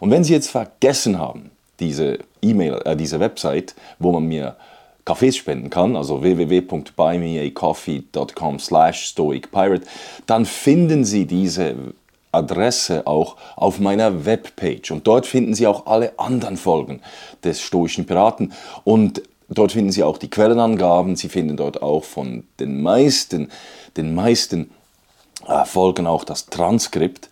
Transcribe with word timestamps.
Und 0.00 0.10
wenn 0.10 0.24
Sie 0.24 0.32
jetzt 0.32 0.50
vergessen 0.50 1.18
haben, 1.18 1.50
diese 1.78 2.18
E-Mail, 2.40 2.80
äh, 2.84 2.96
diese 2.96 3.20
Website, 3.20 3.74
wo 3.98 4.12
man 4.12 4.24
mir 4.24 4.56
Kaffees 5.04 5.36
spenden 5.36 5.68
kann, 5.70 5.96
also 5.96 6.22
www.buymeacoffee.com 6.22 8.58
slash 8.58 9.06
stoicpirate, 9.06 9.86
dann 10.26 10.44
finden 10.46 11.04
Sie 11.04 11.26
diese 11.26 11.74
Adresse 12.32 13.06
auch 13.06 13.36
auf 13.56 13.78
meiner 13.80 14.24
Webpage. 14.24 14.90
Und 14.90 15.06
dort 15.06 15.26
finden 15.26 15.52
Sie 15.54 15.66
auch 15.66 15.84
alle 15.86 16.18
anderen 16.18 16.56
Folgen 16.56 17.02
des 17.42 17.60
Stoischen 17.60 18.06
Piraten. 18.06 18.54
Und 18.84 19.20
dort 19.48 19.72
finden 19.72 19.92
Sie 19.92 20.02
auch 20.02 20.16
die 20.18 20.30
Quellenangaben, 20.30 21.16
Sie 21.16 21.28
finden 21.28 21.58
dort 21.58 21.82
auch 21.82 22.04
von 22.04 22.44
den 22.58 22.80
meisten, 22.82 23.50
den 23.96 24.14
meisten 24.14 24.70
äh, 25.46 25.64
Folgen 25.64 26.06
auch 26.06 26.24
das 26.24 26.46
Transkript. 26.46 27.28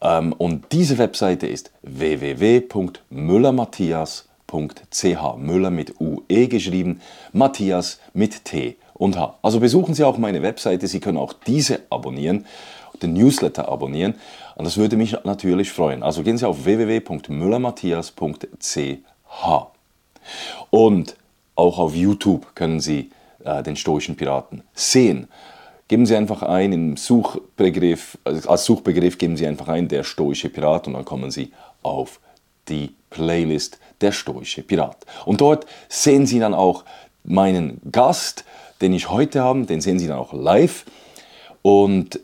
Ähm, 0.00 0.32
und 0.32 0.72
diese 0.72 0.96
Webseite 0.98 1.48
ist 1.48 1.72
www.müllermatthias.com 1.82 4.27
Müller.ch. 4.52 5.36
Müller 5.36 5.70
mit 5.70 6.00
UE 6.00 6.48
geschrieben, 6.48 7.00
Matthias 7.32 8.00
mit 8.14 8.44
T 8.44 8.76
und 8.94 9.16
H. 9.16 9.38
Also 9.42 9.60
besuchen 9.60 9.94
Sie 9.94 10.04
auch 10.04 10.18
meine 10.18 10.42
Webseite, 10.42 10.88
Sie 10.88 11.00
können 11.00 11.18
auch 11.18 11.32
diese 11.32 11.80
abonnieren, 11.90 12.46
den 13.02 13.12
Newsletter 13.12 13.68
abonnieren 13.68 14.14
und 14.56 14.64
das 14.64 14.76
würde 14.76 14.96
mich 14.96 15.16
natürlich 15.24 15.70
freuen. 15.70 16.02
Also 16.02 16.22
gehen 16.22 16.38
Sie 16.38 16.46
auf 16.46 16.64
www.müllermatthias.ch. 16.64 18.78
Und 20.70 21.16
auch 21.54 21.78
auf 21.78 21.94
YouTube 21.94 22.54
können 22.54 22.80
Sie 22.80 23.10
äh, 23.44 23.62
den 23.62 23.76
stoischen 23.76 24.16
Piraten 24.16 24.62
sehen. 24.74 25.28
Geben 25.86 26.06
Sie 26.06 26.16
einfach 26.16 26.42
ein 26.42 26.72
im 26.72 26.96
Suchbegriff, 26.96 28.18
als 28.24 28.64
Suchbegriff 28.64 29.16
geben 29.16 29.36
Sie 29.36 29.46
einfach 29.46 29.68
ein 29.68 29.88
der 29.88 30.04
stoische 30.04 30.50
Pirat 30.50 30.86
und 30.86 30.94
dann 30.94 31.04
kommen 31.04 31.30
Sie 31.30 31.52
auf 31.82 32.20
die 32.68 32.94
Playlist 33.10 33.78
Der 34.00 34.12
stoische 34.12 34.62
Pirat. 34.62 35.04
Und 35.24 35.40
dort 35.40 35.66
sehen 35.88 36.26
Sie 36.26 36.38
dann 36.38 36.54
auch 36.54 36.84
meinen 37.24 37.80
Gast, 37.90 38.44
den 38.80 38.92
ich 38.92 39.10
heute 39.10 39.42
habe, 39.42 39.64
den 39.64 39.80
sehen 39.80 39.98
Sie 39.98 40.06
dann 40.06 40.18
auch 40.18 40.32
live. 40.32 40.84
Und 41.62 42.20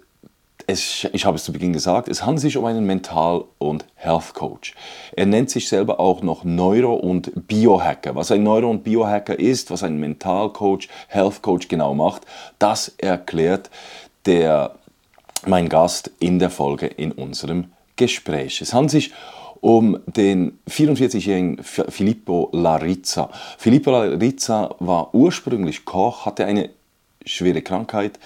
es, 0.66 1.06
ich 1.12 1.26
habe 1.26 1.36
es 1.36 1.44
zu 1.44 1.52
Beginn 1.52 1.72
gesagt, 1.72 2.08
es 2.08 2.24
handelt 2.24 2.40
sich 2.40 2.56
um 2.56 2.64
einen 2.64 2.86
Mental- 2.86 3.44
und 3.58 3.84
Health 3.96 4.34
Coach. 4.34 4.74
Er 5.14 5.26
nennt 5.26 5.50
sich 5.50 5.68
selber 5.68 6.00
auch 6.00 6.22
noch 6.22 6.44
Neuro- 6.44 6.94
und 6.94 7.46
Biohacker. 7.48 8.14
Was 8.14 8.30
ein 8.30 8.42
Neuro- 8.42 8.70
und 8.70 8.84
Biohacker 8.84 9.38
ist, 9.38 9.70
was 9.70 9.82
ein 9.82 9.98
Mental 9.98 10.50
Coach, 10.50 10.88
Health 11.08 11.42
Coach 11.42 11.68
genau 11.68 11.94
macht, 11.94 12.22
das 12.58 12.88
erklärt 12.98 13.70
der, 14.26 14.76
mein 15.46 15.68
Gast 15.68 16.10
in 16.18 16.38
der 16.38 16.50
Folge 16.50 16.86
in 16.86 17.12
unserem 17.12 17.72
Gespräch. 17.96 18.60
Es 18.60 18.72
handelt 18.72 18.90
sich 18.92 19.12
um 19.64 19.98
den 20.04 20.58
44-jährigen 20.68 21.62
Filippo 21.62 22.50
Larizza. 22.52 23.30
Filippo 23.56 23.92
Larizza 23.92 24.74
war 24.78 25.14
ursprünglich 25.14 25.86
Koch, 25.86 26.26
hatte 26.26 26.44
eine 26.44 26.68
schwere 27.24 27.62
Krankheit, 27.62 28.20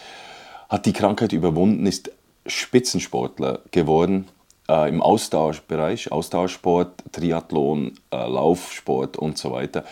hat 0.69 0.85
die 0.85 0.93
Krankheit 0.93 1.33
überwunden, 1.33 1.87
ist 1.87 2.11
Spitzensportler 2.45 3.61
geworden 3.71 4.27
äh, 4.69 4.89
im 4.89 5.01
Austauschbereich, 5.01 6.11
Austauschsport, 6.11 7.05
Triathlon, 7.13 7.93
äh, 8.11 8.17
Laufsport 8.17 9.17
und 9.17 9.39
so 9.39 9.53
weiter. 9.53 9.85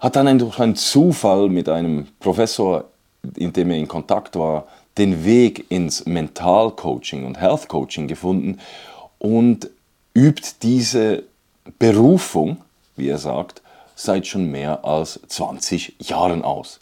Hat 0.00 0.16
dann 0.16 0.36
durch 0.36 0.58
einen 0.58 0.74
Zufall 0.74 1.48
mit 1.48 1.68
einem 1.68 2.08
Professor, 2.18 2.86
in 3.36 3.52
dem 3.52 3.70
er 3.70 3.76
in 3.76 3.86
Kontakt 3.86 4.34
war, 4.34 4.66
den 4.98 5.24
Weg 5.24 5.70
ins 5.70 6.06
Mentalcoaching 6.06 7.24
und 7.24 7.40
Health 7.40 7.68
Coaching 7.68 8.08
gefunden 8.08 8.58
und 9.20 9.70
übt 10.14 10.62
diese 10.62 11.24
Berufung, 11.78 12.58
wie 12.96 13.08
er 13.08 13.18
sagt, 13.18 13.62
seit 13.96 14.26
schon 14.26 14.50
mehr 14.50 14.84
als 14.84 15.20
20 15.28 15.96
Jahren 16.00 16.42
aus. 16.42 16.80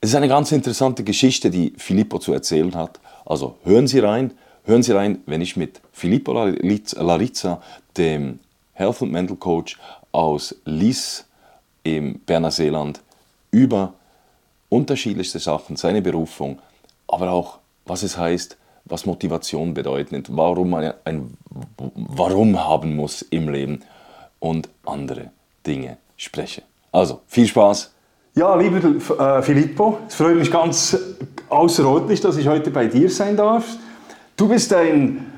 Es 0.00 0.10
ist 0.10 0.16
eine 0.16 0.28
ganz 0.28 0.52
interessante 0.52 1.04
Geschichte, 1.04 1.50
die 1.50 1.72
Filippo 1.76 2.18
zu 2.18 2.32
erzählen 2.32 2.74
hat. 2.74 3.00
Also 3.24 3.56
hören 3.64 3.88
Sie 3.88 3.98
rein, 3.98 4.32
hören 4.64 4.82
Sie 4.82 4.92
rein, 4.92 5.18
wenn 5.26 5.40
ich 5.40 5.56
mit 5.56 5.80
Filippo 5.92 6.32
Larizza, 6.32 7.62
dem 7.96 8.38
Health 8.74 9.02
and 9.02 9.12
Mental 9.12 9.36
Coach 9.36 9.78
aus 10.12 10.54
Lis 10.64 11.24
im 11.82 12.20
Berner 12.20 12.50
Seeland, 12.50 13.00
über 13.50 13.94
unterschiedlichste 14.68 15.38
Sachen, 15.38 15.76
seine 15.76 16.02
Berufung, 16.02 16.60
aber 17.08 17.30
auch 17.30 17.58
was 17.84 18.02
es 18.02 18.18
heißt, 18.18 18.56
was 18.86 19.06
Motivation 19.06 19.74
bedeutet, 19.74 20.28
warum 20.30 20.70
man 20.70 20.92
ein 21.04 21.36
Warum 21.94 22.58
haben 22.58 22.96
muss 22.96 23.22
im 23.22 23.48
Leben 23.48 23.80
und 24.40 24.68
andere 24.84 25.30
Dinge 25.66 25.96
spreche. 26.16 26.62
Also, 26.92 27.20
viel 27.26 27.46
Spaß. 27.46 27.92
Ja, 28.34 28.54
lieber 28.54 28.78
äh, 29.18 29.42
Filippo, 29.42 29.98
es 30.08 30.14
freut 30.14 30.36
mich 30.36 30.50
ganz 30.50 30.98
außerordentlich, 31.48 32.20
dass 32.20 32.36
ich 32.36 32.48
heute 32.48 32.70
bei 32.70 32.86
dir 32.86 33.08
sein 33.10 33.36
darf. 33.36 33.64
Du 34.36 34.48
bist 34.48 34.72
ein, 34.74 35.32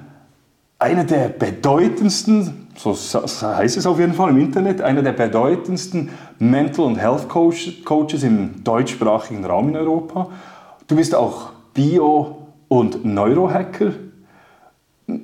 einer 0.78 1.04
der 1.04 1.28
bedeutendsten, 1.28 2.66
so 2.76 2.92
heißt 2.94 3.76
es 3.76 3.86
auf 3.86 4.00
jeden 4.00 4.14
Fall 4.14 4.30
im 4.30 4.40
Internet, 4.40 4.80
einer 4.82 5.02
der 5.02 5.12
bedeutendsten 5.12 6.10
Mental- 6.40 6.86
und 6.86 6.96
Health 6.96 7.28
Coaches 7.28 8.22
im 8.24 8.64
deutschsprachigen 8.64 9.44
Raum 9.44 9.68
in 9.68 9.76
Europa. 9.76 10.28
Du 10.88 10.96
bist 10.96 11.14
auch 11.14 11.50
Bio- 11.74 12.37
und 12.68 13.04
Neurohacker. 13.04 13.92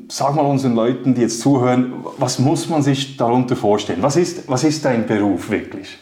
Sag 0.08 0.34
mal 0.34 0.42
unseren 0.42 0.74
Leuten, 0.74 1.14
die 1.14 1.22
jetzt 1.22 1.40
zuhören, 1.40 1.92
was 2.18 2.38
muss 2.38 2.68
man 2.68 2.82
sich 2.82 3.16
darunter 3.16 3.54
vorstellen? 3.54 4.02
Was 4.02 4.16
ist, 4.16 4.48
was 4.48 4.64
ist 4.64 4.84
dein 4.84 5.06
Beruf 5.06 5.50
wirklich? 5.50 5.98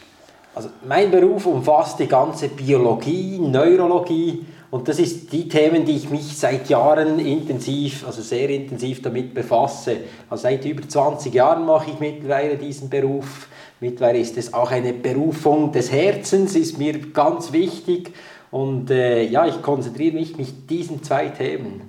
Also 0.55 0.69
mein 0.87 1.11
Beruf 1.11 1.47
umfasst 1.47 1.99
die 1.99 2.07
ganze 2.07 2.49
Biologie, 2.49 3.39
Neurologie 3.39 4.45
Und 4.71 4.89
das 4.89 4.99
ist 4.99 5.33
die 5.33 5.49
Themen, 5.49 5.85
die 5.85 5.97
ich 5.97 6.09
mich 6.09 6.37
seit 6.37 6.71
Jahren 6.71 7.19
intensiv, 7.19 8.07
also 8.07 8.23
sehr 8.23 8.49
intensiv 8.49 9.03
damit 9.03 9.35
befasse. 9.35 9.99
Also 10.31 10.45
seit 10.45 10.65
über 10.65 10.89
20 10.89 11.35
Jahren 11.35 11.67
mache 11.67 11.91
ich 11.91 12.01
mittlerweile 12.01 12.57
diesen 12.57 12.89
Beruf. 12.89 13.49
Mittlerweile 13.81 14.19
ist 14.19 14.39
es 14.39 14.55
auch 14.55 14.71
eine 14.71 14.95
Berufung 14.95 15.73
des 15.73 15.93
Herzens, 15.93 16.55
ist 16.55 16.79
mir 16.79 16.99
ganz 17.13 17.53
wichtig. 17.53 18.15
Und 18.53 18.91
äh, 18.91 19.25
ja, 19.25 19.47
ich 19.47 19.63
konzentriere 19.63 20.15
mich 20.15 20.37
mit 20.37 20.69
diesen 20.69 21.03
zwei 21.03 21.29
Themen. 21.31 21.81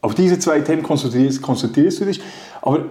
Auf 0.00 0.14
diese 0.14 0.38
zwei 0.38 0.60
Themen 0.60 0.82
konzentrierst, 0.82 1.42
konzentrierst 1.42 2.00
du 2.00 2.06
dich. 2.06 2.20
Aber 2.62 2.86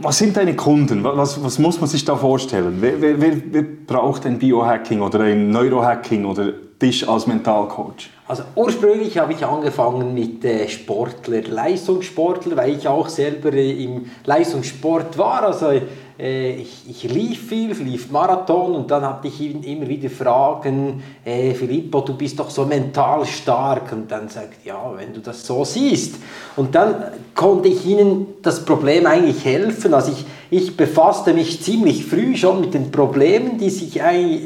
was 0.00 0.18
sind 0.18 0.36
deine 0.36 0.54
Kunden? 0.54 1.02
Was, 1.02 1.42
was 1.42 1.58
muss 1.58 1.80
man 1.80 1.88
sich 1.88 2.04
da 2.04 2.14
vorstellen? 2.14 2.78
Wer, 2.80 3.00
wer, 3.00 3.18
wer 3.50 3.62
braucht 3.62 4.26
ein 4.26 4.38
Biohacking 4.38 5.00
oder 5.00 5.20
ein 5.20 5.50
Neurohacking 5.50 6.26
oder 6.26 6.52
dich 6.82 7.08
als 7.08 7.26
Mentalcoach? 7.26 8.10
Also 8.28 8.42
ursprünglich 8.56 9.16
habe 9.16 9.32
ich 9.32 9.46
angefangen 9.46 10.12
mit 10.12 10.44
äh, 10.44 10.68
Sportler, 10.68 11.42
Leistungssportler, 11.42 12.56
weil 12.56 12.76
ich 12.76 12.86
auch 12.88 13.08
selber 13.08 13.52
äh, 13.54 13.84
im 13.84 14.06
Leistungssport 14.24 15.16
war. 15.16 15.44
Also 15.44 15.80
ich, 16.18 16.88
ich, 16.88 17.02
lief 17.04 17.48
viel, 17.48 17.72
lief 17.72 18.10
Marathon 18.10 18.74
und 18.74 18.90
dann 18.90 19.02
hatte 19.02 19.28
ich 19.28 19.38
ihn 19.38 19.62
immer 19.62 19.86
wieder 19.86 20.08
Fragen, 20.08 21.02
äh, 21.22 21.52
Filippo, 21.52 22.00
du 22.00 22.14
bist 22.14 22.38
doch 22.38 22.48
so 22.48 22.64
mental 22.64 23.26
stark 23.26 23.92
und 23.92 24.10
dann 24.10 24.28
sagt, 24.28 24.64
ja, 24.64 24.92
wenn 24.96 25.12
du 25.12 25.20
das 25.20 25.46
so 25.46 25.64
siehst. 25.64 26.14
Und 26.56 26.74
dann 26.74 26.94
konnte 27.34 27.68
ich 27.68 27.84
ihnen 27.84 28.28
das 28.40 28.64
Problem 28.64 29.06
eigentlich 29.06 29.44
helfen. 29.44 29.92
Also 29.92 30.12
ich, 30.12 30.24
ich 30.50 30.76
befasste 30.76 31.34
mich 31.34 31.62
ziemlich 31.62 32.06
früh 32.06 32.34
schon 32.34 32.62
mit 32.62 32.72
den 32.72 32.90
Problemen, 32.90 33.58
die 33.58 33.68
sich 33.68 34.00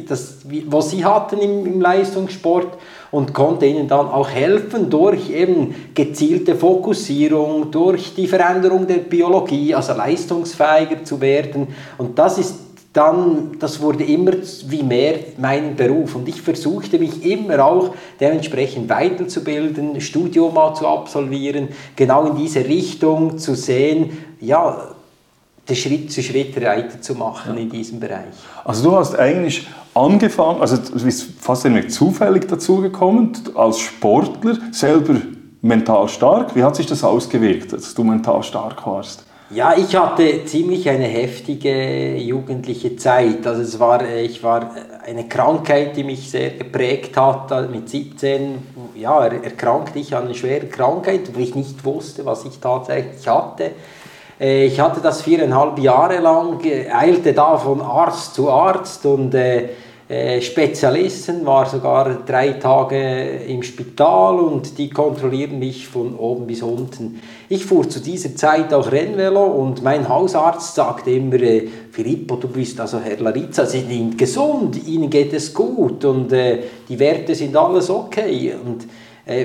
das, 0.08 0.38
was 0.66 0.90
sie 0.90 1.04
hatten 1.04 1.38
im, 1.38 1.66
im 1.66 1.80
Leistungssport 1.80 2.78
und 3.10 3.34
konnte 3.34 3.66
ihnen 3.66 3.88
dann 3.88 4.08
auch 4.08 4.30
helfen 4.30 4.88
durch 4.88 5.30
eben 5.30 5.74
gezielte 5.94 6.54
Fokussierung, 6.54 7.70
durch 7.70 8.14
die 8.14 8.26
Veränderung 8.26 8.86
der 8.86 8.98
Biologie, 8.98 9.74
also 9.74 9.94
leistungsfähiger 9.94 11.04
zu 11.04 11.20
werden. 11.20 11.68
Und 11.98 12.18
das 12.18 12.38
ist 12.38 12.54
dann, 12.92 13.56
das 13.60 13.80
wurde 13.80 14.02
immer 14.04 14.32
wie 14.66 14.82
mehr 14.82 15.14
mein 15.38 15.76
Beruf 15.76 16.16
und 16.16 16.28
ich 16.28 16.42
versuchte 16.42 16.98
mich 16.98 17.24
immer 17.24 17.64
auch 17.64 17.94
dementsprechend 18.18 18.88
weiterzubilden, 18.88 20.00
Studium 20.00 20.54
mal 20.54 20.74
zu 20.74 20.88
absolvieren, 20.88 21.68
genau 21.94 22.26
in 22.26 22.36
diese 22.36 22.64
Richtung 22.64 23.38
zu 23.38 23.54
sehen, 23.54 24.10
ja, 24.40 24.96
den 25.70 25.76
Schritt 25.76 26.12
zu 26.12 26.22
Schritt 26.22 26.60
weiterzumachen 26.60 27.54
ja. 27.54 27.60
in 27.62 27.70
diesem 27.70 28.00
Bereich. 28.00 28.34
Also 28.64 28.90
du 28.90 28.96
hast 28.96 29.18
eigentlich 29.18 29.66
angefangen, 29.94 30.60
also 30.60 30.76
du 30.76 31.04
bist 31.04 31.28
fast 31.40 31.64
irgendwie 31.64 31.88
zufällig 31.88 32.48
dazugekommen, 32.48 33.32
als 33.54 33.78
Sportler, 33.78 34.58
selber 34.72 35.16
mental 35.62 36.08
stark. 36.08 36.54
Wie 36.54 36.62
hat 36.62 36.76
sich 36.76 36.86
das 36.86 37.04
ausgewirkt, 37.04 37.72
dass 37.72 37.94
du 37.94 38.04
mental 38.04 38.42
stark 38.42 38.86
warst? 38.86 39.24
Ja, 39.52 39.76
ich 39.76 39.96
hatte 39.96 40.44
ziemlich 40.44 40.88
eine 40.88 41.06
heftige 41.06 42.16
jugendliche 42.16 42.94
Zeit. 42.94 43.44
Also 43.44 43.62
es 43.62 43.80
war, 43.80 44.08
ich 44.08 44.44
war 44.44 44.70
eine 45.04 45.26
Krankheit, 45.26 45.96
die 45.96 46.04
mich 46.04 46.30
sehr 46.30 46.50
geprägt 46.50 47.16
hat. 47.16 47.50
Mit 47.68 47.88
17 47.88 48.62
ja, 48.94 49.26
erkrankte 49.26 49.98
ich 49.98 50.14
an 50.14 50.26
einer 50.26 50.34
schweren 50.34 50.70
Krankheit, 50.70 51.34
wo 51.34 51.40
ich 51.40 51.56
nicht 51.56 51.84
wusste, 51.84 52.24
was 52.24 52.44
ich 52.44 52.60
tatsächlich 52.60 53.26
hatte. 53.26 53.72
Äh, 54.40 54.66
ich 54.66 54.80
hatte 54.80 55.00
das 55.00 55.22
viereinhalb 55.22 55.78
Jahre 55.78 56.18
lang, 56.18 56.60
eilte 56.92 57.32
da 57.32 57.58
von 57.58 57.80
Arzt 57.80 58.34
zu 58.34 58.50
Arzt 58.50 59.04
und 59.04 59.34
äh, 59.34 59.68
äh, 60.10 60.40
Spezialisten, 60.40 61.46
war 61.46 61.66
sogar 61.66 62.24
drei 62.26 62.54
Tage 62.54 63.42
im 63.46 63.62
Spital 63.62 64.40
und 64.40 64.76
die 64.76 64.90
kontrollieren 64.90 65.60
mich 65.60 65.86
von 65.86 66.16
oben 66.16 66.48
bis 66.48 66.62
unten. 66.62 67.20
Ich 67.48 67.64
fuhr 67.64 67.88
zu 67.88 68.00
dieser 68.00 68.34
Zeit 68.34 68.74
auch 68.74 68.90
Rennvelo 68.90 69.44
und 69.44 69.84
mein 69.84 70.08
Hausarzt 70.08 70.74
sagte 70.74 71.12
immer, 71.12 71.36
äh, 71.36 71.68
Filippo, 71.92 72.34
du 72.34 72.48
bist 72.48 72.80
also 72.80 72.98
Herr 72.98 73.20
Larizza, 73.20 73.64
Sie 73.66 73.82
sind 73.82 74.18
gesund, 74.18 74.84
Ihnen 74.84 75.10
geht 75.10 75.32
es 75.32 75.54
gut 75.54 76.04
und 76.04 76.32
äh, 76.32 76.58
die 76.88 76.98
Werte 76.98 77.36
sind 77.36 77.56
alles 77.56 77.88
okay. 77.88 78.54
Und 78.64 78.82
äh, 78.82 78.86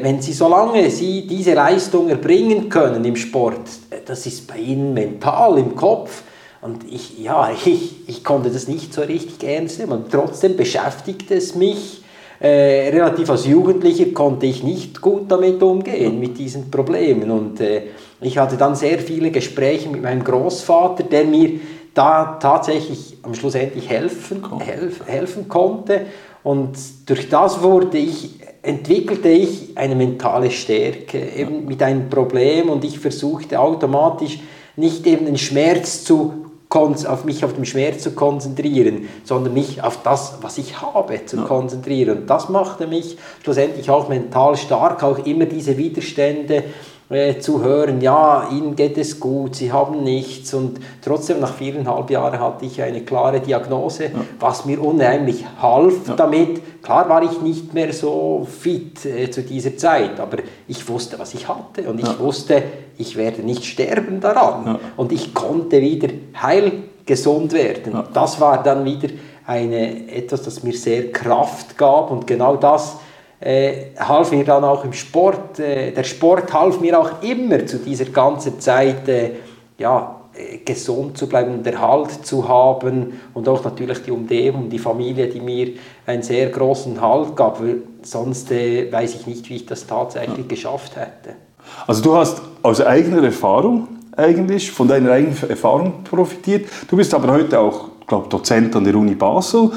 wenn 0.01 0.19
Sie, 0.19 0.33
solange 0.33 0.89
Sie 0.89 1.27
diese 1.27 1.53
Leistung 1.53 2.09
erbringen 2.09 2.69
können 2.69 3.05
im 3.05 3.15
Sport, 3.15 3.69
äh, 3.91 3.97
das 4.03 4.25
ist 4.25 4.47
bei 4.47 4.57
Ihnen 4.57 4.95
mental 4.95 5.59
im 5.59 5.75
Kopf. 5.75 6.23
Und 6.61 6.91
ich, 6.91 7.19
ja, 7.19 7.51
ich, 7.65 8.09
ich 8.09 8.23
konnte 8.23 8.49
das 8.49 8.67
nicht 8.67 8.93
so 8.93 9.01
richtig 9.01 9.43
ernst 9.47 9.77
nehmen. 9.77 9.91
Und 9.91 10.11
trotzdem 10.11 10.57
beschäftigt 10.57 11.29
es 11.29 11.53
mich. 11.53 12.01
Äh, 12.39 12.89
relativ 12.89 13.29
als 13.29 13.45
Jugendlicher 13.45 14.07
konnte 14.07 14.47
ich 14.47 14.63
nicht 14.63 14.99
gut 15.01 15.31
damit 15.31 15.61
umgehen, 15.61 16.19
mit 16.19 16.37
diesen 16.37 16.71
Problemen. 16.71 17.29
Und 17.29 17.61
äh, 17.61 17.83
ich 18.21 18.39
hatte 18.39 18.57
dann 18.57 18.75
sehr 18.75 18.97
viele 18.97 19.29
Gespräche 19.29 19.87
mit 19.87 20.01
meinem 20.01 20.23
Großvater, 20.23 21.03
der 21.03 21.25
mir 21.25 21.59
da 21.93 22.39
tatsächlich 22.41 23.17
am 23.21 23.35
Schluss 23.35 23.53
endlich 23.53 23.87
helfen, 23.87 24.43
helf, 24.59 25.05
helfen 25.05 25.47
konnte. 25.47 26.01
Und 26.43 26.75
durch 27.05 27.29
das 27.29 27.61
wurde 27.61 27.97
ich 27.97 28.39
entwickelte 28.65 29.29
ich 29.29 29.77
eine 29.77 29.95
mentale 29.95 30.51
Stärke 30.51 31.19
eben 31.35 31.65
mit 31.65 31.81
einem 31.81 32.09
Problem 32.09 32.69
und 32.69 32.83
ich 32.83 32.99
versuchte 32.99 33.59
automatisch 33.59 34.39
nicht 34.75 35.05
eben 35.07 35.25
den 35.25 35.37
Schmerz 35.37 36.03
zu 36.03 36.45
auf 36.75 37.23
mich 37.23 37.45
auf 37.45 37.53
den 37.53 37.65
Schmerz 37.65 38.03
zu 38.03 38.11
konzentrieren, 38.11 39.07
sondern 39.23 39.53
mich 39.53 39.81
auf 39.81 39.99
das, 40.03 40.39
was 40.41 40.57
ich 40.57 40.81
habe, 40.81 41.25
zu 41.25 41.37
ja. 41.37 41.43
konzentrieren. 41.43 42.17
Und 42.17 42.29
das 42.29 42.49
machte 42.49 42.85
mich 42.85 43.17
schlussendlich 43.43 43.89
auch 43.89 44.09
mental 44.09 44.57
stark, 44.57 45.01
auch 45.01 45.25
immer 45.25 45.45
diese 45.45 45.77
Widerstände 45.77 46.65
äh, 47.09 47.37
zu 47.37 47.63
hören, 47.63 48.01
ja, 48.01 48.49
ihnen 48.51 48.75
geht 48.75 48.97
es 48.97 49.19
gut, 49.19 49.55
sie 49.55 49.71
haben 49.71 50.03
nichts 50.03 50.53
und 50.55 50.79
trotzdem 51.03 51.39
nach 51.39 51.53
viereinhalb 51.53 52.09
Jahren 52.09 52.39
hatte 52.39 52.65
ich 52.65 52.81
eine 52.81 53.01
klare 53.01 53.39
Diagnose, 53.41 54.05
ja. 54.05 54.11
was 54.39 54.65
mir 54.65 54.81
unheimlich 54.81 55.45
half 55.61 56.07
ja. 56.07 56.15
damit. 56.15 56.81
Klar 56.81 57.07
war 57.07 57.21
ich 57.21 57.41
nicht 57.41 57.73
mehr 57.75 57.93
so 57.93 58.47
fit 58.49 59.05
äh, 59.05 59.29
zu 59.29 59.43
dieser 59.43 59.77
Zeit, 59.77 60.19
aber 60.19 60.37
ich 60.67 60.87
wusste, 60.89 61.19
was 61.19 61.35
ich 61.35 61.47
hatte 61.47 61.83
und 61.87 61.99
ich 61.99 62.19
wusste, 62.19 62.63
ich 62.97 63.15
werde 63.15 63.43
nicht 63.43 63.65
sterben 63.65 64.19
daran 64.19 64.79
und 64.97 65.11
ich 65.11 65.33
konnte 65.33 65.81
wieder 65.81 66.07
heil 66.41 66.71
gesund 67.05 67.53
werden. 67.53 68.03
Das 68.13 68.41
war 68.41 68.63
dann 68.63 68.83
wieder 68.83 69.09
eine, 69.45 70.11
etwas, 70.11 70.41
das 70.41 70.63
mir 70.63 70.73
sehr 70.73 71.11
Kraft 71.11 71.77
gab 71.77 72.09
und 72.09 72.25
genau 72.25 72.55
das 72.55 72.97
äh, 73.39 73.91
half 73.97 74.31
mir 74.31 74.43
dann 74.43 74.63
auch 74.63 74.83
im 74.83 74.93
Sport. 74.93 75.59
Äh, 75.59 75.91
der 75.91 76.03
Sport 76.03 76.53
half 76.53 76.79
mir 76.79 76.99
auch 76.99 77.21
immer 77.21 77.65
zu 77.65 77.79
dieser 77.79 78.05
ganzen 78.05 78.59
Zeit, 78.59 79.07
äh, 79.07 79.31
ja, 79.77 80.15
äh, 80.33 80.57
gesund 80.59 81.17
zu 81.17 81.27
bleiben 81.27 81.53
und 81.53 81.67
Erhalt 81.67 82.25
zu 82.25 82.47
haben 82.47 83.19
und 83.33 83.47
auch 83.47 83.63
natürlich 83.63 84.03
die 84.03 84.11
Umgebung, 84.11 84.69
die 84.69 84.79
Familie, 84.79 85.27
die 85.27 85.39
mir 85.39 85.73
einen 86.05 86.23
sehr 86.23 86.49
großen 86.49 86.99
Halt 86.99 87.35
gab. 87.35 87.61
Sonst 88.01 88.51
äh, 88.51 88.91
weiß 88.91 89.15
ich 89.15 89.27
nicht, 89.27 89.49
wie 89.49 89.55
ich 89.55 89.65
das 89.65 89.87
tatsächlich 89.87 90.37
ja. 90.37 90.47
geschafft 90.47 90.95
hätte. 90.95 91.35
Also 91.87 92.03
du 92.03 92.15
hast 92.15 92.41
aus 92.61 92.81
eigener 92.81 93.23
Erfahrung 93.23 93.87
eigentlich, 94.15 94.71
von 94.71 94.87
deiner 94.87 95.11
eigenen 95.11 95.37
Erfahrung 95.49 96.03
profitiert. 96.03 96.69
Du 96.89 96.97
bist 96.97 97.13
aber 97.13 97.31
heute 97.31 97.59
auch, 97.59 97.89
glaube 98.07 98.29
Dozent 98.29 98.75
an 98.75 98.83
der 98.83 98.95
Uni 98.95 99.15
Basel. 99.15 99.71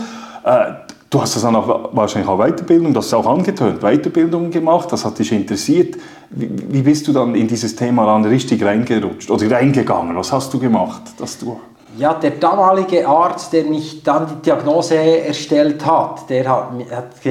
Du 1.11 1.23
hast 1.23 1.35
das 1.37 1.43
dann 1.43 1.57
auch 1.57 1.91
wahrscheinlich 1.93 2.29
auch 2.29 2.39
Weiterbildung, 2.39 2.93
das 2.93 3.07
ist 3.07 3.15
auch 3.15 3.27
angetönt, 3.27 3.81
Weiterbildung 3.81 4.51
gemacht, 4.51 4.93
das 4.93 5.07
hat 5.07 5.19
dich 5.19 5.33
interessiert. 5.33 5.97
Wie, 6.29 6.51
wie 6.69 6.83
bist 6.83 7.09
du 7.09 7.13
dann 7.15 7.35
in 7.35 7.49
dieses 7.49 7.75
Thema 7.75 8.05
dann 8.05 8.27
richtig 8.27 8.63
reingerutscht 8.63 9.31
oder 9.31 9.51
reingegangen? 9.51 10.15
Was 10.17 10.33
hast 10.33 10.53
du 10.53 10.59
gemacht, 10.59 11.03
dass 11.19 11.39
du 11.39 11.59
ja, 11.99 12.15
der 12.15 12.33
damalige 12.33 13.07
Arzt, 13.09 13.53
der 13.53 13.65
mich 13.65 14.03
dann 14.05 14.27
die 14.27 14.43
Diagnose 14.43 14.95
erstellt 14.95 15.85
hat, 15.85 16.31
der 16.31 16.49
hat, 16.49 16.71
hat 16.93 17.27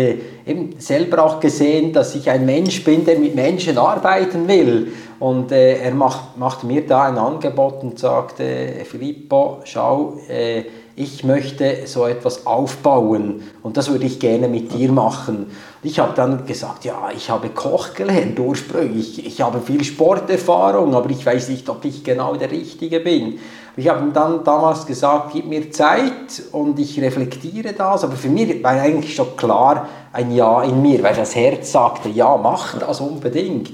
eben 0.46 0.76
selber 0.78 1.24
auch 1.24 1.40
gesehen, 1.40 1.94
dass 1.94 2.16
ich 2.16 2.30
ein 2.30 2.46
Mensch 2.46 2.84
bin, 2.84 3.06
der 3.06 3.18
mit 3.18 3.34
Menschen 3.34 3.78
arbeiten 3.78 4.48
will. 4.48 4.92
Und 5.20 5.52
äh, 5.52 5.78
er 5.78 5.94
macht, 5.94 6.38
macht 6.38 6.64
mir 6.64 6.86
da 6.86 7.04
ein 7.04 7.18
Angebot 7.18 7.82
und 7.82 7.98
sagt, 7.98 8.40
äh, 8.40 8.84
Filippo, 8.84 9.60
schau, 9.64 10.20
äh, 10.28 10.64
ich 11.00 11.24
möchte 11.24 11.86
so 11.86 12.08
etwas 12.08 12.48
aufbauen 12.48 13.44
und 13.62 13.78
das 13.78 13.92
würde 13.92 14.08
ich 14.08 14.20
gerne 14.20 14.48
mit 14.48 14.74
dir 14.74 14.92
machen. 14.92 15.52
Ich 15.84 16.00
habe 16.00 16.14
dann 16.16 16.48
gesagt, 16.48 16.86
ja, 16.86 17.12
ich 17.16 17.30
habe 17.30 17.50
Koch 17.50 17.94
gelernt 17.94 18.40
ursprünglich, 18.40 19.24
ich 19.24 19.40
habe 19.42 19.62
viel 19.62 19.84
Sporterfahrung, 19.84 20.96
aber 20.96 21.12
ich 21.12 21.24
weiß 21.24 21.50
nicht, 21.50 21.70
ob 21.70 21.86
ich 21.86 22.04
genau 22.04 22.36
der 22.36 22.50
Richtige 22.50 23.00
bin. 23.00 23.38
Ich 23.76 23.88
habe 23.88 24.08
ihm 24.08 24.12
dann 24.12 24.44
damals 24.44 24.88
gesagt, 24.88 25.34
gib 25.34 25.46
mir 25.46 25.70
Zeit 25.70 26.42
und 26.52 26.80
ich 26.80 27.00
reflektiere 27.00 27.74
das, 27.74 28.04
aber 28.04 28.16
für 28.16 28.30
mich 28.30 28.64
war 28.64 28.72
eigentlich 28.72 29.14
schon 29.14 29.38
klar 29.38 29.88
ein 30.12 30.32
Ja 30.32 30.64
in 30.64 30.82
mir, 30.82 31.04
weil 31.04 31.14
das 31.14 31.36
Herz 31.36 31.74
sagte, 31.74 32.10
ja, 32.10 32.38
mach 32.38 32.80
das 32.80 33.02
unbedingt. 33.02 33.74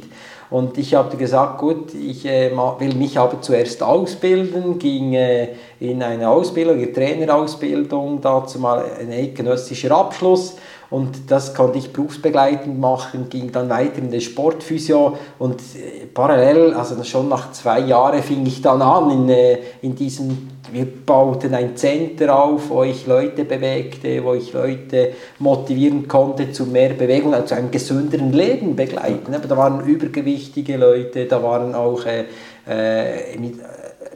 Und 0.54 0.78
ich 0.78 0.94
habe 0.94 1.18
gesagt, 1.18 1.58
gut, 1.58 1.96
ich 1.96 2.28
äh, 2.28 2.52
will 2.78 2.94
mich 2.94 3.18
aber 3.18 3.42
zuerst 3.42 3.82
ausbilden, 3.82 4.78
ging 4.78 5.16
äh, 5.16 5.48
in 5.80 6.04
eine 6.04 6.30
Ausbildung, 6.30 6.76
eine 6.78 6.94
Trainerausbildung, 6.94 8.22
dazu 8.22 8.60
mal 8.60 8.86
ein 9.00 9.12
eidgenössischer 9.12 9.90
Abschluss. 9.98 10.58
Und 10.92 11.32
das 11.32 11.56
konnte 11.56 11.80
ich 11.80 11.92
berufsbegleitend 11.92 12.80
machen, 12.80 13.30
ging 13.32 13.52
dann 13.52 13.68
weiter 13.68 13.98
in 13.98 14.12
der 14.12 14.20
Sportphysio. 14.20 15.18
Und 15.40 15.56
äh, 15.56 16.06
parallel, 16.14 16.76
also 16.76 17.04
schon 17.04 17.30
nach 17.30 17.52
zwei 17.54 17.80
Jahren 17.80 18.22
fing 18.22 18.46
ich 18.46 18.62
dann 18.62 18.84
an 18.84 19.10
in, 19.10 19.30
äh, 19.30 19.58
in 19.82 19.96
diesem 19.96 20.50
wir 20.72 20.88
bauten 21.06 21.54
ein 21.54 21.76
Center 21.76 22.36
auf, 22.36 22.70
wo 22.70 22.84
ich 22.84 23.06
Leute 23.06 23.46
bewegte, 23.46 24.24
wo 24.24 24.34
ich 24.34 24.54
Leute 24.54 25.14
motivieren 25.40 26.08
konnte 26.08 26.52
zu 26.52 26.66
mehr 26.66 26.90
Bewegung, 26.90 27.34
also 27.34 27.48
zu 27.48 27.56
einem 27.56 27.72
gesünderen 27.72 28.32
Leben 28.32 28.76
begleiten. 28.76 29.34
Aber 29.34 29.48
da 29.48 29.58
waren 29.58 29.86
übergewichtige 29.86 30.78
Leute, 30.78 31.26
da 31.26 31.44
waren 31.44 31.76
auch 31.76 32.06
äh, 32.06 32.26
äh 32.68 33.38
mit, 33.38 33.56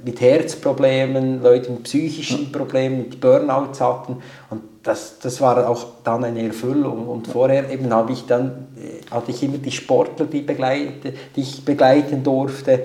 mit 0.03 0.21
Herzproblemen, 0.21 1.43
Leute 1.43 1.71
mit 1.71 1.83
psychischen 1.83 2.51
Problemen, 2.51 3.09
die 3.09 3.17
Burnouts 3.17 3.81
hatten. 3.81 4.17
Und 4.49 4.61
das, 4.83 5.19
das 5.19 5.41
war 5.41 5.69
auch 5.69 5.85
dann 6.03 6.23
eine 6.23 6.47
Erfüllung. 6.47 7.07
Und 7.07 7.27
vorher 7.27 7.69
eben 7.69 7.93
habe 7.93 8.13
ich 8.13 8.25
dann, 8.25 8.67
äh, 8.77 9.11
hatte 9.11 9.31
ich 9.31 9.43
immer 9.43 9.57
die 9.57 9.71
Sportler, 9.71 10.25
die, 10.25 10.41
begleite, 10.41 11.13
die 11.35 11.41
ich 11.41 11.65
begleiten 11.65 12.23
durfte. 12.23 12.83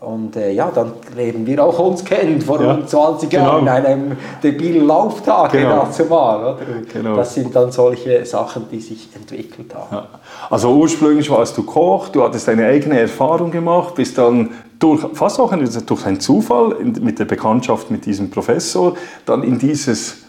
Und 0.00 0.34
äh, 0.34 0.52
ja, 0.52 0.70
dann 0.74 0.92
lernen 1.14 1.46
wir 1.46 1.62
auch 1.62 1.78
uns 1.78 2.02
kennen, 2.02 2.40
vor 2.40 2.58
ja, 2.62 2.86
20 2.86 3.28
genau. 3.28 3.44
Jahren 3.44 3.62
in 3.62 3.68
einem 3.68 4.16
debilen 4.42 4.86
Lauftag 4.86 5.52
genau. 5.52 5.88
zumal. 5.90 6.40
Oder? 6.40 6.58
Genau. 6.90 7.16
Das 7.16 7.34
sind 7.34 7.54
dann 7.54 7.70
solche 7.70 8.24
Sachen, 8.24 8.64
die 8.72 8.80
sich 8.80 9.10
entwickelt 9.14 9.74
haben. 9.74 9.96
Ja. 9.96 10.08
Also 10.48 10.70
ursprünglich 10.74 11.28
warst 11.28 11.56
du 11.58 11.64
Koch, 11.64 12.08
du 12.08 12.22
hattest 12.22 12.48
deine 12.48 12.64
eigene 12.64 12.98
Erfahrung 12.98 13.50
gemacht, 13.50 13.94
bist 13.94 14.16
dann 14.16 14.48
durch, 14.78 15.04
fast 15.12 15.38
auch 15.38 15.52
durch 15.52 16.06
einen 16.06 16.20
Zufall 16.20 16.76
mit 16.82 17.18
der 17.18 17.26
Bekanntschaft 17.26 17.90
mit 17.90 18.06
diesem 18.06 18.30
Professor 18.30 18.94
dann 19.26 19.42
in 19.42 19.58
dieses 19.58 20.22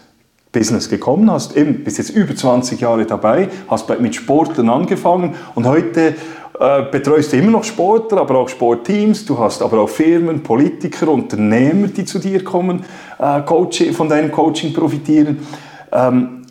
Business 0.52 0.90
gekommen, 0.90 1.30
hast 1.30 1.56
eben 1.56 1.82
bist 1.82 1.96
jetzt 1.96 2.10
über 2.10 2.36
20 2.36 2.78
Jahre 2.78 3.06
dabei, 3.06 3.48
hast 3.68 3.88
mit 4.00 4.14
Sportlern 4.14 4.68
angefangen 4.68 5.34
und 5.54 5.66
heute 5.66 6.14
äh, 6.58 6.82
betreust 6.90 7.32
du 7.32 7.38
immer 7.38 7.50
noch 7.50 7.64
Sportler, 7.64 8.20
aber 8.20 8.38
auch 8.38 8.48
Sportteams, 8.48 9.24
du 9.24 9.38
hast 9.38 9.62
aber 9.62 9.80
auch 9.80 9.88
Firmen, 9.88 10.42
Politiker, 10.42 11.08
Unternehmer, 11.08 11.88
die 11.88 12.04
zu 12.04 12.18
dir 12.18 12.44
kommen, 12.44 12.84
äh, 13.18 13.40
Coach, 13.42 13.82
von 13.92 14.08
deinem 14.08 14.30
Coaching 14.30 14.72
profitieren. 14.72 15.46
Ähm, 15.90 16.42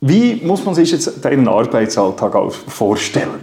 wie 0.00 0.36
muss 0.36 0.64
man 0.64 0.74
sich 0.74 0.92
jetzt 0.92 1.24
deinen 1.24 1.48
Arbeitsalltag 1.48 2.52
vorstellen? 2.52 3.42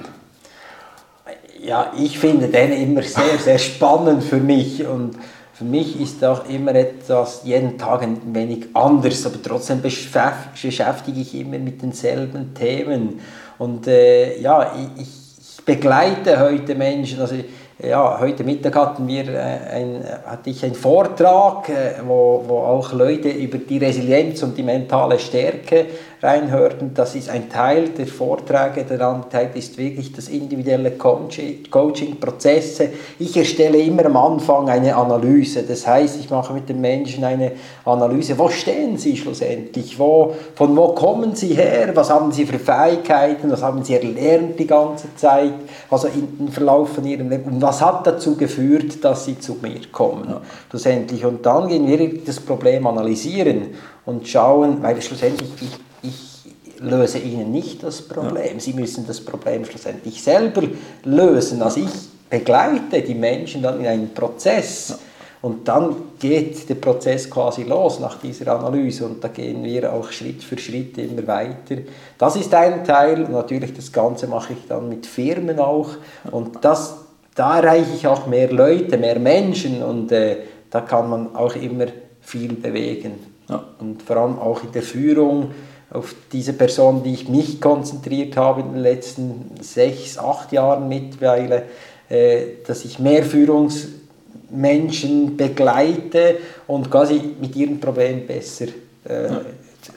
Ja, 1.61 1.91
ich 1.99 2.17
finde 2.17 2.47
den 2.47 2.71
immer 2.71 3.01
sehr, 3.03 3.37
sehr 3.37 3.57
spannend 3.57 4.23
für 4.23 4.37
mich 4.37 4.87
und 4.87 5.17
für 5.53 5.65
mich 5.65 5.99
ist 5.99 6.23
auch 6.23 6.47
immer 6.47 6.73
etwas, 6.75 7.41
jeden 7.43 7.77
Tag 7.77 8.03
ein 8.03 8.21
wenig 8.33 8.67
anders, 8.73 9.25
aber 9.25 9.41
trotzdem 9.41 9.81
beschäftige 9.81 11.19
ich 11.19 11.35
immer 11.35 11.57
mit 11.57 11.81
denselben 11.81 12.53
Themen. 12.53 13.19
Und 13.57 13.87
äh, 13.87 14.39
ja, 14.39 14.73
ich, 14.97 15.26
begleite 15.67 16.39
heute 16.39 16.73
Menschen, 16.75 17.19
also 17.19 17.35
ja, 17.79 18.19
heute 18.19 18.43
Mittag 18.43 18.75
hatten 18.75 19.07
wir 19.07 19.29
äh, 19.29 19.37
ein, 19.71 20.03
hatte 20.25 20.49
ich 20.49 20.65
einen 20.65 20.73
Vortrag, 20.73 21.69
äh, 21.69 21.93
wo, 22.07 22.43
wo 22.47 22.57
auch 22.57 22.91
Leute 22.91 23.29
über 23.29 23.59
die 23.59 23.77
Resilienz 23.77 24.41
und 24.41 24.57
die 24.57 24.63
mentale 24.63 25.19
Stärke 25.19 25.85
reinhörten. 26.21 26.93
Das 26.95 27.15
ist 27.15 27.29
ein 27.29 27.49
Teil 27.49 27.89
der 27.89 28.07
Vorträge. 28.07 28.83
Der 28.83 29.01
andere 29.01 29.29
Teil 29.29 29.49
ist 29.53 29.77
wirklich 29.77 30.11
das 30.11 30.29
individuelle 30.29 30.91
Coaching-Prozesse. 30.91 32.89
Ich 33.19 33.37
erstelle 33.37 33.77
immer 33.77 34.05
am 34.07 34.17
Anfang 34.17 34.69
eine 34.69 34.95
Analyse. 34.95 35.61
Das 35.63 35.85
heißt, 35.85 36.19
ich 36.19 36.31
mache 36.31 36.53
mit 36.53 36.67
den 36.67 36.81
Menschen 36.81 37.23
eine 37.23 37.51
Analyse. 37.85 38.37
Wo 38.39 38.49
stehen 38.49 38.97
sie 38.97 39.15
schlussendlich? 39.15 39.99
Wo, 39.99 40.33
von 40.55 40.75
wo 40.75 40.93
kommen 40.93 41.35
sie 41.35 41.53
her? 41.53 41.91
Was 41.93 42.09
haben 42.09 42.31
sie 42.31 42.45
für 42.47 42.57
Fähigkeiten? 42.57 43.51
Was 43.51 43.61
haben 43.61 43.83
sie 43.83 43.93
erlernt 43.93 44.57
die 44.57 44.67
ganze 44.67 45.15
Zeit? 45.15 45.53
Also 45.91 46.07
im 46.07 46.47
Verlauf 46.47 46.93
von 46.93 47.05
ihrem 47.05 47.29
Leben. 47.29 47.59
Was 47.67 47.81
hat 47.81 48.07
dazu 48.07 48.37
geführt, 48.37 49.03
dass 49.03 49.25
sie 49.25 49.37
zu 49.37 49.57
mir 49.61 49.81
kommen? 49.91 50.29
Ja. 50.29 50.41
Schlussendlich. 50.69 51.25
Und 51.25 51.45
dann 51.45 51.67
gehen 51.67 51.85
wir 51.85 52.23
das 52.23 52.39
Problem 52.39 52.87
analysieren 52.87 53.73
und 54.05 54.25
schauen, 54.25 54.81
weil 54.81 55.01
schlussendlich 55.01 55.49
ich 55.59 55.77
ich 56.01 56.79
löse 56.79 57.19
ihnen 57.19 57.51
nicht 57.51 57.83
das 57.83 58.01
Problem. 58.01 58.53
Ja. 58.53 58.59
Sie 58.59 58.71
müssen 58.71 59.05
das 59.05 59.19
Problem 59.19 59.65
schlussendlich 59.65 60.23
selber 60.23 60.61
lösen. 61.03 61.61
Also 61.61 61.81
ich 61.81 61.89
begleite 62.29 63.01
die 63.01 63.15
Menschen 63.15 63.61
dann 63.61 63.81
in 63.81 63.87
einen 63.87 64.13
Prozess. 64.13 64.87
Ja. 64.89 64.95
Und 65.41 65.67
dann 65.67 65.93
geht 66.19 66.69
der 66.69 66.75
Prozess 66.75 67.29
quasi 67.29 67.63
los 67.63 67.99
nach 67.99 68.17
dieser 68.19 68.57
Analyse 68.57 69.05
und 69.05 69.21
da 69.21 69.27
gehen 69.27 69.61
wir 69.65 69.91
auch 69.91 70.09
Schritt 70.11 70.41
für 70.41 70.57
Schritt 70.57 70.97
immer 70.97 71.27
weiter. 71.27 71.81
Das 72.17 72.37
ist 72.37 72.53
ein 72.53 72.85
Teil. 72.85 73.27
Natürlich 73.29 73.73
das 73.73 73.91
Ganze 73.91 74.27
mache 74.27 74.53
ich 74.53 74.67
dann 74.69 74.87
mit 74.87 75.05
Firmen 75.05 75.59
auch 75.59 75.89
und 76.31 76.63
das, 76.63 77.06
da 77.37 77.59
erreiche 77.59 77.93
ich 77.95 78.05
auch 78.07 78.27
mehr 78.27 78.51
Leute, 78.51 78.97
mehr 78.97 79.19
Menschen 79.19 79.81
und 79.83 80.11
äh, 80.11 80.37
da 80.71 80.81
kann 80.81 81.07
man 81.09 81.33
auch 81.35 81.55
immer 81.55 81.85
viel 82.19 82.53
bewegen. 82.53 83.13
Ja. 83.47 83.63
Und 83.79 84.01
vor 84.01 84.17
allem 84.17 84.39
auch 84.39 84.63
in 84.63 84.71
der 84.71 84.81
Führung 84.81 85.51
auf 85.91 86.15
diese 86.33 86.53
Person, 86.53 87.03
die 87.03 87.13
ich 87.13 87.29
mich 87.29 87.61
konzentriert 87.61 88.35
habe 88.35 88.61
in 88.61 88.73
den 88.73 88.81
letzten 88.81 89.51
sechs, 89.61 90.17
acht 90.17 90.51
Jahren 90.51 90.89
mittlerweile, 90.89 91.65
äh, 92.09 92.41
dass 92.65 92.83
ich 92.85 92.97
mehr 92.97 93.21
Führungsmenschen 93.23 95.37
begleite 95.37 96.37
und 96.65 96.89
quasi 96.89 97.21
mit 97.39 97.55
ihren 97.55 97.79
Problemen 97.79 98.25
besser 98.25 98.65
äh, 99.05 99.29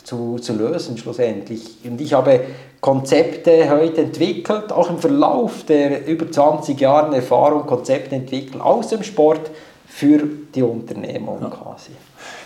zu, 0.05 0.37
zu 0.39 0.53
lösen 0.53 0.99
schlussendlich. 0.99 1.79
Und 1.85 2.03
ich 2.03 2.13
habe 2.13 2.41
Konzepte 2.81 3.69
heute 3.69 4.03
entwickelt, 4.03 4.73
auch 4.73 4.89
im 4.89 4.99
Verlauf 4.99 5.65
der 5.65 6.07
über 6.07 6.31
20 6.31 6.81
Jahren 6.81 7.13
Erfahrung 7.13 7.67
Konzepte 7.67 8.15
entwickelt 8.15 8.63
aus 8.63 8.89
dem 8.89 9.03
Sport 9.03 9.51
für 9.87 10.21
die 10.55 10.63
Unternehmung 10.63 11.39
ja. 11.43 11.49
quasi. 11.49 11.91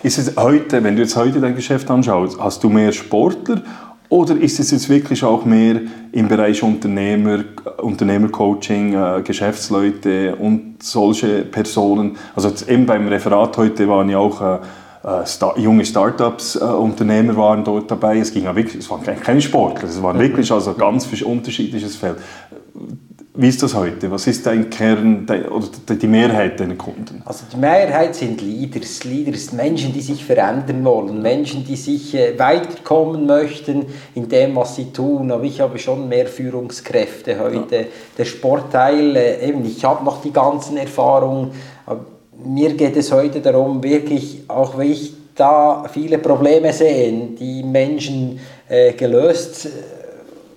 Ist 0.02 0.18
es 0.18 0.36
heute, 0.36 0.82
wenn 0.82 0.96
du 0.96 1.02
jetzt 1.02 1.14
heute 1.16 1.40
dein 1.40 1.54
Geschäft 1.54 1.88
anschaust, 1.90 2.38
hast 2.40 2.64
du 2.64 2.68
mehr 2.68 2.90
Sportler 2.92 3.62
oder 4.08 4.36
ist 4.36 4.58
es 4.58 4.70
jetzt 4.70 4.88
wirklich 4.88 5.22
auch 5.22 5.44
mehr 5.44 5.80
im 6.12 6.28
Bereich 6.28 6.62
Unternehmer, 6.62 7.44
Unternehmercoaching, 7.80 8.94
äh, 8.94 9.22
Geschäftsleute 9.22 10.36
und 10.36 10.82
solche 10.82 11.42
Personen? 11.42 12.16
Also 12.34 12.50
eben 12.66 12.86
beim 12.86 13.08
Referat 13.08 13.56
heute 13.56 13.88
waren 13.88 14.08
ja 14.08 14.18
auch 14.18 14.60
äh, 15.04 15.26
Star 15.26 15.58
junge 15.58 15.84
Startups, 15.84 16.56
äh, 16.56 16.64
Unternehmer 16.64 17.36
waren 17.36 17.62
dort 17.62 17.90
dabei. 17.90 18.18
Es 18.18 18.32
ging 18.32 18.44
ja 18.44 18.56
wirklich, 18.56 18.76
es 18.76 18.90
waren 18.90 19.02
keine 19.02 19.40
Sportler, 19.40 19.88
es 19.88 20.02
waren 20.02 20.18
wirklich 20.18 20.50
also 20.50 20.74
ganz 20.74 21.06
unterschiedliches 21.22 21.96
Feld. 21.96 22.16
Wie 23.36 23.48
ist 23.48 23.60
das 23.64 23.74
heute? 23.74 24.12
Was 24.12 24.28
ist 24.28 24.46
dein 24.46 24.70
Kern 24.70 25.26
oder 25.50 25.96
die 25.96 26.06
Mehrheit 26.06 26.60
deiner 26.60 26.76
Kunden? 26.76 27.20
Also 27.24 27.44
die 27.52 27.56
Mehrheit 27.56 28.14
sind 28.14 28.40
Leaders, 28.40 29.02
Leaders, 29.02 29.52
Menschen, 29.52 29.92
die 29.92 30.02
sich 30.02 30.24
verändern 30.24 30.84
wollen, 30.84 31.20
Menschen, 31.20 31.64
die 31.64 31.74
sich 31.74 32.14
äh, 32.14 32.38
weiterkommen 32.38 33.26
möchten 33.26 33.86
in 34.14 34.28
dem, 34.28 34.54
was 34.54 34.76
sie 34.76 34.92
tun. 34.92 35.32
Aber 35.32 35.42
ich 35.42 35.60
habe 35.60 35.80
schon 35.80 36.08
mehr 36.08 36.28
Führungskräfte 36.28 37.40
heute. 37.40 37.76
Ja. 37.76 37.84
Der 38.18 38.24
Sportteil, 38.24 39.16
äh, 39.16 39.48
eben, 39.48 39.64
ich 39.64 39.84
habe 39.84 40.04
noch 40.04 40.22
die 40.22 40.32
ganzen 40.32 40.76
Erfahrungen. 40.76 41.50
Mir 42.42 42.74
geht 42.74 42.96
es 42.96 43.12
heute 43.12 43.40
darum, 43.40 43.82
wirklich, 43.82 44.42
auch 44.48 44.76
wenn 44.76 44.92
ich 44.92 45.12
da 45.34 45.84
viele 45.92 46.18
Probleme 46.18 46.72
sehe, 46.72 47.12
die 47.38 47.62
Menschen 47.62 48.38
äh, 48.68 48.92
gelöst 48.92 49.68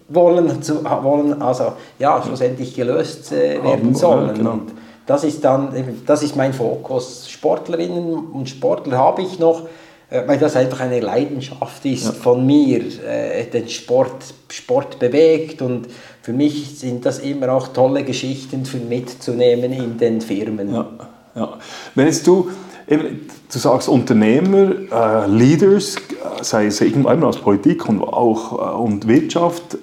wollen, 0.09 0.61
zu, 0.61 0.83
wollen 0.83 1.41
also 1.41 1.73
ja, 1.99 2.21
schlussendlich 2.25 2.75
gelöst 2.75 3.31
äh, 3.31 3.61
werden 3.63 3.93
sollen. 3.95 4.35
Genau. 4.35 4.51
Und 4.53 4.71
das 5.05 5.23
ist 5.23 5.43
dann, 5.43 5.69
das 6.05 6.23
ist 6.23 6.35
mein 6.35 6.53
Fokus. 6.53 7.29
Sportlerinnen 7.29 8.13
und 8.13 8.49
Sportler 8.49 8.97
habe 8.97 9.21
ich 9.21 9.39
noch, 9.39 9.63
äh, 10.09 10.21
weil 10.25 10.37
das 10.37 10.55
einfach 10.55 10.81
eine 10.81 10.99
Leidenschaft 10.99 11.85
ist 11.85 12.05
ja. 12.05 12.11
von 12.11 12.45
mir, 12.45 12.81
äh, 13.05 13.45
den 13.45 13.67
Sport, 13.67 14.33
Sport 14.49 14.99
bewegt 14.99 15.61
und 15.61 15.87
für 16.21 16.33
mich 16.33 16.77
sind 16.79 17.05
das 17.05 17.19
immer 17.19 17.53
auch 17.53 17.69
tolle 17.69 18.03
Geschichten 18.03 18.65
für 18.65 18.77
mitzunehmen 18.77 19.71
in 19.73 19.97
den 19.97 20.21
Firmen. 20.21 20.73
Ja, 20.73 20.89
ja. 21.37 21.57
Wenn 21.95 22.07
jetzt 22.07 22.25
du 22.27 22.49
Eben, 22.87 23.27
du 23.51 23.59
sagst 23.59 23.89
Unternehmer, 23.89 24.71
äh, 24.91 25.27
Leaders, 25.27 25.97
äh, 25.97 26.41
sei 26.41 26.67
es 26.67 26.79
irgendwann 26.79 27.21
aus 27.23 27.37
Politik 27.37 27.87
und 27.89 28.01
auch 28.01 28.53
äh, 28.53 28.77
und 28.77 29.07
Wirtschaft, 29.07 29.77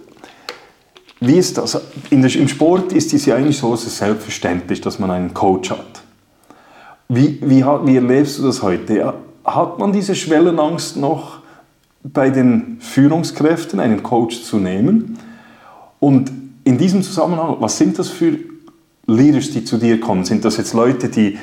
wie 1.21 1.37
ist 1.37 1.59
das? 1.59 1.79
Der, 2.11 2.35
Im 2.35 2.49
Sport 2.49 2.93
ist 2.95 3.13
es 3.13 3.27
ja 3.27 3.37
eigentlich 3.37 3.59
so 3.59 3.77
selbstverständlich, 3.77 4.81
dass 4.81 4.99
man 4.99 5.11
einen 5.11 5.35
Coach 5.35 5.71
hat. 5.71 6.03
Wie, 7.09 7.39
wie, 7.43 7.63
wie 7.63 7.97
erlebst 7.97 8.39
du 8.39 8.45
das 8.45 8.63
heute? 8.63 9.15
Hat 9.45 9.79
man 9.79 9.93
diese 9.93 10.15
Schwellenangst 10.15 10.97
noch 10.97 11.41
bei 12.03 12.31
den 12.31 12.79
Führungskräften, 12.81 13.81
einen 13.81 14.03
Coach 14.03 14.43
zu 14.43 14.57
nehmen? 14.57 15.19
Und 16.01 16.33
in 16.65 16.79
diesem 16.79 17.03
Zusammenhang, 17.03 17.57
was 17.61 17.77
sind 17.77 17.99
das 17.99 18.09
für 18.09 18.39
Leaders, 19.07 19.51
die 19.51 19.65
zu 19.65 19.77
dir 19.77 20.01
kommen? 20.01 20.25
Sind 20.25 20.45
das 20.45 20.57
jetzt 20.57 20.75
Leute, 20.75 21.09
die 21.09 21.39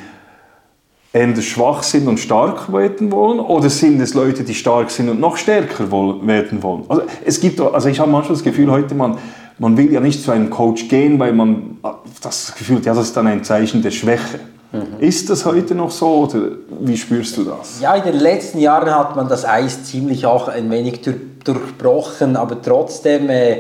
eher 1.14 1.42
schwach 1.42 1.84
sind 1.84 2.08
und 2.08 2.20
stark 2.20 2.72
werden 2.72 3.12
wollen? 3.12 3.40
Oder 3.40 3.70
sind 3.70 4.00
es 4.02 4.14
Leute, 4.14 4.44
die 4.44 4.54
stark 4.54 4.92
sind 4.92 5.10
und 5.10 5.20
noch 5.20 5.38
stärker 5.38 5.92
werden 5.92 6.64
wollen? 6.64 6.84
Also, 6.88 7.04
es 7.26 7.40
gibt, 7.40 7.60
also 7.60 7.90
ich 7.90 8.00
habe 8.00 8.12
manchmal 8.12 8.36
das 8.36 8.44
Gefühl, 8.44 8.72
heute 8.72 8.96
man, 8.96 9.18
man 9.60 9.78
will 9.78 9.92
ja 9.92 10.00
nicht 10.00 10.24
zu 10.24 10.32
einem 10.32 10.50
Coach 10.50 10.88
gehen, 10.88 11.20
weil 11.20 11.34
man 11.34 11.78
das 12.22 12.56
Gefühl 12.56 12.78
hat, 12.78 12.86
ja, 12.86 12.94
das 12.94 13.08
ist 13.08 13.18
dann 13.18 13.28
ein 13.28 13.44
Zeichen 13.44 13.82
der 13.82 13.92
Schwäche. 13.92 14.40
Mhm. 14.72 15.00
Ist 15.00 15.30
das 15.30 15.46
heute 15.46 15.76
noch 15.76 15.92
so 15.92 16.24
oder 16.24 16.44
wie 16.80 16.96
spürst 16.96 17.36
du 17.36 17.44
das? 17.44 17.82
Ja, 17.82 17.94
in 17.96 18.04
den 18.04 18.20
letzten 18.20 18.60
Jahren 18.60 18.90
hat 18.96 19.16
man 19.18 19.28
das 19.28 19.44
Eis 19.44 19.84
ziemlich 19.84 20.26
auch 20.26 20.48
ein 20.48 20.70
wenig 20.72 21.02
durchbrochen, 21.44 22.38
aber 22.38 22.62
trotzdem, 22.62 23.30
äh, 23.30 23.60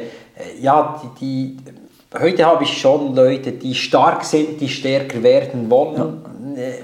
ja, 0.61 1.01
die, 1.19 1.19
die, 1.19 1.57
heute 2.19 2.45
habe 2.45 2.63
ich 2.63 2.77
schon 2.77 3.15
Leute, 3.15 3.51
die 3.53 3.75
stark 3.75 4.23
sind, 4.23 4.59
die 4.59 4.69
stärker 4.69 5.23
werden 5.23 5.69
wollen. 5.69 5.95
Ja 5.95 6.31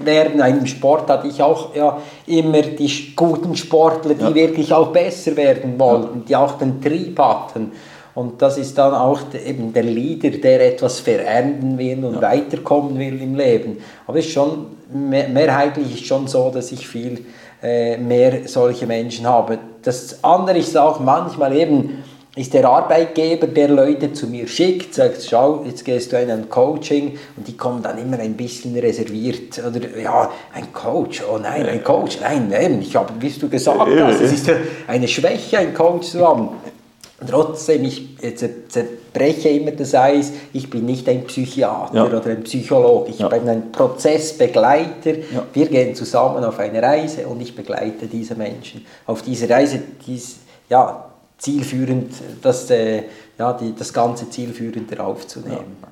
werden. 0.03 0.39
Im 0.39 0.65
Sport 0.65 1.09
hatte 1.09 1.27
ich 1.27 1.41
auch 1.41 1.75
ja, 1.75 1.97
immer 2.25 2.61
die 2.61 3.13
guten 3.15 3.55
Sportler, 3.55 4.13
die 4.13 4.23
ja. 4.23 4.35
wirklich 4.35 4.73
auch 4.73 4.87
besser 4.87 5.35
werden 5.35 5.77
wollten, 5.79 6.25
die 6.25 6.35
auch 6.35 6.57
den 6.57 6.81
Trieb 6.81 7.19
hatten. 7.19 7.71
Und 8.15 8.41
das 8.41 8.57
ist 8.57 8.77
dann 8.77 8.95
auch 8.95 9.19
eben 9.45 9.71
der 9.73 9.83
Leader, 9.83 10.31
der 10.31 10.73
etwas 10.73 10.99
verändern 10.99 11.77
will 11.77 12.03
und 12.03 12.15
ja. 12.15 12.21
weiterkommen 12.21 12.97
will 12.97 13.21
im 13.21 13.35
Leben. 13.35 13.77
Aber 14.07 14.17
es 14.17 14.25
ist 14.25 14.31
schon, 14.31 14.65
mehrheitlich 14.91 16.01
ist 16.01 16.07
schon 16.07 16.27
so, 16.27 16.49
dass 16.49 16.71
ich 16.71 16.87
viel 16.87 17.25
äh, 17.61 17.97
mehr 17.97 18.47
solche 18.47 18.87
Menschen 18.87 19.27
habe. 19.27 19.59
Das 19.83 20.23
andere 20.23 20.57
ist 20.57 20.75
auch 20.75 20.99
manchmal 20.99 21.55
eben, 21.55 22.03
ist 22.37 22.53
der 22.53 22.69
Arbeitgeber, 22.69 23.47
der 23.47 23.69
Leute 23.69 24.13
zu 24.13 24.27
mir 24.27 24.47
schickt, 24.47 24.93
sagt, 24.93 25.23
schau, 25.27 25.63
jetzt 25.65 25.83
gehst 25.83 26.11
du 26.11 26.21
in 26.21 26.29
ein 26.29 26.49
Coaching 26.49 27.17
und 27.35 27.47
die 27.47 27.57
kommen 27.57 27.81
dann 27.81 27.97
immer 27.97 28.19
ein 28.19 28.35
bisschen 28.35 28.77
reserviert. 28.77 29.59
Oder 29.59 29.99
ja, 29.99 30.31
ein 30.53 30.71
Coach, 30.71 31.23
oh 31.29 31.39
nein, 31.39 31.65
ein 31.65 31.83
Coach, 31.83 32.19
nein, 32.21 32.47
nein, 32.49 32.79
ich 32.81 32.95
habe, 32.95 33.11
wie 33.19 33.29
du 33.29 33.49
gesagt 33.49 33.79
hast, 33.79 34.21
es 34.21 34.33
ist 34.33 34.51
eine 34.87 35.07
Schwäche, 35.07 35.57
ein 35.57 35.73
Coach 35.73 36.09
zu 36.09 36.27
haben. 36.27 36.49
Trotzdem, 37.27 37.83
ich 37.85 38.09
zerbreche 38.67 39.49
immer 39.49 39.71
das 39.71 39.95
Eis, 39.95 40.31
ich 40.53 40.69
bin 40.69 40.85
nicht 40.85 41.09
ein 41.09 41.23
Psychiater 41.23 41.95
ja. 41.95 42.05
oder 42.05 42.23
ein 42.23 42.43
Psychologe, 42.43 43.09
ich 43.09 43.17
ja. 43.17 43.29
bin 43.29 43.49
ein 43.49 43.71
Prozessbegleiter. 43.71 45.17
Ja. 45.33 45.43
Wir 45.51 45.65
gehen 45.65 45.95
zusammen 45.95 46.43
auf 46.43 46.59
eine 46.59 46.79
Reise 46.79 47.25
und 47.25 47.41
ich 47.41 47.55
begleite 47.55 48.05
diese 48.05 48.35
Menschen 48.35 48.85
auf 49.07 49.23
diese 49.23 49.49
Reise, 49.49 49.79
dies, 50.05 50.37
ja, 50.69 51.06
zielführend, 51.37 52.11
das, 52.41 52.69
äh, 52.69 53.03
ja, 53.37 53.53
die, 53.53 53.73
das 53.75 53.93
ganze 53.93 54.29
zielführender 54.29 55.05
aufzunehmen. 55.05 55.77
Ja. 55.81 55.87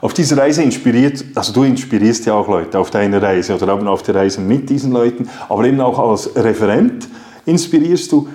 Auf 0.00 0.14
dieser 0.14 0.36
Reise 0.36 0.62
inspiriert, 0.62 1.24
also 1.34 1.52
du 1.52 1.62
inspirierst 1.62 2.26
ja 2.26 2.34
auch 2.34 2.48
Leute 2.48 2.78
auf 2.78 2.90
deiner 2.90 3.22
Reise 3.22 3.54
oder 3.54 3.74
eben 3.74 3.86
auf 3.86 4.02
der 4.02 4.14
Reise 4.16 4.40
mit 4.40 4.68
diesen 4.68 4.92
Leuten, 4.92 5.28
aber 5.48 5.64
eben 5.64 5.80
auch 5.80 5.98
als 5.98 6.34
Referent 6.36 7.08
inspirierst 7.46 8.10
du. 8.10 8.28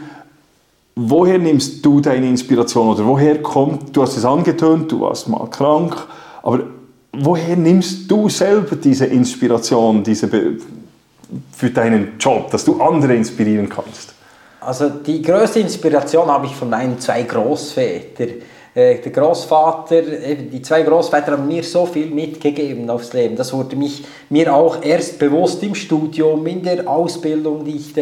Woher 0.96 1.38
nimmst 1.38 1.86
du 1.86 2.00
deine 2.00 2.30
Inspiration 2.30 2.88
oder 2.88 3.06
woher 3.06 3.42
kommt, 3.42 3.96
du 3.96 4.02
hast 4.02 4.16
es 4.16 4.24
angetönt, 4.24 4.92
du 4.92 5.02
warst 5.02 5.28
mal 5.28 5.46
krank, 5.50 6.08
aber 6.42 6.64
woher 7.12 7.58
nimmst 7.58 8.10
du 8.10 8.30
selber 8.30 8.78
diese 8.78 9.06
Inspiration 9.06 10.04
diese 10.04 10.30
für 11.52 11.70
deinen 11.70 12.14
Job, 12.18 12.50
dass 12.52 12.64
du 12.64 12.82
andere 12.82 13.14
inspirieren 13.16 13.68
kannst? 13.68 14.15
Also 14.66 14.90
die 14.90 15.22
größte 15.22 15.60
Inspiration 15.60 16.28
habe 16.28 16.48
ich 16.48 16.56
von 16.56 16.70
meinen 16.70 17.00
zwei 17.00 17.22
Großvätern. 17.22 18.30
Äh, 18.74 19.00
der 19.00 19.12
Großvater, 19.12 20.02
die 20.02 20.62
zwei 20.62 20.82
Großväter 20.82 21.34
haben 21.34 21.48
mir 21.48 21.64
so 21.64 21.86
viel 21.86 22.08
mitgegeben 22.08 22.90
aufs 22.90 23.14
Leben. 23.14 23.36
Das 23.36 23.54
wurde 23.54 23.76
mich, 23.76 24.04
mir 24.30 24.54
auch 24.54 24.84
erst 24.84 25.20
bewusst 25.20 25.62
im 25.62 25.76
Studium, 25.76 26.46
in 26.48 26.64
der 26.64 26.90
Ausbildung, 26.90 27.64
die 27.64 27.76
ich 27.76 27.94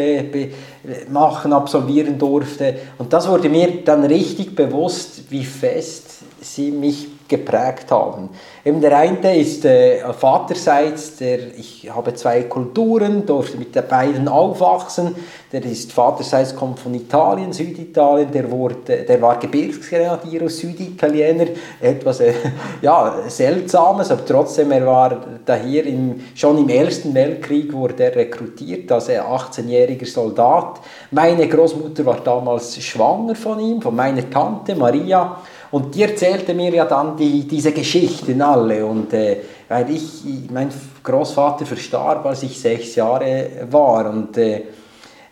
machen, 1.10 1.52
absolvieren 1.52 2.18
durfte. 2.18 2.76
Und 2.98 3.12
das 3.12 3.28
wurde 3.28 3.48
mir 3.50 3.84
dann 3.84 4.04
richtig 4.04 4.56
bewusst, 4.56 5.30
wie 5.30 5.44
fest 5.44 6.22
sie 6.40 6.70
mich 6.70 7.08
geprägt 7.28 7.90
haben. 7.90 8.28
Eben 8.64 8.80
der 8.80 8.96
eine 8.96 9.36
ist 9.38 9.64
äh, 9.64 10.00
vaterseits, 10.12 11.16
der, 11.16 11.38
ich 11.56 11.90
habe 11.94 12.14
zwei 12.14 12.42
Kulturen, 12.44 13.24
durfte 13.26 13.56
mit 13.56 13.74
den 13.74 13.86
beiden 13.88 14.28
aufwachsen. 14.28 15.14
Der 15.52 15.64
ist 15.64 15.92
vaterseits 15.92 16.54
kommt 16.54 16.80
von 16.80 16.94
Italien, 16.94 17.52
Süditalien, 17.52 18.30
der, 18.32 18.50
wurde, 18.50 19.04
der 19.08 19.22
war 19.22 19.38
Gebirgsgrenadier 19.38 20.44
aus 20.44 20.58
Süditaliener, 20.58 21.46
etwas 21.80 22.20
äh, 22.20 22.32
ja, 22.82 23.16
Seltsames, 23.28 24.10
aber 24.10 24.24
trotzdem, 24.24 24.72
er 24.72 24.86
war 24.86 25.20
da 25.44 25.56
hier 25.56 25.86
im, 25.86 26.20
schon 26.34 26.58
im 26.58 26.68
Ersten 26.68 27.14
Weltkrieg 27.14 27.72
wurde 27.72 28.04
er 28.04 28.16
rekrutiert 28.16 28.90
als 28.90 29.08
18-jähriger 29.08 30.06
Soldat. 30.06 30.80
Meine 31.10 31.48
Großmutter 31.48 32.04
war 32.06 32.20
damals 32.20 32.82
schwanger 32.82 33.34
von 33.34 33.60
ihm, 33.60 33.80
von 33.80 33.94
meiner 33.94 34.28
Tante 34.28 34.74
Maria. 34.74 35.38
Und 35.74 35.92
die 35.92 36.04
erzählte 36.04 36.54
mir 36.54 36.72
ja 36.72 36.84
dann 36.84 37.16
die, 37.16 37.48
diese 37.48 37.72
Geschichten 37.72 38.40
alle. 38.40 38.86
Und 38.86 39.12
äh, 39.12 39.38
weil 39.68 39.90
ich, 39.90 40.22
mein 40.52 40.68
Großvater 41.02 41.66
verstarb, 41.66 42.24
als 42.26 42.44
ich 42.44 42.60
sechs 42.60 42.94
Jahre 42.94 43.48
war. 43.72 44.08
Und 44.08 44.38
äh, 44.38 44.62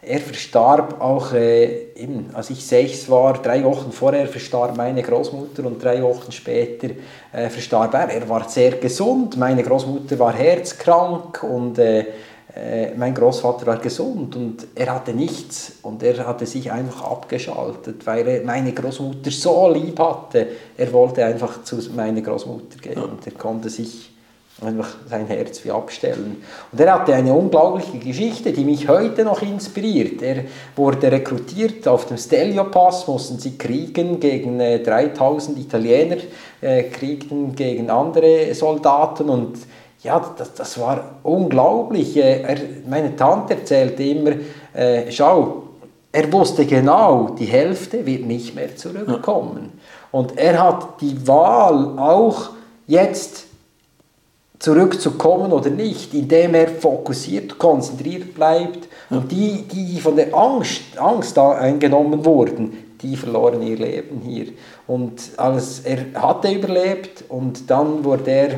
er 0.02 0.18
verstarb 0.18 1.00
auch, 1.00 1.32
äh, 1.32 1.92
eben, 1.94 2.30
als 2.32 2.50
ich 2.50 2.66
sechs 2.66 3.08
war, 3.08 3.34
drei 3.34 3.62
Wochen 3.62 3.92
vorher 3.92 4.26
verstarb 4.26 4.76
meine 4.76 5.00
Großmutter 5.00 5.64
und 5.64 5.80
drei 5.80 6.02
Wochen 6.02 6.32
später 6.32 6.88
äh, 7.32 7.48
verstarb 7.48 7.94
er. 7.94 8.10
Er 8.10 8.28
war 8.28 8.48
sehr 8.48 8.72
gesund, 8.72 9.36
meine 9.36 9.62
Großmutter 9.62 10.18
war 10.18 10.32
herzkrank 10.32 11.44
und 11.44 11.78
äh, 11.78 12.06
mein 12.96 13.14
Großvater 13.14 13.66
war 13.66 13.78
gesund 13.78 14.36
und 14.36 14.66
er 14.74 14.94
hatte 14.94 15.14
nichts 15.14 15.72
und 15.82 16.02
er 16.02 16.26
hatte 16.26 16.44
sich 16.44 16.70
einfach 16.70 17.02
abgeschaltet, 17.02 18.06
weil 18.06 18.28
er 18.28 18.44
meine 18.44 18.72
Großmutter 18.72 19.30
so 19.30 19.70
lieb 19.70 19.98
hatte. 19.98 20.48
Er 20.76 20.92
wollte 20.92 21.24
einfach 21.24 21.64
zu 21.64 21.76
meiner 21.96 22.20
Großmutter 22.20 22.78
gehen 22.78 23.02
und 23.02 23.26
er 23.26 23.32
konnte 23.32 23.70
sich 23.70 24.12
einfach 24.60 24.96
sein 25.08 25.26
Herz 25.26 25.64
wie 25.64 25.70
abstellen. 25.70 26.42
Und 26.70 26.80
er 26.80 26.94
hatte 26.94 27.14
eine 27.14 27.32
unglaubliche 27.32 27.98
Geschichte, 27.98 28.52
die 28.52 28.64
mich 28.64 28.88
heute 28.88 29.24
noch 29.24 29.42
inspiriert. 29.42 30.22
Er 30.22 30.44
wurde 30.76 31.10
rekrutiert 31.10 31.86
auf 31.88 32.06
dem 32.06 32.16
Stelio-Pass, 32.16 33.06
mussten 33.06 33.38
sie 33.38 33.56
kriegen 33.56 34.20
gegen 34.20 34.60
äh, 34.60 34.80
3000 34.80 35.58
Italiener, 35.58 36.18
äh, 36.60 36.84
kriegten 36.84 37.54
gegen 37.54 37.90
andere 37.90 38.54
Soldaten 38.54 39.28
und 39.28 39.58
ja, 40.02 40.34
das, 40.36 40.54
das 40.54 40.78
war 40.80 41.16
unglaublich. 41.22 42.16
Äh, 42.16 42.42
er, 42.42 42.58
meine 42.88 43.14
Tante 43.16 43.54
erzählte 43.54 44.02
immer, 44.02 44.32
äh, 44.74 45.10
schau, 45.10 45.62
er 46.10 46.30
wusste 46.32 46.66
genau, 46.66 47.30
die 47.38 47.46
Hälfte 47.46 48.04
wird 48.04 48.26
nicht 48.26 48.54
mehr 48.54 48.76
zurückkommen. 48.76 49.72
Und 50.10 50.36
er 50.36 50.62
hat 50.62 51.00
die 51.00 51.26
Wahl 51.26 51.98
auch 51.98 52.50
jetzt 52.86 53.46
zurückzukommen 54.58 55.52
oder 55.52 55.70
nicht, 55.70 56.12
indem 56.14 56.54
er 56.54 56.68
fokussiert, 56.68 57.58
konzentriert 57.58 58.34
bleibt. 58.34 58.88
Und 59.10 59.32
die, 59.32 59.62
die 59.62 59.98
von 60.00 60.16
der 60.16 60.34
Angst, 60.34 60.82
Angst 60.96 61.38
eingenommen 61.38 62.24
wurden, 62.24 62.72
die 63.00 63.16
verloren 63.16 63.62
ihr 63.62 63.76
Leben 63.76 64.20
hier. 64.20 64.48
Und 64.86 65.30
alles, 65.36 65.80
er 65.80 66.04
hatte 66.14 66.52
überlebt 66.52 67.24
und 67.28 67.70
dann 67.70 68.04
wurde 68.04 68.30
er 68.30 68.50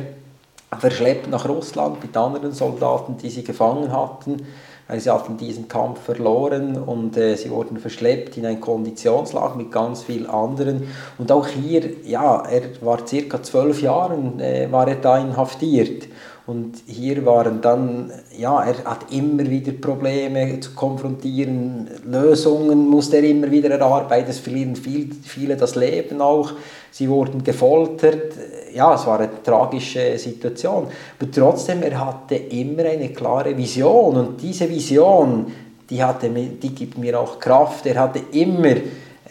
verschleppt 0.79 1.29
nach 1.29 1.47
Russland 1.47 2.01
mit 2.01 2.15
anderen 2.15 2.51
Soldaten, 2.51 3.17
die 3.17 3.29
sie 3.29 3.43
gefangen 3.43 3.91
hatten, 3.91 4.45
weil 4.87 4.99
sie 4.99 5.09
hatten 5.09 5.37
diesen 5.37 5.67
Kampf 5.67 6.01
verloren 6.01 6.77
und 6.77 7.17
äh, 7.17 7.35
sie 7.35 7.49
wurden 7.49 7.77
verschleppt 7.77 8.37
in 8.37 8.45
ein 8.45 8.61
Konditionslager 8.61 9.55
mit 9.55 9.71
ganz 9.71 10.03
vielen 10.03 10.27
anderen. 10.27 10.87
Und 11.17 11.31
auch 11.31 11.47
hier, 11.47 12.05
ja, 12.05 12.43
er 12.45 12.61
war 12.81 13.05
circa 13.07 13.41
zwölf 13.41 13.81
Jahre, 13.81 14.15
äh, 14.39 14.71
war 14.71 14.87
er 14.87 14.95
da 14.95 15.17
inhaftiert. 15.17 16.07
Und 16.47 16.83
hier 16.85 17.25
waren 17.25 17.59
dann, 17.59 18.11
ja, 18.37 18.63
er 18.63 18.83
hat 18.85 19.11
immer 19.11 19.49
wieder 19.49 19.71
Probleme 19.71 20.59
zu 20.59 20.75
konfrontieren, 20.75 21.89
Lösungen 22.05 22.87
musste 22.87 23.17
er 23.17 23.23
immer 23.23 23.49
wieder 23.49 23.71
erarbeiten, 23.71 24.29
es 24.29 24.37
verlieren 24.37 24.75
viel, 24.75 25.09
viele 25.23 25.57
das 25.57 25.75
Leben 25.75 26.21
auch, 26.21 26.51
sie 26.91 27.09
wurden 27.09 27.43
gefoltert, 27.43 28.33
ja, 28.75 28.93
es 28.93 29.07
war 29.07 29.19
eine 29.19 29.41
tragische 29.43 30.19
Situation, 30.19 30.85
aber 31.19 31.31
trotzdem, 31.31 31.81
er 31.81 32.05
hatte 32.05 32.35
immer 32.35 32.83
eine 32.83 33.09
klare 33.09 33.57
Vision. 33.57 34.15
Und 34.15 34.41
diese 34.41 34.69
Vision, 34.69 35.47
die, 35.89 36.03
hatte, 36.03 36.29
die 36.29 36.75
gibt 36.75 36.97
mir 36.99 37.19
auch 37.19 37.39
Kraft, 37.39 37.87
er 37.87 38.01
hatte 38.01 38.21
immer 38.33 38.75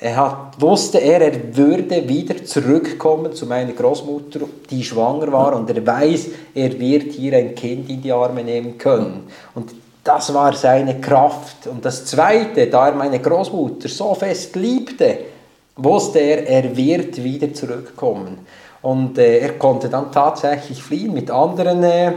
er 0.00 0.16
hat, 0.16 0.61
wusste 0.61 0.98
er, 0.98 1.20
er 1.20 1.57
würde 1.57 2.09
wieder 2.09 2.44
zurückkommen 2.44 3.33
zu 3.33 3.46
meiner 3.46 3.72
Großmutter, 3.72 4.40
die 4.70 4.83
schwanger 4.83 5.30
war, 5.33 5.54
und 5.54 5.70
er 5.70 5.87
weiß, 5.87 6.28
er 6.54 6.78
wird 6.78 7.12
hier 7.12 7.37
ein 7.37 7.54
Kind 7.54 7.88
in 7.88 8.02
die 8.02 8.12
Arme 8.12 8.42
nehmen 8.42 8.76
können. 8.76 9.28
Und 9.54 9.70
das 10.02 10.35
war 10.35 10.52
seine 10.54 11.00
Kraft. 11.00 11.66
Und 11.66 11.85
das 11.85 12.04
Zweite, 12.04 12.66
da 12.66 12.88
er 12.88 12.94
meine 12.94 13.20
Großmutter 13.20 13.88
so 13.88 14.14
fest 14.14 14.54
liebte, 14.57 15.18
wusste 15.76 16.18
er, 16.18 16.46
er 16.46 16.76
wird 16.76 17.22
wieder 17.22 17.52
zurückkommen. 17.54 18.38
Und 18.83 19.16
äh, 19.16 19.38
er 19.38 19.52
konnte 19.54 19.88
dann 19.88 20.12
tatsächlich 20.12 20.83
fliehen 20.83 21.14
mit 21.14 21.30
anderen 21.30 21.83
äh, 21.83 22.12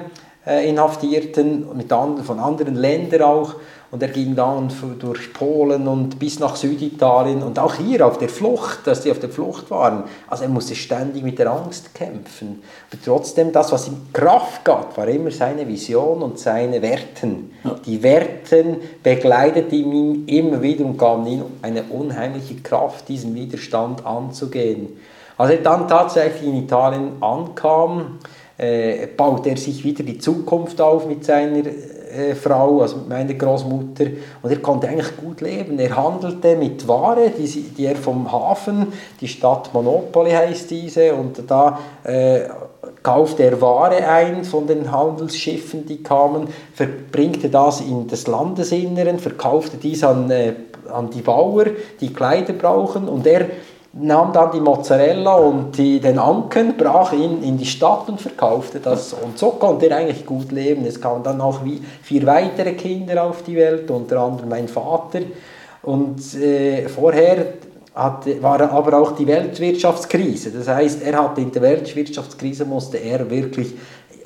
äh, 0.47 0.69
Inhaftierten 0.69 1.65
mit 1.75 1.91
anderen, 1.91 2.25
von 2.25 2.39
anderen 2.39 2.75
Ländern 2.75 3.21
auch. 3.21 3.55
Und 3.89 4.04
er 4.04 4.10
ging 4.10 4.36
dann 4.36 4.69
durch 5.00 5.32
Polen 5.32 5.88
und 5.88 6.19
bis 6.19 6.39
nach 6.39 6.58
Süditalien 6.58 7.41
und 7.41 7.58
auch 7.58 7.76
hier 7.76 8.06
auf 8.06 8.17
der 8.17 8.28
Flucht, 8.28 8.86
dass 8.86 9.02
die 9.02 9.12
auf 9.12 9.19
der 9.19 9.30
Flucht 9.30 9.71
waren. 9.71 10.04
Also 10.28 10.43
er 10.43 10.50
musste 10.50 10.76
ständig 10.76 11.23
mit 11.23 11.39
der 11.39 11.50
Angst 11.50 11.95
kämpfen. 11.95 12.62
Aber 12.91 13.02
trotzdem, 13.04 13.54
das, 13.54 13.71
was 13.71 13.88
ihm 13.88 13.95
Kraft 14.12 14.65
gab, 14.65 14.97
war 14.97 15.08
immer 15.08 15.32
seine 15.32 15.65
Vision 15.65 16.21
und 16.21 16.38
seine 16.38 16.82
Werten. 16.82 17.52
Ja. 17.63 17.76
Die 17.86 18.04
Werten 18.04 18.76
begleiteten 19.02 19.93
ihn 19.93 20.26
immer 20.28 20.62
wieder 20.62 20.84
und 20.84 20.97
gaben 20.97 21.26
ihm 21.26 21.43
eine 21.62 21.84
unheimliche 21.84 22.56
Kraft, 22.56 23.08
diesen 23.08 23.36
Widerstand 23.36 24.06
anzugehen. 24.06 24.97
Als 25.38 25.52
er 25.52 25.58
dann 25.58 25.88
tatsächlich 25.88 26.50
in 26.50 26.58
Italien 26.58 27.21
ankam, 27.21 28.19
äh, 28.58 29.08
baut 29.08 29.45
er 29.47 29.56
sich 29.56 29.84
wieder 29.84 30.04
die 30.04 30.17
Zukunft 30.17 30.82
auf 30.82 31.08
mit 31.08 31.23
seiner 31.23 31.63
äh, 32.17 32.36
Frau, 32.36 32.82
also 32.82 32.97
mit 32.97 33.10
meiner 33.10 33.34
Großmutter. 33.34 34.06
Und 34.41 34.49
er 34.49 34.60
konnte 34.60 34.88
eigentlich 34.88 35.15
gut 35.17 35.41
leben. 35.41 35.77
Er 35.80 35.95
handelte 35.95 36.56
mit 36.56 36.88
Ware, 36.88 37.32
die, 37.38 37.45
die 37.45 37.86
er 37.86 37.95
vom 37.95 38.32
Hafen, 38.32 38.93
die 39.21 39.27
Stadt 39.27 39.73
Monopoli 39.73 40.32
heißt 40.32 40.71
diese, 40.71 41.13
und 41.13 41.43
da 41.47 41.80
äh, 42.03 42.41
kaufte 43.03 43.43
er 43.43 43.62
Ware 43.62 44.08
ein 44.08 44.43
von 44.43 44.67
den 44.67 44.91
Handelsschiffen, 44.91 45.86
die 45.86 46.03
kamen, 46.03 46.47
verbringte 46.73 47.49
das 47.49 47.82
in 47.82 48.08
das 48.08 48.27
Landesinneren, 48.27 49.19
verkaufte 49.19 49.77
dies 49.77 50.03
an, 50.03 50.30
äh, 50.32 50.53
an 50.91 51.10
die 51.10 51.21
Bauer, 51.21 51.65
die 52.01 52.13
Kleider 52.13 52.53
brauchen, 52.53 53.08
und 53.08 53.27
er 53.27 53.45
nahm 53.93 54.32
dann 54.34 54.52
die 54.52 54.60
Mozzarella 54.60 55.36
und 55.36 55.78
die, 55.78 56.00
den 56.00 56.19
Anken, 56.19 56.76
brach 56.78 57.13
ihn 57.13 57.41
in 57.41 57.58
die 57.58 57.65
Stadt 57.65 58.08
und 58.10 58.21
verkaufte 58.21 58.80
das. 58.80 59.13
Und 59.13 59.38
so 59.38 59.52
konnte 59.52 59.89
er 59.89 59.97
eigentlich 59.97 60.26
gut 60.26 60.52
leben. 60.52 60.86
Es 60.86 61.02
kamen 61.02 61.23
dann 61.23 61.41
auch 61.41 61.63
wie 61.63 61.82
vier 62.02 62.26
weitere 62.26 62.73
Kinder 62.73 63.23
auf 63.23 63.43
die 63.43 63.56
Welt, 63.56 63.89
unter 63.89 64.19
anderem 64.19 64.50
mein 64.50 64.67
Vater. 64.67 65.19
Und 65.84 66.36
äh, 66.36 66.88
vorher 66.89 67.54
hatte, 67.95 68.41
war 68.43 68.62
aber 68.62 69.00
auch 69.00 69.13
die 69.13 69.26
Weltwirtschaftskrise. 69.26 70.52
Das 70.52 70.67
heißt, 70.67 71.02
er 71.04 71.23
hatte 71.23 71.41
in 71.41 71.52
der 71.52 71.62
Weltwirtschaftskrise 71.63 72.65
musste 72.65 72.97
er 72.97 73.30
wirklich 73.30 73.73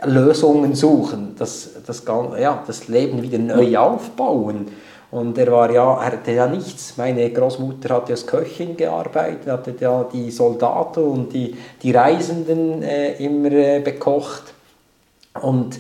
Lösungen 0.04 0.74
suchen, 0.74 1.36
das, 1.38 1.70
das, 1.86 2.04
ja, 2.40 2.64
das 2.66 2.88
Leben 2.88 3.22
wieder 3.22 3.38
neu 3.38 3.78
aufbauen. 3.78 4.68
Und 5.12 5.38
er 5.38 5.52
war 5.52 5.70
ja, 5.72 5.94
er 6.02 6.14
hatte 6.14 6.32
ja 6.32 6.48
nichts. 6.48 6.94
Meine 6.96 7.30
Großmutter 7.30 7.96
hat 7.96 8.10
ja 8.10 8.16
als 8.16 8.26
Köchin 8.26 8.78
gearbeitet, 8.78 9.48
hatte 9.48 9.76
ja 9.80 10.06
die 10.12 10.32
Soldaten 10.32 11.04
und 11.04 11.34
die, 11.34 11.56
die 11.82 11.92
Reisenden 11.92 12.82
äh, 12.82 13.24
immer 13.24 13.52
äh, 13.52 13.80
bekocht. 13.80 14.54
Und 15.42 15.78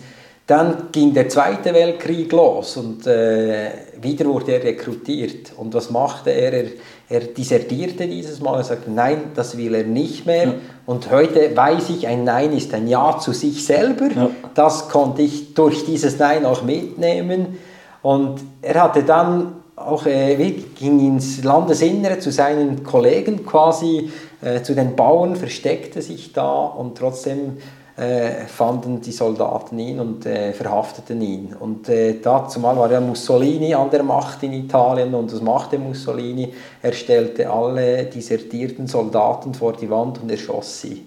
dann 0.47 0.89
ging 0.91 1.13
der 1.13 1.29
Zweite 1.29 1.73
Weltkrieg 1.73 2.29
los 2.33 2.75
und 2.75 3.07
äh, 3.07 3.69
wieder 4.01 4.25
wurde 4.25 4.51
er 4.51 4.63
rekrutiert. 4.63 5.53
Und 5.55 5.73
was 5.73 5.89
machte 5.89 6.31
er? 6.31 6.51
Er, 6.51 6.65
er 7.07 7.19
dissertierte 7.21 8.05
dieses 8.05 8.41
Mal. 8.41 8.57
Er 8.57 8.63
sagte, 8.65 8.91
nein, 8.91 9.31
das 9.33 9.57
will 9.57 9.73
er 9.75 9.85
nicht 9.85 10.25
mehr. 10.25 10.45
Ja. 10.45 10.53
Und 10.85 11.09
heute 11.09 11.55
weiß 11.55 11.89
ich, 11.91 12.05
ein 12.05 12.25
Nein 12.25 12.51
ist 12.51 12.73
ein 12.73 12.89
Ja 12.89 13.17
zu 13.17 13.31
sich 13.31 13.65
selber. 13.65 14.09
Ja. 14.13 14.29
Das 14.53 14.89
konnte 14.89 15.21
ich 15.21 15.53
durch 15.53 15.85
dieses 15.85 16.19
Nein 16.19 16.45
auch 16.45 16.63
mitnehmen. 16.63 17.57
Und 18.01 18.41
er 18.61 18.83
hatte 18.83 19.03
dann 19.03 19.53
auch, 19.75 20.05
äh, 20.05 20.35
ging 20.75 20.99
ins 20.99 21.43
Landesinnere 21.43 22.19
zu 22.19 22.31
seinen 22.31 22.83
Kollegen 22.83 23.45
quasi, 23.45 24.11
äh, 24.41 24.61
zu 24.61 24.75
den 24.75 24.95
Bauern, 24.95 25.35
versteckte 25.35 26.01
sich 26.01 26.33
da 26.33 26.51
und 26.51 26.97
trotzdem 26.97 27.57
äh, 27.97 28.47
fanden 28.47 29.01
die 29.01 29.11
Soldaten 29.11 29.77
ihn 29.77 29.99
und 29.99 30.25
äh, 30.25 30.53
verhafteten 30.53 31.21
ihn. 31.21 31.55
Und 31.59 31.89
äh, 31.89 32.19
dazu 32.21 32.59
mal 32.59 32.75
war 32.77 32.91
ja 32.91 33.01
Mussolini 33.01 33.73
an 33.73 33.89
der 33.89 34.03
Macht 34.03 34.41
in 34.43 34.53
Italien 34.53 35.13
und 35.13 35.31
das 35.31 35.41
machte 35.41 35.77
Mussolini. 35.77 36.53
Er 36.81 36.93
stellte 36.93 37.49
alle 37.49 38.05
desertierten 38.05 38.87
Soldaten 38.87 39.53
vor 39.53 39.73
die 39.73 39.89
Wand 39.89 40.21
und 40.21 40.31
erschoss 40.31 40.81
sie. 40.81 41.05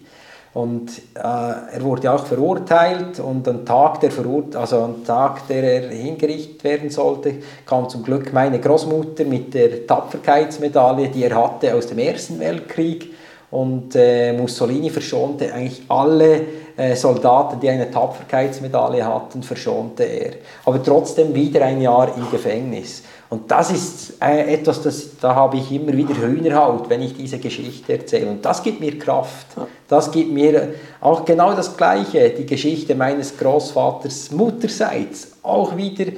Und 0.54 0.88
äh, 1.16 1.18
er 1.20 1.80
wurde 1.80 2.12
auch 2.12 2.24
verurteilt 2.24 3.18
und 3.18 3.46
am 3.48 3.66
Tag, 3.66 3.98
der 4.00 4.12
Verurt 4.12 4.54
also 4.54 4.82
am 4.82 5.04
Tag, 5.04 5.48
der 5.48 5.64
er 5.64 5.88
hingerichtet 5.90 6.62
werden 6.62 6.90
sollte, 6.90 7.34
kam 7.66 7.88
zum 7.88 8.04
Glück 8.04 8.32
meine 8.32 8.60
Großmutter 8.60 9.24
mit 9.24 9.52
der 9.52 9.84
Tapferkeitsmedaille, 9.84 11.08
die 11.08 11.24
er 11.24 11.34
hatte 11.34 11.74
aus 11.74 11.88
dem 11.88 11.98
Ersten 11.98 12.38
Weltkrieg. 12.38 13.12
Und 13.50 13.96
äh, 13.96 14.32
Mussolini 14.32 14.90
verschonte 14.90 15.52
eigentlich 15.52 15.82
alle 15.88 16.40
äh, 16.76 16.94
Soldaten, 16.94 17.58
die 17.58 17.68
eine 17.68 17.90
Tapferkeitsmedaille 17.90 19.04
hatten, 19.04 19.42
verschonte 19.42 20.04
er. 20.04 20.32
Aber 20.64 20.80
trotzdem 20.82 21.34
wieder 21.34 21.64
ein 21.64 21.80
Jahr 21.80 22.16
im 22.16 22.30
Gefängnis. 22.30 23.02
Und 23.34 23.50
das 23.50 23.72
ist 23.72 24.22
äh, 24.22 24.54
etwas, 24.54 24.80
das, 24.80 25.18
da 25.20 25.34
habe 25.34 25.56
ich 25.56 25.72
immer 25.72 25.92
wieder 25.92 26.14
Hühnerhaut, 26.14 26.88
wenn 26.88 27.02
ich 27.02 27.16
diese 27.16 27.38
Geschichte 27.38 27.94
erzähle. 27.94 28.30
Und 28.30 28.44
das 28.44 28.62
gibt 28.62 28.78
mir 28.78 28.96
Kraft. 28.96 29.48
Das 29.88 30.12
gibt 30.12 30.32
mir 30.32 30.74
auch 31.00 31.24
genau 31.24 31.52
das 31.52 31.76
Gleiche, 31.76 32.30
die 32.30 32.46
Geschichte 32.46 32.94
meines 32.94 33.36
Großvaters 33.36 34.30
Mutterseits. 34.30 35.32
Auch 35.42 35.76
wieder 35.76 36.12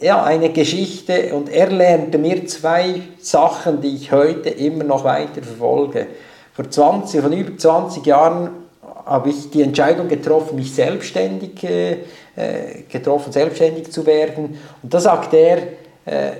ja, 0.00 0.22
eine 0.22 0.50
Geschichte 0.50 1.34
und 1.34 1.48
er 1.48 1.70
lernte 1.70 2.18
mir 2.18 2.46
zwei 2.46 3.02
Sachen, 3.20 3.80
die 3.80 3.96
ich 3.96 4.12
heute 4.12 4.50
immer 4.50 4.84
noch 4.84 5.02
weiter 5.02 5.42
verfolge. 5.42 6.06
Vor 6.54 6.70
20, 6.70 7.20
von 7.20 7.32
über 7.32 7.58
20 7.58 8.06
Jahren 8.06 8.50
habe 9.06 9.30
ich 9.30 9.50
die 9.50 9.62
Entscheidung 9.62 10.06
getroffen, 10.06 10.54
mich 10.54 10.72
selbstständig 10.72 11.64
äh, 11.64 11.92
äh 12.36 12.82
getroffen, 12.88 13.32
selbstständig 13.32 13.90
zu 13.90 14.06
werden. 14.06 14.56
Und 14.84 14.94
da 14.94 15.00
sagt 15.00 15.34
er, 15.34 15.58
äh, 15.58 15.62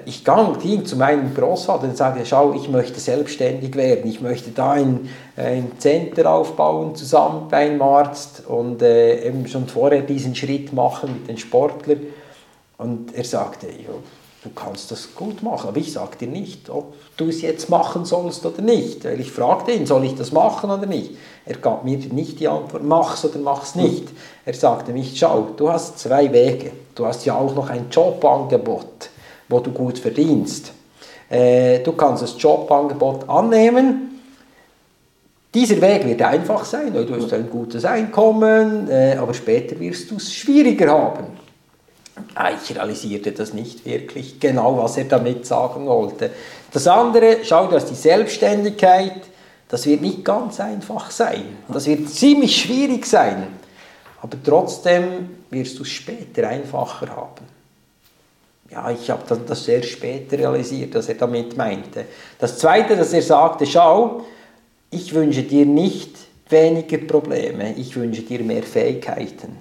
ich 0.04 0.24
ging 0.24 0.84
zu 0.84 0.96
meinem 0.96 1.32
Großvater 1.32 1.84
und 1.84 1.96
sagte, 1.96 2.26
schau, 2.26 2.54
ich 2.54 2.68
möchte 2.68 2.98
selbstständig 2.98 3.76
werden, 3.76 4.10
ich 4.10 4.20
möchte 4.20 4.50
da 4.50 4.72
ein, 4.72 5.08
ein 5.36 5.70
Center 5.78 6.32
aufbauen 6.32 6.96
zusammen 6.96 7.46
bei 7.48 7.58
einem 7.58 7.80
Arzt 7.80 8.42
und 8.48 8.82
äh, 8.82 9.24
eben 9.24 9.46
schon 9.46 9.68
vorher 9.68 10.02
diesen 10.02 10.34
Schritt 10.34 10.72
machen 10.72 11.12
mit 11.12 11.28
den 11.28 11.38
Sportlern. 11.38 12.00
Und 12.78 13.14
er 13.14 13.22
sagte, 13.22 13.68
ja, 13.68 13.94
du 14.42 14.50
kannst 14.56 14.90
das 14.90 15.14
gut 15.14 15.42
machen, 15.44 15.68
aber 15.68 15.76
ich 15.76 15.92
sage 15.92 16.16
dir 16.18 16.28
nicht, 16.28 16.68
ob 16.68 16.94
du 17.16 17.28
es 17.28 17.40
jetzt 17.42 17.70
machen 17.70 18.04
sollst 18.04 18.44
oder 18.44 18.62
nicht. 18.62 19.04
Weil 19.04 19.20
ich 19.20 19.30
fragte 19.30 19.70
ihn, 19.70 19.86
soll 19.86 20.04
ich 20.04 20.16
das 20.16 20.32
machen 20.32 20.70
oder 20.70 20.86
nicht? 20.86 21.12
Er 21.46 21.58
gab 21.58 21.84
mir 21.84 21.96
nicht 21.96 22.40
die 22.40 22.48
Antwort, 22.48 22.82
mach's 22.82 23.24
oder 23.24 23.38
mach's 23.38 23.76
nicht. 23.76 24.08
Er 24.44 24.54
sagte 24.54 24.92
mich, 24.92 25.16
schau, 25.16 25.48
du 25.56 25.70
hast 25.70 26.00
zwei 26.00 26.32
Wege. 26.32 26.72
Du 26.96 27.06
hast 27.06 27.24
ja 27.24 27.36
auch 27.36 27.54
noch 27.54 27.70
ein 27.70 27.86
Jobangebot 27.88 29.10
wo 29.50 29.60
du 29.60 29.72
gut 29.72 29.98
verdienst. 29.98 30.72
Äh, 31.28 31.80
du 31.80 31.92
kannst 31.92 32.22
das 32.22 32.34
Jobangebot 32.38 33.28
annehmen. 33.28 34.20
Dieser 35.52 35.80
Weg 35.80 36.06
wird 36.06 36.22
einfach 36.22 36.64
sein, 36.64 36.94
weil 36.94 37.04
du 37.04 37.16
hast 37.16 37.32
ein 37.32 37.50
gutes 37.50 37.84
Einkommen, 37.84 38.88
äh, 38.88 39.16
aber 39.16 39.34
später 39.34 39.78
wirst 39.80 40.10
du 40.10 40.16
es 40.16 40.32
schwieriger 40.32 40.90
haben. 40.92 41.26
Ich 42.62 42.76
realisierte 42.76 43.32
das 43.32 43.52
nicht 43.52 43.84
wirklich 43.84 44.38
genau, 44.38 44.78
was 44.78 44.96
er 44.96 45.04
damit 45.04 45.46
sagen 45.46 45.86
wollte. 45.86 46.30
Das 46.72 46.86
andere, 46.86 47.38
schau, 47.42 47.66
du 47.66 47.76
hast 47.76 47.86
die 47.86 47.94
Selbstständigkeit, 47.94 49.22
das 49.68 49.86
wird 49.86 50.02
nicht 50.02 50.24
ganz 50.24 50.60
einfach 50.60 51.10
sein. 51.10 51.58
Das 51.68 51.86
wird 51.86 52.08
ziemlich 52.08 52.60
schwierig 52.60 53.06
sein. 53.06 53.46
Aber 54.20 54.36
trotzdem 54.44 55.30
wirst 55.50 55.78
du 55.78 55.82
es 55.82 55.88
später 55.88 56.48
einfacher 56.48 57.08
haben. 57.08 57.59
Ja, 58.70 58.88
ich 58.90 59.10
habe 59.10 59.22
das 59.46 59.64
sehr 59.64 59.82
spät 59.82 60.32
realisiert, 60.32 60.94
was 60.94 61.08
er 61.08 61.16
damit 61.16 61.56
meinte. 61.56 62.04
Das 62.38 62.56
Zweite, 62.58 62.96
dass 62.96 63.12
er 63.12 63.22
sagte, 63.22 63.66
schau, 63.66 64.22
ich 64.90 65.12
wünsche 65.12 65.42
dir 65.42 65.66
nicht 65.66 66.16
weniger 66.48 66.98
Probleme, 66.98 67.74
ich 67.76 67.96
wünsche 67.96 68.22
dir 68.22 68.40
mehr 68.40 68.62
Fähigkeiten. 68.62 69.56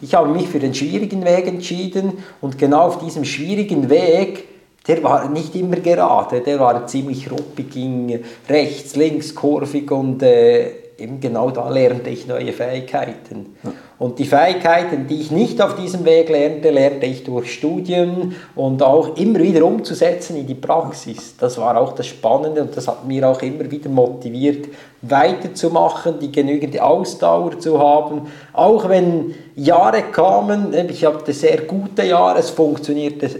Ich 0.00 0.14
habe 0.14 0.28
mich 0.28 0.48
für 0.48 0.60
den 0.60 0.74
schwierigen 0.74 1.24
Weg 1.24 1.46
entschieden 1.46 2.18
und 2.40 2.58
genau 2.58 2.82
auf 2.82 2.98
diesem 2.98 3.24
schwierigen 3.24 3.90
Weg, 3.90 4.44
der 4.86 5.02
war 5.02 5.28
nicht 5.28 5.54
immer 5.56 5.76
gerade, 5.76 6.40
der 6.40 6.60
war 6.60 6.86
ziemlich 6.86 7.30
ruppig, 7.30 7.70
ging 7.70 8.22
rechts, 8.48 8.96
links, 8.96 9.34
kurvig 9.34 9.90
und 9.90 10.22
äh, 10.22 10.81
eben 11.02 11.20
genau 11.20 11.50
da 11.50 11.68
lernte 11.68 12.10
ich 12.10 12.26
neue 12.26 12.52
Fähigkeiten. 12.52 13.56
Ja. 13.62 13.72
Und 13.98 14.18
die 14.18 14.24
Fähigkeiten, 14.24 15.06
die 15.06 15.20
ich 15.20 15.30
nicht 15.30 15.62
auf 15.62 15.76
diesem 15.76 16.04
Weg 16.04 16.28
lernte, 16.28 16.70
lernte 16.70 17.06
ich 17.06 17.22
durch 17.22 17.54
Studien 17.54 18.34
und 18.56 18.82
auch 18.82 19.16
immer 19.16 19.38
wieder 19.38 19.64
umzusetzen 19.64 20.36
in 20.36 20.46
die 20.46 20.56
Praxis. 20.56 21.36
Das 21.38 21.56
war 21.58 21.76
auch 21.80 21.92
das 21.92 22.08
Spannende 22.08 22.62
und 22.62 22.76
das 22.76 22.88
hat 22.88 23.06
mir 23.06 23.28
auch 23.28 23.40
immer 23.42 23.70
wieder 23.70 23.88
motiviert, 23.88 24.66
weiterzumachen, 25.02 26.18
die 26.20 26.32
genügende 26.32 26.82
Ausdauer 26.82 27.58
zu 27.60 27.78
haben. 27.78 28.22
Auch 28.52 28.88
wenn 28.88 29.34
Jahre 29.54 30.02
kamen, 30.10 30.74
ich 30.88 31.04
hatte 31.04 31.32
sehr 31.32 31.58
gute 31.62 32.04
Jahre, 32.04 32.40
es 32.40 32.50
funktionierte 32.50 33.30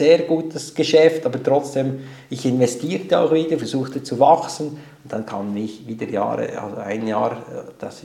sehr 0.00 0.20
gut 0.20 0.54
das 0.54 0.74
Geschäft, 0.74 1.26
aber 1.26 1.42
trotzdem, 1.42 2.00
ich 2.30 2.46
investierte 2.46 3.18
auch 3.20 3.32
wieder, 3.32 3.58
versuchte 3.58 4.02
zu 4.02 4.18
wachsen 4.18 4.68
und 5.02 5.12
dann 5.12 5.26
kamen 5.26 5.54
wieder 5.54 6.08
Jahre, 6.08 6.58
also 6.58 6.76
ein 6.78 7.06
Jahr, 7.06 7.32
äh, 7.32 7.72
das 7.78 8.02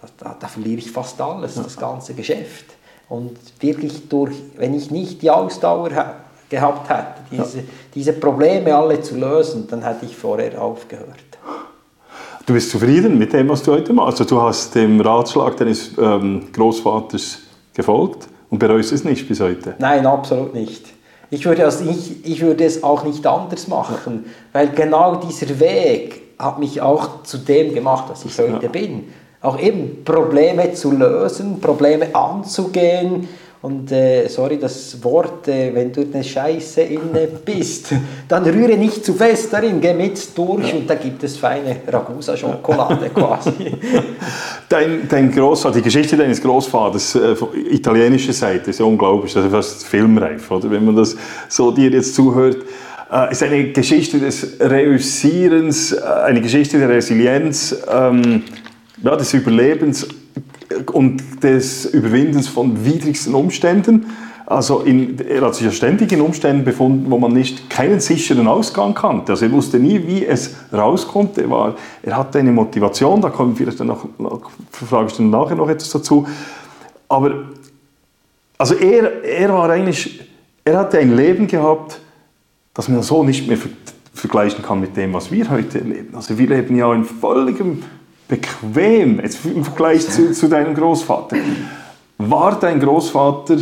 das, 0.00 0.10
da, 0.16 0.36
da, 0.40 0.46
verliere 0.48 0.78
ich 0.78 0.90
fast 0.90 1.20
alles, 1.20 1.54
das 1.54 1.76
ganze 1.76 2.14
Geschäft. 2.14 2.64
Und 3.08 3.36
wirklich 3.60 4.08
durch, 4.08 4.34
wenn 4.56 4.74
ich 4.74 4.90
nicht 4.90 5.20
die 5.20 5.30
Ausdauer 5.30 5.90
gehabt 6.48 6.88
hätte, 6.88 7.20
diese, 7.30 7.58
ja. 7.58 7.64
diese 7.94 8.12
Probleme 8.14 8.74
alle 8.74 9.00
zu 9.02 9.16
lösen, 9.16 9.66
dann 9.68 9.82
hätte 9.82 10.06
ich 10.06 10.16
vorher 10.16 10.60
aufgehört. 10.60 11.24
Du 12.46 12.54
bist 12.54 12.70
zufrieden 12.70 13.18
mit 13.18 13.32
dem, 13.34 13.48
was 13.50 13.62
du 13.62 13.72
heute 13.72 13.92
machst? 13.92 14.20
Also 14.20 14.34
du 14.34 14.42
hast 14.42 14.74
dem 14.74 15.00
Ratschlag 15.00 15.56
deines 15.58 15.92
ähm, 15.98 16.50
Großvaters 16.52 17.38
gefolgt 17.74 18.28
und 18.50 18.58
bereust 18.58 18.92
es 18.92 19.04
nicht 19.04 19.28
bis 19.28 19.40
heute? 19.40 19.74
Nein, 19.78 20.06
absolut 20.06 20.54
nicht. 20.54 20.93
Ich 21.34 21.44
würde, 21.46 21.64
also 21.64 21.84
ich, 21.84 22.24
ich 22.24 22.42
würde 22.42 22.64
es 22.64 22.84
auch 22.84 23.02
nicht 23.02 23.26
anders 23.26 23.66
machen, 23.66 24.26
weil 24.52 24.68
genau 24.68 25.16
dieser 25.16 25.58
Weg 25.58 26.22
hat 26.38 26.60
mich 26.60 26.80
auch 26.80 27.24
zu 27.24 27.38
dem 27.38 27.74
gemacht, 27.74 28.04
was 28.08 28.24
ich 28.24 28.38
heute 28.38 28.66
ja. 28.66 28.68
bin. 28.68 29.12
Auch 29.40 29.58
eben 29.58 30.04
Probleme 30.04 30.74
zu 30.74 30.92
lösen, 30.92 31.60
Probleme 31.60 32.14
anzugehen, 32.14 33.28
und 33.64 33.90
äh, 33.92 34.28
sorry, 34.28 34.58
das 34.58 35.02
Wort, 35.02 35.48
äh, 35.48 35.74
wenn 35.74 35.90
du 35.90 36.02
eine 36.02 36.22
Scheiße 36.22 36.82
inne 36.82 37.26
bist, 37.42 37.94
dann 38.28 38.44
rühre 38.44 38.76
nicht 38.76 39.02
zu 39.02 39.14
fest 39.14 39.50
darin, 39.54 39.80
geh 39.80 39.94
mit 39.94 40.36
durch 40.36 40.68
ja. 40.68 40.76
und 40.76 40.90
da 40.90 40.96
gibt 40.96 41.24
es 41.24 41.38
feine 41.38 41.76
Ragusa-Schokolade 41.90 43.08
quasi. 43.08 43.50
Dein, 44.68 45.08
dein 45.08 45.30
Großvater, 45.30 45.76
die 45.76 45.82
Geschichte 45.82 46.14
deines 46.14 46.42
Großvaters, 46.42 47.14
äh, 47.14 47.36
von 47.36 47.48
italienischer 47.54 48.34
Seite, 48.34 48.68
ist 48.68 48.80
ja 48.80 48.84
unglaublich, 48.84 49.32
das 49.32 49.46
ist 49.46 49.50
fast 49.50 49.86
filmreif, 49.86 50.50
oder? 50.50 50.70
wenn 50.70 50.84
man 50.84 50.96
das 50.96 51.16
so 51.48 51.70
dir 51.70 51.90
jetzt 51.90 52.14
zuhört. 52.14 52.58
Äh, 53.10 53.32
ist 53.32 53.42
eine 53.42 53.72
Geschichte 53.72 54.18
des 54.18 54.58
Reüssierens, 54.60 55.92
äh, 55.92 56.02
eine 56.02 56.42
Geschichte 56.42 56.78
der 56.78 56.90
Resilienz, 56.90 57.74
ähm, 57.90 58.42
ja, 59.02 59.16
des 59.16 59.32
Überlebens 59.32 60.06
und 60.92 61.42
des 61.42 61.86
Überwindens 61.86 62.48
von 62.48 62.84
widrigsten 62.84 63.34
Umständen. 63.34 64.06
Also 64.46 64.80
in, 64.80 65.18
er 65.20 65.40
hat 65.40 65.54
sich 65.54 65.64
ja 65.64 65.72
ständig 65.72 66.12
in 66.12 66.20
Umständen 66.20 66.64
befunden, 66.64 67.10
wo 67.10 67.18
man 67.18 67.32
nicht 67.32 67.70
keinen 67.70 68.00
sicheren 68.00 68.46
Ausgang 68.46 68.92
kannte. 68.92 69.32
Also 69.32 69.46
er 69.46 69.52
wusste 69.52 69.78
nie, 69.78 70.06
wie 70.06 70.26
es 70.26 70.54
rauskommt. 70.72 71.38
Er, 71.38 71.48
war, 71.48 71.74
er 72.02 72.16
hatte 72.16 72.40
eine 72.40 72.52
Motivation, 72.52 73.22
da 73.22 73.30
kommen 73.30 73.56
vielleicht 73.56 73.80
dann 73.80 73.86
noch, 73.86 74.06
frage 74.70 75.06
ich 75.08 75.16
dann 75.16 75.30
nachher 75.30 75.54
noch 75.54 75.68
etwas 75.68 75.88
dazu. 75.90 76.26
Aber 77.08 77.44
also 78.58 78.74
er, 78.74 79.24
er 79.24 79.52
war 79.52 79.70
eigentlich, 79.70 80.28
er 80.64 80.78
hatte 80.78 80.98
ein 80.98 81.16
Leben 81.16 81.46
gehabt, 81.46 82.00
das 82.74 82.88
man 82.88 83.02
so 83.02 83.24
nicht 83.24 83.48
mehr 83.48 83.58
vergleichen 84.12 84.62
kann 84.62 84.80
mit 84.80 84.96
dem, 84.96 85.14
was 85.14 85.30
wir 85.30 85.50
heute 85.50 85.78
leben. 85.78 86.14
Also 86.14 86.38
wir 86.38 86.48
leben 86.48 86.76
ja 86.76 86.92
in 86.92 87.04
völligem 87.04 87.82
bequem, 88.28 89.20
jetzt 89.20 89.44
im 89.44 89.64
Vergleich 89.64 90.08
zu, 90.08 90.32
zu 90.32 90.48
deinem 90.48 90.74
Großvater. 90.74 91.36
War 92.18 92.58
dein 92.58 92.80
Großvater, 92.80 93.56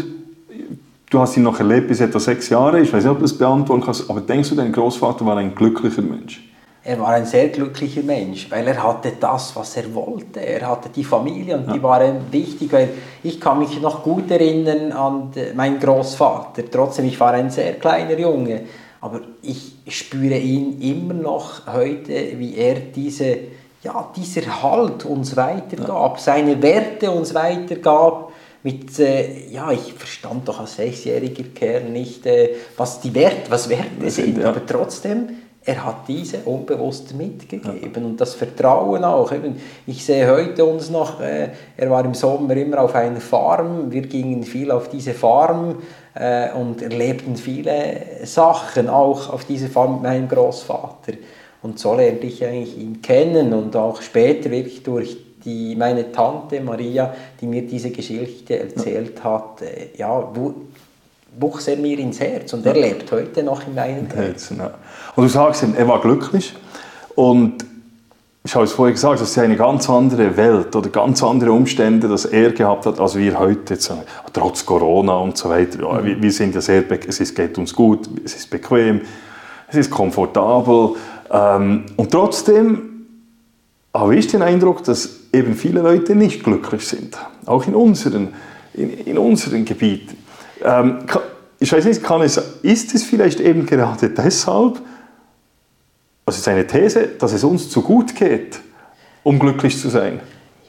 du 1.11 1.19
hast 1.19 1.37
ihn 1.37 1.43
noch 1.43 1.59
erlebt 1.59 1.89
bis 1.89 2.01
etwa 2.01 2.21
sechs 2.21 2.49
Jahre, 2.49 2.81
ich 2.81 2.93
weiß 2.93 3.05
nicht, 3.05 3.11
ob 3.11 3.19
du 3.19 3.23
das 3.23 3.37
beantworten 3.37 3.83
kannst, 3.85 4.09
aber 4.09 4.21
denkst 4.21 4.51
du, 4.51 4.55
dein 4.55 4.73
Großvater 4.73 5.27
war 5.27 5.37
ein 5.37 5.55
glücklicher 5.55 6.03
Mensch? 6.03 6.43
Er 6.85 6.99
war 6.99 7.11
ein 7.11 7.27
sehr 7.27 7.49
glücklicher 7.49 8.03
Mensch, 8.03 8.51
weil 8.51 8.67
er 8.67 8.83
hatte 8.83 9.13
das, 9.21 9.55
was 9.55 9.77
er 9.77 9.95
wollte. 9.95 10.41
Er 10.41 10.69
hatte 10.69 10.89
die 10.89 11.05
Familie 11.05 11.57
und 11.57 11.69
ja. 11.69 11.75
die 11.75 11.83
waren 11.83 12.17
wichtig. 12.33 12.73
Weil 12.73 12.89
ich 13.23 13.41
kann 13.41 13.61
mich 13.61 13.81
noch 13.81 14.03
gut 14.03 14.29
erinnern 14.33 14.91
an 14.91 15.31
meinen 15.55 15.79
Großvater. 15.79 16.65
Trotzdem, 16.69 17.05
ich 17.05 17.21
war 17.21 17.35
ein 17.35 17.51
sehr 17.51 17.75
kleiner 17.75 18.19
Junge, 18.19 18.63
aber 19.01 19.21
ich 19.43 19.77
spüre 19.87 20.37
ihn 20.37 20.81
immer 20.81 21.15
noch 21.15 21.73
heute, 21.73 22.33
wie 22.39 22.57
er 22.57 22.75
diese 22.75 23.37
ja, 23.83 24.11
dieser 24.17 24.63
Halt 24.63 25.05
uns 25.05 25.37
weitergab, 25.37 26.21
seine 26.21 26.63
Werte 26.63 27.11
uns 27.11 27.35
weitergab. 27.35 28.33
Mit, 28.65 28.97
äh, 29.01 29.49
ja, 29.49 29.73
ich 29.73 29.93
verstand 29.93 30.47
doch 30.47 30.61
als 30.61 30.77
sechsjähriger 30.77 31.43
Kerl 31.53 31.91
nicht, 31.91 32.25
äh, 32.27 32.51
was 32.77 33.01
die 33.01 33.13
Werte, 33.13 33.51
was 33.51 33.69
Werte 33.69 34.09
sind, 34.09 34.39
ja. 34.39 34.51
aber 34.51 34.65
trotzdem, 34.65 35.31
er 35.65 35.85
hat 35.85 36.07
diese 36.07 36.39
unbewusst 36.45 37.13
mitgegeben 37.15 37.95
ja. 37.97 38.03
und 38.05 38.21
das 38.21 38.35
Vertrauen 38.35 39.03
auch. 39.03 39.33
Eben, 39.33 39.57
ich 39.85 40.05
sehe 40.05 40.31
heute 40.31 40.65
uns 40.65 40.91
noch, 40.91 41.21
äh, 41.21 41.49
er 41.77 41.91
war 41.91 42.05
im 42.05 42.15
Sommer 42.15 42.57
immer 42.57 42.81
auf 42.81 42.95
einer 42.95 43.21
Farm, 43.21 43.91
wir 43.91 44.03
gingen 44.03 44.45
viel 44.45 44.71
auf 44.71 44.89
diese 44.89 45.13
Farm 45.13 45.79
äh, 46.15 46.53
und 46.53 46.83
erlebten 46.83 47.35
viele 47.35 48.01
Sachen 48.25 48.89
auch 48.89 49.33
auf 49.33 49.45
dieser 49.45 49.69
Farm 49.69 49.95
mit 49.95 50.03
meinem 50.03 50.29
Großvater. 50.29 51.15
Und 51.63 51.79
so 51.79 51.95
lernte 51.95 52.27
ich 52.27 52.45
eigentlich 52.45 52.77
ihn 52.77 53.01
kennen? 53.03 53.53
Und 53.53 53.77
auch 53.77 54.03
später 54.03 54.51
wirklich 54.51 54.83
durch 54.83 55.17
die, 55.45 55.75
meine 55.77 56.11
Tante 56.13 56.61
Maria, 56.61 57.15
die 57.41 57.47
mir 57.47 57.63
diese 57.63 57.91
Geschichte 57.91 58.59
erzählt 58.59 59.23
hat, 59.23 59.63
äh, 59.63 59.97
ja, 59.97 60.33
wuchs 61.39 61.69
er 61.69 61.77
mir 61.77 61.99
ins 61.99 62.21
Herz. 62.21 62.53
Und 62.53 62.67
er 62.67 62.75
lebt 62.75 63.11
heute 63.13 63.43
noch 63.43 63.67
in 63.67 63.75
meinem 63.75 64.07
Herzen. 64.09 64.59
Ja. 64.59 64.75
Und 65.17 65.25
du 65.25 65.29
sagst, 65.29 65.65
er 65.77 65.89
war 65.89 66.01
glücklich. 66.01 66.55
Und 67.15 67.65
ich 68.45 68.55
habe 68.57 68.65
es 68.65 68.73
vorher 68.73 68.93
gesagt, 68.93 69.21
das 69.21 69.31
ist 69.31 69.39
eine 69.39 69.57
ganz 69.57 69.89
andere 69.89 70.37
Welt 70.37 70.75
oder 70.75 70.89
ganz 70.89 71.23
andere 71.23 71.53
Umstände, 71.53 72.09
dass 72.09 72.25
er 72.25 72.51
gehabt 72.51 72.87
hat, 72.87 72.99
als 72.99 73.15
wir 73.15 73.39
heute, 73.39 73.75
jetzt, 73.75 73.93
trotz 74.33 74.67
Corona 74.67 75.17
und 75.19 75.39
so 75.39 75.49
weiter. 75.49 75.81
Ja, 75.81 76.05
wir, 76.05 76.21
wir, 76.21 76.33
sind 76.33 76.55
ja 76.55 76.61
sehr, 76.61 76.83
es 77.07 77.21
ist, 77.21 77.37
geht 77.37 77.57
uns 77.57 77.73
gut, 77.73 78.09
es 78.25 78.35
ist 78.35 78.51
bequem, 78.51 79.03
es 79.69 79.77
ist 79.77 79.91
komfortabel, 79.91 80.97
ähm, 81.33 81.87
und 81.97 82.13
trotzdem 82.13 83.07
habe 83.95 84.17
ich 84.17 84.27
den 84.27 84.43
Eindruck, 84.43 84.85
dass 84.85 85.21
eben 85.33 85.55
viele 85.55 85.81
Leute 85.81 86.15
nicht 86.15 86.45
glücklich 86.45 86.87
sind, 86.87 87.17
auch 87.47 87.67
in 87.67 87.75
unseren, 87.75 88.35
in, 88.75 88.91
in 88.91 89.19
unseren 89.19 89.65
Gebieten. 89.65 90.17
Ähm, 90.63 90.99
ich 91.59 91.73
weiß 91.73 91.85
nicht, 91.85 92.03
kann 92.03 92.23
es, 92.23 92.37
ist 92.63 92.95
es 92.95 93.05
vielleicht 93.05 93.41
eben 93.41 93.67
gerade 93.67 94.11
deshalb, 94.11 94.81
also 96.25 96.37
es 96.37 96.39
ist 96.39 96.49
eine 96.49 96.67
These, 96.67 97.09
dass 97.19 97.33
es 97.33 97.45
uns 97.45 97.71
zu 97.71 97.83
gut 97.83 98.15
geht, 98.15 98.61
um 99.23 99.39
glücklich 99.39 99.79
zu 99.79 99.89
sein? 99.89 100.21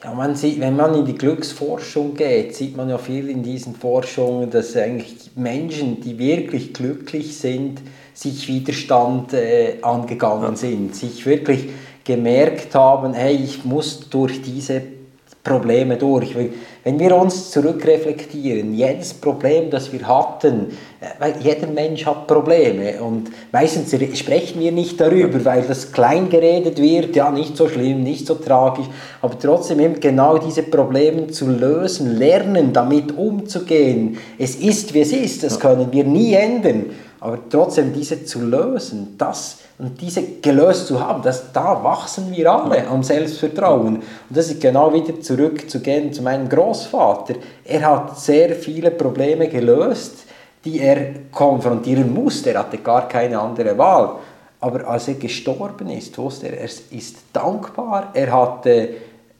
Ja, 0.02 0.12
man 0.12 0.36
sieht, 0.36 0.60
wenn 0.60 0.76
man 0.76 0.94
in 0.94 1.06
die 1.06 1.14
Glücksforschung 1.14 2.14
geht, 2.14 2.54
sieht 2.54 2.76
man 2.76 2.90
ja 2.90 2.98
viel 2.98 3.30
in 3.30 3.42
diesen 3.42 3.74
Forschungen, 3.74 4.50
dass 4.50 4.76
eigentlich 4.76 5.30
Menschen, 5.34 6.00
die 6.02 6.18
wirklich 6.18 6.74
glücklich 6.74 7.38
sind, 7.38 7.80
sich 8.14 8.48
Widerstand 8.48 9.34
äh, 9.34 9.78
angegangen 9.82 10.56
sind, 10.56 10.94
sich 10.94 11.26
wirklich 11.26 11.68
gemerkt 12.04 12.74
haben, 12.74 13.12
hey, 13.12 13.34
ich 13.34 13.64
muss 13.64 14.08
durch 14.08 14.40
diese 14.40 14.82
Probleme 15.44 15.98
durch. 15.98 16.34
Wenn 16.84 16.98
wir 16.98 17.14
uns 17.16 17.50
zurückreflektieren, 17.50 18.72
jedes 18.72 19.12
Problem, 19.12 19.68
das 19.68 19.92
wir 19.92 20.08
hatten, 20.08 20.68
äh, 21.00 21.06
weil 21.18 21.34
jeder 21.42 21.66
Mensch 21.66 22.06
hat 22.06 22.26
Probleme 22.26 23.02
und 23.02 23.30
meistens 23.52 23.94
sprechen 24.18 24.60
wir 24.60 24.72
nicht 24.72 24.98
darüber, 24.98 25.44
weil 25.44 25.62
das 25.62 25.92
klein 25.92 26.30
geredet 26.30 26.80
wird, 26.80 27.14
ja, 27.14 27.30
nicht 27.30 27.58
so 27.58 27.68
schlimm, 27.68 28.02
nicht 28.02 28.26
so 28.26 28.36
tragisch, 28.36 28.86
aber 29.20 29.38
trotzdem 29.38 29.80
eben 29.80 30.00
genau 30.00 30.38
diese 30.38 30.62
Probleme 30.62 31.26
zu 31.26 31.46
lösen, 31.46 32.16
lernen, 32.16 32.72
damit 32.72 33.14
umzugehen. 33.14 34.16
Es 34.38 34.54
ist, 34.54 34.94
wie 34.94 35.00
es 35.00 35.12
ist, 35.12 35.42
das 35.42 35.60
können 35.60 35.92
wir 35.92 36.04
nie 36.04 36.32
ändern. 36.32 36.86
Aber 37.24 37.38
trotzdem 37.48 37.94
diese 37.94 38.26
zu 38.26 38.42
lösen, 38.42 39.14
das 39.16 39.60
und 39.78 39.98
diese 39.98 40.22
gelöst 40.42 40.88
zu 40.88 41.00
haben, 41.00 41.22
das, 41.22 41.52
da 41.54 41.82
wachsen 41.82 42.30
wir 42.30 42.52
alle 42.52 42.86
am 42.86 43.02
Selbstvertrauen. 43.02 43.96
Und 43.96 44.02
das 44.28 44.50
ist 44.50 44.60
genau 44.60 44.92
wieder 44.92 45.18
zurückzugehen 45.18 46.12
zu 46.12 46.20
meinem 46.20 46.50
Großvater. 46.50 47.36
Er 47.64 47.88
hat 47.88 48.20
sehr 48.20 48.54
viele 48.54 48.90
Probleme 48.90 49.48
gelöst, 49.48 50.26
die 50.66 50.80
er 50.80 51.14
konfrontieren 51.32 52.12
musste. 52.12 52.50
Er 52.50 52.58
hatte 52.58 52.76
gar 52.76 53.08
keine 53.08 53.40
andere 53.40 53.78
Wahl. 53.78 54.16
Aber 54.60 54.86
als 54.86 55.08
er 55.08 55.14
gestorben 55.14 55.88
ist, 55.88 56.18
wusste 56.18 56.48
er, 56.48 56.58
er 56.58 56.64
ist 56.90 57.16
dankbar. 57.32 58.10
Er 58.12 58.30
hatte 58.30 58.88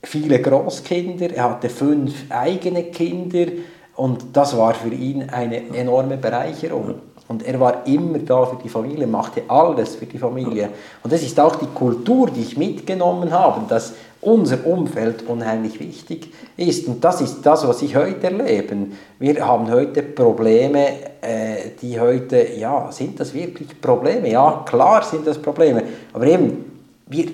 viele 0.03 0.41
Großkinder, 0.41 1.35
er 1.35 1.51
hatte 1.51 1.69
fünf 1.69 2.15
eigene 2.31 2.85
Kinder 2.85 3.53
und 3.97 4.25
das 4.33 4.57
war 4.57 4.73
für 4.73 4.93
ihn 4.95 5.29
eine 5.29 5.69
enorme 5.75 6.17
Bereicherung. 6.17 6.95
Und 7.27 7.47
er 7.47 7.59
war 7.59 7.87
immer 7.87 8.19
da 8.19 8.45
für 8.45 8.57
die 8.63 8.69
Familie, 8.69 9.07
machte 9.07 9.43
alles 9.49 9.95
für 9.97 10.05
die 10.05 10.19
Familie. 10.19 10.69
Und 11.03 11.13
das 11.13 11.23
ist 11.23 11.41
auch 11.41 11.57
die 11.57 11.67
Kultur, 11.67 12.31
die 12.31 12.43
ich 12.43 12.57
mitgenommen 12.57 13.33
habe, 13.33 13.63
dass 13.69 13.95
unser 14.21 14.67
Umfeld 14.67 15.27
unheimlich 15.27 15.81
wichtig 15.81 16.33
ist. 16.57 16.87
Und 16.87 17.03
das 17.03 17.21
ist 17.21 17.43
das, 17.43 17.67
was 17.67 17.83
ich 17.83 17.97
heute 17.97 18.27
erlebe. 18.27 18.77
Wir 19.19 19.47
haben 19.47 19.71
heute 19.71 20.03
Probleme, 20.03 20.87
äh, 21.21 21.71
die 21.81 21.99
heute, 21.99 22.55
ja, 22.59 22.91
sind 22.93 23.19
das 23.21 23.33
wirklich 23.33 23.81
Probleme? 23.81 24.31
Ja, 24.31 24.63
klar 24.67 25.03
sind 25.03 25.27
das 25.27 25.39
Probleme. 25.39 25.83
Aber 26.13 26.27
eben, 26.27 26.73
wir 27.07 27.27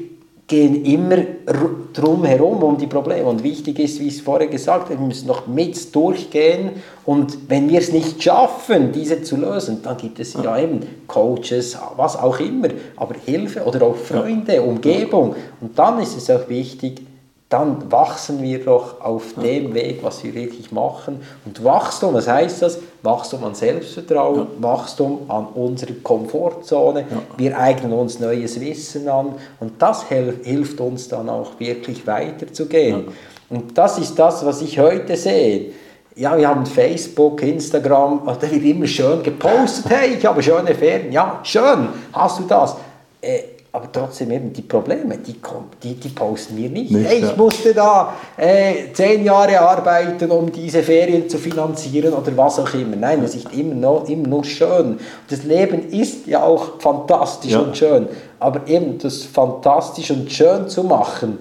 gehen 0.51 0.85
immer 0.85 1.19
drum 1.93 2.25
herum 2.25 2.61
um 2.65 2.77
die 2.77 2.89
Probleme. 2.89 3.27
Und 3.27 3.45
wichtig 3.45 3.79
ist, 3.79 4.01
wie 4.01 4.09
ich 4.09 4.17
es 4.17 4.21
vorher 4.21 4.49
gesagt 4.49 4.87
habe, 4.87 4.99
wir 4.99 5.07
müssen 5.07 5.29
noch 5.29 5.47
mit 5.47 5.95
durchgehen. 5.95 6.71
Und 7.07 7.49
wenn 7.49 7.69
wir 7.69 7.79
es 7.79 7.93
nicht 7.93 8.21
schaffen, 8.21 8.91
diese 8.91 9.23
zu 9.23 9.37
lösen, 9.37 9.81
dann 9.85 9.97
gibt 9.97 10.19
es 10.19 10.35
ja 10.35 10.59
eben 10.59 10.81
Coaches, 11.07 11.79
was 11.97 12.17
auch 12.17 12.41
immer, 12.41 12.69
aber 12.97 13.15
Hilfe 13.25 13.63
oder 13.63 13.83
auch 13.87 13.95
Freunde, 13.95 14.61
Umgebung. 14.61 15.37
Und 15.61 15.79
dann 15.79 16.01
ist 16.01 16.17
es 16.17 16.29
auch 16.29 16.49
wichtig, 16.49 17.01
dann 17.51 17.91
wachsen 17.91 18.43
wir 18.43 18.65
doch 18.65 19.01
auf 19.01 19.35
dem 19.35 19.75
Weg, 19.75 20.05
was 20.05 20.23
wir 20.23 20.33
wirklich 20.35 20.71
machen. 20.71 21.21
Und 21.45 21.63
Wachstum, 21.65 22.15
was 22.15 22.29
heißt 22.29 22.63
das? 22.63 22.79
Wachstum 23.03 23.43
an 23.43 23.57
Selbstvertrauen, 23.57 24.39
ja. 24.39 24.47
Wachstum 24.61 25.23
an 25.29 25.47
unserer 25.47 25.95
Komfortzone. 26.01 27.01
Ja. 27.01 27.23
Wir 27.37 27.59
eignen 27.59 27.93
uns 27.93 28.21
neues 28.21 28.61
Wissen 28.61 29.09
an 29.09 29.35
und 29.59 29.83
das 29.83 30.05
hilft 30.05 30.81
uns 30.81 31.09
dann 31.09 31.29
auch 31.29 31.59
wirklich 31.59 32.07
weiterzugehen. 32.07 33.07
Ja. 33.07 33.57
Und 33.57 33.77
das 33.77 33.99
ist 33.99 34.17
das, 34.17 34.47
was 34.47 34.63
ich 34.63 34.79
heute 34.79 35.17
sehe. 35.17 35.73
Ja, 36.15 36.39
wir 36.39 36.47
haben 36.47 36.65
Facebook, 36.65 37.43
Instagram, 37.43 38.23
da 38.27 38.49
wird 38.49 38.63
immer 38.63 38.87
schön 38.87 39.25
gepostet, 39.25 39.87
hey, 39.89 40.15
ich 40.15 40.25
habe 40.25 40.41
schöne 40.41 40.73
Ferien. 40.73 41.11
Ja, 41.11 41.41
schön, 41.43 41.89
hast 42.13 42.39
du 42.39 42.45
das? 42.45 42.77
Äh, 43.21 43.41
aber 43.73 43.93
trotzdem 43.93 44.33
eben 44.33 44.53
die 44.53 44.63
Probleme, 44.63 45.19
die, 45.19 45.37
die, 45.83 45.95
die 45.95 46.09
posten 46.09 46.57
wir 46.57 46.69
nicht. 46.69 46.91
nicht 46.91 47.09
hey, 47.09 47.19
ich 47.19 47.31
ja. 47.31 47.37
musste 47.37 47.73
da 47.73 48.15
äh, 48.37 48.93
zehn 48.93 49.25
Jahre 49.25 49.61
arbeiten, 49.61 50.29
um 50.31 50.51
diese 50.51 50.83
Ferien 50.83 51.29
zu 51.29 51.39
finanzieren 51.39 52.13
oder 52.13 52.37
was 52.37 52.59
auch 52.59 52.75
immer. 52.75 52.97
Nein, 52.97 53.23
es 53.23 53.37
ist 53.37 53.53
immer, 53.55 53.75
noch, 53.75 54.09
immer 54.09 54.27
nur 54.27 54.45
schön. 54.45 54.99
Das 55.29 55.45
Leben 55.45 55.89
ist 55.91 56.27
ja 56.27 56.43
auch 56.43 56.81
fantastisch 56.81 57.53
ja. 57.53 57.61
und 57.61 57.77
schön. 57.77 58.09
Aber 58.41 58.67
eben 58.67 58.99
das 58.99 59.23
fantastisch 59.23 60.11
und 60.11 60.33
schön 60.33 60.69
zu 60.69 60.83
machen, 60.83 61.39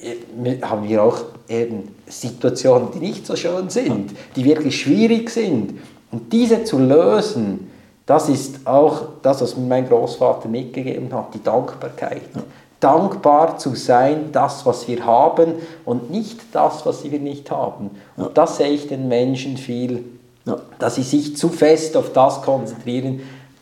äh, 0.00 0.62
haben 0.62 0.88
wir 0.88 1.02
auch 1.02 1.18
eben 1.48 1.88
Situationen, 2.06 2.88
die 2.94 3.00
nicht 3.00 3.26
so 3.26 3.34
schön 3.34 3.70
sind, 3.70 4.12
die 4.36 4.44
wirklich 4.44 4.80
schwierig 4.80 5.30
sind. 5.30 5.80
Und 6.12 6.32
diese 6.32 6.62
zu 6.62 6.78
lösen, 6.78 7.71
das 8.06 8.28
ist 8.28 8.66
auch 8.66 9.02
das, 9.22 9.42
was 9.42 9.56
mir 9.56 9.66
mein 9.66 9.88
Großvater 9.88 10.48
mitgegeben 10.48 11.12
hat, 11.12 11.34
die 11.34 11.42
Dankbarkeit. 11.42 12.22
Ja. 12.34 12.42
Dankbar 12.80 13.58
zu 13.58 13.76
sein, 13.76 14.30
das, 14.32 14.66
was 14.66 14.88
wir 14.88 15.06
haben 15.06 15.54
und 15.84 16.10
nicht 16.10 16.40
das, 16.52 16.84
was 16.84 17.04
wir 17.04 17.20
nicht 17.20 17.50
haben. 17.50 17.90
Und 18.16 18.24
ja. 18.24 18.30
das 18.34 18.56
sehe 18.56 18.70
ich 18.70 18.88
den 18.88 19.06
Menschen 19.06 19.56
viel, 19.56 20.04
ja. 20.44 20.56
dass 20.80 20.96
sie 20.96 21.04
sich 21.04 21.36
zu 21.36 21.48
fest 21.48 21.96
auf 21.96 22.12
das 22.12 22.42
konzentrieren, 22.42 23.20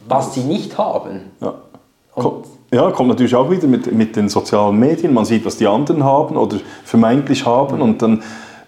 was 0.08 0.34
sie 0.34 0.40
nicht 0.40 0.78
haben. 0.78 1.32
Ja, 2.72 2.90
kommt 2.92 3.08
natürlich 3.08 3.34
auch 3.34 3.50
wieder 3.50 3.66
mit, 3.66 3.92
mit 3.92 4.16
den 4.16 4.28
sozialen 4.28 4.78
Medien. 4.78 5.12
Man 5.12 5.24
sieht, 5.24 5.44
was 5.44 5.56
die 5.56 5.66
anderen 5.66 6.04
haben 6.04 6.36
oder 6.36 6.58
vermeintlich 6.84 7.44
haben 7.44 7.82
und 7.82 8.00
dann 8.00 8.22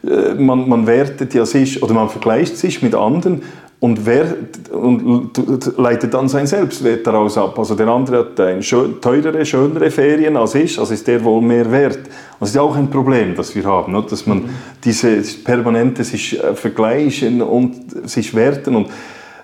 äh, 0.05 0.35
man, 0.35 0.69
man 0.69 0.87
wertet 0.87 1.35
ja 1.35 1.47
sich 1.47 1.83
oder 1.83 1.95
man 1.95 2.09
vergleicht 2.09 2.57
sich 2.57 2.83
mit 2.83 2.95
anderen 2.95 3.43
und, 3.83 4.07
wer, 4.07 4.37
und 4.71 5.77
leitet 5.77 6.15
dann 6.15 6.29
sein 6.29 6.47
Selbstwert 6.47 7.05
daraus 7.05 7.37
ab. 7.37 7.59
Also 7.59 7.75
der 7.75 7.89
andere 7.89 8.19
hat 8.19 8.39
ein 8.39 8.63
schön, 8.63 9.01
teurere, 9.01 9.45
schönere 9.45 9.91
Ferien 9.91 10.37
als 10.37 10.55
ich, 10.55 10.79
also 10.79 10.95
ist 10.95 11.05
der 11.09 11.25
wohl 11.25 11.43
mehr 11.43 11.69
wert. 11.69 11.99
Das 12.39 12.51
ist 12.51 12.55
ja 12.55 12.63
auch 12.63 12.77
ein 12.77 12.89
Problem, 12.89 13.35
das 13.35 13.53
wir 13.57 13.65
haben, 13.65 13.93
dass 14.09 14.25
man 14.25 14.39
mhm. 14.39 14.49
diese 14.85 15.21
permanente 15.43 16.05
sich 16.05 16.39
äh, 16.39 16.55
vergleichen 16.55 17.43
und 17.43 18.09
sich 18.09 18.33
werten. 18.37 18.77
Und, 18.77 18.91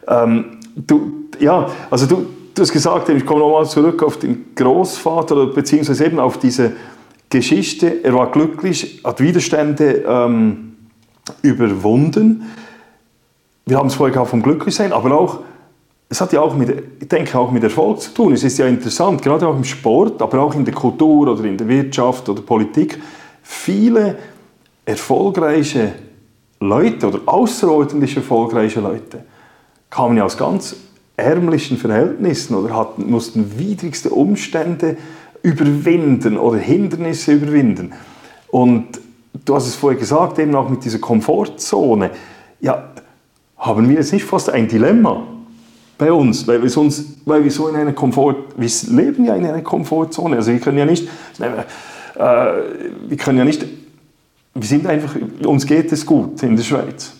ähm, 0.06 0.44
du, 0.76 1.24
ja, 1.40 1.68
also 1.90 2.06
du, 2.06 2.26
du 2.54 2.62
hast 2.62 2.72
gesagt, 2.72 3.08
ich 3.08 3.26
komme 3.26 3.40
nochmal 3.40 3.66
zurück 3.66 4.04
auf 4.04 4.18
den 4.18 4.54
Großvater, 4.54 5.46
beziehungsweise 5.46 6.06
eben 6.06 6.20
auf 6.20 6.38
diese 6.38 6.74
Geschichte. 7.28 8.04
Er 8.04 8.14
war 8.14 8.30
glücklich, 8.30 9.00
hat 9.02 9.18
Widerstände 9.18 10.04
ähm, 10.06 10.76
überwunden 11.42 12.44
wir 13.68 13.76
haben 13.76 13.88
es 13.88 13.94
vorher 13.94 14.14
gehabt 14.14 14.30
vom 14.30 14.42
Glücklichsein, 14.42 14.92
aber 14.92 15.12
auch, 15.12 15.40
es 16.08 16.20
hat 16.20 16.32
ja 16.32 16.40
auch 16.40 16.56
mit, 16.56 16.82
ich 17.00 17.08
denke 17.08 17.38
auch 17.38 17.50
mit 17.50 17.62
Erfolg 17.62 18.00
zu 18.00 18.14
tun. 18.14 18.32
Es 18.32 18.42
ist 18.42 18.56
ja 18.56 18.66
interessant, 18.66 19.20
gerade 19.20 19.46
auch 19.46 19.56
im 19.56 19.64
Sport, 19.64 20.22
aber 20.22 20.40
auch 20.40 20.54
in 20.54 20.64
der 20.64 20.72
Kultur 20.72 21.28
oder 21.28 21.44
in 21.44 21.58
der 21.58 21.68
Wirtschaft 21.68 22.28
oder 22.30 22.40
Politik, 22.40 22.98
viele 23.42 24.16
erfolgreiche 24.86 25.92
Leute 26.60 27.08
oder 27.08 27.20
außerordentlich 27.26 28.16
erfolgreiche 28.16 28.80
Leute 28.80 29.24
kamen 29.90 30.16
ja 30.16 30.24
aus 30.24 30.38
ganz 30.38 30.76
ärmlichen 31.16 31.76
Verhältnissen 31.76 32.54
oder 32.54 32.74
hatten, 32.74 33.10
mussten 33.10 33.58
widrigste 33.58 34.10
Umstände 34.10 34.96
überwinden 35.42 36.38
oder 36.38 36.58
Hindernisse 36.58 37.32
überwinden. 37.32 37.92
Und 38.50 38.98
du 39.44 39.54
hast 39.54 39.66
es 39.66 39.74
vorher 39.74 39.98
gesagt, 39.98 40.38
eben 40.38 40.54
auch 40.54 40.70
mit 40.70 40.84
dieser 40.84 40.98
Komfortzone. 40.98 42.10
Ja, 42.60 42.92
haben 43.58 43.88
wir 43.88 43.96
jetzt 43.96 44.12
nicht 44.12 44.24
fast 44.24 44.50
ein 44.50 44.68
Dilemma 44.68 45.26
bei 45.96 46.12
uns, 46.12 46.46
weil 46.46 46.62
wir, 46.62 46.70
sonst, 46.70 47.04
weil 47.24 47.42
wir 47.42 47.50
so 47.50 47.68
in 47.68 47.76
einer 47.76 47.92
Komfort, 47.92 48.36
wir 48.56 48.70
leben 48.90 49.24
ja 49.24 49.34
in 49.34 49.44
einer 49.44 49.62
Komfortzone, 49.62 50.36
also 50.36 50.52
wir 50.52 50.60
können 50.60 50.78
ja 50.78 50.84
nicht, 50.84 51.08
äh, 51.38 51.48
wir 52.16 53.16
können 53.16 53.38
ja 53.38 53.44
nicht, 53.44 53.64
wir 54.54 54.68
sind 54.68 54.86
einfach, 54.86 55.14
uns 55.44 55.66
geht 55.66 55.90
es 55.90 56.06
gut 56.06 56.42
in 56.42 56.56
der 56.56 56.62
Schweiz. 56.62 57.12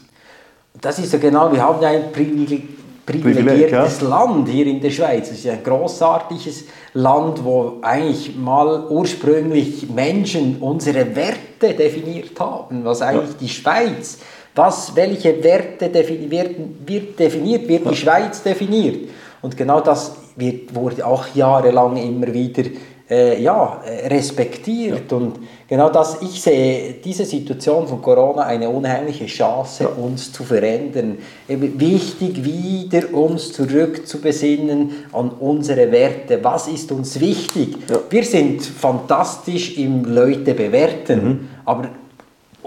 Das 0.81 0.99
ist 1.01 1.13
ja 1.13 1.19
genau, 1.19 1.53
wir 1.53 1.61
haben 1.61 1.83
ja 1.83 1.89
ein 1.89 2.13
privilegiertes 2.13 2.79
Privileg, 3.05 3.73
ja. 3.73 3.89
Land 4.03 4.49
hier 4.49 4.67
in 4.67 4.81
der 4.81 4.91
Schweiz. 4.91 5.31
Es 5.31 5.39
ist 5.39 5.49
ein 5.49 5.65
großartiges 5.65 6.65
Land, 6.93 7.43
wo 7.43 7.79
eigentlich 7.81 8.37
mal 8.37 8.87
ursprünglich 8.91 9.89
Menschen 9.89 10.59
unsere 10.61 11.17
Werte 11.17 11.75
definiert 11.75 12.39
haben, 12.39 12.85
was 12.85 13.01
eigentlich 13.01 13.31
ja. 13.31 13.37
die 13.41 13.49
Schweiz 13.49 14.19
was, 14.59 14.95
welche 14.95 15.43
Werte 15.43 15.89
defini 15.89 16.31
werden, 16.31 16.83
wird 16.85 17.19
definiert, 17.19 17.67
wird 17.69 17.91
die 17.91 17.97
Schweiz 17.97 18.43
definiert. 18.43 19.09
Und 19.41 19.57
genau 19.57 19.81
das 19.81 20.17
wird, 20.37 20.75
wurde 20.75 21.07
auch 21.07 21.27
jahrelang 21.35 21.97
immer 21.97 22.33
wieder 22.35 22.65
äh, 23.09 23.41
ja, 23.43 23.81
respektiert. 24.07 25.11
Ja. 25.11 25.17
Und 25.17 25.39
genau 25.67 25.89
das, 25.89 26.21
ich 26.21 26.43
sehe 26.43 26.95
diese 27.03 27.25
Situation 27.25 27.87
von 27.87 28.03
Corona 28.03 28.43
eine 28.43 28.69
unheimliche 28.69 29.27
Chance, 29.27 29.85
ja. 29.85 29.91
uns 29.91 30.33
zu 30.33 30.45
verändern. 30.45 31.19
Eben 31.49 31.81
wichtig, 31.81 32.45
wieder 32.45 33.15
uns 33.15 33.53
zurückzubesinnen 33.53 35.07
an 35.13 35.31
unsere 35.41 35.91
Werte. 35.91 36.43
Was 36.43 36.69
ist 36.69 36.93
uns 36.93 37.19
wichtig? 37.21 37.77
Ja. 37.89 38.01
Wir 38.11 38.25
sind 38.25 38.63
fantastisch 38.63 39.79
im 39.79 40.05
Leute 40.05 40.55
bewerten, 40.55 41.25
mhm. 41.25 41.49
aber 41.65 41.89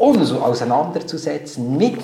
uns 0.02 0.32
auseinanderzusetzen 0.32 1.78
mit 1.78 1.98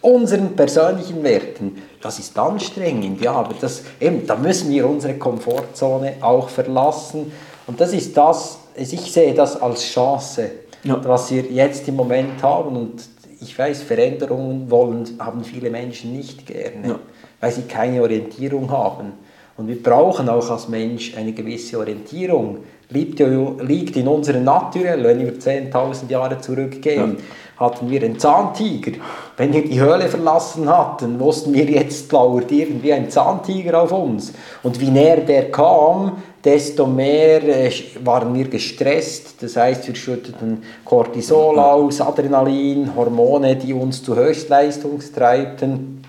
unseren 0.00 0.56
persönlichen 0.56 1.22
Werten, 1.22 1.80
das 2.00 2.18
ist 2.18 2.36
anstrengend, 2.36 3.20
ja, 3.20 3.32
aber 3.32 3.54
das, 3.60 3.82
eben, 4.00 4.26
da 4.26 4.34
müssen 4.36 4.70
wir 4.70 4.88
unsere 4.88 5.14
Komfortzone 5.14 6.14
auch 6.20 6.48
verlassen 6.48 7.30
und 7.66 7.80
das 7.80 7.92
ist 7.92 8.16
das, 8.16 8.58
ich 8.76 9.12
sehe 9.12 9.32
das 9.34 9.60
als 9.60 9.84
Chance, 9.84 10.50
ja. 10.82 11.00
was 11.04 11.30
wir 11.30 11.42
jetzt 11.44 11.86
im 11.86 11.96
Moment 11.96 12.42
haben 12.42 12.76
und 12.76 13.02
ich 13.40 13.56
weiß, 13.56 13.82
Veränderungen 13.82 14.70
wollen, 14.70 15.04
haben 15.18 15.44
viele 15.44 15.70
Menschen 15.70 16.12
nicht 16.12 16.46
gerne, 16.46 16.88
ja. 16.88 16.98
weil 17.40 17.52
sie 17.52 17.62
keine 17.62 18.02
Orientierung 18.02 18.70
haben. 18.70 19.12
Und 19.56 19.68
wir 19.68 19.82
brauchen 19.82 20.28
auch 20.28 20.48
als 20.48 20.68
Mensch 20.68 21.14
eine 21.16 21.32
gewisse 21.32 21.78
Orientierung 21.78 22.58
liegt, 22.90 23.20
ja, 23.20 23.26
liegt 23.60 23.96
in 23.96 24.08
unserer 24.08 24.40
Naturell, 24.40 25.02
wenn 25.04 25.20
wir 25.20 25.34
10.000 25.34 26.10
Jahre 26.10 26.38
zurückgehen, 26.40 27.16
ja. 27.18 27.66
hatten 27.66 27.90
wir 27.90 28.02
einen 28.02 28.18
Zahntiger. 28.18 28.92
Wenn 29.36 29.52
wir 29.52 29.64
die 29.64 29.80
Höhle 29.80 30.08
verlassen 30.08 30.68
hatten, 30.68 31.18
wussten 31.18 31.54
wir, 31.54 31.64
jetzt 31.64 32.10
lauert 32.12 32.50
irgendwie 32.52 32.92
ein 32.92 33.10
Zahntiger 33.10 33.82
auf 33.82 33.92
uns. 33.92 34.32
Und 34.62 34.80
wie 34.80 34.90
näher 34.90 35.18
der 35.18 35.50
kam, 35.50 36.22
desto 36.44 36.86
mehr 36.86 37.42
äh, 37.44 37.72
waren 38.04 38.34
wir 38.34 38.48
gestresst. 38.48 39.42
Das 39.42 39.56
heißt, 39.56 39.86
wir 39.86 39.94
schütteten 39.94 40.62
Cortisol 40.84 41.58
aus, 41.58 42.00
Adrenalin, 42.00 42.94
Hormone, 42.94 43.56
die 43.56 43.72
uns 43.72 44.02
zu 44.02 44.16
Höchstleistung 44.16 45.00
treibten. 45.14 46.02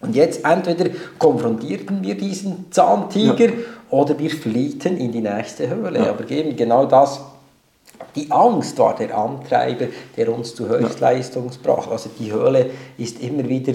Und 0.00 0.14
jetzt 0.14 0.44
entweder 0.44 0.90
konfrontierten 1.18 2.02
wir 2.02 2.16
diesen 2.16 2.70
Zahntiger 2.70 3.46
ja. 3.46 3.52
Oder 3.90 4.18
wir 4.18 4.30
fliehten 4.30 4.96
in 4.96 5.12
die 5.12 5.20
nächste 5.20 5.68
Höhle. 5.68 6.00
Ja. 6.00 6.10
Aber 6.10 6.28
eben 6.30 6.56
genau 6.56 6.86
das, 6.86 7.20
die 8.14 8.30
Angst 8.30 8.78
war 8.78 8.94
der 8.96 9.16
Antreiber, 9.16 9.86
der 10.16 10.32
uns 10.32 10.54
zu 10.54 10.68
Höchstleistung 10.68 11.50
brachte. 11.62 11.90
Also 11.90 12.10
die 12.18 12.32
Höhle 12.32 12.70
ist 12.96 13.20
immer 13.22 13.48
wieder 13.48 13.74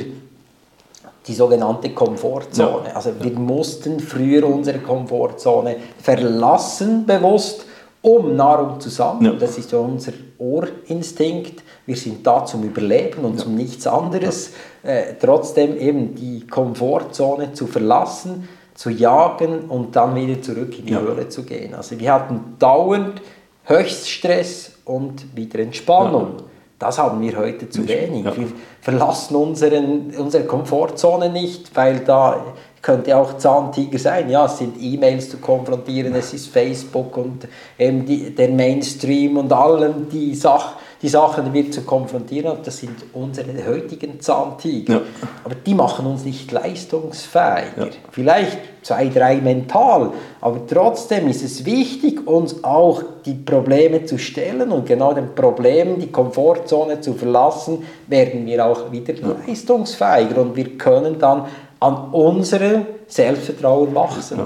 die 1.28 1.34
sogenannte 1.34 1.90
Komfortzone. 1.92 2.90
Ja. 2.90 2.96
Also 2.96 3.12
wir 3.20 3.32
mussten 3.32 4.00
früher 4.00 4.46
unsere 4.46 4.80
Komfortzone 4.80 5.78
verlassen, 6.02 7.06
bewusst, 7.06 7.66
um 8.02 8.36
Nahrung 8.36 8.80
zu 8.80 8.90
sammeln. 8.90 9.34
Ja. 9.34 9.40
Das 9.40 9.58
ist 9.58 9.72
ja 9.72 9.78
unser 9.78 10.12
Ohrinstinkt. 10.38 11.64
Wir 11.86 11.96
sind 11.96 12.28
da 12.28 12.46
zum 12.46 12.64
Überleben 12.64 13.24
und 13.24 13.38
ja. 13.38 13.44
zum 13.44 13.56
nichts 13.56 13.88
anderes. 13.88 14.52
Äh, 14.84 15.14
trotzdem 15.20 15.78
eben 15.78 16.16
die 16.16 16.46
Komfortzone 16.46 17.54
zu 17.54 17.68
verlassen, 17.68 18.48
zu 18.76 18.90
jagen 18.90 19.70
und 19.70 19.96
dann 19.96 20.16
wieder 20.16 20.42
zurück 20.42 20.78
in 20.80 20.86
die 20.88 20.98
Höhle 20.98 21.30
zu 21.30 21.44
gehen. 21.44 21.74
Also 21.76 22.00
wir 22.00 22.14
hatten 22.14 22.56
dauernd 22.60 23.22
Höchststress 23.66 24.74
und 24.86 25.36
wieder 25.36 25.60
Entspannung. 25.60 26.38
Das 26.80 26.98
haben 26.98 27.22
wir 27.22 27.38
heute 27.38 27.70
zu 27.70 27.88
wenig. 27.88 28.26
Wir 28.26 28.48
verlassen 28.82 29.36
unseren, 29.36 30.14
unsere 30.18 30.44
Komfortzone 30.44 31.30
nicht, 31.30 31.74
weil 31.76 32.00
da 32.00 32.44
könnte 32.82 33.16
auch 33.16 33.38
Zahntiger 33.38 33.98
sein. 33.98 34.30
Ja, 34.30 34.46
es 34.46 34.58
sind 34.58 34.76
E-Mails 34.78 35.30
zu 35.30 35.38
konfrontieren, 35.38 36.14
es 36.16 36.34
ist 36.34 36.50
Facebook 36.50 37.16
und 37.16 37.48
eben 37.80 38.06
die, 38.06 38.36
der 38.36 38.50
Mainstream 38.50 39.38
und 39.38 39.54
allen 39.54 40.10
die, 40.10 40.36
Sach, 40.36 40.76
die 41.04 41.10
Sachen, 41.10 41.46
die 41.46 41.54
wir 41.54 41.70
zu 41.70 41.82
konfrontieren 41.82 42.48
haben, 42.50 42.60
das 42.64 42.78
sind 42.78 42.96
unsere 43.12 43.50
heutigen 43.68 44.22
Zahntiger. 44.22 44.94
Ja. 44.94 45.02
Aber 45.44 45.54
die 45.54 45.74
machen 45.74 46.06
uns 46.06 46.24
nicht 46.24 46.50
leistungsfähiger. 46.50 47.86
Ja. 47.86 47.92
Vielleicht 48.10 48.58
zwei, 48.84 49.10
drei 49.10 49.36
mental, 49.36 50.12
aber 50.40 50.66
trotzdem 50.66 51.28
ist 51.28 51.44
es 51.44 51.66
wichtig, 51.66 52.26
uns 52.26 52.64
auch 52.64 53.04
die 53.26 53.34
Probleme 53.34 54.06
zu 54.06 54.18
stellen 54.18 54.72
und 54.72 54.86
genau 54.86 55.14
den 55.14 55.36
Problemen 55.36 56.00
die 56.00 56.12
Komfortzone 56.12 57.02
zu 57.02 57.14
verlassen, 57.14 57.84
werden 58.08 58.46
wir 58.46 58.66
auch 58.66 58.90
wieder 58.92 59.14
ja. 59.14 59.36
leistungsfähiger 59.46 60.42
und 60.42 60.56
wir 60.56 60.78
können 60.78 61.20
dann 61.20 61.48
an 61.82 62.12
unserem 62.14 62.86
Selbstvertrauen 63.08 63.94
wachsen 63.94 64.40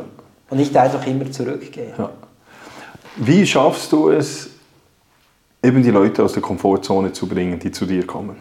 und 0.49 0.57
nicht 0.57 0.75
einfach 0.75 1.05
immer 1.05 1.31
zurückgehen. 1.31 1.93
Wie 3.17 3.45
schaffst 3.45 3.91
du 3.91 4.09
es, 4.09 4.49
eben 5.63 5.83
die 5.83 5.91
Leute 5.91 6.23
aus 6.23 6.33
der 6.33 6.41
Komfortzone 6.41 7.11
zu 7.11 7.27
bringen, 7.27 7.59
die 7.59 7.71
zu 7.71 7.85
dir 7.85 8.05
kommen? 8.05 8.37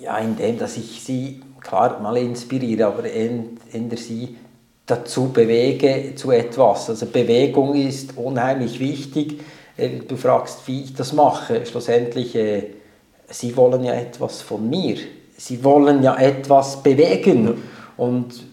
Ja, 0.00 0.18
indem 0.18 0.58
dass 0.58 0.76
ich 0.76 1.02
sie 1.02 1.40
klar 1.60 2.00
mal 2.00 2.16
inspiriere, 2.16 2.86
aber 2.86 3.04
eher 3.04 3.44
sie 3.96 4.36
dazu 4.86 5.28
bewege 5.32 6.14
zu 6.14 6.30
etwas. 6.30 6.88
Also 6.88 7.06
Bewegung 7.06 7.74
ist 7.74 8.16
unheimlich 8.16 8.80
wichtig. 8.80 9.40
Äh, 9.76 10.00
du 10.08 10.16
fragst, 10.16 10.66
wie 10.66 10.84
ich 10.84 10.94
das 10.94 11.12
mache. 11.12 11.66
Schlussendlich, 11.66 12.34
äh, 12.34 12.70
sie 13.28 13.56
wollen 13.56 13.84
ja 13.84 13.92
etwas 13.92 14.40
von 14.40 14.68
mir 14.68 14.96
sie 15.38 15.64
wollen 15.64 16.02
ja 16.02 16.16
etwas 16.16 16.82
bewegen. 16.82 17.62
Und 17.96 18.44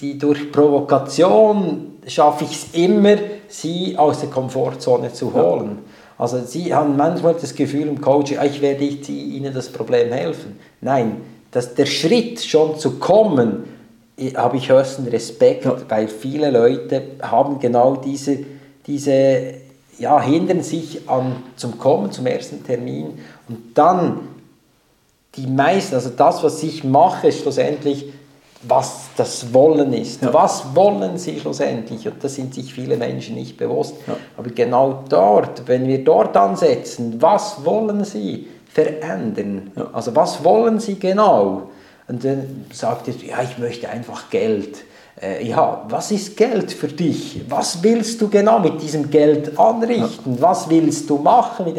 die, 0.00 0.18
durch 0.18 0.50
Provokation 0.50 1.92
schaffe 2.06 2.44
ich 2.44 2.52
es 2.52 2.74
immer, 2.74 3.16
sie 3.46 3.96
aus 3.96 4.20
der 4.20 4.30
Komfortzone 4.30 5.12
zu 5.12 5.32
holen. 5.32 5.78
Also 6.24 6.42
sie 6.46 6.72
haben 6.72 6.96
manchmal 6.96 7.34
das 7.34 7.54
Gefühl 7.54 7.86
im 7.86 8.00
Coaching, 8.00 8.38
ich 8.42 8.62
werde 8.62 8.82
ihnen 8.84 9.52
das 9.52 9.68
Problem 9.68 10.10
helfen. 10.10 10.58
Nein, 10.80 11.18
dass 11.50 11.74
der 11.74 11.84
Schritt 11.84 12.42
schon 12.42 12.78
zu 12.78 12.92
kommen, 12.92 13.64
habe 14.34 14.56
ich 14.56 14.70
höchsten 14.70 15.06
Respekt, 15.08 15.66
ja. 15.66 15.76
weil 15.86 16.08
viele 16.08 16.50
Leute 16.50 17.02
haben 17.20 17.58
genau 17.58 17.96
diese, 17.96 18.38
diese 18.86 19.54
ja, 19.98 20.18
hindern 20.22 20.62
sich 20.62 21.06
an 21.10 21.36
zum 21.56 21.78
Kommen, 21.78 22.10
zum 22.10 22.24
ersten 22.24 22.64
Termin 22.64 23.18
und 23.46 23.58
dann 23.74 24.20
die 25.36 25.46
meisten, 25.46 25.94
also 25.94 26.08
das, 26.08 26.42
was 26.42 26.62
ich 26.62 26.84
mache, 26.84 27.26
ist 27.26 27.42
schlussendlich, 27.42 28.06
was 28.68 29.06
das 29.16 29.52
Wollen 29.52 29.92
ist. 29.92 30.22
Ja. 30.22 30.32
Was 30.32 30.74
wollen 30.74 31.18
sie 31.18 31.38
schlussendlich? 31.38 32.06
Und 32.06 32.22
das 32.22 32.34
sind 32.34 32.54
sich 32.54 32.72
viele 32.72 32.96
Menschen 32.96 33.34
nicht 33.34 33.56
bewusst. 33.56 33.94
Ja. 34.06 34.16
Aber 34.36 34.50
genau 34.50 35.04
dort, 35.08 35.66
wenn 35.66 35.86
wir 35.86 36.04
dort 36.04 36.36
ansetzen, 36.36 37.20
was 37.20 37.64
wollen 37.64 38.04
sie 38.04 38.48
verändern? 38.72 39.72
Ja. 39.76 39.90
Also 39.92 40.14
was 40.14 40.42
wollen 40.44 40.80
sie 40.80 40.98
genau? 40.98 41.70
Und 42.06 42.24
dann 42.24 42.66
sagt 42.72 43.08
ihr, 43.08 43.14
ja, 43.26 43.42
ich 43.42 43.58
möchte 43.58 43.88
einfach 43.88 44.30
Geld. 44.30 44.84
Äh, 45.20 45.46
ja, 45.46 45.84
was 45.88 46.10
ist 46.10 46.36
Geld 46.36 46.72
für 46.72 46.88
dich? 46.88 47.40
Was 47.48 47.82
willst 47.82 48.20
du 48.20 48.28
genau 48.28 48.58
mit 48.58 48.82
diesem 48.82 49.10
Geld 49.10 49.58
anrichten? 49.58 50.40
Was 50.40 50.68
willst 50.68 51.08
du 51.08 51.18
machen? 51.18 51.72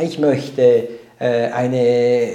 Ich 0.00 0.18
möchte 0.18 0.88
äh, 1.18 1.50
eine 1.50 2.28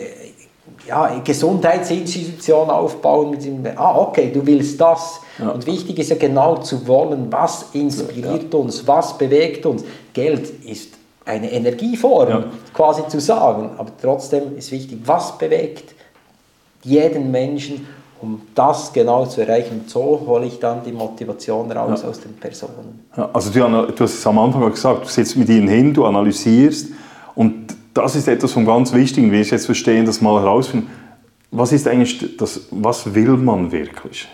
ja, 0.87 1.19
Gesundheitsinstitution 1.23 2.69
aufbauen 2.69 3.31
mit 3.31 3.43
dem, 3.43 3.65
ah, 3.75 3.97
okay, 3.97 4.31
du 4.33 4.45
willst 4.45 4.79
das. 4.79 5.21
Ja. 5.39 5.49
Und 5.49 5.65
wichtig 5.65 5.99
ist 5.99 6.09
ja 6.09 6.15
genau 6.15 6.57
zu 6.57 6.87
wollen, 6.87 7.31
was 7.31 7.67
inspiriert 7.73 8.53
ja. 8.53 8.59
uns, 8.59 8.87
was 8.87 9.17
bewegt 9.17 9.65
uns. 9.65 9.83
Geld 10.13 10.49
ist 10.65 10.93
eine 11.25 11.51
Energieform, 11.51 12.29
ja. 12.29 12.43
quasi 12.73 13.07
zu 13.07 13.19
sagen, 13.19 13.71
aber 13.77 13.89
trotzdem 13.99 14.55
ist 14.57 14.71
wichtig, 14.71 14.99
was 15.05 15.37
bewegt 15.37 15.95
jeden 16.83 17.31
Menschen, 17.31 17.87
um 18.21 18.41
das 18.53 18.93
genau 18.93 19.25
zu 19.25 19.41
erreichen. 19.41 19.81
Und 19.81 19.89
so 19.89 20.21
hole 20.25 20.45
ich 20.45 20.59
dann 20.59 20.83
die 20.83 20.91
Motivation 20.91 21.71
raus 21.71 22.03
aus 22.03 22.19
den 22.19 22.33
Personen. 22.33 23.05
also 23.33 23.49
du, 23.49 23.91
du 23.91 24.03
hast 24.03 24.13
es 24.13 24.27
am 24.27 24.37
Anfang 24.37 24.69
gesagt, 24.69 25.05
du 25.05 25.09
sitzt 25.09 25.35
mit 25.35 25.49
ihnen 25.49 25.67
hin, 25.67 25.93
du 25.93 26.05
analysierst 26.05 26.89
und 27.33 27.75
das 27.95 28.15
ist 28.15 28.27
etwas 28.27 28.51
vom 28.51 28.65
ganz 28.65 28.93
Wichtigen, 28.93 29.31
wie 29.31 29.41
ich 29.41 29.49
jetzt 29.49 29.65
verstehen, 29.65 30.05
das 30.05 30.21
mal 30.21 30.41
herausfinden. 30.41 30.89
Was 31.49 31.71
ist 31.71 31.87
eigentlich 31.87 32.37
das, 32.37 32.67
was 32.69 33.15
will 33.15 33.37
man 33.37 33.71
wirklich? 33.71 34.27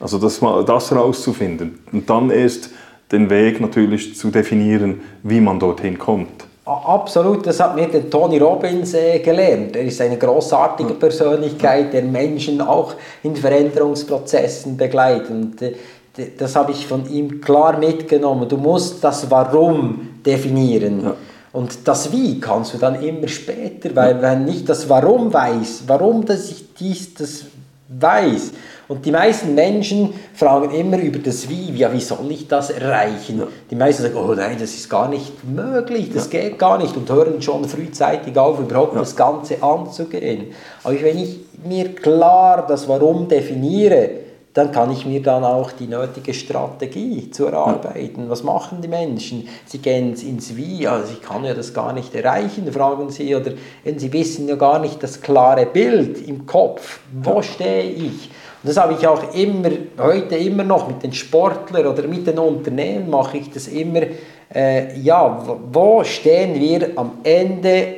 Also 0.00 0.18
das, 0.18 0.40
das 0.40 0.90
herauszufinden 0.90 1.78
und 1.92 2.08
dann 2.10 2.30
erst 2.30 2.70
den 3.12 3.30
Weg 3.30 3.60
natürlich 3.60 4.16
zu 4.16 4.30
definieren, 4.30 5.02
wie 5.22 5.40
man 5.40 5.60
dorthin 5.60 5.98
kommt. 5.98 6.46
Absolut, 6.64 7.46
das 7.46 7.60
hat 7.60 7.76
mir 7.76 7.88
der 7.88 8.08
Tony 8.08 8.38
Robbins 8.38 8.94
äh, 8.94 9.18
gelernt. 9.18 9.76
Er 9.76 9.82
ist 9.82 10.00
eine 10.00 10.16
großartige 10.16 10.94
Persönlichkeit, 10.94 11.92
der 11.92 12.02
Menschen 12.02 12.62
auch 12.62 12.94
in 13.22 13.36
Veränderungsprozessen 13.36 14.78
begleitet. 14.78 15.30
Und, 15.30 15.60
äh, 15.60 15.74
das 16.38 16.56
habe 16.56 16.72
ich 16.72 16.86
von 16.86 17.10
ihm 17.10 17.42
klar 17.42 17.76
mitgenommen. 17.78 18.48
Du 18.48 18.56
musst 18.56 19.04
das 19.04 19.30
Warum 19.30 20.20
definieren. 20.24 21.02
Ja. 21.02 21.14
Und 21.54 21.86
das 21.86 22.10
Wie 22.10 22.40
kannst 22.40 22.74
du 22.74 22.78
dann 22.78 23.00
immer 23.00 23.28
später, 23.28 23.94
weil 23.94 24.20
wenn 24.20 24.44
nicht 24.44 24.68
das 24.68 24.88
Warum 24.88 25.32
weiß, 25.32 25.84
warum 25.86 26.26
dass 26.26 26.50
ich 26.50 26.74
dies 26.74 27.14
das 27.14 27.44
weiß. 27.88 28.50
Und 28.88 29.06
die 29.06 29.12
meisten 29.12 29.54
Menschen 29.54 30.14
fragen 30.34 30.74
immer 30.74 30.98
über 30.98 31.20
das 31.20 31.48
Wie, 31.48 31.70
ja, 31.76 31.92
wie 31.92 32.00
soll 32.00 32.28
ich 32.30 32.48
das 32.48 32.70
erreichen? 32.70 33.38
Ja. 33.38 33.46
Die 33.70 33.76
meisten 33.76 34.02
sagen, 34.02 34.16
oh 34.16 34.34
nein, 34.34 34.56
das 34.58 34.74
ist 34.74 34.90
gar 34.90 35.08
nicht 35.08 35.44
möglich, 35.44 36.10
das 36.12 36.30
ja. 36.32 36.40
geht 36.40 36.58
gar 36.58 36.76
nicht 36.76 36.96
und 36.96 37.08
hören 37.08 37.40
schon 37.40 37.64
frühzeitig 37.66 38.36
auf, 38.36 38.58
überhaupt 38.58 38.94
ja. 38.94 38.98
das 38.98 39.14
Ganze 39.14 39.62
anzugehen. 39.62 40.46
Aber 40.82 41.00
wenn 41.00 41.18
ich 41.18 41.38
mir 41.64 41.94
klar 41.94 42.66
das 42.66 42.88
Warum 42.88 43.28
definiere, 43.28 44.23
dann 44.54 44.70
kann 44.70 44.92
ich 44.92 45.04
mir 45.04 45.20
dann 45.20 45.42
auch 45.42 45.72
die 45.72 45.88
nötige 45.88 46.32
Strategie 46.32 47.28
zu 47.30 47.46
erarbeiten. 47.46 48.30
Was 48.30 48.44
machen 48.44 48.80
die 48.80 48.88
Menschen? 48.88 49.48
Sie 49.66 49.78
gehen 49.78 50.14
ins 50.14 50.56
Wie, 50.56 50.86
also 50.86 51.12
ich 51.12 51.20
kann 51.20 51.44
ja 51.44 51.54
das 51.54 51.74
gar 51.74 51.92
nicht 51.92 52.14
erreichen, 52.14 52.72
fragen 52.72 53.10
sie, 53.10 53.34
oder 53.34 53.50
sie 53.96 54.12
wissen 54.12 54.48
ja 54.48 54.54
gar 54.54 54.78
nicht 54.78 55.02
das 55.02 55.20
klare 55.20 55.66
Bild 55.66 56.26
im 56.28 56.46
Kopf. 56.46 57.00
Wo 57.20 57.42
stehe 57.42 57.90
ich? 57.90 58.30
Und 58.62 58.68
das 58.68 58.76
habe 58.76 58.94
ich 58.94 59.04
auch 59.08 59.34
immer, 59.34 59.70
heute 59.98 60.36
immer 60.36 60.62
noch 60.62 60.86
mit 60.86 61.02
den 61.02 61.12
Sportlern 61.12 61.88
oder 61.88 62.06
mit 62.06 62.24
den 62.24 62.38
Unternehmen 62.38 63.10
mache 63.10 63.38
ich 63.38 63.50
das 63.50 63.66
immer, 63.66 64.02
äh, 64.54 64.96
ja, 65.00 65.44
wo 65.72 66.04
stehen 66.04 66.54
wir 66.60 66.92
am 66.94 67.18
Ende 67.24 67.88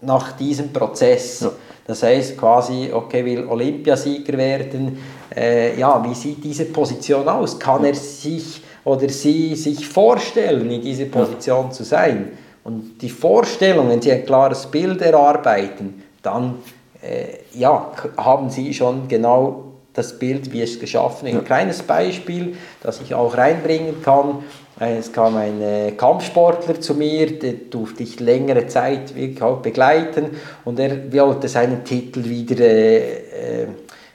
nach 0.00 0.32
diesem 0.32 0.72
Prozess? 0.72 1.40
Ja. 1.40 1.52
Das 1.86 2.02
heißt 2.02 2.36
quasi, 2.38 2.90
okay, 2.92 3.24
will 3.24 3.46
Olympiasieger 3.46 4.36
werden, 4.36 4.98
äh, 5.34 5.78
ja, 5.78 6.04
wie 6.08 6.14
sieht 6.14 6.44
diese 6.44 6.66
Position 6.66 7.28
aus? 7.28 7.58
Kann 7.58 7.84
er 7.84 7.94
sich 7.94 8.62
oder 8.84 9.08
sie 9.08 9.54
sich 9.54 9.86
vorstellen, 9.86 10.70
in 10.70 10.82
dieser 10.82 11.06
Position 11.06 11.72
zu 11.72 11.84
sein? 11.84 12.30
Und 12.64 12.98
die 13.00 13.08
Vorstellung, 13.08 13.88
wenn 13.88 14.02
Sie 14.02 14.12
ein 14.12 14.24
klares 14.24 14.66
Bild 14.66 15.00
erarbeiten, 15.00 16.02
dann 16.22 16.58
äh, 17.02 17.58
ja, 17.58 17.90
haben 18.16 18.50
Sie 18.50 18.72
schon 18.74 19.08
genau 19.08 19.64
das 19.92 20.18
Bild, 20.18 20.52
wie 20.52 20.62
es 20.62 20.78
geschaffen 20.78 21.28
ist. 21.28 21.34
Ein 21.34 21.44
kleines 21.44 21.82
Beispiel, 21.82 22.56
das 22.82 23.00
ich 23.00 23.14
auch 23.14 23.36
reinbringen 23.36 24.02
kann. 24.02 24.44
Äh, 24.80 24.96
es 24.98 25.12
kam 25.12 25.36
ein 25.36 25.60
äh, 25.60 25.92
Kampfsportler 25.92 26.80
zu 26.80 26.94
mir, 26.94 27.38
den 27.38 27.70
durfte 27.70 28.02
ich 28.02 28.18
längere 28.18 28.66
Zeit 28.66 29.14
wirklich 29.14 29.42
auch 29.42 29.58
begleiten 29.58 30.30
und 30.64 30.80
er 30.80 31.12
wollte 31.12 31.48
seinen 31.48 31.84
Titel 31.84 32.24
wieder 32.24 32.64
äh, 32.64 32.98
äh, 32.98 33.66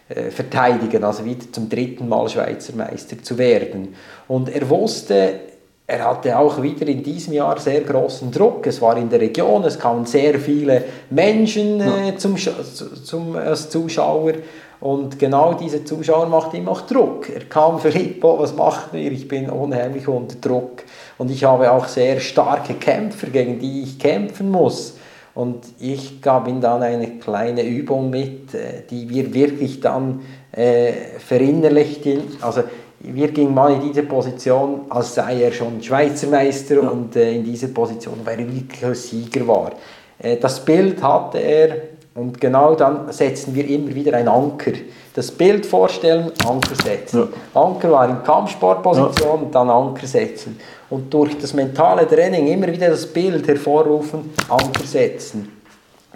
äh, 0.07 0.31
verteidigen, 0.31 1.03
also 1.03 1.25
wieder 1.25 1.51
zum 1.51 1.69
dritten 1.69 2.07
Mal 2.07 2.29
Schweizer 2.29 2.75
Meister 2.75 3.21
zu 3.21 3.37
werden. 3.37 3.95
Und 4.27 4.49
er 4.49 4.69
wusste, 4.69 5.39
er 5.87 6.05
hatte 6.05 6.37
auch 6.37 6.61
wieder 6.61 6.87
in 6.87 7.01
diesem 7.03 7.33
Jahr 7.33 7.59
sehr 7.59 7.81
großen 7.81 8.31
Druck. 8.31 8.65
Es 8.67 8.81
war 8.81 8.97
in 8.97 9.09
der 9.09 9.21
Region, 9.21 9.63
es 9.63 9.79
kamen 9.79 10.05
sehr 10.05 10.39
viele 10.39 10.83
Menschen 11.09 11.79
äh, 11.81 12.15
zum, 12.17 12.35
zum, 12.37 13.35
als 13.35 13.69
Zuschauer. 13.69 14.33
Und 14.79 15.17
genau 15.19 15.53
diese 15.53 15.83
Zuschauer 15.83 16.27
machten 16.27 16.57
ihm 16.57 16.67
auch 16.67 16.81
Druck. 16.81 17.29
Er 17.29 17.45
kam, 17.45 17.79
Filippo, 17.79 18.39
was 18.39 18.55
macht 18.55 18.93
ihr? 18.93 19.11
Ich 19.11 19.27
bin 19.27 19.49
unheimlich 19.49 20.07
unter 20.07 20.35
Druck. 20.35 20.83
Und 21.17 21.31
ich 21.31 21.43
habe 21.43 21.71
auch 21.71 21.87
sehr 21.87 22.19
starke 22.19 22.73
Kämpfer, 22.75 23.27
gegen 23.27 23.59
die 23.59 23.83
ich 23.83 23.99
kämpfen 23.99 24.51
muss. 24.51 24.97
Und 25.33 25.65
ich 25.79 26.21
gab 26.21 26.47
ihm 26.47 26.61
dann 26.61 26.81
eine 26.81 27.19
kleine 27.19 27.63
Übung 27.63 28.09
mit, 28.09 28.53
äh, 28.53 28.83
die 28.89 29.09
wir 29.09 29.33
wirklich 29.33 29.81
dann 29.81 30.21
äh, 30.53 30.93
verinnerlichten. 31.19 32.23
Also 32.41 32.63
wir 32.99 33.27
gingen 33.29 33.53
mal 33.53 33.73
in 33.73 33.81
diese 33.81 34.03
Position, 34.03 34.85
als 34.89 35.15
sei 35.15 35.43
er 35.43 35.51
schon 35.51 35.81
Schweizer 35.83 36.27
Meister 36.27 36.81
ja. 36.81 36.89
und 36.89 37.15
äh, 37.15 37.33
in 37.33 37.43
dieser 37.43 37.67
Position, 37.67 38.19
weil 38.23 38.39
er 38.39 38.47
wirklich 38.47 38.85
ein 38.85 38.95
Sieger 38.95 39.45
war. 39.47 39.71
Äh, 40.19 40.37
das 40.37 40.63
Bild 40.63 41.03
hatte 41.03 41.39
er 41.39 41.94
Und 42.15 42.39
genau 42.39 42.75
dann 42.75 43.11
setzen 43.11 43.53
wir 43.53 43.67
immer 43.67 43.93
wieder 43.93 44.15
einen 44.17 44.29
Anker. 44.29 44.71
Das 45.13 45.31
Bild 45.31 45.65
vorstellen, 45.65 46.31
Anker 46.47 46.75
setzen. 46.75 47.27
Ja. 47.53 47.61
Anker 47.61 47.91
war 47.91 48.09
in 48.09 48.23
Kampfsportposition, 48.23 49.43
ja. 49.43 49.49
dann 49.51 49.69
Anker 49.69 50.07
setzen. 50.07 50.57
Und 50.89 51.13
durch 51.13 51.37
das 51.37 51.53
mentale 51.53 52.07
Training 52.07 52.47
immer 52.47 52.67
wieder 52.67 52.89
das 52.89 53.05
Bild 53.05 53.45
hervorrufen, 53.47 54.33
Anker 54.49 54.85
setzen. 54.85 55.51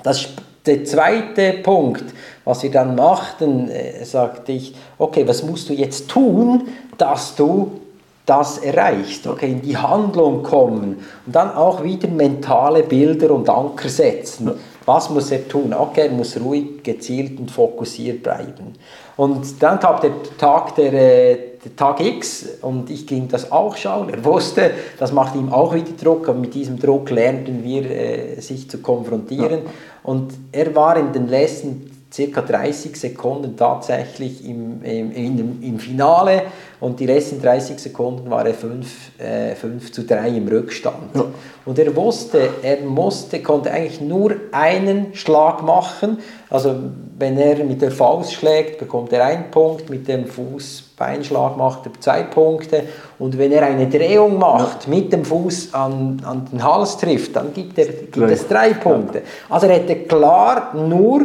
Das 0.01 0.29
der 0.65 0.83
zweite 0.83 1.53
Punkt, 1.63 2.03
was 2.45 2.63
wir 2.63 2.71
dann 2.71 2.95
machten, 2.95 3.69
äh, 3.69 4.03
sagte 4.05 4.51
ich, 4.51 4.75
okay, 4.97 5.27
was 5.27 5.41
musst 5.43 5.69
du 5.69 5.73
jetzt 5.73 6.09
tun, 6.09 6.67
dass 6.97 7.35
du 7.35 7.79
das 8.25 8.59
erreichst, 8.59 9.25
okay, 9.25 9.51
in 9.51 9.61
die 9.61 9.75
Handlung 9.75 10.43
kommen 10.43 11.03
und 11.25 11.35
dann 11.35 11.55
auch 11.55 11.83
wieder 11.83 12.07
mentale 12.07 12.83
Bilder 12.83 13.31
und 13.31 13.49
Anker 13.49 13.89
setzen. 13.89 14.51
Was 14.89 15.07
muss 15.11 15.29
er 15.29 15.47
tun? 15.47 15.71
Okay, 15.71 16.07
er 16.07 16.11
muss 16.11 16.35
ruhig, 16.39 16.81
gezielt 16.81 17.39
und 17.39 17.51
fokussiert 17.51 18.23
bleiben. 18.23 18.73
Und 19.17 19.61
dann 19.61 19.79
kam 19.79 20.01
der 20.01 20.13
Tag, 20.35 20.73
der, 20.73 20.93
äh, 20.93 21.37
der 21.63 21.75
Tag 21.75 21.99
X 21.99 22.47
und 22.63 22.89
ich 22.89 23.05
ging 23.05 23.27
das 23.27 23.51
auch 23.51 23.77
schauen. 23.77 24.09
Er 24.09 24.25
wusste, 24.25 24.71
das 24.97 25.11
macht 25.11 25.35
ihm 25.35 25.53
auch 25.53 25.75
wieder 25.75 25.91
Druck, 25.91 26.27
aber 26.27 26.39
mit 26.39 26.55
diesem 26.55 26.79
Druck 26.79 27.11
lernten 27.11 27.63
wir, 27.63 27.85
äh, 27.85 28.41
sich 28.41 28.67
zu 28.67 28.79
konfrontieren. 28.79 29.65
Ja. 29.65 29.71
Und 30.01 30.33
er 30.51 30.73
war 30.73 30.97
in 30.97 31.13
den 31.13 31.27
letzten 31.27 31.98
circa 32.11 32.41
30 32.41 32.95
Sekunden 32.95 33.55
tatsächlich 33.55 34.43
im, 34.43 34.83
im, 34.83 35.11
im, 35.11 35.61
im 35.61 35.79
Finale 35.79 36.43
und 36.79 36.99
die 36.99 37.05
letzten 37.05 37.41
30 37.41 37.77
Sekunden 37.77 38.29
war 38.31 38.45
er 38.47 38.53
5, 38.53 39.19
äh, 39.19 39.53
5 39.53 39.91
zu 39.91 40.03
3 40.05 40.29
im 40.29 40.47
Rückstand. 40.47 41.13
Ja. 41.13 41.25
Und 41.65 41.77
er 41.77 41.95
wusste, 41.95 42.49
er 42.63 42.81
musste, 42.81 43.43
konnte 43.43 43.69
eigentlich 43.69 44.01
nur 44.01 44.33
einen 44.51 45.13
Schlag 45.13 45.61
machen. 45.61 46.17
Also 46.49 46.75
wenn 47.19 47.37
er 47.37 47.63
mit 47.63 47.81
der 47.81 47.91
Faust 47.91 48.33
schlägt, 48.33 48.79
bekommt 48.79 49.13
er 49.13 49.25
einen 49.25 49.51
Punkt, 49.51 49.89
mit 49.89 50.07
dem 50.07 50.25
Fuß-Beinschlag 50.25 51.57
macht 51.57 51.85
er 51.85 51.91
zwei 51.99 52.23
Punkte 52.23 52.83
und 53.19 53.37
wenn 53.37 53.51
er 53.51 53.63
eine 53.65 53.87
Drehung 53.87 54.39
macht, 54.39 54.85
ja. 54.85 54.89
mit 54.89 55.13
dem 55.13 55.25
Fuß 55.25 55.75
an, 55.75 56.21
an 56.25 56.47
den 56.51 56.63
Hals 56.63 56.97
trifft, 56.97 57.35
dann 57.35 57.53
gibt, 57.53 57.77
er, 57.77 57.85
gibt 57.85 58.31
es 58.31 58.47
drei 58.47 58.73
Punkte. 58.73 59.21
Also 59.47 59.67
er 59.67 59.75
hätte 59.75 59.95
klar 59.95 60.73
nur 60.73 61.21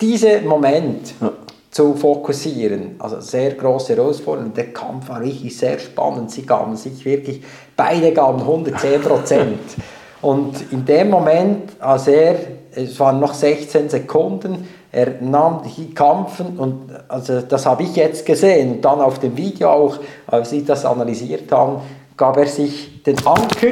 diesen 0.00 0.46
Moment 0.46 1.14
ja. 1.20 1.32
zu 1.70 1.94
fokussieren. 1.94 2.96
Also 2.98 3.20
sehr 3.20 3.52
große 3.52 3.96
Herausforderung. 3.96 4.54
Der 4.54 4.72
Kampf 4.72 5.08
war 5.08 5.22
wirklich 5.22 5.56
sehr 5.56 5.78
spannend. 5.78 6.30
Sie 6.30 6.46
gaben 6.46 6.76
sich 6.76 7.04
wirklich, 7.04 7.42
beide 7.76 8.12
gaben 8.12 8.40
110 8.40 9.00
Prozent. 9.00 9.60
Und 10.20 10.72
in 10.72 10.84
dem 10.84 11.10
Moment, 11.10 11.72
als 11.80 12.08
er, 12.08 12.36
es 12.74 12.98
waren 12.98 13.20
noch 13.20 13.34
16 13.34 13.88
Sekunden, 13.88 14.68
er 14.90 15.20
nahm 15.20 15.62
die 15.76 15.92
Kampfen 15.94 16.58
und 16.58 16.90
also 17.08 17.42
das 17.42 17.66
habe 17.66 17.82
ich 17.82 17.94
jetzt 17.94 18.24
gesehen 18.24 18.72
und 18.72 18.84
dann 18.84 19.00
auf 19.00 19.18
dem 19.18 19.36
Video 19.36 19.68
auch, 19.68 19.98
als 20.26 20.50
sie 20.50 20.64
das 20.64 20.84
analysiert 20.86 21.52
haben, 21.52 21.82
gab 22.16 22.38
er 22.38 22.46
sich 22.46 23.02
den 23.02 23.16
Anker 23.18 23.68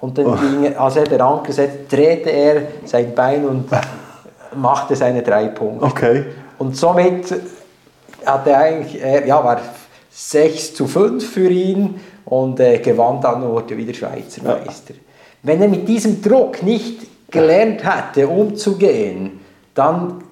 und 0.00 0.18
dann 0.18 0.26
oh. 0.26 0.36
ging, 0.36 0.76
als 0.76 0.96
er 0.96 1.04
den 1.04 1.20
Anker 1.20 1.52
setzte, 1.52 1.96
drehte 1.96 2.30
er 2.30 2.62
sein 2.84 3.14
Bein 3.14 3.46
und 3.46 3.66
machte 4.56 4.96
seine 4.96 5.22
drei 5.22 5.48
Punkte. 5.48 5.84
Okay. 5.84 6.24
Und 6.58 6.76
somit 6.76 7.34
hat 8.24 8.46
er 8.46 8.58
eigentlich, 8.58 9.02
ja, 9.02 9.42
war 9.42 9.60
6 10.10 10.74
zu 10.74 10.86
5 10.86 11.24
für 11.24 11.48
ihn 11.48 12.00
und 12.24 12.58
äh, 12.60 12.78
gewann 12.78 13.20
dann 13.20 13.42
und 13.42 13.50
wurde 13.50 13.76
wieder 13.76 13.94
Schweizer 13.94 14.42
ja. 14.44 14.58
Meister. 14.64 14.94
Wenn 15.42 15.62
er 15.62 15.68
mit 15.68 15.86
diesem 15.88 16.20
Druck 16.20 16.62
nicht 16.62 17.30
gelernt 17.30 17.82
hätte, 17.84 18.26
umzugehen, 18.26 19.40
dann 19.74 20.24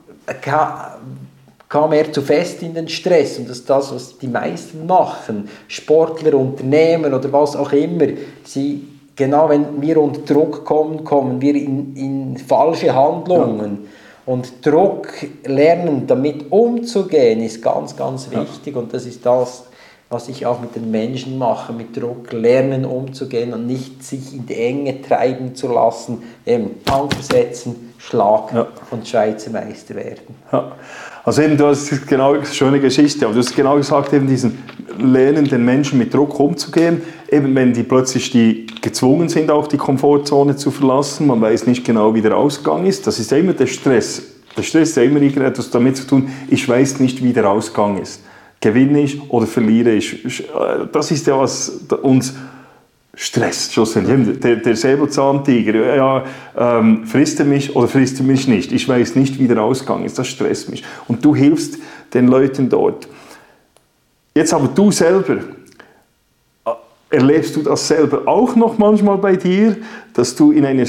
kam 1.69 1.93
er 1.93 2.12
zu 2.12 2.23
fest 2.23 2.62
in 2.62 2.75
den 2.75 2.89
Stress 2.89 3.39
und 3.39 3.49
das 3.49 3.59
ist 3.59 3.71
das, 3.71 3.95
was 3.95 4.19
die 4.19 4.29
meisten 4.29 4.87
machen. 4.87 5.49
Sportler, 5.69 6.35
Unternehmen 6.35 7.14
oder 7.14 7.33
was 7.33 7.55
auch 7.55 7.73
immer. 7.73 8.07
Sie, 8.45 8.89
genau 9.14 9.49
wenn 9.49 9.81
wir 9.81 9.99
unter 9.99 10.21
Druck 10.23 10.64
kommen, 10.64 11.05
kommen 11.05 11.41
wir 11.41 11.55
in, 11.55 11.95
in 11.97 12.37
falsche 12.39 12.95
Handlungen. 12.95 13.85
Ja. 13.85 13.91
Und 14.27 14.66
Druck 14.66 15.09
lernen, 15.45 16.07
damit 16.07 16.51
umzugehen, 16.51 17.41
ist 17.41 17.62
ganz, 17.62 17.97
ganz 17.97 18.31
wichtig. 18.31 18.74
Ja. 18.74 18.81
Und 18.81 18.93
das 18.93 19.07
ist 19.07 19.24
das, 19.24 19.64
was 20.09 20.29
ich 20.29 20.47
auch 20.47 20.61
mit 20.61 20.74
den 20.74 20.91
Menschen 20.91 21.39
mache, 21.39 21.72
mit 21.72 21.97
Druck 21.97 22.33
lernen 22.33 22.85
umzugehen 22.85 23.53
und 23.55 23.66
nicht 23.66 24.05
sich 24.05 24.35
in 24.35 24.47
die 24.47 24.55
Enge 24.55 25.01
treiben 25.01 25.55
zu 25.55 25.68
lassen, 25.68 26.22
eben 26.45 26.72
Anker 26.91 27.22
setzen, 27.22 27.95
Schlag 27.99 28.53
ja. 28.53 28.66
und 28.91 29.07
Schweizer 29.07 29.51
Meister 29.51 29.95
werden. 29.95 30.37
Ja. 30.53 30.72
Also 31.27 31.43
eben, 31.43 31.57
du 31.57 31.66
hast 31.66 32.07
genau 32.07 32.35
eine 32.35 32.47
schöne 32.47 32.79
Geschichte, 32.79 33.24
aber 33.24 33.35
du 33.35 33.41
hast 33.41 33.57
genau 33.57 33.74
gesagt, 33.74 34.12
eben 34.12 34.29
diesen 34.29 34.59
Lernen, 34.97 35.45
den 35.45 35.64
Menschen 35.64 35.99
mit 35.99 36.14
Druck 36.14 36.39
umzugehen, 36.39 37.03
eben 37.29 37.53
wenn 37.57 37.72
die 37.72 37.83
plötzlich 37.83 38.31
die 38.31 38.66
gezwungen 38.81 39.29
sind, 39.29 39.51
auch 39.51 39.66
die 39.66 39.77
Komfortzone 39.77 40.55
zu 40.55 40.70
verlassen, 40.70 41.27
man 41.27 41.41
weiß 41.41 41.66
nicht 41.66 41.85
genau, 41.85 42.14
wie 42.14 42.22
der 42.22 42.37
Ausgang 42.37 42.87
ist, 42.87 43.09
das 43.09 43.18
ist 43.18 43.33
ja 43.33 43.39
immer 43.39 43.55
der 43.55 43.66
Stress. 43.66 44.22
Der 44.57 44.62
Stress 44.62 44.91
ist 44.91 44.97
ja 44.99 45.03
immer 45.03 45.20
etwas 45.20 45.68
damit 45.68 45.97
zu 45.97 46.07
tun, 46.07 46.31
ich 46.49 46.68
weiß 46.68 47.01
nicht, 47.01 47.24
wie 47.24 47.33
der 47.33 47.51
Ausgang 47.51 48.01
ist. 48.01 48.22
Gewinne 48.61 49.01
ich 49.01 49.20
oder 49.29 49.49
verliere 49.49 49.95
ich? 49.95 50.24
Das 50.93 51.11
ist 51.11 51.27
ja, 51.27 51.41
was 51.41 51.87
uns 52.03 52.35
Stress 53.19 53.73
schlussendlich. 53.73 54.41
Der, 54.41 54.57
der 54.57 54.77
Säbelzahntiger, 54.77 55.97
ja, 55.97 56.25
ähm, 56.57 57.07
frisst 57.07 57.41
er 57.41 57.47
mich 57.47 57.75
oder 57.75 57.89
frisst 57.89 58.21
er 58.21 58.27
mich 58.27 58.47
nicht? 58.47 58.73
Ich 58.73 58.87
weiß 58.87 59.17
nicht, 59.17 59.41
wie 59.41 59.49
der 59.49 59.62
Ausgang 59.62 60.05
ist, 60.05 60.19
das 60.19 60.29
stresst 60.29 60.69
mich. 60.69 60.85
Und 61.09 61.25
du 61.25 61.35
hilfst 61.35 61.79
den 62.12 62.29
Leuten 62.29 62.69
dort. 62.69 63.09
Jetzt 64.35 64.53
aber 64.53 64.69
du 64.69 64.91
selber, 64.91 65.39
äh, 66.67 66.71
erlebst 67.09 67.57
du 67.57 67.62
das 67.62 67.89
selber 67.89 68.29
auch 68.29 68.55
noch 68.55 68.77
manchmal 68.77 69.17
bei 69.17 69.37
dir, 69.37 69.79
dass 70.12 70.37
du 70.37 70.53
in 70.53 70.67
eine, 70.67 70.87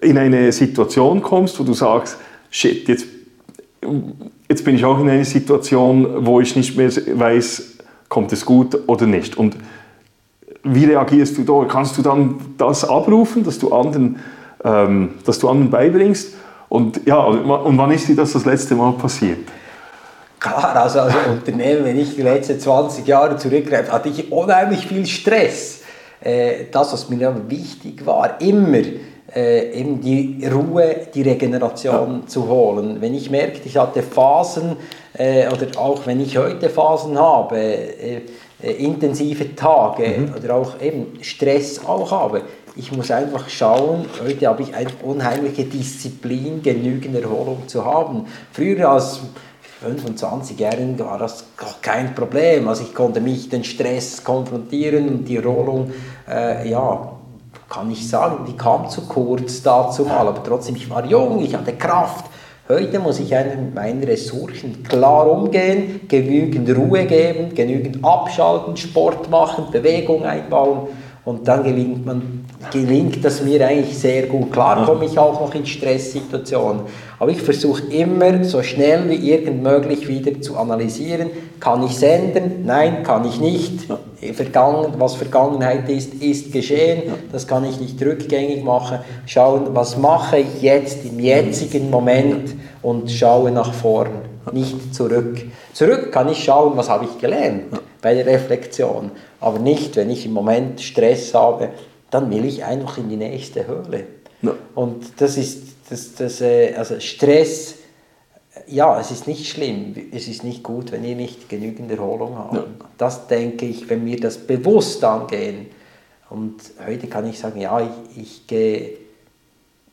in 0.00 0.16
eine 0.16 0.52
Situation 0.52 1.20
kommst, 1.20 1.58
wo 1.58 1.64
du 1.64 1.74
sagst, 1.74 2.18
shit, 2.50 2.86
jetzt, 2.86 3.06
jetzt 4.48 4.64
bin 4.64 4.76
ich 4.76 4.84
auch 4.84 5.00
in 5.00 5.10
einer 5.10 5.24
Situation, 5.24 6.24
wo 6.24 6.40
ich 6.40 6.54
nicht 6.54 6.76
mehr 6.76 6.88
weiß, 6.88 7.78
kommt 8.08 8.32
es 8.32 8.44
gut 8.44 8.78
oder 8.86 9.06
nicht. 9.06 9.36
Und 9.36 9.56
wie 10.64 10.84
reagierst 10.84 11.38
du 11.38 11.42
da? 11.42 11.66
Kannst 11.68 11.96
du 11.98 12.02
dann 12.02 12.54
das 12.58 12.88
abrufen, 12.88 13.44
dass 13.44 13.58
du 13.58 13.72
anderen, 13.72 14.18
ähm, 14.64 15.14
dass 15.24 15.38
du 15.38 15.48
anderen 15.48 15.70
beibringst? 15.70 16.34
Und, 16.68 17.06
ja, 17.06 17.18
und 17.18 17.78
wann 17.78 17.90
ist 17.92 18.08
dir 18.08 18.16
das 18.16 18.32
das 18.32 18.44
letzte 18.44 18.74
Mal 18.74 18.92
passiert? 18.92 19.38
Klar, 20.38 20.76
also 20.76 21.00
als 21.00 21.14
Unternehmen, 21.28 21.84
wenn 21.84 21.98
ich 21.98 22.14
die 22.14 22.22
letzten 22.22 22.60
20 22.60 23.06
Jahre 23.06 23.36
zurückgreife, 23.36 23.90
hatte 23.90 24.08
ich 24.08 24.30
unheimlich 24.30 24.86
viel 24.86 25.06
Stress. 25.06 25.82
Äh, 26.20 26.66
das, 26.70 26.92
was 26.92 27.08
mir 27.08 27.28
aber 27.28 27.50
wichtig 27.50 28.04
war, 28.04 28.40
immer 28.40 28.82
äh, 29.34 29.72
eben 29.72 30.00
die 30.00 30.46
Ruhe, 30.46 31.08
die 31.12 31.22
Regeneration 31.22 32.20
ja. 32.20 32.26
zu 32.26 32.48
holen. 32.48 33.00
Wenn 33.00 33.14
ich 33.14 33.30
merke, 33.30 33.60
ich 33.64 33.76
hatte 33.76 34.02
Phasen, 34.02 34.76
äh, 35.14 35.48
oder 35.48 35.66
auch 35.78 36.06
wenn 36.06 36.20
ich 36.20 36.38
heute 36.38 36.68
Phasen 36.68 37.18
habe, 37.18 37.56
intensive 38.62 39.54
Tage 39.54 40.18
mhm. 40.18 40.34
oder 40.36 40.54
auch 40.54 40.80
eben 40.80 41.22
Stress 41.22 41.84
auch 41.84 42.10
habe. 42.10 42.42
Ich 42.76 42.92
muss 42.92 43.10
einfach 43.10 43.48
schauen, 43.48 44.06
heute 44.22 44.46
habe 44.46 44.62
ich 44.62 44.74
eine 44.74 44.90
unheimliche 45.02 45.64
Disziplin, 45.64 46.62
genügend 46.62 47.16
Erholung 47.16 47.66
zu 47.66 47.84
haben. 47.84 48.26
Früher 48.52 48.88
als 48.88 49.20
25-Jährigen 49.84 50.98
war 50.98 51.18
das 51.18 51.44
kein 51.82 52.14
Problem. 52.14 52.68
Also 52.68 52.82
ich 52.82 52.94
konnte 52.94 53.20
mich 53.20 53.48
den 53.48 53.64
Stress 53.64 54.22
konfrontieren 54.22 55.08
und 55.08 55.24
die 55.24 55.36
Erholung, 55.36 55.92
äh, 56.28 56.68
ja, 56.68 57.12
kann 57.68 57.90
ich 57.90 58.08
sagen, 58.08 58.44
die 58.46 58.56
kam 58.56 58.88
zu 58.88 59.02
kurz 59.02 59.62
dazu 59.62 60.04
mal, 60.04 60.26
aber 60.26 60.42
trotzdem, 60.42 60.76
ich 60.76 60.88
war 60.88 61.04
jung, 61.04 61.44
ich 61.44 61.54
hatte 61.54 61.74
Kraft 61.74 62.24
Heute 62.70 62.98
muss 62.98 63.18
ich 63.18 63.30
mit 63.30 63.74
meinen 63.74 64.04
Ressourcen 64.04 64.82
klar 64.82 65.26
umgehen, 65.26 66.02
genügend 66.06 66.68
Ruhe 66.76 67.06
geben, 67.06 67.54
genügend 67.54 68.04
abschalten, 68.04 68.76
Sport 68.76 69.30
machen, 69.30 69.70
Bewegung 69.72 70.26
einbauen 70.26 70.88
und 71.28 71.46
dann 71.46 71.62
gelingt, 71.62 72.06
man, 72.06 72.46
gelingt 72.72 73.22
das 73.22 73.42
mir 73.42 73.66
eigentlich 73.66 73.98
sehr 73.98 74.28
gut. 74.28 74.50
Klar 74.50 74.86
komme 74.86 75.04
ich 75.04 75.18
auch 75.18 75.38
noch 75.38 75.54
in 75.54 75.66
Stresssituationen, 75.66 76.84
aber 77.18 77.30
ich 77.30 77.42
versuche 77.42 77.82
immer 77.92 78.42
so 78.44 78.62
schnell 78.62 79.10
wie 79.10 79.30
irgend 79.30 79.62
möglich 79.62 80.08
wieder 80.08 80.40
zu 80.40 80.56
analysieren, 80.56 81.28
kann 81.60 81.82
ich 81.82 81.98
senden? 81.98 82.64
Nein, 82.64 83.02
kann 83.02 83.26
ich 83.26 83.40
nicht. 83.40 83.80
Vergangen, 84.32 84.94
was 84.96 85.16
Vergangenheit 85.16 85.86
ist, 85.90 86.14
ist 86.14 86.50
geschehen. 86.50 87.02
Das 87.30 87.46
kann 87.46 87.66
ich 87.66 87.78
nicht 87.78 88.00
rückgängig 88.00 88.64
machen. 88.64 89.00
Schauen, 89.26 89.74
was 89.74 89.98
mache 89.98 90.38
ich 90.38 90.62
jetzt 90.62 91.04
im 91.04 91.20
jetzigen 91.20 91.90
Moment 91.90 92.54
und 92.80 93.10
schaue 93.10 93.50
nach 93.50 93.74
vorn, 93.74 94.12
nicht 94.52 94.94
zurück. 94.94 95.42
Zurück 95.74 96.10
kann 96.10 96.30
ich 96.30 96.42
schauen, 96.42 96.74
was 96.74 96.88
habe 96.88 97.04
ich 97.04 97.20
gelernt 97.20 97.64
bei 98.00 98.14
der 98.14 98.26
Reflexion. 98.26 99.10
Aber 99.40 99.58
nicht, 99.58 99.96
wenn 99.96 100.10
ich 100.10 100.26
im 100.26 100.32
Moment 100.32 100.80
Stress 100.80 101.34
habe, 101.34 101.70
dann 102.10 102.30
will 102.30 102.44
ich 102.44 102.64
einfach 102.64 102.98
in 102.98 103.08
die 103.08 103.16
nächste 103.16 103.66
Höhle. 103.66 104.06
Und 104.74 105.20
das 105.20 105.36
ist, 105.36 105.62
das, 105.90 106.14
das, 106.14 106.40
äh, 106.40 106.74
also 106.76 107.00
Stress 107.00 107.74
ja, 108.66 108.98
es 108.98 109.10
ist 109.10 109.26
nicht 109.26 109.46
schlimm, 109.46 109.94
es 110.12 110.28
ist 110.28 110.44
nicht 110.44 110.62
gut, 110.62 110.92
wenn 110.92 111.04
ihr 111.04 111.16
nicht 111.16 111.48
genügend 111.48 111.90
Erholung 111.90 112.36
habt. 112.36 112.54
Ja. 112.54 112.64
Das 112.96 113.26
denke 113.26 113.66
ich, 113.66 113.88
wenn 113.88 114.04
wir 114.04 114.18
das 114.18 114.38
bewusst 114.38 115.02
angehen. 115.04 115.66
Und 116.30 116.56
heute 116.84 117.06
kann 117.06 117.26
ich 117.28 117.38
sagen, 117.38 117.60
ja, 117.60 117.80
ich, 117.80 118.22
ich 118.22 118.46
gehe 118.46 118.98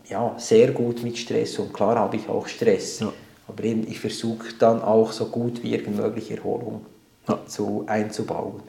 ja, 0.09 0.35
sehr 0.37 0.71
gut 0.71 1.03
mit 1.03 1.17
Stress 1.17 1.57
und 1.59 1.73
klar 1.73 1.95
habe 1.95 2.17
ich 2.17 2.27
auch 2.29 2.47
Stress. 2.47 2.99
Ja. 2.99 3.13
Aber 3.47 3.63
eben, 3.63 3.87
ich 3.87 3.99
versuche 3.99 4.53
dann 4.59 4.81
auch 4.81 5.11
so 5.11 5.27
gut 5.27 5.63
wie 5.63 5.73
irgend 5.73 5.97
möglich 5.97 6.31
Erholung 6.31 6.85
ja. 7.27 7.39
zu, 7.47 7.83
einzubauen. 7.87 8.61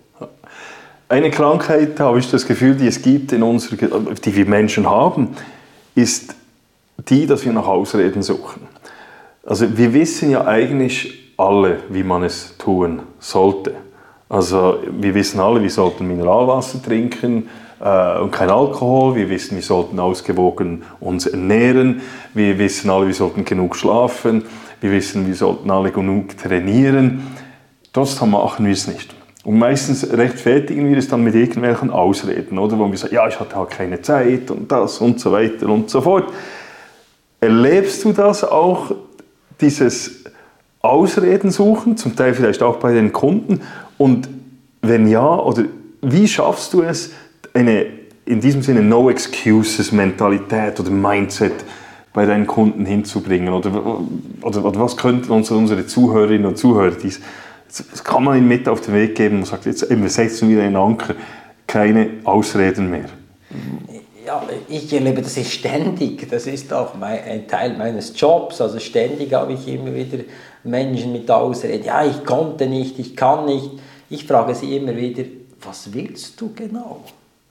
Eine 1.09 1.31
Krankheit, 1.31 2.01
habe 2.01 2.19
ich 2.19 2.31
das 2.31 2.47
Gefühl, 2.47 2.75
die 2.75 2.89
es 2.89 3.01
gibt 3.01 3.33
in 3.33 3.43
unserer, 3.43 3.77
die 4.25 4.35
wir 4.35 4.47
Menschen 4.47 4.91
haben, 4.91 5.37
ist 5.95 6.35
die, 7.09 7.27
dass 7.27 7.45
wir 7.45 7.53
nach 7.53 7.67
Ausreden 7.67 8.23
suchen. 8.23 8.63
Also 9.45 9.79
wir 9.79 9.93
wissen 9.93 10.31
ja 10.31 10.45
eigentlich 10.47 11.33
alle, 11.37 11.79
wie 11.91 12.03
man 12.03 12.25
es 12.25 12.57
tun 12.59 13.03
sollte. 13.21 13.75
Also 14.29 14.79
wir 14.91 15.15
wissen 15.15 15.39
alle, 15.39 15.63
wir 15.63 15.71
sollten 15.71 16.09
Mineralwasser 16.09 16.83
trinken 16.83 17.49
äh, 17.81 18.19
und 18.19 18.33
kein 18.33 18.51
Alkohol. 18.51 19.15
Wir 19.15 19.31
wissen, 19.31 19.55
wir 19.55 19.63
sollten 19.63 20.01
ausgewogen 20.01 20.83
uns 20.99 21.27
ernähren. 21.27 22.01
Wir 22.35 22.59
wissen 22.59 22.91
alle, 22.91 23.07
wir 23.07 23.15
sollten 23.15 23.45
genug 23.45 23.77
schlafen. 23.77 24.45
Wir 24.81 24.91
wissen, 24.91 25.27
wir 25.27 25.37
sollten 25.37 25.71
alle 25.71 25.93
genug 25.93 26.37
trainieren. 26.37 27.23
Trotzdem 27.97 28.33
machen 28.33 28.67
wir 28.67 28.75
es 28.75 28.87
nicht. 28.87 29.15
Und 29.43 29.59
meistens 29.59 30.07
rechtfertigen 30.13 30.87
wir 30.91 30.99
es 30.99 31.09
dann 31.09 31.25
mit 31.25 31.35
irgendwelchen 31.35 31.89
Ausreden, 31.89 32.59
oder? 32.59 32.79
Wo 32.79 32.91
wir 32.91 32.99
sagen, 32.99 33.15
ja, 33.15 33.27
ich 33.27 33.41
hatte 33.41 33.57
halt 33.57 33.71
keine 33.71 34.03
Zeit 34.03 34.51
und 34.51 34.71
das 34.71 34.99
und 34.99 35.19
so 35.19 35.33
weiter 35.33 35.67
und 35.71 35.89
so 35.89 36.03
fort. 36.03 36.31
Erlebst 37.41 38.05
du 38.05 38.13
das 38.13 38.45
auch, 38.45 38.95
dieses 39.63 40.25
Ausreden 40.83 41.51
suchen, 41.51 41.97
zum 41.97 42.15
Teil 42.15 42.35
vielleicht 42.35 42.63
auch 42.63 42.77
bei 42.77 42.93
den 42.93 43.15
Kunden? 43.15 43.63
Und 43.97 44.29
wenn 44.83 45.09
ja, 45.09 45.35
oder 45.35 45.65
wie 46.03 46.29
schaffst 46.29 46.75
du 46.75 46.83
es, 46.83 47.13
eine 47.55 47.87
in 48.27 48.43
diesem 48.43 48.61
Sinne 48.61 48.83
No 48.83 49.09
Excuses 49.09 49.91
Mentalität 49.91 50.79
oder 50.79 50.91
Mindset 50.91 51.65
bei 52.13 52.27
deinen 52.27 52.47
Kunden 52.47 52.85
hinzubringen? 52.85 53.55
Oder, 53.55 53.71
oder, 54.43 54.65
oder 54.67 54.81
was 54.81 54.99
könnten 54.99 55.33
unsere, 55.33 55.59
unsere 55.59 55.87
Zuhörerinnen 55.87 56.45
und 56.45 56.59
Zuhörer, 56.59 56.91
dies, 56.91 57.23
das 57.69 58.05
kann 58.05 58.25
man 58.25 58.39
ihnen 58.39 58.49
mit 58.49 58.69
auf 58.69 58.81
den 58.81 58.95
Weg 58.95 59.15
geben 59.15 59.39
und 59.39 59.47
sagt, 59.47 59.67
jetzt 59.67 59.89
wir 59.89 60.09
setzen 60.09 60.49
wieder 60.49 60.63
einen 60.63 60.77
Anker, 60.77 61.15
keine 61.67 62.11
Ausreden 62.25 62.91
mehr. 62.91 63.07
Ja, 64.25 64.43
ich 64.69 64.93
erlebe 64.93 65.23
das 65.23 65.37
ist 65.37 65.53
ständig. 65.53 66.29
Das 66.29 66.47
ist 66.47 66.73
auch 66.73 66.95
mein, 66.95 67.21
ein 67.23 67.47
Teil 67.47 67.77
meines 67.77 68.19
Jobs. 68.19 68.61
Also 68.61 68.79
ständig 68.81 69.33
habe 69.33 69.53
ich 69.53 69.69
immer 69.69 69.95
wieder 69.95 70.19
Menschen 70.65 71.13
mit 71.13 71.31
Ausreden. 71.31 71.85
Ja, 71.85 72.05
ich 72.05 72.25
konnte 72.25 72.67
nicht, 72.67 72.99
ich 72.99 73.15
kann 73.15 73.47
nicht. 73.47 73.71
Ich 74.11 74.25
frage 74.25 74.55
sie 74.55 74.77
immer 74.77 74.97
wieder, 74.97 75.23
was 75.63 75.93
willst 75.93 76.41
du 76.41 76.53
genau? 76.55 77.03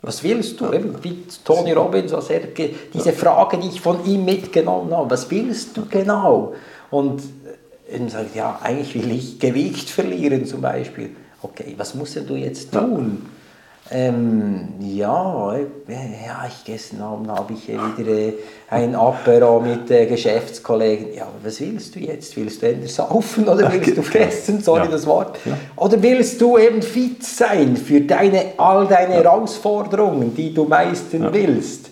Was 0.02 0.24
willst 0.24 0.60
du? 0.60 0.72
Eben 0.72 0.96
wie 1.02 1.24
Tony 1.44 1.72
Robbins, 1.72 2.12
was 2.12 2.30
er, 2.30 2.42
diese 2.94 3.12
Frage, 3.14 3.58
die 3.58 3.70
ich 3.70 3.82
von 3.82 4.06
ihm 4.06 4.24
mitgenommen 4.24 4.96
habe. 4.96 5.10
Was 5.10 5.32
willst 5.32 5.76
du 5.76 5.86
genau? 5.86 6.54
Und 6.92 7.24
er 7.88 8.10
sagt, 8.10 8.36
ja, 8.36 8.60
eigentlich 8.64 8.96
will 8.96 9.12
ich 9.12 9.40
Gewicht 9.40 9.90
verlieren 9.90 10.46
zum 10.46 10.62
Beispiel. 10.62 11.12
Okay, 11.42 11.76
was 11.78 11.94
musst 11.94 12.18
du 12.28 12.36
jetzt 12.36 12.72
tun? 12.72 13.22
Ähm, 13.92 14.70
ja, 14.80 15.56
ja, 15.88 16.48
ich 16.48 16.64
gestern 16.66 17.02
Abend 17.02 17.30
habe 17.30 17.54
ich 17.54 17.68
wieder 17.68 18.12
äh, 18.12 18.34
ein 18.68 18.96
Apero 18.96 19.60
mit 19.60 19.92
äh, 19.92 20.08
Geschäftskollegen. 20.08 21.14
Ja, 21.14 21.28
was 21.44 21.60
willst 21.60 21.94
du 21.96 22.00
jetzt? 22.00 22.36
Willst 22.36 22.64
du 22.64 22.68
entweder 22.68 22.92
saufen 22.92 23.48
oder 23.48 23.72
willst 23.72 23.96
du 23.96 24.02
fressen? 24.02 24.60
Sorry, 24.64 24.86
ja. 24.86 24.92
das 24.92 25.06
Wort. 25.06 25.38
Ja. 25.46 25.56
Oder 25.76 26.02
willst 26.02 26.42
du 26.42 26.58
eben 26.58 26.82
fit 26.82 27.24
sein 27.24 27.78
für 27.78 28.02
deine, 28.02 28.54
all 28.58 28.88
deine 28.88 29.16
Herausforderungen, 29.16 30.36
die 30.36 30.52
du 30.52 30.66
meistern 30.66 31.32
willst? 31.32 31.92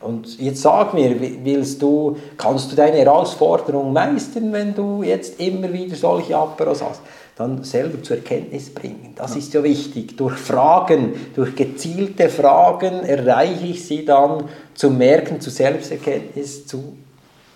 Und 0.00 0.40
jetzt 0.40 0.62
sag 0.62 0.94
mir, 0.94 1.14
willst 1.44 1.82
du, 1.82 2.16
kannst 2.38 2.72
du 2.72 2.76
deine 2.76 2.96
Herausforderung 2.98 3.92
meistern, 3.92 4.52
wenn 4.52 4.74
du 4.74 5.02
jetzt 5.02 5.38
immer 5.40 5.70
wieder 5.72 5.94
solche 5.94 6.36
Aperos 6.36 6.82
hast? 6.82 7.02
Dann 7.36 7.62
selber 7.64 8.02
zur 8.02 8.16
Erkenntnis 8.16 8.70
bringen. 8.70 9.12
Das 9.16 9.32
ja. 9.32 9.38
ist 9.38 9.52
ja 9.52 9.62
wichtig. 9.62 10.16
Durch 10.16 10.36
Fragen, 10.36 11.12
durch 11.34 11.54
gezielte 11.54 12.28
Fragen 12.28 13.00
erreiche 13.04 13.66
ich 13.66 13.84
sie 13.84 14.04
dann 14.04 14.44
zu 14.74 14.90
merken, 14.90 15.40
zu 15.40 15.50
Selbsterkenntnis 15.50 16.66
zu 16.66 16.96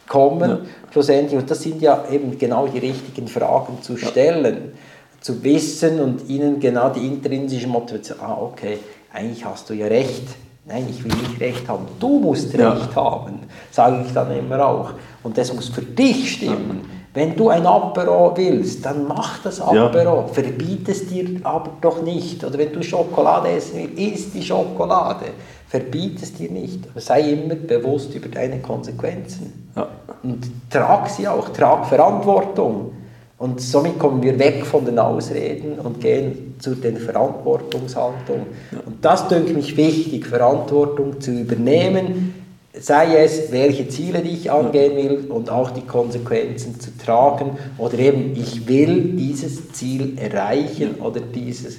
kommen, 0.07 0.51
ja. 0.51 0.61
schlussendlich. 0.92 1.38
Und 1.38 1.51
das 1.51 1.62
sind 1.62 1.80
ja 1.80 2.05
eben 2.11 2.38
genau 2.38 2.66
die 2.66 2.78
richtigen 2.78 3.26
Fragen 3.26 3.80
zu 3.80 3.97
stellen, 3.97 4.55
ja. 4.55 5.20
zu 5.20 5.42
wissen 5.42 6.01
und 6.01 6.28
ihnen 6.28 6.61
genau 6.61 6.90
die 6.90 7.07
intrinsische 7.07 7.68
Motivation, 7.68 8.18
ah 8.20 8.38
okay, 8.40 8.78
eigentlich 9.12 9.45
hast 9.45 9.70
du 9.70 9.74
ja 9.74 9.86
recht 9.86 10.28
Nein, 10.66 10.86
ich 10.88 11.04
will 11.04 11.12
nicht 11.12 11.40
Recht 11.40 11.68
haben. 11.68 11.86
Du 12.00 12.20
musst 12.20 12.54
ja. 12.54 12.72
Recht 12.72 12.96
haben, 12.96 13.40
sage 13.70 14.02
ich 14.06 14.12
dann 14.14 14.34
immer 14.34 14.66
auch. 14.66 14.92
Und 15.22 15.36
das 15.36 15.52
muss 15.52 15.68
für 15.68 15.82
dich 15.82 16.32
stimmen. 16.32 16.88
Wenn 17.12 17.36
du 17.36 17.48
ein 17.48 17.64
Apero 17.66 18.32
willst, 18.34 18.84
dann 18.84 19.06
mach 19.06 19.42
das 19.42 19.60
Apero. 19.60 20.24
Ja. 20.26 20.26
Verbiet 20.26 20.88
es 20.88 21.06
dir 21.06 21.38
aber 21.44 21.70
doch 21.80 22.02
nicht. 22.02 22.42
Oder 22.42 22.58
wenn 22.58 22.72
du 22.72 22.82
Schokolade 22.82 23.50
essen 23.50 23.90
willst, 23.94 23.98
isst 23.98 24.34
die 24.34 24.42
Schokolade. 24.42 25.26
Verbiet 25.68 26.22
es 26.22 26.34
dir 26.34 26.50
nicht. 26.50 26.80
Sei 26.96 27.32
immer 27.32 27.54
bewusst 27.56 28.14
über 28.14 28.28
deine 28.28 28.60
Konsequenzen. 28.60 29.70
Ja. 29.76 29.88
Und 30.22 30.50
trag 30.70 31.08
sie 31.10 31.28
auch, 31.28 31.50
trag 31.50 31.86
Verantwortung. 31.86 32.92
Und 33.37 33.61
somit 33.61 33.99
kommen 33.99 34.22
wir 34.22 34.39
weg 34.39 34.64
von 34.64 34.85
den 34.85 34.99
Ausreden 34.99 35.78
und 35.80 36.01
gehen 36.01 36.55
zu 36.61 36.74
den 36.76 36.97
Verantwortungshaltung. 36.97 38.47
Und 38.87 39.05
das 39.05 39.26
denke 39.28 39.55
mich 39.55 39.76
wichtig, 39.76 40.26
Verantwortung 40.26 41.20
zu 41.20 41.32
übernehmen, 41.32 42.35
sei 42.78 43.16
es, 43.16 43.53
welche 43.53 43.89
Ziele 43.89 44.20
ich 44.22 44.51
angehen 44.51 44.97
will 44.97 45.30
und 45.30 45.51
auch 45.51 45.70
die 45.70 45.82
Konsequenzen 45.82 46.80
zu 46.80 46.97
tragen 46.97 47.57
oder 47.78 47.99
eben, 47.99 48.35
ich 48.37 48.66
will 48.68 49.14
dieses 49.16 49.72
Ziel 49.72 50.16
erreichen 50.18 50.97
oder 50.97 51.20
dieses, 51.20 51.78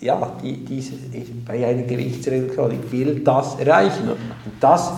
ja, 0.00 0.36
die, 0.42 0.64
dieses, 0.64 0.98
bei 1.46 1.66
einer 1.66 1.82
Gewichtsreduktion, 1.82 2.72
ich 2.72 2.92
will 2.92 3.20
das 3.20 3.58
erreichen. 3.58 4.08
Und 4.08 4.18
das 4.60 4.92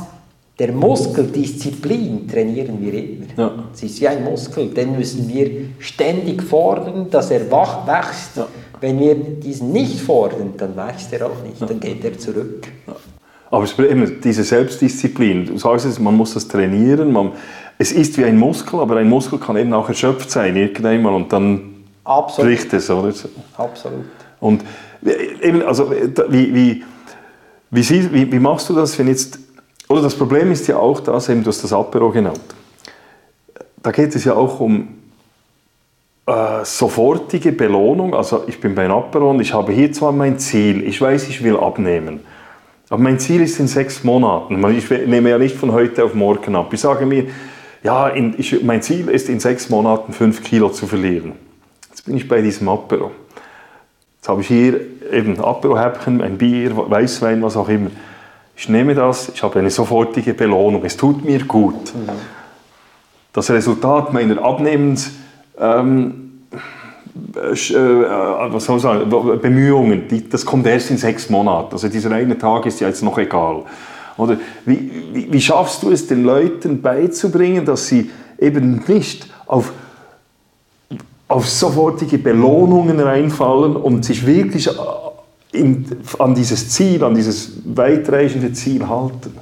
der 0.58 0.72
Muskel 0.72 1.26
Disziplin 1.26 2.26
trainieren 2.26 2.78
wir 2.80 2.94
immer. 2.94 3.26
Ja. 3.36 3.52
Es 3.72 3.82
ist 3.82 4.00
wie 4.00 4.08
ein 4.08 4.24
Muskel, 4.24 4.68
den 4.68 4.96
müssen 4.96 5.28
wir 5.28 5.50
ständig 5.78 6.42
fordern, 6.42 7.08
dass 7.10 7.30
er 7.30 7.50
wach 7.50 7.86
wächst. 7.86 8.36
Ja. 8.36 8.48
Wenn 8.80 8.98
wir 8.98 9.14
diesen 9.14 9.72
nicht 9.72 10.00
fordern, 10.00 10.54
dann 10.56 10.76
wächst 10.76 11.12
er 11.12 11.26
auch 11.26 11.42
nicht, 11.44 11.60
ja. 11.60 11.66
dann 11.66 11.78
geht 11.78 12.04
er 12.04 12.18
zurück. 12.18 12.66
Ja. 12.86 12.96
Aber 13.50 13.66
immer 13.88 14.06
diese 14.06 14.44
Selbstdisziplin. 14.44 15.46
Du 15.46 15.58
sagst 15.58 15.86
es, 15.86 15.98
man 15.98 16.14
muss 16.16 16.34
das 16.34 16.48
trainieren. 16.48 17.12
Man, 17.12 17.32
es 17.78 17.92
ist 17.92 18.18
wie 18.18 18.24
ein 18.24 18.36
Muskel, 18.36 18.80
aber 18.80 18.96
ein 18.96 19.08
Muskel 19.08 19.38
kann 19.38 19.56
eben 19.56 19.72
auch 19.72 19.88
erschöpft 19.88 20.30
sein 20.30 20.56
irgendwann 20.56 21.14
und 21.14 21.32
dann 21.32 21.84
Absolut. 22.04 22.50
bricht 22.50 22.72
es, 22.74 22.90
oder? 22.90 23.14
Absolut. 23.56 24.04
Und 24.40 24.64
eben, 25.40 25.62
also 25.62 25.90
wie, 25.90 26.54
wie, 26.54 26.84
wie, 27.70 28.12
wie, 28.12 28.32
wie 28.32 28.38
machst 28.38 28.68
du 28.68 28.74
das, 28.74 28.98
wenn 28.98 29.08
jetzt 29.08 29.38
oder 29.88 30.02
das 30.02 30.14
Problem 30.14 30.52
ist 30.52 30.66
ja 30.68 30.76
auch 30.76 31.00
das, 31.00 31.28
eben, 31.28 31.42
du 31.42 31.50
das 31.50 31.72
Apero 31.72 32.10
genannt. 32.10 32.40
Da 33.82 33.90
geht 33.90 34.14
es 34.14 34.24
ja 34.24 34.34
auch 34.34 34.60
um 34.60 34.88
äh, 36.26 36.64
sofortige 36.64 37.52
Belohnung. 37.52 38.14
Also 38.14 38.44
ich 38.46 38.60
bin 38.60 38.74
beim 38.74 38.90
Apero 38.90 39.30
und 39.30 39.40
ich 39.40 39.54
habe 39.54 39.72
hier 39.72 39.90
zwar 39.92 40.12
mein 40.12 40.38
Ziel, 40.38 40.86
ich 40.86 41.00
weiß, 41.00 41.28
ich 41.28 41.42
will 41.42 41.56
abnehmen. 41.56 42.20
Aber 42.90 43.02
mein 43.02 43.18
Ziel 43.18 43.40
ist 43.40 43.58
in 43.60 43.66
sechs 43.66 44.04
Monaten. 44.04 44.62
Ich 44.76 44.90
nehme 44.90 45.30
ja 45.30 45.38
nicht 45.38 45.56
von 45.56 45.72
heute 45.72 46.04
auf 46.04 46.14
morgen 46.14 46.54
ab. 46.54 46.72
Ich 46.72 46.80
sage 46.80 47.06
mir, 47.06 47.26
ja, 47.82 48.08
in, 48.08 48.34
ich, 48.38 48.62
mein 48.62 48.82
Ziel 48.82 49.08
ist 49.08 49.28
in 49.28 49.40
sechs 49.40 49.70
Monaten 49.70 50.12
fünf 50.12 50.42
Kilo 50.42 50.68
zu 50.70 50.86
verlieren. 50.86 51.32
Jetzt 51.88 52.04
bin 52.04 52.16
ich 52.16 52.28
bei 52.28 52.42
diesem 52.42 52.68
Apero. 52.68 53.10
Jetzt 54.16 54.28
habe 54.28 54.40
ich 54.40 54.48
hier 54.48 54.80
eben 55.12 55.38
Apero-Häppchen, 55.38 56.20
ein 56.20 56.36
Bier, 56.38 56.76
Weißwein, 56.76 57.42
was 57.42 57.56
auch 57.56 57.68
immer 57.68 57.90
ich 58.58 58.68
nehme 58.68 58.94
das, 58.96 59.30
ich 59.32 59.42
habe 59.44 59.60
eine 59.60 59.70
sofortige 59.70 60.34
Belohnung, 60.34 60.84
es 60.84 60.96
tut 60.96 61.24
mir 61.24 61.44
gut. 61.44 61.92
Das 63.32 63.50
Resultat 63.50 64.12
meiner 64.12 64.42
Abnehmens, 64.42 65.12
ähm, 65.60 66.40
äh, 67.36 67.52
äh, 67.52 68.52
was 68.52 68.64
soll 68.64 68.78
ich 68.78 68.82
sagen, 68.82 69.08
Bemühungen, 69.40 70.08
die, 70.08 70.28
das 70.28 70.44
kommt 70.44 70.66
erst 70.66 70.90
in 70.90 70.98
sechs 70.98 71.30
Monaten. 71.30 71.72
Also 71.72 71.88
dieser 71.88 72.10
eine 72.10 72.36
Tag 72.36 72.66
ist 72.66 72.80
ja 72.80 72.88
jetzt 72.88 73.02
noch 73.04 73.16
egal. 73.18 73.62
Oder 74.16 74.38
wie, 74.66 74.90
wie, 75.12 75.32
wie 75.32 75.40
schaffst 75.40 75.84
du 75.84 75.92
es 75.92 76.08
den 76.08 76.24
Leuten 76.24 76.82
beizubringen, 76.82 77.64
dass 77.64 77.86
sie 77.86 78.10
eben 78.40 78.82
nicht 78.88 79.28
auf 79.46 79.72
auf 81.28 81.46
sofortige 81.46 82.16
Belohnungen 82.16 82.98
reinfallen 83.00 83.76
und 83.76 84.02
sich 84.02 84.26
wirklich 84.26 84.70
in, 85.52 85.86
an 86.18 86.34
dieses 86.34 86.70
Ziel, 86.70 87.02
an 87.04 87.14
dieses 87.14 87.52
weitreichende 87.64 88.52
Ziel 88.52 88.88
halten. 88.88 89.36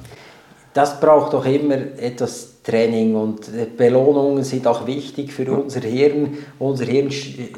Das 0.73 0.99
braucht 0.99 1.33
doch 1.33 1.45
immer 1.45 1.77
etwas 1.97 2.61
Training 2.63 3.15
und 3.15 3.49
Belohnungen 3.77 4.43
sind 4.43 4.67
auch 4.67 4.85
wichtig 4.85 5.31
für 5.31 5.49
unser 5.51 5.79
Hirn. 5.79 6.37
Unser 6.59 6.85
Hirn 6.85 7.09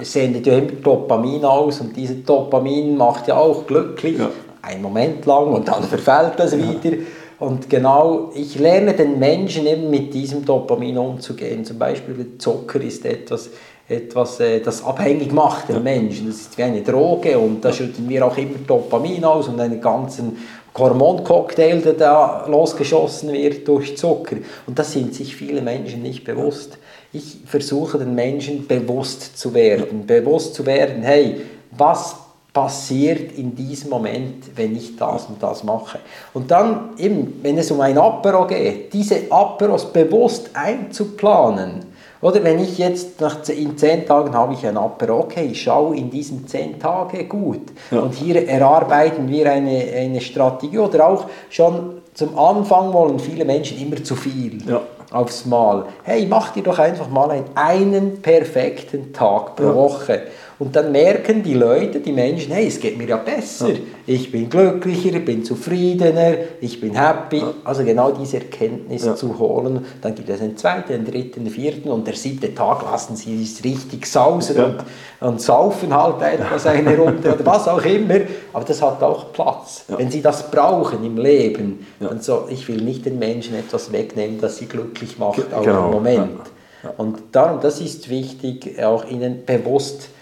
sendet 0.02 0.46
ja 0.46 0.58
immer 0.58 0.72
Dopamin 0.72 1.44
aus 1.44 1.82
und 1.82 1.98
dieses 1.98 2.24
Dopamin 2.24 2.96
macht 2.96 3.28
ja 3.28 3.36
auch 3.36 3.66
glücklich, 3.66 4.20
ja. 4.20 4.30
einen 4.62 4.84
Moment 4.84 5.26
lang 5.26 5.48
und 5.48 5.68
dann 5.68 5.84
verfällt 5.84 6.34
das 6.38 6.54
ja. 6.54 6.60
wieder. 6.60 6.98
Und 7.40 7.70
genau, 7.70 8.32
ich 8.36 8.60
lerne 8.60 8.94
den 8.94 9.18
Menschen 9.18 9.66
eben 9.66 9.90
mit 9.90 10.14
diesem 10.14 10.46
Dopamin 10.46 10.98
umzugehen. 10.98 11.66
Zum 11.66 11.80
Beispiel 11.80 12.38
Zucker 12.38 12.82
ist 12.82 13.04
etwas, 13.06 13.50
etwas 13.90 14.40
äh, 14.40 14.62
das 14.62 14.84
abhängig 14.84 15.34
macht 15.34 15.70
den. 15.70 15.84
Menschen. 15.84 16.28
Das 16.28 16.38
ist 16.38 16.58
wie 16.58 16.64
eine 16.64 16.82
Droge 16.82 17.38
und 17.38 17.66
da 17.66 17.74
schütten 17.74 18.08
wir 18.08 18.26
auch 18.26 18.38
immer 18.38 18.58
Dopamin 18.66 19.26
aus 19.26 19.48
und 19.48 19.60
einen 19.60 19.82
ganzen 19.82 20.38
Hormoncocktail, 20.78 21.82
der 21.82 21.94
da 21.94 22.46
losgeschossen 22.48 23.34
wird 23.34 23.68
durch 23.68 23.98
Zucker. 23.98 24.38
Und 24.66 24.80
das 24.80 24.94
sind 24.94 25.14
sich 25.14 25.36
viele 25.36 25.62
Menschen 25.62 26.02
nicht 26.02 26.24
bewusst. 26.24 26.78
Ich 27.12 27.40
versuche 27.46 27.98
den 27.98 28.16
Menschen 28.16 28.68
bewusst 28.68 29.38
zu 29.38 29.54
werden, 29.54 30.06
bewusst 30.06 30.54
zu 30.54 30.66
werden, 30.66 31.02
hey, 31.02 31.42
was 31.72 32.16
passiert 32.54 33.38
in 33.38 33.56
diesem 33.56 33.90
Moment, 33.90 34.46
wenn 34.56 34.76
ich 34.76 34.96
das 34.96 35.26
und 35.26 35.42
das 35.42 35.64
mache. 35.64 36.00
Und 36.34 36.50
dann 36.52 36.92
eben, 36.98 37.40
wenn 37.42 37.58
es 37.58 37.72
um 37.72 37.82
ein 37.82 37.98
Apero 37.98 38.48
geht, 38.48 38.94
diese 38.94 39.32
Aperos 39.32 39.92
bewusst 39.92 40.50
einzuplanen, 40.54 41.86
oder 42.22 42.44
wenn 42.44 42.60
ich 42.60 42.78
jetzt 42.78 43.22
nach, 43.22 43.48
in 43.48 43.78
zehn 43.78 44.06
Tagen 44.06 44.34
habe 44.34 44.54
ich 44.54 44.66
ein 44.68 44.78
Apero, 44.78 45.20
okay, 45.20 45.50
ich 45.52 45.62
schaue 45.62 45.96
in 45.96 46.10
diesen 46.10 46.48
zehn 46.48 46.78
Tagen 46.78 47.30
gut. 47.30 47.62
Ja. 47.92 48.00
Und 48.00 48.14
hier 48.14 48.48
erarbeiten 48.48 49.30
wir 49.30 49.50
eine, 49.50 49.86
eine 49.96 50.20
Strategie. 50.20 50.80
Oder 50.80 51.08
auch 51.08 51.26
schon 51.50 52.02
zum 52.14 52.38
Anfang 52.38 52.92
wollen 52.92 53.20
viele 53.20 53.46
Menschen 53.46 53.80
immer 53.82 54.04
zu 54.04 54.18
viel 54.18 54.58
ja. 54.68 54.82
aufs 55.12 55.46
Mal. 55.46 55.86
Hey, 56.04 56.28
mach 56.30 56.52
dir 56.52 56.64
doch 56.64 56.78
einfach 56.78 57.10
mal 57.10 57.32
einen, 57.32 57.46
einen 57.56 58.22
perfekten 58.22 59.14
Tag 59.14 59.56
pro 59.56 59.68
ja. 59.68 59.76
Woche. 59.76 60.22
Und 60.60 60.76
dann 60.76 60.92
merken 60.92 61.42
die 61.42 61.54
Leute, 61.54 62.02
die 62.02 62.12
Menschen, 62.12 62.52
hey, 62.52 62.68
es 62.68 62.82
geht 62.82 62.98
mir 62.98 63.08
ja 63.08 63.16
besser. 63.16 63.70
Ja. 63.70 63.76
Ich 64.06 64.30
bin 64.30 64.50
glücklicher, 64.50 65.16
ich 65.16 65.24
bin 65.24 65.42
zufriedener, 65.46 66.34
ich 66.60 66.82
bin 66.82 66.96
happy. 66.96 67.38
Ja. 67.38 67.54
Also 67.64 67.86
genau 67.86 68.12
diese 68.12 68.38
Erkenntnis 68.38 69.06
ja. 69.06 69.16
zu 69.16 69.40
holen. 69.40 69.86
Dann 70.02 70.16
gibt 70.16 70.28
es 70.28 70.42
einen 70.42 70.58
zweiten, 70.58 70.92
einen 70.92 71.06
dritten, 71.06 71.42
einen 71.42 71.50
vierten 71.50 71.90
und 71.90 72.06
der 72.06 72.16
siebte 72.16 72.54
Tag 72.54 72.84
lassen 72.84 73.16
sie 73.16 73.42
es 73.42 73.64
richtig 73.64 74.06
sausen 74.06 74.58
und, 74.62 74.78
und 75.22 75.42
saufen 75.42 75.96
halt 75.96 76.22
etwas 76.22 76.66
eine 76.66 76.98
Runde 76.98 77.34
oder 77.34 77.46
was 77.46 77.66
auch 77.70 77.86
immer. 77.86 78.20
Aber 78.52 78.66
das 78.66 78.82
hat 78.82 79.02
auch 79.02 79.32
Platz. 79.32 79.86
Wenn 79.88 80.12
sie 80.12 80.22
das 80.22 80.52
brauchen 80.52 81.06
im 81.06 81.16
Leben, 81.16 81.88
dann 82.02 82.20
so, 82.20 82.48
ich 82.50 82.68
will 82.68 82.82
nicht 82.82 83.06
den 83.06 83.18
Menschen 83.18 83.56
etwas 83.56 83.94
wegnehmen, 83.94 84.42
das 84.42 84.58
sie 84.58 84.66
glücklich 84.66 85.18
macht, 85.18 85.54
auch 85.54 85.64
genau. 85.64 85.86
im 85.86 85.92
Moment. 85.92 86.42
Und 86.98 87.20
darum, 87.32 87.62
das 87.62 87.80
ist 87.80 88.10
wichtig, 88.10 88.82
auch 88.84 89.06
ihnen 89.06 89.46
bewusst 89.46 90.04
äh, 90.04 90.19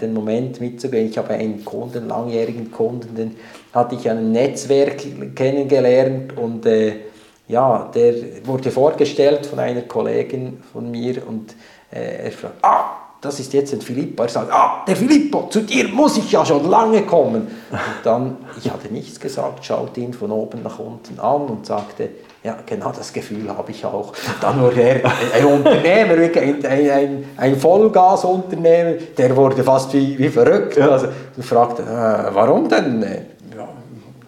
den 0.00 0.12
Moment 0.12 0.60
mitzugehen. 0.60 1.08
Ich 1.08 1.18
habe 1.18 1.34
einen 1.34 1.64
Kunden, 1.64 2.08
langjährigen 2.08 2.70
Kunden, 2.70 3.14
den 3.14 3.36
hatte 3.72 3.94
ich 3.94 4.08
ein 4.08 4.32
Netzwerk 4.32 5.02
kennengelernt 5.34 6.36
und 6.36 6.64
äh, 6.66 6.94
ja, 7.48 7.90
der 7.94 8.14
wurde 8.44 8.70
vorgestellt 8.70 9.46
von 9.46 9.58
einer 9.58 9.82
Kollegin 9.82 10.62
von 10.72 10.90
mir 10.90 11.26
und 11.26 11.54
äh, 11.92 12.24
er 12.24 12.32
fragt, 12.32 12.56
ah, 12.62 13.06
das 13.20 13.40
ist 13.40 13.52
jetzt 13.52 13.72
ein 13.72 13.80
Filippo. 13.80 14.22
Er 14.22 14.28
sagt, 14.28 14.52
ah, 14.52 14.84
der 14.86 14.96
Filippo, 14.96 15.48
zu 15.48 15.60
dir 15.60 15.88
muss 15.88 16.16
ich 16.18 16.30
ja 16.32 16.44
schon 16.44 16.68
lange 16.68 17.02
kommen. 17.02 17.42
Und 17.70 17.80
dann, 18.04 18.36
ich 18.58 18.70
hatte 18.70 18.92
nichts 18.92 19.20
gesagt, 19.20 19.64
schaute 19.64 20.00
ihn 20.00 20.12
von 20.12 20.30
oben 20.30 20.62
nach 20.62 20.78
unten 20.78 21.18
an 21.20 21.42
und 21.42 21.66
sagte, 21.66 22.10
ja, 22.46 22.56
genau 22.64 22.92
das 22.96 23.12
Gefühl 23.12 23.48
habe 23.48 23.72
ich 23.72 23.84
auch. 23.84 24.12
Dann 24.40 24.60
wurde 24.60 24.80
er 24.80 25.12
ein 25.34 25.44
Unternehmer, 25.44 26.14
ein, 26.14 26.64
ein, 26.64 27.24
ein 27.36 27.56
Vollgasunternehmer, 27.56 28.92
der 29.18 29.36
wurde 29.36 29.64
fast 29.64 29.92
wie, 29.94 30.16
wie 30.16 30.28
verrückt. 30.28 30.78
Also, 30.78 31.08
und 31.36 31.44
fragte, 31.44 31.82
äh, 31.82 32.32
warum 32.32 32.68
denn? 32.68 33.02
Ja, 33.02 33.68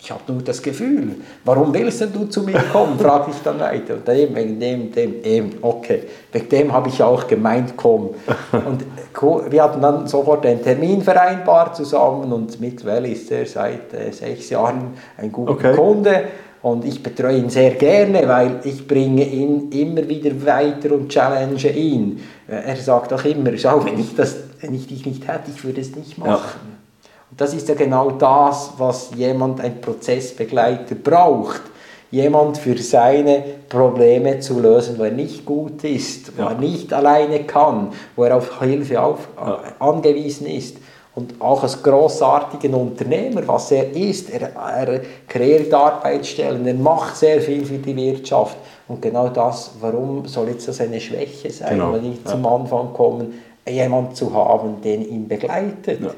ich 0.00 0.10
habe 0.10 0.32
nur 0.32 0.42
das 0.42 0.60
Gefühl. 0.60 1.14
Warum 1.44 1.72
willst 1.72 2.00
du 2.00 2.24
zu 2.24 2.42
mir 2.42 2.60
kommen? 2.72 2.98
fragte 3.00 3.30
ich 3.30 3.40
dann 3.44 3.60
weiter. 3.60 3.94
Und 3.94 4.08
eben 4.08 4.34
wegen 4.34 4.58
dem, 4.58 4.90
dem, 4.90 5.22
eben, 5.22 5.52
okay. 5.62 6.02
Wegen 6.32 6.48
dem 6.48 6.72
habe 6.72 6.88
ich 6.88 7.00
auch 7.00 7.24
gemeint, 7.28 7.74
komm. 7.76 8.16
Und 8.50 9.52
wir 9.52 9.62
hatten 9.62 9.80
dann 9.80 10.08
sofort 10.08 10.44
einen 10.44 10.62
Termin 10.64 11.02
vereinbart 11.02 11.76
zusammen 11.76 12.32
und 12.32 12.60
mittlerweile 12.60 13.08
ist 13.08 13.30
er 13.30 13.46
seit 13.46 13.94
äh, 13.94 14.10
sechs 14.10 14.50
Jahren 14.50 14.94
ein 15.16 15.30
guter 15.30 15.52
okay. 15.52 15.74
Kunde. 15.76 16.24
Und 16.62 16.84
ich 16.84 17.02
betreue 17.02 17.38
ihn 17.38 17.50
sehr 17.50 17.72
gerne, 17.72 18.26
weil 18.26 18.60
ich 18.64 18.86
bringe 18.86 19.24
ihn 19.24 19.70
immer 19.70 20.08
wieder 20.08 20.44
weiter 20.44 20.92
und 20.92 21.08
challenge 21.08 21.70
ihn. 21.70 22.20
Er 22.48 22.76
sagt 22.76 23.12
auch 23.12 23.24
immer, 23.24 23.56
schau, 23.56 23.84
wenn 23.84 23.98
ich, 23.98 24.16
das, 24.16 24.36
wenn 24.60 24.74
ich 24.74 24.88
dich 24.88 25.06
nicht 25.06 25.28
hätte, 25.28 25.50
ich 25.54 25.64
würde 25.64 25.80
es 25.80 25.94
nicht 25.94 26.18
machen. 26.18 26.30
Ja. 26.30 27.10
Und 27.30 27.40
das 27.40 27.54
ist 27.54 27.68
ja 27.68 27.74
genau 27.74 28.10
das, 28.12 28.72
was 28.78 29.10
jemand, 29.14 29.60
ein 29.60 29.80
Prozessbegleiter 29.80 30.96
braucht. 30.96 31.62
Jemand 32.10 32.56
für 32.56 32.76
seine 32.78 33.44
Probleme 33.68 34.40
zu 34.40 34.58
lösen, 34.60 34.98
wo 34.98 35.04
er 35.04 35.10
nicht 35.10 35.44
gut 35.44 35.84
ist, 35.84 36.36
wo 36.38 36.42
ja. 36.42 36.50
er 36.50 36.58
nicht 36.58 36.92
alleine 36.92 37.44
kann, 37.44 37.92
wo 38.16 38.24
er 38.24 38.36
auf 38.36 38.60
Hilfe 38.60 39.00
auf, 39.00 39.28
ja. 39.36 39.60
angewiesen 39.78 40.46
ist 40.46 40.78
und 41.18 41.34
auch 41.40 41.64
als 41.64 41.82
großartigen 41.82 42.72
Unternehmer, 42.74 43.42
was 43.48 43.72
er 43.72 43.90
ist, 43.90 44.30
er, 44.30 44.54
er 44.54 45.00
kreiert 45.26 45.74
Arbeitsstellen, 45.74 46.64
er 46.64 46.74
macht 46.74 47.16
sehr 47.16 47.40
viel 47.40 47.64
für 47.64 47.78
die 47.78 47.96
Wirtschaft. 47.96 48.56
Und 48.86 49.02
genau 49.02 49.28
das, 49.28 49.72
warum 49.80 50.26
soll 50.26 50.50
jetzt 50.50 50.68
das 50.68 50.80
eine 50.80 51.00
Schwäche 51.00 51.50
sein, 51.50 51.70
genau. 51.70 51.92
wenn 51.92 52.12
ich 52.12 52.18
ja. 52.24 52.30
zum 52.30 52.46
Anfang 52.46 52.92
komme, 52.92 53.26
jemand 53.68 54.16
zu 54.16 54.32
haben, 54.32 54.80
den 54.80 55.08
ihn 55.08 55.26
begleitet. 55.26 56.00
Ja, 56.00 56.14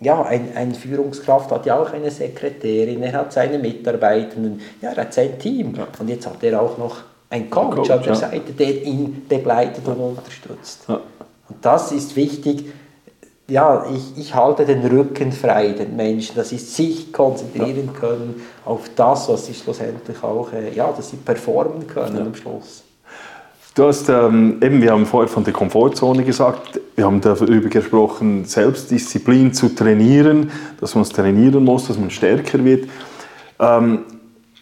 ja 0.00 0.22
ein, 0.22 0.50
ein, 0.54 0.72
Führungskraft 0.72 1.50
hat 1.50 1.66
ja 1.66 1.82
auch 1.82 1.92
eine 1.92 2.12
Sekretärin, 2.12 3.02
er 3.02 3.14
hat 3.14 3.32
seine 3.32 3.58
Mitarbeitenden, 3.58 4.60
ja, 4.80 4.90
er 4.90 5.02
hat 5.02 5.12
sein 5.12 5.36
Team. 5.40 5.74
Ja. 5.76 5.88
Und 5.98 6.08
jetzt 6.08 6.28
hat 6.28 6.42
er 6.44 6.62
auch 6.62 6.78
noch 6.78 6.98
einen 7.28 7.50
Coach, 7.50 7.76
Coach 7.76 7.90
an 7.90 8.02
der 8.04 8.14
Seite, 8.14 8.52
der 8.52 8.84
ihn 8.84 9.26
begleitet 9.28 9.86
und 9.86 9.98
unterstützt. 9.98 10.88
Und 10.88 11.02
das 11.60 11.90
ist 11.90 12.14
wichtig, 12.14 12.66
ja, 13.50 13.86
ich, 13.94 14.18
ich 14.18 14.34
halte 14.34 14.66
den 14.66 14.84
Rücken 14.84 15.32
frei 15.32 15.70
den 15.70 15.96
Menschen, 15.96 16.36
dass 16.36 16.50
sie 16.50 16.58
sich 16.58 17.12
konzentrieren 17.12 17.90
ja. 17.92 17.98
können 17.98 18.42
auf 18.64 18.90
das, 18.94 19.28
was 19.28 19.46
sie 19.46 19.54
schlussendlich 19.54 20.22
auch, 20.22 20.52
äh, 20.52 20.74
ja, 20.74 20.92
dass 20.92 21.10
sie 21.10 21.16
performen 21.16 21.86
können 21.86 22.16
ja. 22.16 22.22
am 22.22 22.34
Schluss. 22.34 22.84
Du 23.74 23.86
hast 23.86 24.08
ähm, 24.08 24.58
eben, 24.60 24.82
wir 24.82 24.90
haben 24.90 25.06
vorher 25.06 25.28
von 25.28 25.44
der 25.44 25.52
Komfortzone 25.52 26.24
gesagt, 26.24 26.80
wir 26.96 27.04
haben 27.04 27.20
darüber 27.20 27.68
gesprochen, 27.68 28.44
Selbstdisziplin 28.44 29.54
zu 29.54 29.68
trainieren, 29.68 30.50
dass 30.80 30.94
man 30.94 31.02
es 31.02 31.10
trainieren 31.10 31.64
muss, 31.64 31.86
dass 31.86 31.96
man 31.96 32.10
stärker 32.10 32.62
wird. 32.64 32.88
Ähm, 33.60 34.00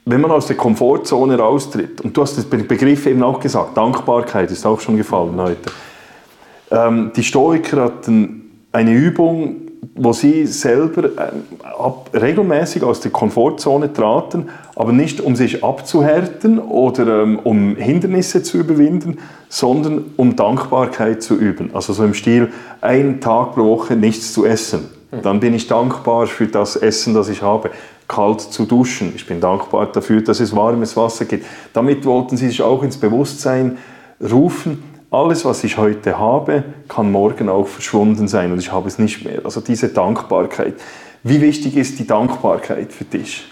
wenn 0.04 0.20
man 0.20 0.30
aus 0.30 0.46
der 0.46 0.56
Komfortzone 0.56 1.38
raustritt, 1.38 2.02
und 2.02 2.16
du 2.16 2.22
hast 2.22 2.36
den 2.36 2.68
Begriff 2.68 3.06
eben 3.06 3.22
auch 3.22 3.40
gesagt, 3.40 3.76
Dankbarkeit 3.76 4.50
ist 4.50 4.64
auch 4.64 4.78
schon 4.78 4.96
gefallen 4.96 5.40
heute. 5.40 5.72
Ähm, 6.70 7.10
die 7.16 7.24
Stoiker 7.24 7.84
hatten 7.84 8.45
eine 8.76 8.92
Übung, 8.92 9.56
wo 9.94 10.12
sie 10.12 10.46
selber 10.46 11.04
äh, 11.04 12.16
regelmäßig 12.16 12.82
aus 12.82 13.00
der 13.00 13.10
Komfortzone 13.10 13.90
traten, 13.90 14.50
aber 14.74 14.92
nicht 14.92 15.22
um 15.22 15.34
sich 15.34 15.64
abzuhärten 15.64 16.58
oder 16.58 17.22
ähm, 17.22 17.38
um 17.42 17.76
Hindernisse 17.76 18.42
zu 18.42 18.58
überwinden, 18.58 19.18
sondern 19.48 20.04
um 20.16 20.36
Dankbarkeit 20.36 21.22
zu 21.22 21.36
üben. 21.36 21.70
Also 21.72 21.94
so 21.94 22.04
im 22.04 22.12
Stil, 22.12 22.52
einen 22.82 23.22
Tag 23.22 23.54
pro 23.54 23.64
Woche 23.64 23.96
nichts 23.96 24.34
zu 24.34 24.44
essen. 24.44 24.90
Dann 25.22 25.40
bin 25.40 25.54
ich 25.54 25.66
dankbar 25.66 26.26
für 26.26 26.46
das 26.46 26.76
Essen, 26.76 27.14
das 27.14 27.30
ich 27.30 27.40
habe. 27.40 27.70
Kalt 28.08 28.40
zu 28.42 28.66
duschen. 28.66 29.12
Ich 29.16 29.26
bin 29.26 29.40
dankbar 29.40 29.86
dafür, 29.86 30.20
dass 30.20 30.40
es 30.40 30.54
warmes 30.54 30.96
Wasser 30.96 31.24
gibt. 31.24 31.46
Damit 31.72 32.04
wollten 32.04 32.36
sie 32.36 32.48
sich 32.48 32.60
auch 32.60 32.82
ins 32.82 32.98
Bewusstsein 32.98 33.78
rufen, 34.20 34.82
alles, 35.10 35.44
was 35.44 35.62
ich 35.64 35.76
heute 35.76 36.18
habe, 36.18 36.64
kann 36.88 37.12
morgen 37.12 37.48
auch 37.48 37.66
verschwunden 37.66 38.28
sein 38.28 38.52
und 38.52 38.58
ich 38.58 38.72
habe 38.72 38.88
es 38.88 38.98
nicht 38.98 39.24
mehr. 39.24 39.40
Also 39.44 39.60
diese 39.60 39.88
Dankbarkeit. 39.88 40.74
Wie 41.22 41.40
wichtig 41.40 41.76
ist 41.76 41.98
die 41.98 42.06
Dankbarkeit 42.06 42.92
für 42.92 43.04
dich? 43.04 43.44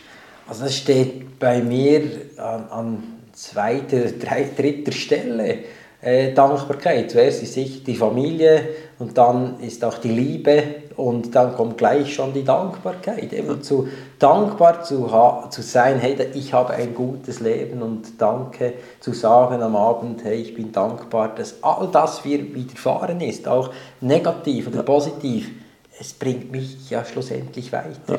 Also 0.47 0.65
das 0.65 0.77
steht 0.77 1.39
bei 1.39 1.63
mir 1.63 2.03
an, 2.37 2.69
an 2.71 3.03
zweiter, 3.33 4.11
drei, 4.21 4.49
dritter 4.57 4.93
Stelle. 4.93 5.59
Äh, 6.01 6.35
Dankbarkeit. 6.35 7.11
Zuerst 7.11 7.43
ist 7.43 7.55
sicher 7.55 7.81
die 7.87 7.97
Familie 7.97 8.69
und 8.99 9.17
dann 9.17 9.59
ist 9.61 9.83
auch 9.85 9.97
die 9.99 10.11
Liebe 10.11 10.63
und 10.97 11.35
dann 11.35 11.55
kommt 11.55 11.79
gleich 11.79 12.15
schon 12.15 12.33
die 12.33 12.45
Dankbarkeit. 12.45 13.33
Eben 13.33 13.63
zu 13.63 13.89
dankbar 14.19 14.83
zu, 14.83 15.11
zu 15.51 15.63
sein, 15.63 15.99
hey, 15.99 16.17
ich 16.35 16.53
habe 16.53 16.75
ein 16.75 16.95
gutes 16.95 17.41
Leben 17.41 17.83
und 17.83 18.21
danke 18.21 18.75
zu 19.01 19.13
sagen 19.13 19.63
am 19.63 19.77
Abend, 19.77 20.25
hey, 20.25 20.37
ich 20.37 20.55
bin 20.55 20.73
dankbar, 20.73 21.35
dass 21.35 21.63
all 21.63 21.89
das 21.91 22.25
mir 22.25 22.55
widerfahren 22.55 23.21
ist, 23.21 23.49
auch 23.49 23.71
negativ 24.01 24.69
oder 24.69 24.83
positiv, 24.83 25.51
es 25.99 26.13
bringt 26.13 26.51
mich 26.51 26.91
ja 26.91 27.05
schlussendlich 27.05 27.73
weiter. 27.73 27.95
Ja. 28.09 28.19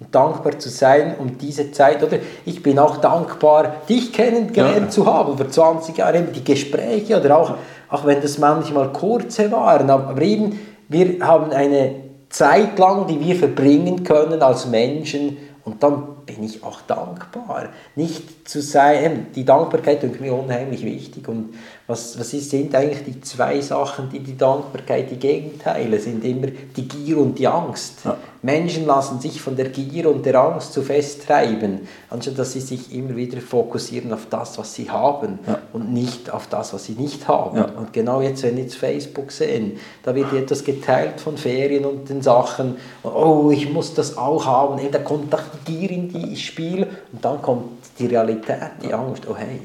und 0.00 0.14
dankbar 0.14 0.58
zu 0.58 0.70
sein 0.70 1.16
um 1.18 1.36
diese 1.36 1.72
Zeit. 1.72 2.02
Oder 2.02 2.18
ich 2.44 2.62
bin 2.62 2.78
auch 2.78 2.96
dankbar, 2.96 3.74
dich 3.88 4.12
kennengelernt 4.12 4.86
ja. 4.86 4.88
zu 4.88 5.06
haben, 5.06 5.36
vor 5.36 5.48
20 5.48 5.96
Jahren, 5.98 6.32
die 6.32 6.42
Gespräche 6.42 7.20
oder 7.20 7.36
auch, 7.36 7.54
auch 7.88 8.06
wenn 8.06 8.20
das 8.22 8.38
manchmal 8.38 8.92
kurze 8.92 9.52
waren, 9.52 9.90
aber 9.90 10.22
eben, 10.22 10.58
wir 10.90 11.26
haben 11.26 11.52
eine 11.52 11.94
Zeit 12.28 12.78
lang, 12.78 13.06
die 13.06 13.20
wir 13.20 13.36
verbringen 13.36 14.04
können 14.04 14.42
als 14.42 14.66
Menschen 14.66 15.36
und 15.64 15.82
dann 15.82 16.02
bin 16.34 16.44
ich 16.44 16.62
auch 16.62 16.80
dankbar. 16.82 17.70
Nicht 17.96 18.48
zu 18.48 18.62
sein, 18.62 19.26
die 19.34 19.44
Dankbarkeit 19.44 20.02
ist 20.04 20.20
mir 20.20 20.32
unheimlich 20.32 20.84
wichtig. 20.84 21.28
Und 21.28 21.54
was, 21.86 22.18
was 22.18 22.32
ist, 22.32 22.50
sind 22.50 22.74
eigentlich 22.74 23.04
die 23.04 23.20
zwei 23.20 23.60
Sachen, 23.60 24.10
die 24.10 24.20
die 24.20 24.36
Dankbarkeit, 24.36 25.10
die 25.10 25.16
Gegenteile 25.16 25.98
sind 25.98 26.24
immer 26.24 26.46
die 26.76 26.86
Gier 26.86 27.18
und 27.18 27.38
die 27.38 27.48
Angst. 27.48 28.04
Ja. 28.04 28.16
Menschen 28.42 28.86
lassen 28.86 29.20
sich 29.20 29.40
von 29.40 29.54
der 29.54 29.68
Gier 29.68 30.08
und 30.08 30.24
der 30.24 30.40
Angst 30.40 30.72
zu 30.72 30.82
festtreiben, 30.82 31.80
anstatt 32.08 32.38
dass 32.38 32.52
sie 32.52 32.60
sich 32.60 32.94
immer 32.94 33.14
wieder 33.14 33.40
fokussieren 33.40 34.12
auf 34.14 34.28
das, 34.30 34.56
was 34.56 34.74
sie 34.74 34.90
haben 34.90 35.40
ja. 35.46 35.58
und 35.74 35.92
nicht 35.92 36.30
auf 36.32 36.46
das, 36.46 36.72
was 36.72 36.84
sie 36.86 36.94
nicht 36.94 37.28
haben. 37.28 37.58
Ja. 37.58 37.66
Und 37.76 37.92
genau 37.92 38.22
jetzt, 38.22 38.42
wenn 38.42 38.56
wir 38.56 38.62
jetzt 38.62 38.76
Facebook 38.76 39.30
sehen, 39.30 39.78
da 40.04 40.14
wird 40.14 40.32
etwas 40.32 40.64
geteilt 40.64 41.20
von 41.20 41.36
Ferien 41.36 41.84
und 41.84 42.08
den 42.08 42.22
Sachen, 42.22 42.76
oh, 43.02 43.50
ich 43.52 43.70
muss 43.70 43.92
das 43.92 44.16
auch 44.16 44.46
haben, 44.46 44.80
da 44.90 44.98
kommt 44.98 45.32
doch 45.32 45.42
die 45.66 45.72
Gier 45.72 45.90
in 45.90 46.08
die 46.08 46.19
Spiel 46.36 46.86
und 47.12 47.24
dann 47.24 47.40
kommt 47.42 47.64
die 47.98 48.06
Realität, 48.06 48.70
die 48.82 48.92
Angst, 48.92 49.24
oh 49.28 49.36
hey, 49.36 49.60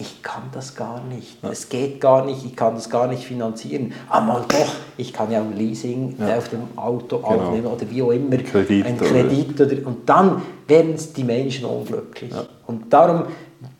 ich 0.00 0.22
kann 0.22 0.44
das 0.52 0.74
gar 0.74 1.04
nicht, 1.04 1.36
es 1.44 1.68
geht 1.68 2.00
gar 2.00 2.24
nicht, 2.24 2.44
ich 2.44 2.56
kann 2.56 2.74
das 2.74 2.88
gar 2.88 3.06
nicht 3.06 3.24
finanzieren. 3.24 3.92
Aber 4.08 4.46
doch, 4.48 4.74
ich 4.96 5.12
kann 5.12 5.30
ja 5.30 5.40
ein 5.40 5.56
Leasing 5.56 6.16
ja. 6.18 6.38
auf 6.38 6.48
dem 6.48 6.62
Auto 6.76 7.18
genau. 7.18 7.28
aufnehmen 7.28 7.66
oder 7.66 7.90
wie 7.90 8.02
auch 8.02 8.10
immer, 8.10 8.38
Kredit, 8.38 8.86
ein 8.86 8.96
Kredit. 8.96 9.60
Oder, 9.60 9.86
und 9.86 10.08
dann 10.08 10.42
werden 10.66 10.94
die 11.16 11.24
Menschen 11.24 11.66
unglücklich. 11.66 12.32
Ja. 12.32 12.46
Und 12.66 12.92
darum 12.92 13.24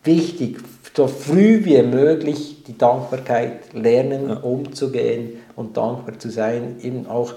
wichtig, 0.04 0.58
so 0.94 1.06
früh 1.06 1.64
wie 1.64 1.80
möglich 1.82 2.64
die 2.66 2.76
Dankbarkeit 2.76 3.72
lernen, 3.72 4.28
ja. 4.28 4.36
umzugehen 4.36 5.38
und 5.56 5.76
dankbar 5.76 6.18
zu 6.18 6.30
sein, 6.30 6.76
eben 6.82 7.06
auch 7.06 7.32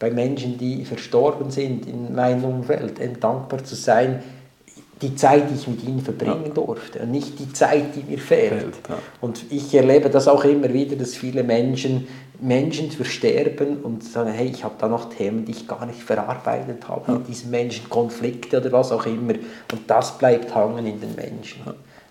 bei 0.00 0.10
Menschen, 0.10 0.58
die 0.58 0.84
verstorben 0.84 1.52
sind 1.52 1.86
in 1.86 2.14
meinem 2.14 2.44
Umfeld, 2.44 2.98
dankbar 3.22 3.62
zu 3.62 3.76
sein, 3.76 4.20
die 5.02 5.14
Zeit, 5.14 5.50
die 5.50 5.54
ich 5.54 5.68
mit 5.68 5.84
ihnen 5.84 6.00
verbringen 6.00 6.46
ja. 6.48 6.52
durfte 6.52 6.98
und 6.98 7.10
nicht 7.10 7.38
die 7.38 7.52
Zeit, 7.52 7.94
die 7.94 8.02
mir 8.02 8.18
fehlt. 8.18 8.60
fehlt 8.60 8.78
ja. 8.88 8.98
Und 9.20 9.44
ich 9.50 9.74
erlebe 9.74 10.10
das 10.10 10.28
auch 10.28 10.44
immer 10.44 10.72
wieder, 10.72 10.96
dass 10.96 11.14
viele 11.14 11.42
Menschen 11.42 12.06
Menschen 12.42 12.90
versterben 12.90 13.78
und 13.82 14.02
sagen, 14.02 14.30
hey, 14.30 14.48
ich 14.48 14.64
habe 14.64 14.74
da 14.78 14.88
noch 14.88 15.10
Themen, 15.10 15.44
die 15.44 15.52
ich 15.52 15.68
gar 15.68 15.84
nicht 15.84 16.02
verarbeitet 16.02 16.88
habe, 16.88 17.02
ja. 17.06 17.18
mit 17.18 17.28
diesen 17.28 17.50
Menschen, 17.50 17.88
Konflikte 17.90 18.60
oder 18.60 18.72
was 18.72 18.92
auch 18.92 19.06
immer. 19.06 19.34
Und 19.70 19.82
das 19.86 20.16
bleibt 20.16 20.54
hangen 20.54 20.86
in 20.86 21.00
den 21.00 21.14
Menschen. 21.14 21.60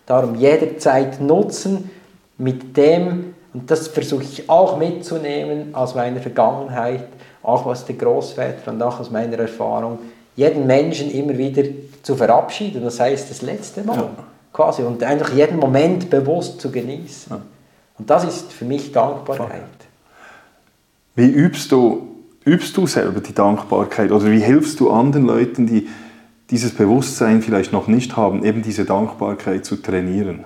Darum 0.05 0.35
jederzeit 0.35 1.19
nutzen 1.19 1.89
mit 2.37 2.77
dem, 2.77 3.33
und 3.53 3.69
das 3.71 3.87
versuche 3.87 4.23
ich 4.23 4.49
auch 4.49 4.77
mitzunehmen 4.77 5.73
aus 5.73 5.95
meiner 5.95 6.19
Vergangenheit, 6.19 7.07
auch 7.41 7.65
aus 7.65 7.85
der 7.85 7.95
Großväter 7.95 8.71
und 8.71 8.81
auch 8.81 8.99
aus 8.99 9.09
meiner 9.09 9.39
Erfahrung, 9.39 9.99
jeden 10.35 10.67
Menschen 10.67 11.11
immer 11.11 11.37
wieder 11.37 11.63
zu 12.03 12.15
verabschieden, 12.15 12.83
das 12.83 12.99
heißt 12.99 13.29
das 13.29 13.41
letzte 13.41 13.83
Mal 13.83 13.97
ja. 13.97 14.09
quasi 14.53 14.83
und 14.83 15.03
einfach 15.03 15.33
jeden 15.33 15.57
Moment 15.57 16.09
bewusst 16.09 16.61
zu 16.61 16.71
genießen. 16.71 17.31
Ja. 17.31 17.41
Und 17.97 18.09
das 18.09 18.23
ist 18.23 18.53
für 18.53 18.65
mich 18.65 18.91
Dankbarkeit. 18.91 19.63
Wie 21.15 21.27
übst 21.27 21.71
du, 21.71 22.15
übst 22.45 22.77
du 22.77 22.87
selber 22.87 23.19
die 23.19 23.33
Dankbarkeit 23.33 24.11
oder 24.11 24.31
wie 24.31 24.39
hilfst 24.39 24.79
du 24.79 24.89
anderen 24.89 25.25
Leuten, 25.25 25.67
die 25.67 25.89
dieses 26.49 26.73
Bewusstsein 26.73 27.41
vielleicht 27.41 27.73
noch 27.73 27.87
nicht 27.87 28.15
haben, 28.15 28.45
eben 28.45 28.61
diese 28.61 28.85
Dankbarkeit 28.85 29.65
zu 29.65 29.75
trainieren? 29.75 30.45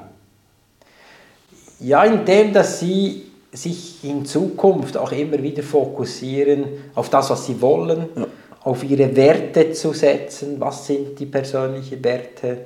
Ja, 1.83 2.03
indem 2.03 2.53
dass 2.53 2.79
sie 2.79 3.23
sich 3.51 4.03
in 4.03 4.25
Zukunft 4.25 4.97
auch 4.97 5.11
immer 5.11 5.41
wieder 5.43 5.61
fokussieren 5.61 6.65
auf 6.95 7.09
das, 7.09 7.29
was 7.29 7.45
sie 7.45 7.61
wollen. 7.61 8.05
Ja 8.15 8.25
auf 8.63 8.83
ihre 8.83 9.15
Werte 9.15 9.71
zu 9.71 9.93
setzen, 9.93 10.59
was 10.59 10.87
sind 10.87 11.19
die 11.19 11.25
persönlichen 11.25 12.03
Werte 12.03 12.59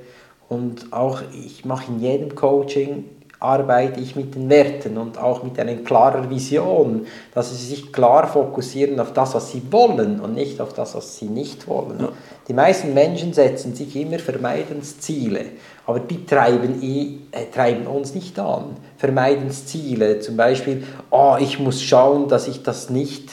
und 0.50 0.94
auch 0.94 1.22
ich 1.34 1.66
mache 1.66 1.92
in 1.92 2.00
jedem 2.00 2.36
Coaching 2.36 3.06
arbeite 3.40 4.00
ich 4.00 4.16
mit 4.16 4.34
den 4.34 4.50
Werten 4.50 4.98
und 4.98 5.20
auch 5.20 5.44
mit 5.44 5.60
einer 5.60 5.76
klaren 5.76 6.30
Vision, 6.30 7.06
dass 7.36 7.52
sie 7.52 7.68
sich 7.68 7.94
klar 7.94 8.28
fokussieren 8.28 9.00
auf 9.00 9.14
das, 9.14 9.36
was 9.36 9.52
sie 9.52 9.62
wollen 9.70 10.20
und 10.20 10.34
nicht 10.34 10.60
auf 10.60 10.74
das, 10.74 10.96
was 10.96 11.18
sie 11.18 11.28
nicht 11.28 11.68
wollen. 11.68 12.00
Ja. 12.00 12.10
Die 12.48 12.54
meisten 12.54 12.96
Menschen 12.96 13.34
setzen 13.34 13.76
sich 13.76 13.96
immer 13.96 14.18
Vermeidensziele, 14.18 15.46
aber 15.88 16.02
die 16.02 16.26
treiben, 16.26 16.84
äh, 16.84 17.46
treiben 17.52 17.88
uns 17.88 18.14
nicht 18.14 18.38
an. 18.38 18.76
Vermeidensziele, 18.98 20.20
zum 20.20 20.36
Beispiel, 20.36 20.84
oh, 21.10 21.38
ich 21.40 21.60
muss 21.60 21.82
schauen, 21.82 22.28
dass 22.28 22.50
ich 22.50 22.62
das 22.62 22.90
nicht 22.90 23.30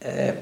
äh, 0.00 0.34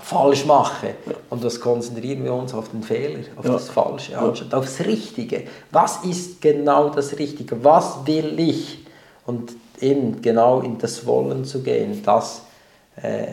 falsch 0.00 0.46
mache. 0.46 0.94
Und 1.30 1.42
das 1.42 1.60
konzentrieren 1.60 2.22
wir 2.22 2.32
uns 2.32 2.54
auf 2.54 2.70
den 2.70 2.84
Fehler, 2.84 3.24
auf 3.36 3.44
ja. 3.44 3.52
das 3.52 3.70
Falsche, 3.70 4.16
anstatt 4.16 4.54
aufs 4.54 4.78
Richtige. 4.80 5.42
Was 5.72 6.04
ist 6.04 6.40
genau 6.40 6.90
das 6.90 7.18
Richtige? 7.18 7.62
Was 7.64 8.06
will 8.06 8.38
ich? 8.38 8.86
Und 9.26 9.52
eben 9.80 10.22
genau 10.22 10.60
in 10.60 10.78
das 10.78 11.04
Wollen 11.04 11.44
zu 11.44 11.60
gehen, 11.62 12.02
das... 12.04 12.42
Äh, 12.96 13.26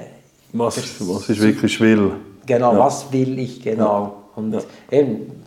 was, 0.51 0.77
was 1.01 1.29
ich 1.29 1.39
wirklich 1.39 1.79
will. 1.79 2.13
Genau, 2.47 2.73
ja. 2.73 2.79
was 2.79 3.11
will 3.13 3.37
ich 3.37 3.61
genau? 3.61 4.23
Und 4.35 4.57
eben, 4.89 5.38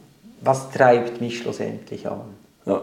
was 0.45 0.70
treibt 0.70 1.20
mich 1.20 1.38
schlussendlich 1.38 2.09
an? 2.09 2.20
Ja. 2.66 2.82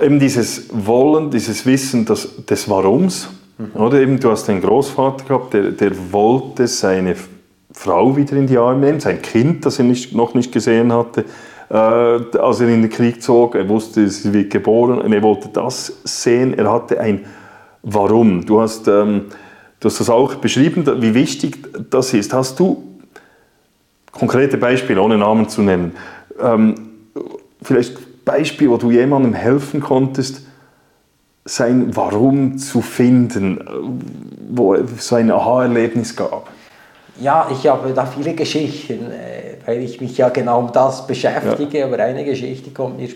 Eben 0.00 0.18
dieses 0.20 0.68
Wollen, 0.70 1.30
dieses 1.30 1.64
Wissen 1.64 2.04
des, 2.04 2.44
des 2.44 2.68
Warums, 2.68 3.28
Mhm. 3.58 3.80
Oder 3.80 4.00
eben, 4.00 4.20
du 4.20 4.30
hast 4.30 4.48
einen 4.50 4.60
Großvater 4.60 5.24
gehabt, 5.24 5.54
der, 5.54 5.70
der 5.70 6.12
wollte 6.12 6.66
seine 6.66 7.16
Frau 7.72 8.16
wieder 8.16 8.36
in 8.36 8.46
die 8.46 8.58
Arme 8.58 8.86
nehmen, 8.86 9.00
sein 9.00 9.20
Kind, 9.22 9.64
das 9.64 9.78
er 9.78 9.84
nicht, 9.84 10.14
noch 10.14 10.34
nicht 10.34 10.52
gesehen 10.52 10.92
hatte, 10.92 11.24
äh, 11.70 11.74
als 11.74 12.60
er 12.60 12.68
in 12.68 12.82
den 12.82 12.90
Krieg 12.90 13.22
zog. 13.22 13.54
Er 13.54 13.68
wusste, 13.68 14.08
sie 14.08 14.32
wird 14.32 14.50
geboren 14.50 15.00
und 15.00 15.12
er 15.12 15.22
wollte 15.22 15.48
das 15.48 16.00
sehen. 16.04 16.56
Er 16.58 16.70
hatte 16.70 17.00
ein 17.00 17.24
Warum. 17.88 18.44
Du 18.44 18.60
hast, 18.60 18.88
ähm, 18.88 19.26
du 19.78 19.88
hast 19.88 20.00
das 20.00 20.10
auch 20.10 20.34
beschrieben, 20.36 20.84
wie 21.00 21.14
wichtig 21.14 21.56
das 21.88 22.12
ist. 22.14 22.32
Hast 22.32 22.58
du 22.58 22.82
konkrete 24.10 24.56
Beispiele, 24.56 25.00
ohne 25.00 25.16
Namen 25.16 25.48
zu 25.48 25.62
nennen, 25.62 25.92
ähm, 26.40 26.74
vielleicht 27.62 28.24
Beispiele, 28.24 28.70
wo 28.70 28.76
du 28.76 28.90
jemandem 28.90 29.34
helfen 29.34 29.80
konntest, 29.80 30.42
sein 31.44 31.94
Warum 31.94 32.58
zu 32.58 32.80
finden, 32.82 33.60
wo 34.48 34.74
es 34.74 35.06
so 35.06 35.14
ein 35.14 35.30
Aha-Erlebnis 35.30 36.14
gab? 36.16 36.48
Ja, 37.20 37.48
ich 37.50 37.66
habe 37.66 37.92
da 37.94 38.04
viele 38.04 38.34
Geschichten, 38.34 39.10
äh, 39.10 39.56
weil 39.64 39.80
ich 39.80 40.00
mich 40.00 40.18
ja 40.18 40.28
genau 40.28 40.58
um 40.58 40.72
das 40.72 41.06
beschäftige, 41.06 41.78
ja. 41.78 41.86
aber 41.86 42.00
eine 42.00 42.24
Geschichte 42.24 42.70
kommt 42.70 42.98
mir 42.98 43.08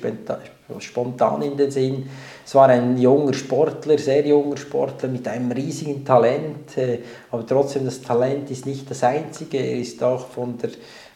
spontan 0.78 1.42
in 1.42 1.56
den 1.56 1.70
Sinn. 1.70 2.08
Es 2.46 2.54
war 2.54 2.68
ein 2.68 2.96
junger 2.96 3.34
Sportler, 3.34 3.98
sehr 3.98 4.26
junger 4.26 4.56
Sportler 4.56 5.08
mit 5.08 5.28
einem 5.28 5.52
riesigen 5.52 6.04
Talent, 6.04 6.78
äh, 6.78 7.00
aber 7.30 7.46
trotzdem 7.46 7.84
das 7.84 8.00
Talent 8.00 8.50
ist 8.50 8.64
nicht 8.64 8.90
das 8.90 9.04
einzige, 9.04 9.58
er 9.58 9.78
ist 9.78 10.02
auch 10.02 10.28
von 10.28 10.56
der 10.56 10.70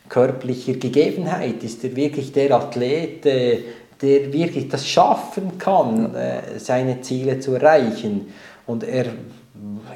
körperlichen 0.09 0.79
Gegebenheit, 0.79 1.63
ist 1.63 1.85
er 1.85 1.97
wirklich 1.97 2.33
der 2.33 2.53
Athlet, 2.53 3.27
äh, 3.27 3.59
der 4.01 4.33
wirklich 4.33 4.69
das 4.69 4.87
schaffen 4.87 5.59
kann, 5.59 6.15
äh, 6.15 6.59
seine 6.59 7.01
Ziele 7.01 7.41
zu 7.41 7.55
erreichen. 7.55 8.33
Und 8.67 8.85
er, 8.85 9.07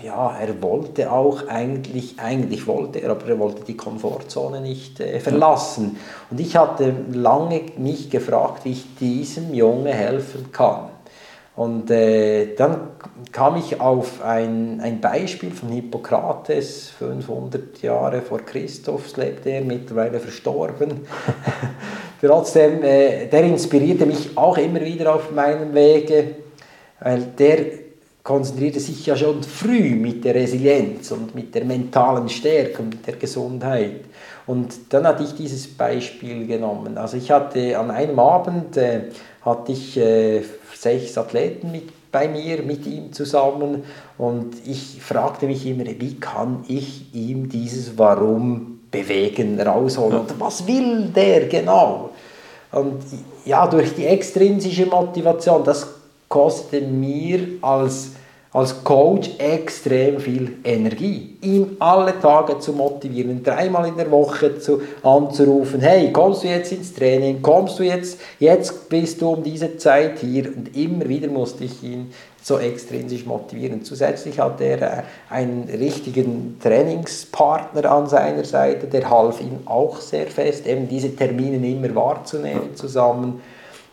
ja, 0.03 0.37
er 0.39 0.63
wollte 0.63 1.11
auch 1.11 1.47
eigentlich, 1.49 2.15
eigentlich 2.19 2.67
wollte 2.67 3.01
er, 3.01 3.11
aber 3.11 3.27
er 3.29 3.39
wollte 3.39 3.65
die 3.65 3.77
Komfortzone 3.77 4.61
nicht 4.61 5.01
äh, 5.01 5.21
verlassen. 5.21 5.97
Und 6.31 6.41
ich 6.41 6.57
hatte 6.57 6.95
lange 7.13 7.63
mich 7.77 8.11
gefragt, 8.11 8.65
wie 8.65 8.73
ich 8.73 8.87
diesem 8.99 9.53
Junge 9.53 9.93
helfen 9.93 10.51
kann. 10.53 10.91
Und 11.59 11.91
äh, 11.91 12.55
dann 12.55 12.91
kam 13.33 13.57
ich 13.57 13.81
auf 13.81 14.23
ein, 14.23 14.81
ein 14.81 15.01
Beispiel 15.01 15.51
von 15.51 15.71
Hippokrates, 15.71 16.91
500 16.91 17.83
Jahre 17.83 18.23
vor 18.23 18.39
Christus 18.39 19.17
lebte 19.17 19.51
er, 19.51 19.63
mittlerweile 19.63 20.21
verstorben. 20.21 21.01
Trotzdem, 22.21 22.85
äh, 22.85 23.27
der 23.27 23.43
inspirierte 23.43 24.07
mich 24.07 24.39
auch 24.39 24.57
immer 24.57 24.83
wieder 24.83 25.13
auf 25.13 25.33
meinem 25.33 25.75
Wege, 25.75 26.37
weil 27.01 27.23
der 27.37 27.59
konzentrierte 28.23 28.79
sich 28.79 29.05
ja 29.07 29.17
schon 29.17 29.43
früh 29.43 29.97
mit 29.97 30.25
der 30.25 30.37
Resilienz 30.37 31.11
und 31.11 31.35
mit 31.35 31.53
der 31.57 31.65
mentalen 31.65 32.29
Stärke 32.29 32.83
und 32.83 33.05
der 33.05 33.17
Gesundheit. 33.17 34.03
Und 34.47 34.75
dann 34.91 35.09
hatte 35.09 35.25
ich 35.25 35.35
dieses 35.35 35.67
Beispiel 35.67 36.47
genommen. 36.47 36.99
Also 36.99 37.17
ich 37.17 37.33
hatte 37.33 37.77
an 37.77 37.91
einem 37.91 38.19
Abend 38.21 38.77
äh, 38.77 39.01
hatte 39.45 39.73
ich 39.73 39.97
äh, 39.97 40.43
sechs 40.81 41.19
Athleten 41.19 41.73
mit 41.73 42.11
bei 42.11 42.29
mir, 42.29 42.63
mit 42.63 42.87
ihm 42.87 43.13
zusammen 43.13 43.85
und 44.17 44.55
ich 44.67 45.03
fragte 45.03 45.47
mich 45.47 45.67
immer, 45.67 45.85
wie 45.85 46.19
kann 46.19 46.65
ich 46.69 47.15
ihm 47.15 47.49
dieses 47.49 47.99
Warum 47.99 48.81
bewegen, 48.91 49.61
rausholen. 49.61 50.21
Und 50.21 50.41
was 50.41 50.67
will 50.67 51.09
der 51.15 51.49
genau? 51.49 52.11
Und 52.73 53.03
ja, 53.45 53.67
durch 53.67 53.95
die 53.95 54.07
extrinsische 54.07 54.87
Motivation, 54.87 55.65
das 55.65 55.87
kostet 56.29 56.91
mir 56.91 57.41
als 57.61 58.13
als 58.53 58.83
Coach 58.83 59.31
extrem 59.39 60.19
viel 60.19 60.57
Energie, 60.65 61.37
ihn 61.43 61.77
alle 61.79 62.19
Tage 62.19 62.59
zu 62.59 62.73
motivieren, 62.73 63.43
dreimal 63.43 63.87
in 63.89 63.97
der 63.97 64.11
Woche 64.11 64.59
zu, 64.59 64.81
anzurufen, 65.03 65.81
hey, 65.81 66.11
kommst 66.13 66.45
du 66.45 66.49
jetzt 66.49 66.73
ins 66.73 66.95
Training, 66.95 67.43
kommst 67.43 67.79
du 67.79 67.83
jetzt, 67.83 68.19
jetzt 68.39 68.89
bist 68.89 69.21
du 69.21 69.31
um 69.31 69.43
diese 69.43 69.77
Zeit 69.77 70.19
hier 70.21 70.47
und 70.47 70.75
immer 70.75 71.07
wieder 71.09 71.29
musste 71.29 71.65
ich 71.65 71.83
ihn 71.83 72.11
so 72.43 72.59
extrinsisch 72.59 73.27
motivieren. 73.27 73.85
Zusätzlich 73.85 74.39
hat 74.39 74.61
er 74.61 74.81
äh, 74.81 75.03
einen 75.29 75.69
richtigen 75.69 76.59
Trainingspartner 76.63 77.91
an 77.91 78.07
seiner 78.07 78.45
Seite, 78.45 78.87
der 78.87 79.11
half 79.11 79.41
ihm 79.41 79.59
auch 79.67 80.01
sehr 80.01 80.27
fest, 80.29 80.67
eben 80.67 80.89
diese 80.89 81.15
Termine 81.15 81.57
immer 81.69 81.95
wahrzunehmen 81.95 82.75
zusammen. 82.75 83.43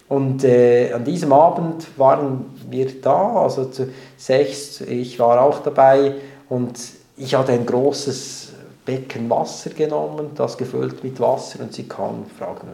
Und 0.08 0.44
äh, 0.44 0.92
an 0.94 1.04
diesem 1.04 1.34
Abend 1.34 1.88
waren 1.98 2.46
wir 2.70 3.02
da, 3.02 3.42
also 3.42 3.66
zu 3.66 3.90
sechs, 4.18 4.82
ich 4.82 5.18
war 5.20 5.42
auch 5.42 5.60
dabei 5.64 6.16
und 6.48 6.78
ich 7.18 7.34
hatte 7.34 7.54
ein 7.54 7.66
großes 7.66 8.54
Becken 8.86 9.30
Wasser 9.32 9.72
genommen, 9.72 10.32
das 10.36 10.58
gefüllt 10.58 11.04
mit 11.04 11.20
Wasser 11.20 11.62
und 11.62 11.74
sie 11.74 11.88
kam 11.88 12.20
und 12.20 12.32
fragte, 12.32 12.68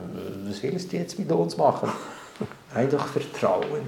was 0.46 0.62
willst 0.62 0.92
du 0.92 0.98
jetzt 0.98 1.18
mit 1.18 1.32
uns 1.32 1.56
machen? 1.56 1.90
Einfach 2.76 3.08
Vertrauen, 3.08 3.84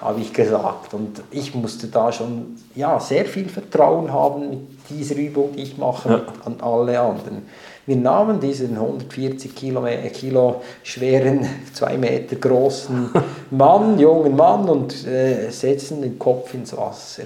habe 0.00 0.20
ich 0.20 0.32
gesagt. 0.32 0.92
Und 0.94 1.22
ich 1.30 1.54
musste 1.54 1.86
da 1.86 2.10
schon 2.10 2.56
ja, 2.74 2.98
sehr 2.98 3.24
viel 3.26 3.48
Vertrauen 3.48 4.12
haben 4.12 4.50
mit 4.50 4.60
dieser 4.90 5.16
Übung, 5.16 5.52
die 5.56 5.62
ich 5.62 5.78
mache, 5.78 6.08
ja. 6.08 6.22
an 6.44 6.60
alle 6.60 6.98
anderen. 6.98 7.46
Wir 7.84 7.96
nahmen 7.96 8.38
diesen 8.38 8.76
140 8.76 9.54
Kilo, 9.56 9.84
Kilo 10.12 10.62
schweren, 10.82 11.46
zwei 11.72 11.96
Meter 11.98 12.36
großen 12.36 13.10
Mann, 13.50 13.98
jungen 13.98 14.36
Mann 14.36 14.68
und 14.68 15.06
äh, 15.06 15.50
setzten 15.50 16.02
den 16.02 16.18
Kopf 16.18 16.54
ins 16.54 16.76
Wasser. 16.76 17.24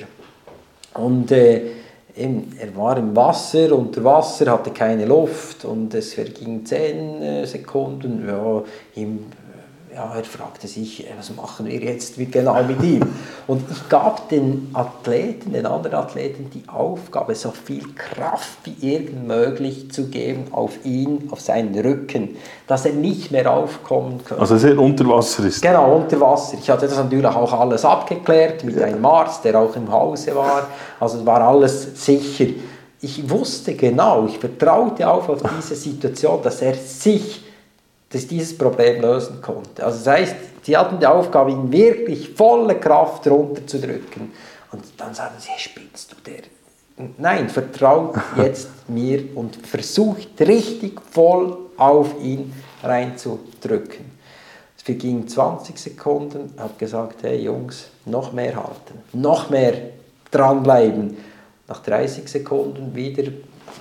Und 0.95 1.31
äh, 1.31 1.61
er 2.17 2.75
war 2.75 2.97
im 2.97 3.15
Wasser, 3.15 3.77
unter 3.77 4.03
Wasser, 4.03 4.51
hatte 4.51 4.71
keine 4.71 5.05
Luft 5.05 5.67
und 5.67 5.93
es 5.93 6.15
vergingen 6.15 6.65
10 6.65 7.23
äh, 7.23 7.47
Sekunden. 7.47 8.27
Ja, 8.27 8.63
ihm 8.95 9.27
ja, 9.97 10.13
er 10.15 10.25
fragte 10.25 10.69
sich, 10.69 11.07
äh, 11.07 11.13
was 11.17 11.35
machen 11.35 11.65
wir 11.65 11.81
jetzt 11.81 12.19
mit, 12.19 12.31
genau 12.31 12.63
mit 12.63 12.83
ihm? 12.83 13.01
Und 13.47 13.63
ich 13.71 13.89
gab 13.89 14.29
den 14.29 14.69
Athleten, 14.75 15.55
den 15.55 15.65
anderen 15.65 15.97
Athleten, 15.97 16.51
die 16.53 16.69
Aufgabe, 16.69 17.35
so 17.35 17.51
viel 17.51 17.83
Kraft 17.95 18.59
wie 18.65 18.77
irgend 18.87 19.27
möglich 19.27 19.91
zu 19.91 20.09
geben 20.09 20.49
auf 20.51 20.85
ihn, 20.85 21.29
auf 21.31 21.41
seinen 21.41 21.75
Rücken, 21.79 22.37
dass 22.67 22.85
er 22.85 22.93
nicht 22.93 23.31
mehr 23.31 23.51
aufkommen 23.51 24.19
könnte. 24.23 24.39
Also 24.39 24.55
dass 24.55 24.65
er 24.65 24.79
unter 24.79 25.09
Wasser 25.09 25.47
ist? 25.47 25.63
Genau, 25.63 25.97
unter 25.97 26.21
Wasser. 26.21 26.59
Ich 26.61 26.69
hatte 26.69 26.87
das 26.87 26.99
natürlich 26.99 27.25
auch 27.25 27.53
alles 27.55 27.83
abgeklärt 27.87 28.65
mit 28.65 28.77
ja. 28.77 28.85
einem 28.85 29.05
Arzt, 29.07 29.47
der 29.47 29.59
auch 29.59 29.75
im 29.77 29.91
Hause 29.91 30.35
war. 30.35 30.67
Also 31.01 31.25
war 31.25 31.41
alles 31.41 32.05
sicher. 32.05 32.53
Ich 33.01 33.31
wusste 33.31 33.75
genau, 33.75 34.27
ich 34.27 34.39
vertraute 34.39 35.09
auf, 35.09 35.31
auf 35.31 35.41
diese 35.59 35.75
Situation, 35.75 36.43
dass 36.43 36.61
er 36.61 36.75
sich 36.75 37.46
dass 38.17 38.27
dieses 38.27 38.57
Problem 38.57 39.03
lösen 39.03 39.43
konnte. 39.43 39.85
Also 39.85 39.99
das 39.99 40.07
heißt, 40.07 40.37
sie 40.63 40.75
hatten 40.75 40.99
die 40.99 41.07
Aufgabe, 41.07 41.51
ihn 41.51 41.71
wirklich 41.71 42.31
volle 42.31 42.81
Kraft 42.81 43.27
runterzudrücken. 43.27 44.33
Und 44.73 44.85
dann 44.97 45.15
sagen 45.15 45.35
sie, 45.39 45.51
spinnst 45.59 46.13
du 46.13 46.17
der? 46.25 46.43
Nein, 47.19 47.51
vertraut 47.51 48.17
jetzt 48.37 48.89
mir 48.89 49.37
und 49.37 49.67
versucht 49.67 50.41
richtig 50.41 50.99
voll 51.11 51.59
auf 51.77 52.15
ihn 52.23 52.55
reinzudrücken. 52.83 54.17
Es 54.79 54.83
verging 54.83 55.29
20 55.29 55.79
Sekunden, 55.79 56.55
habe 56.57 56.73
gesagt, 56.79 57.23
hey 57.23 57.43
Jungs, 57.43 57.89
noch 58.07 58.33
mehr 58.33 58.57
halten, 58.57 59.03
noch 59.13 59.51
mehr 59.51 59.75
dranbleiben. 60.31 61.19
Nach 61.69 61.83
30 61.83 62.27
Sekunden 62.29 62.95
wieder 62.95 63.25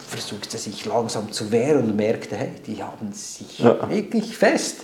versuchte 0.07 0.57
sich 0.57 0.85
langsam 0.85 1.31
zu 1.31 1.51
wehren 1.51 1.89
und 1.89 1.95
merkte, 1.95 2.35
hey, 2.35 2.51
die 2.65 2.81
haben 2.81 3.11
sich 3.11 3.59
ja. 3.59 3.89
wirklich 3.89 4.37
fest. 4.37 4.81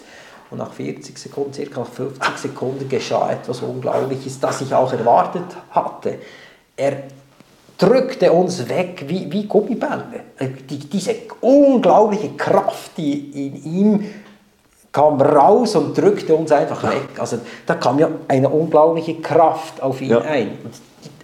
Und 0.49 0.57
nach 0.57 0.73
40 0.73 1.17
Sekunden, 1.17 1.53
circa 1.53 1.85
50 1.85 2.37
Sekunden 2.37 2.89
geschah 2.89 3.31
etwas 3.31 3.61
Unglaubliches, 3.61 4.39
das 4.39 4.61
ich 4.61 4.73
auch 4.73 4.91
erwartet 4.91 5.45
hatte. 5.69 6.19
Er 6.75 7.03
drückte 7.77 8.31
uns 8.31 8.67
weg 8.67 9.05
wie, 9.07 9.31
wie 9.31 9.45
Gummibälle. 9.47 10.25
Äh, 10.37 10.49
die, 10.69 10.79
diese 10.79 11.15
unglaubliche 11.39 12.31
Kraft, 12.33 12.91
die 12.97 13.47
in 13.47 13.63
ihm 13.63 14.13
kam 14.91 15.21
raus 15.21 15.75
und 15.75 15.97
drückte 15.97 16.35
uns 16.35 16.51
einfach 16.51 16.83
weg. 16.83 17.17
Also 17.17 17.39
da 17.65 17.75
kam 17.75 17.97
ja 17.97 18.09
eine 18.27 18.49
unglaubliche 18.49 19.21
Kraft 19.21 19.81
auf 19.81 20.01
ihn 20.01 20.09
ja. 20.09 20.21
ein. 20.21 20.57
Und 20.63 20.73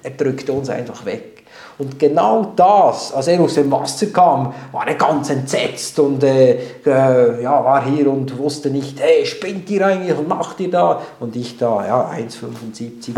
er 0.04 0.12
drückte 0.12 0.54
uns 0.54 0.70
einfach 0.70 1.04
weg. 1.06 1.37
Und 1.80 2.00
genau 2.00 2.54
das, 2.56 3.14
als 3.14 3.28
er 3.28 3.40
aus 3.40 3.54
dem 3.54 3.72
Wasser 3.72 4.08
kam, 4.08 4.52
war 4.72 4.88
er 4.88 4.96
ganz 4.96 5.30
entsetzt 5.30 6.00
und 6.00 6.24
äh, 6.24 6.58
äh, 6.84 7.44
ja, 7.44 7.64
war 7.64 7.86
hier 7.86 8.12
und 8.12 8.36
wusste 8.36 8.72
nicht, 8.72 9.00
hey, 9.00 9.24
spinnt 9.28 9.70
ihr 9.70 9.86
eigentlich, 9.86 10.18
was 10.18 10.28
macht 10.28 10.60
ihr 10.60 10.72
da? 10.72 11.00
Und 11.20 11.36
ich 11.36 11.56
da, 11.56 11.86
ja, 11.86 12.12
1,75, 12.12 13.14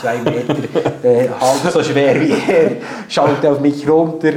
2 0.00 0.18
Meter, 0.20 1.02
äh, 1.02 1.28
halb 1.28 1.70
so 1.70 1.82
schwer 1.82 2.18
wie 2.18 2.32
er, 2.50 2.76
schaute 3.08 3.50
auf 3.50 3.60
mich 3.60 3.86
runter 3.86 4.32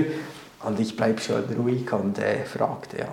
und 0.66 0.78
ich 0.78 0.98
bleib 0.98 1.22
schön 1.22 1.46
ruhig 1.58 1.92
und 1.94 2.20
äh, 2.20 2.44
fragte, 2.44 2.98
ja, 2.98 3.08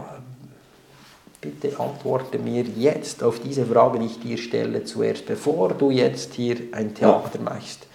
bitte 1.40 1.78
antworte 1.78 2.40
mir 2.40 2.64
jetzt 2.64 3.22
auf 3.22 3.38
diese 3.38 3.64
Frage, 3.64 4.00
die 4.00 4.06
ich 4.06 4.18
dir 4.18 4.36
stelle, 4.36 4.82
zuerst, 4.82 5.24
bevor 5.24 5.68
du 5.68 5.92
jetzt 5.92 6.34
hier 6.34 6.56
ein 6.72 6.96
Theater 6.96 7.38
machst. 7.40 7.86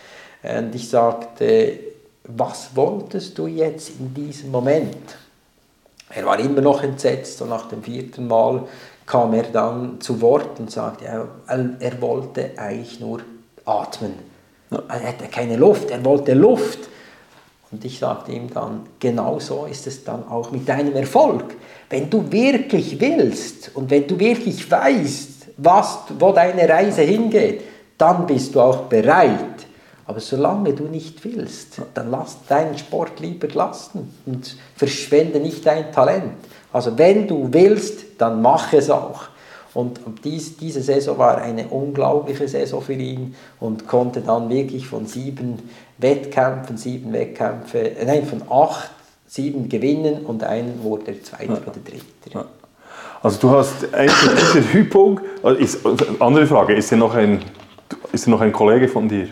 Und 0.44 0.74
ich 0.74 0.90
sagte, 0.90 1.93
was 2.26 2.76
wolltest 2.76 3.38
du 3.38 3.48
jetzt 3.48 3.92
in 4.00 4.14
diesem 4.14 4.52
Moment? 4.52 5.18
Er 6.10 6.26
war 6.26 6.40
immer 6.40 6.62
noch 6.62 6.84
entsetzt 6.84 7.42
und 7.42 7.50
nach 7.50 7.68
dem 7.68 7.84
vierten 7.84 8.28
Mal 8.28 8.64
kam 9.06 9.34
er 9.34 9.44
dann 9.44 10.00
zu 10.00 10.22
Wort 10.22 10.60
und 10.60 10.72
sagte, 10.72 11.06
er, 11.06 11.28
er 11.80 12.02
wollte 12.02 12.52
eigentlich 12.58 13.00
nur 13.00 13.22
atmen. 13.66 14.14
Er 14.70 15.08
hatte 15.08 15.26
keine 15.30 15.58
Luft, 15.58 15.92
er 15.92 16.04
wollte 16.06 16.34
Luft. 16.34 16.80
Und 17.72 17.84
ich 17.84 18.00
sagte 18.00 18.32
ihm 18.32 18.54
dann, 18.54 18.84
genau 19.00 19.40
so 19.40 19.66
ist 19.66 19.88
es 19.88 20.04
dann 20.04 20.28
auch 20.28 20.52
mit 20.52 20.70
deinem 20.70 20.96
Erfolg. 20.96 21.56
Wenn 21.90 22.10
du 22.10 22.32
wirklich 22.32 23.00
willst 23.00 23.76
und 23.76 23.90
wenn 23.90 24.08
du 24.08 24.18
wirklich 24.18 24.70
weißt, 24.70 25.48
was, 25.58 26.00
wo 26.20 26.32
deine 26.32 26.70
Reise 26.70 27.02
hingeht, 27.02 27.62
dann 27.98 28.26
bist 28.26 28.54
du 28.56 28.62
auch 28.62 28.84
bereit, 28.84 29.53
aber 30.06 30.20
solange 30.20 30.74
du 30.74 30.84
nicht 30.84 31.24
willst, 31.24 31.82
dann 31.94 32.12
lass 32.12 32.38
deinen 32.48 32.78
Sport 32.78 33.20
lieber 33.20 33.48
lassen 33.48 34.14
und 34.26 34.58
verschwende 34.76 35.40
nicht 35.40 35.66
dein 35.66 35.92
Talent. 35.92 36.34
Also 36.72 36.98
wenn 36.98 37.28
du 37.28 37.50
willst, 37.52 38.04
dann 38.18 38.42
mach 38.42 38.74
es 38.74 38.90
auch. 38.90 39.26
Und 39.74 40.00
dies, 40.24 40.58
diese 40.58 40.82
Saison 40.82 41.18
war 41.18 41.40
eine 41.40 41.68
unglaubliche 41.68 42.48
Saison 42.48 42.82
für 42.82 42.94
ihn 42.94 43.36
und 43.60 43.88
konnte 43.88 44.22
dann 44.22 44.50
wirklich 44.50 44.86
von 44.86 45.08
sieben 45.08 45.70
Wettkämpfen, 45.98 46.78
sieben 46.78 47.12
Wettkämpfe, 47.12 47.80
äh, 47.80 48.06
nein, 48.06 48.26
von 48.26 48.44
acht, 48.52 48.92
sieben 49.26 49.70
gewinnen 49.70 50.26
und 50.26 50.44
einen 50.44 50.84
wurde 50.84 51.08
er 51.08 51.24
Zweiter 51.24 51.54
ja. 51.54 51.62
oder 51.66 51.80
Dritter. 51.84 52.04
Ja. 52.32 52.46
Also 53.24 53.40
du 53.40 53.50
hast 53.52 53.92
eigentlich 53.94 54.14
diese 54.54 54.78
Übung, 54.78 55.22
also 55.42 55.60
ist, 55.60 55.80
andere 56.20 56.46
Frage, 56.46 56.76
ist 56.76 56.92
er 56.92 56.98
noch 56.98 57.16
ein, 57.16 57.40
ist 58.12 58.28
er 58.28 58.32
noch 58.32 58.42
ein 58.42 58.52
Kollege 58.52 58.88
von 58.88 59.08
dir? 59.08 59.28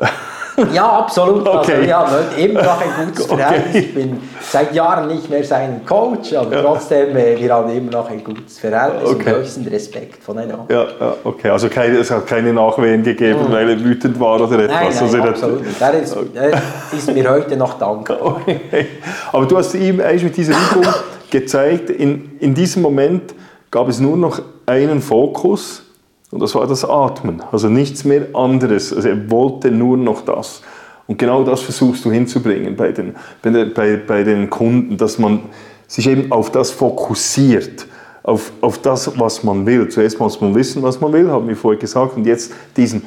Ja, 0.74 0.98
absolut. 0.98 1.46
Also, 1.46 1.60
okay. 1.60 1.72
Also, 1.72 1.86
wir 1.86 1.96
haben 1.96 2.36
immer 2.36 2.62
noch 2.62 2.80
ein 2.80 3.06
gutes 3.06 3.26
Verhältnis. 3.28 3.68
Okay. 3.68 3.78
Ich 3.78 3.94
bin 3.94 4.18
seit 4.40 4.74
Jahren 4.74 5.08
nicht 5.08 5.30
mehr 5.30 5.44
sein 5.44 5.82
Coach, 5.86 6.34
aber 6.34 6.54
ja. 6.54 6.62
trotzdem, 6.62 7.16
äh, 7.16 7.38
wir 7.40 7.54
haben 7.54 7.70
immer 7.70 7.90
noch 7.90 8.10
ein 8.10 8.22
gutes 8.22 8.58
Verhältnis 8.58 9.10
okay. 9.10 9.30
und 9.30 9.38
höchsten 9.38 9.66
Respekt 9.68 10.22
voneinander. 10.22 10.66
Ja, 10.68 10.82
ja, 10.82 11.14
okay. 11.24 11.50
Also 11.50 11.68
keine, 11.68 11.98
es 11.98 12.10
hat 12.10 12.26
keine 12.26 12.52
Nachwehen 12.52 13.02
gegeben, 13.02 13.48
mhm. 13.48 13.52
weil 13.52 13.70
er 13.70 13.80
wütend 13.82 14.18
war 14.20 14.40
oder 14.40 14.58
etwas. 14.58 15.00
Nein, 15.00 15.12
nein, 15.12 15.22
also 15.22 15.46
absolut. 15.48 15.62
Der 15.80 15.94
ist, 15.94 16.16
der 16.34 16.62
ist 16.98 17.14
mir 17.14 17.30
heute 17.30 17.56
noch 17.56 17.74
dankbar. 17.78 18.18
Okay. 18.40 18.86
Aber 19.32 19.46
du 19.46 19.56
hast 19.56 19.74
ihm 19.74 20.00
eigentlich 20.00 20.24
mit 20.24 20.36
dieser 20.36 20.52
Übung 20.52 20.92
gezeigt, 21.30 21.90
in, 21.90 22.36
in 22.40 22.54
diesem 22.54 22.82
Moment 22.82 23.34
gab 23.70 23.88
es 23.88 24.00
nur 24.00 24.16
noch 24.16 24.40
einen 24.66 25.00
Fokus 25.00 25.82
und 26.30 26.40
das 26.40 26.54
war 26.54 26.66
das 26.66 26.84
Atmen, 26.84 27.42
also 27.50 27.68
nichts 27.68 28.04
mehr 28.04 28.28
anderes. 28.34 28.92
Also 28.92 29.08
er 29.08 29.30
wollte 29.30 29.70
nur 29.70 29.96
noch 29.96 30.24
das. 30.24 30.62
Und 31.06 31.18
genau 31.18 31.42
das 31.42 31.60
versuchst 31.62 32.04
du 32.04 32.12
hinzubringen 32.12 32.76
bei 32.76 32.92
den, 32.92 33.16
bei, 33.42 33.96
bei 33.96 34.22
den 34.22 34.48
Kunden, 34.48 34.96
dass 34.96 35.18
man 35.18 35.40
sich 35.88 36.08
eben 36.08 36.30
auf 36.30 36.52
das 36.52 36.70
fokussiert, 36.70 37.86
auf, 38.22 38.52
auf 38.60 38.78
das, 38.78 39.18
was 39.18 39.42
man 39.42 39.66
will. 39.66 39.88
Zuerst 39.88 40.20
muss 40.20 40.40
man 40.40 40.54
wissen, 40.54 40.82
was 40.84 41.00
man 41.00 41.12
will, 41.12 41.28
haben 41.30 41.48
wir 41.48 41.56
vorher 41.56 41.80
gesagt, 41.80 42.16
und 42.16 42.26
jetzt 42.26 42.52
diesen 42.76 43.02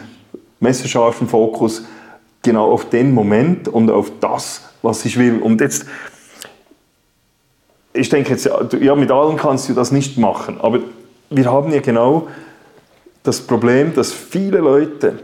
messerscharfen 0.59 1.29
Fokus 1.29 1.85
genau 2.41 2.71
auf 2.71 2.89
den 2.89 3.13
Moment 3.13 3.69
und 3.69 3.89
auf 3.89 4.11
das, 4.19 4.63
was 4.81 5.05
ich 5.05 5.17
will. 5.17 5.39
Und 5.41 5.61
jetzt 5.61 5.85
ich 7.93 8.09
denke 8.09 8.31
jetzt, 8.31 8.49
ja, 8.81 8.95
mit 8.95 9.11
allen 9.11 9.37
kannst 9.37 9.69
du 9.69 9.73
das 9.73 9.91
nicht 9.91 10.17
machen, 10.17 10.59
aber 10.59 10.79
wir 11.29 11.51
haben 11.51 11.71
ja 11.71 11.79
genau 11.79 12.27
das 13.23 13.41
Problem, 13.41 13.93
dass 13.93 14.11
viele 14.11 14.59
Leute 14.59 15.19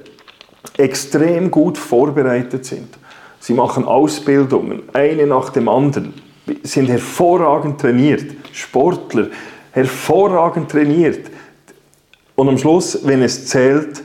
extrem 0.77 1.51
gut 1.51 1.77
vorbereitet 1.77 2.65
sind. 2.65 2.97
Sie 3.39 3.53
machen 3.53 3.85
Ausbildungen, 3.85 4.83
eine 4.93 5.27
nach 5.27 5.49
dem 5.49 5.69
anderen, 5.69 6.13
sind 6.63 6.89
hervorragend 6.89 7.79
trainiert, 7.79 8.25
Sportler, 8.51 9.27
hervorragend 9.71 10.71
trainiert. 10.71 11.29
Und 12.35 12.49
am 12.49 12.57
Schluss, 12.57 12.99
wenn 13.03 13.21
es 13.21 13.47
zählt, 13.47 14.03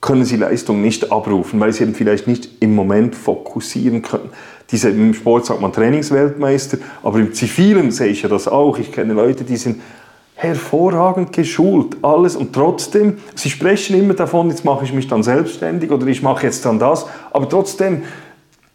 können 0.00 0.24
sie 0.24 0.36
Leistung 0.36 0.82
nicht 0.82 1.10
abrufen, 1.10 1.60
weil 1.60 1.72
sie 1.72 1.84
eben 1.84 1.94
vielleicht 1.94 2.26
nicht 2.26 2.50
im 2.60 2.74
Moment 2.74 3.14
fokussieren 3.14 4.02
können. 4.02 4.28
Diese, 4.70 4.90
Im 4.90 5.14
Sport 5.14 5.46
sagt 5.46 5.62
man 5.62 5.72
Trainingsweltmeister, 5.72 6.78
aber 7.02 7.18
im 7.18 7.32
Zivilen 7.32 7.90
sehe 7.90 8.08
ich 8.08 8.22
ja 8.22 8.28
das 8.28 8.48
auch. 8.48 8.78
Ich 8.78 8.92
kenne 8.92 9.14
Leute, 9.14 9.44
die 9.44 9.56
sind 9.56 9.80
hervorragend 10.34 11.32
geschult, 11.32 11.96
alles 12.02 12.36
und 12.36 12.52
trotzdem, 12.52 13.18
sie 13.34 13.50
sprechen 13.50 13.98
immer 13.98 14.14
davon, 14.14 14.50
jetzt 14.50 14.64
mache 14.64 14.84
ich 14.84 14.92
mich 14.92 15.06
dann 15.06 15.22
selbstständig 15.22 15.90
oder 15.90 16.06
ich 16.06 16.22
mache 16.22 16.46
jetzt 16.46 16.64
dann 16.64 16.78
das, 16.78 17.06
aber 17.30 17.48
trotzdem 17.48 18.02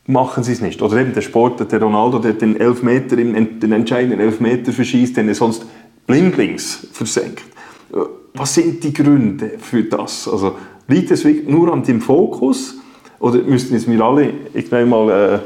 machen 0.05 0.43
sie 0.43 0.53
es 0.53 0.62
nicht. 0.62 0.82
Oder 0.82 0.97
eben 0.97 1.14
der 1.14 1.22
Sportler, 1.22 1.66
der 1.66 1.82
Ronaldo, 1.82 2.20
der 2.20 2.34
den 2.34 2.60
Elfmeter, 2.60 3.16
den 3.16 3.72
entscheidenden 3.72 4.20
Elfmeter 4.20 4.72
verschießt, 4.72 5.16
den 5.18 5.28
er 5.28 5.36
sonst 5.36 5.66
blindlings 6.07 6.88
versenkt. 6.91 7.43
Was 8.34 8.55
sind 8.55 8.84
die 8.84 8.93
Gründe 8.93 9.51
für 9.60 9.84
das? 9.84 10.28
Also 10.28 10.55
liegt 10.88 11.12
es 11.12 11.24
nur 11.24 11.72
an 11.72 11.84
dem 11.84 12.01
Fokus 12.01 12.76
oder 13.20 13.39
müssten 13.39 13.76
es 13.76 13.86
mir 13.86 14.01
alle 14.03 14.34
ich 14.53 14.72
mal 14.72 15.10
äh, 15.10 15.39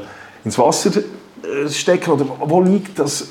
ins 0.44 0.58
Wasser 0.58 0.90
äh, 0.96 1.68
stecken 1.68 2.10
oder 2.12 2.26
wo 2.40 2.62
liegt 2.62 2.98
das, 2.98 3.28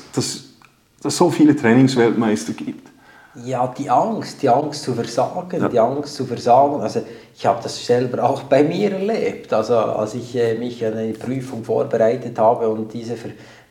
dass 1.04 1.12
es 1.12 1.18
so 1.18 1.30
viele 1.30 1.54
Trainingsweltmeister 1.54 2.54
gibt? 2.54 2.88
Ja, 3.44 3.66
die 3.66 3.90
Angst, 3.90 4.40
die 4.40 4.48
Angst 4.48 4.84
zu 4.84 4.94
versagen, 4.94 5.60
ja. 5.60 5.68
die 5.68 5.78
Angst 5.78 6.14
zu 6.14 6.24
versagen. 6.24 6.80
Also 6.80 7.02
ich 7.36 7.44
habe 7.44 7.60
das 7.62 7.84
selber 7.84 8.22
auch 8.22 8.44
bei 8.44 8.62
mir 8.62 8.92
erlebt. 8.92 9.52
Also 9.52 9.74
als 9.76 10.14
ich 10.14 10.34
äh, 10.36 10.54
mich 10.54 10.84
an 10.86 10.94
eine 10.94 11.12
Prüfung 11.12 11.62
vorbereitet 11.62 12.38
habe 12.38 12.68
und 12.68 12.94
diese 12.94 13.16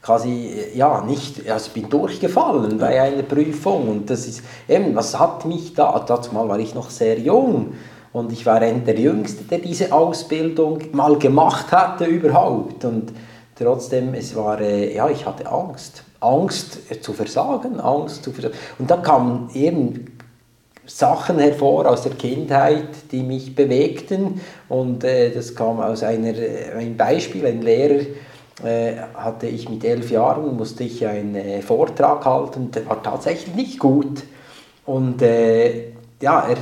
quasi 0.01 0.29
äh, 0.73 0.77
ja 0.77 1.03
nicht, 1.03 1.49
also 1.49 1.67
ich 1.67 1.73
bin 1.73 1.89
durchgefallen 1.89 2.77
bei 2.77 3.01
einer 3.01 3.23
Prüfung 3.23 3.87
und 3.87 4.09
das 4.09 4.27
ist 4.27 4.43
eben, 4.67 4.93
was 4.95 5.17
hat 5.17 5.45
mich 5.45 5.73
da? 5.73 6.03
Dazu 6.05 6.33
mal 6.33 6.47
war 6.47 6.59
ich 6.59 6.75
noch 6.75 6.91
sehr 6.91 7.17
jung 7.17 7.73
und 8.11 8.31
ich 8.31 8.45
war 8.45 8.61
einer 8.61 8.79
der 8.79 8.99
Jüngste, 8.99 9.45
der 9.45 9.59
diese 9.59 9.91
Ausbildung 9.91 10.79
mal 10.91 11.17
gemacht 11.17 11.71
hatte 11.71 12.05
überhaupt 12.05 12.85
und 12.85 13.11
trotzdem 13.55 14.13
es 14.13 14.35
war 14.35 14.59
äh, 14.61 14.95
ja 14.95 15.09
ich 15.09 15.25
hatte 15.25 15.49
Angst 15.51 16.03
Angst 16.23 16.79
zu 17.03 17.13
versagen, 17.13 17.79
Angst 17.79 18.23
zu 18.23 18.31
versagen. 18.31 18.55
Und 18.79 18.89
da 18.89 18.97
kamen 18.97 19.49
eben 19.53 20.05
Sachen 20.85 21.39
hervor 21.39 21.89
aus 21.89 22.03
der 22.03 22.13
Kindheit, 22.13 23.11
die 23.11 23.23
mich 23.23 23.55
bewegten. 23.55 24.41
Und 24.69 25.03
äh, 25.03 25.31
das 25.31 25.55
kam 25.55 25.79
aus 25.79 26.03
einer, 26.03 26.35
äh, 26.37 26.71
ein 26.77 26.97
Beispiel, 26.97 27.45
ein 27.45 27.61
Lehrer, 27.61 28.05
äh, 28.63 28.95
hatte 29.13 29.47
ich 29.47 29.69
mit 29.69 29.83
elf 29.83 30.11
Jahren, 30.11 30.55
musste 30.55 30.83
ich 30.83 31.05
einen 31.05 31.35
äh, 31.35 31.61
Vortrag 31.61 32.25
halten, 32.25 32.71
der 32.71 32.85
war 32.87 33.01
tatsächlich 33.01 33.55
nicht 33.55 33.79
gut. 33.79 34.23
Und 34.85 35.21
äh, 35.21 35.91
ja, 36.21 36.47
er, 36.47 36.57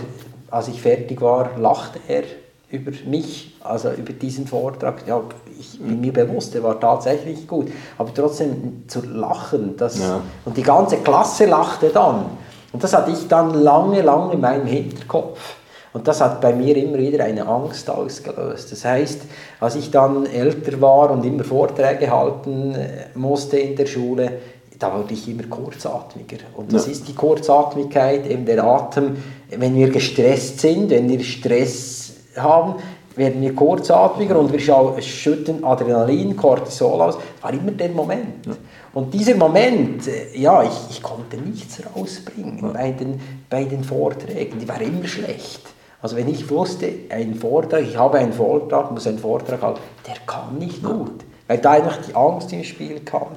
als 0.50 0.68
ich 0.68 0.82
fertig 0.82 1.22
war, 1.22 1.58
lachte 1.58 2.00
er 2.08 2.24
über 2.70 2.92
mich, 3.06 3.58
also 3.62 3.92
über 3.92 4.14
diesen 4.14 4.48
Vortrag. 4.48 5.06
Ja, 5.08 5.22
ich 5.62 5.80
bin 5.80 6.01
mir 6.01 6.12
bewusst, 6.12 6.53
der 6.53 6.64
war 6.64 6.80
tatsächlich 6.80 7.47
gut. 7.47 7.72
Aber 7.97 8.14
trotzdem 8.14 8.84
zu 8.88 9.01
lachen, 9.05 9.76
das, 9.78 9.99
ja. 9.99 10.22
und 10.45 10.57
die 10.57 10.64
ganze 10.64 10.97
Klasse 10.97 11.45
lachte 11.45 11.89
dann. 11.89 12.26
Und 12.74 12.84
das 12.84 12.93
hatte 12.93 13.12
ich 13.12 13.28
dann 13.28 13.53
lange, 13.53 14.01
lange 14.01 14.34
in 14.34 14.41
meinem 14.41 14.66
Hinterkopf. 14.66 15.55
Und 15.93 16.07
das 16.07 16.22
hat 16.22 16.39
bei 16.39 16.53
mir 16.53 16.76
immer 16.78 16.97
wieder 16.97 17.26
eine 17.26 17.45
Angst 17.45 17.89
ausgelöst. 17.89 18.72
Das 18.72 18.86
heißt, 18.86 19.22
als 19.59 19.76
ich 19.76 19.91
dann 19.91 20.26
älter 20.26 20.80
war 20.80 21.12
und 21.12 21.26
immer 21.26 21.43
Vorträge 21.43 22.09
halten 22.09 22.74
äh, 22.76 23.07
musste 23.14 23.57
in 23.57 23.76
der 23.76 23.86
Schule, 23.86 24.32
da 24.80 24.97
wurde 24.97 25.14
ich 25.14 25.28
immer 25.28 25.43
kurzatmiger. 25.43 26.38
Und 26.55 26.74
das 26.74 26.86
ja. 26.86 26.93
ist 26.93 27.07
die 27.07 27.14
Kurzatmigkeit, 27.14 28.26
eben 28.26 28.45
der 28.45 28.64
Atem, 28.64 29.18
wenn 29.49 29.76
wir 29.76 29.89
gestresst 29.89 30.62
sind, 30.62 30.89
wenn 30.89 31.09
wir 31.09 31.20
Stress 31.20 32.14
haben, 32.38 32.76
werden 33.16 33.41
wir 33.41 33.53
kurzatmiger 33.53 34.39
und 34.39 34.51
wir 34.51 35.01
schütten 35.01 35.64
Adrenalin, 35.64 36.36
Cortisol 36.36 37.01
aus. 37.01 37.16
Das 37.16 37.43
war 37.43 37.53
immer 37.53 37.72
der 37.72 37.89
Moment. 37.89 38.45
Ja. 38.45 38.53
Und 38.93 39.14
dieser 39.14 39.36
Moment, 39.36 40.07
äh, 40.07 40.38
ja, 40.38 40.64
ich, 40.64 40.89
ich 40.89 41.03
konnte 41.03 41.38
nichts 41.38 41.82
rausbringen 41.95 42.59
ja. 42.62 42.70
bei, 42.70 42.91
den, 42.91 43.20
bei 43.49 43.64
den 43.64 43.84
Vorträgen, 43.84 44.59
die 44.59 44.68
war 44.68 44.82
immer 44.82 45.07
schlecht. 45.07 45.62
Also 46.01 46.16
wenn 46.16 46.28
ich 46.28 46.49
wusste, 46.49 46.91
ein 47.09 47.36
Vortrag, 47.36 47.82
ich 47.84 47.95
habe 47.95 48.18
einen 48.18 48.34
Vortrag, 48.34 48.91
muss 48.91 49.05
einen 49.05 49.20
Vortrag 49.20 49.62
halten, 49.62 49.82
der 50.07 50.16
kam 50.26 50.57
nicht 50.57 50.84
gut, 50.84 51.24
weil 51.47 51.59
da 51.59 51.72
einfach 51.72 51.97
die 51.97 52.16
Angst 52.16 52.51
ins 52.53 52.68
Spiel 52.68 53.01
kam. 53.01 53.28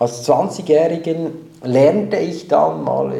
Als 0.00 0.28
20-Jährigen 0.28 1.30
lernte 1.62 2.16
ich 2.16 2.48
dann 2.48 2.82
mal, 2.82 3.12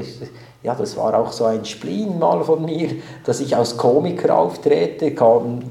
ja, 0.69 0.75
das 0.75 0.99
war 0.99 1.19
auch 1.19 1.33
so 1.33 1.47
ein 1.47 1.65
Spleen 1.65 2.19
mal 2.19 2.45
von 2.45 2.63
mir, 2.63 2.91
dass 3.25 3.41
ich 3.41 3.57
als 3.57 3.79
Komiker 3.79 4.37
auftrete. 4.37 5.07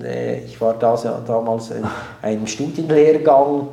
Äh, 0.03 0.39
ich 0.43 0.59
war 0.59 0.73
da, 0.73 0.95
damals 1.27 1.69
in 1.69 1.85
einem 2.23 2.47
Studienlehrgang 2.47 3.67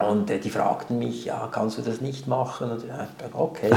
und 0.00 0.28
äh, 0.28 0.40
die 0.40 0.50
fragten 0.50 0.98
mich, 0.98 1.26
ja, 1.26 1.48
kannst 1.52 1.78
du 1.78 1.82
das 1.82 2.00
nicht 2.00 2.26
machen? 2.26 2.72
Und, 2.72 2.82
ja, 2.82 3.06
okay 3.32 3.70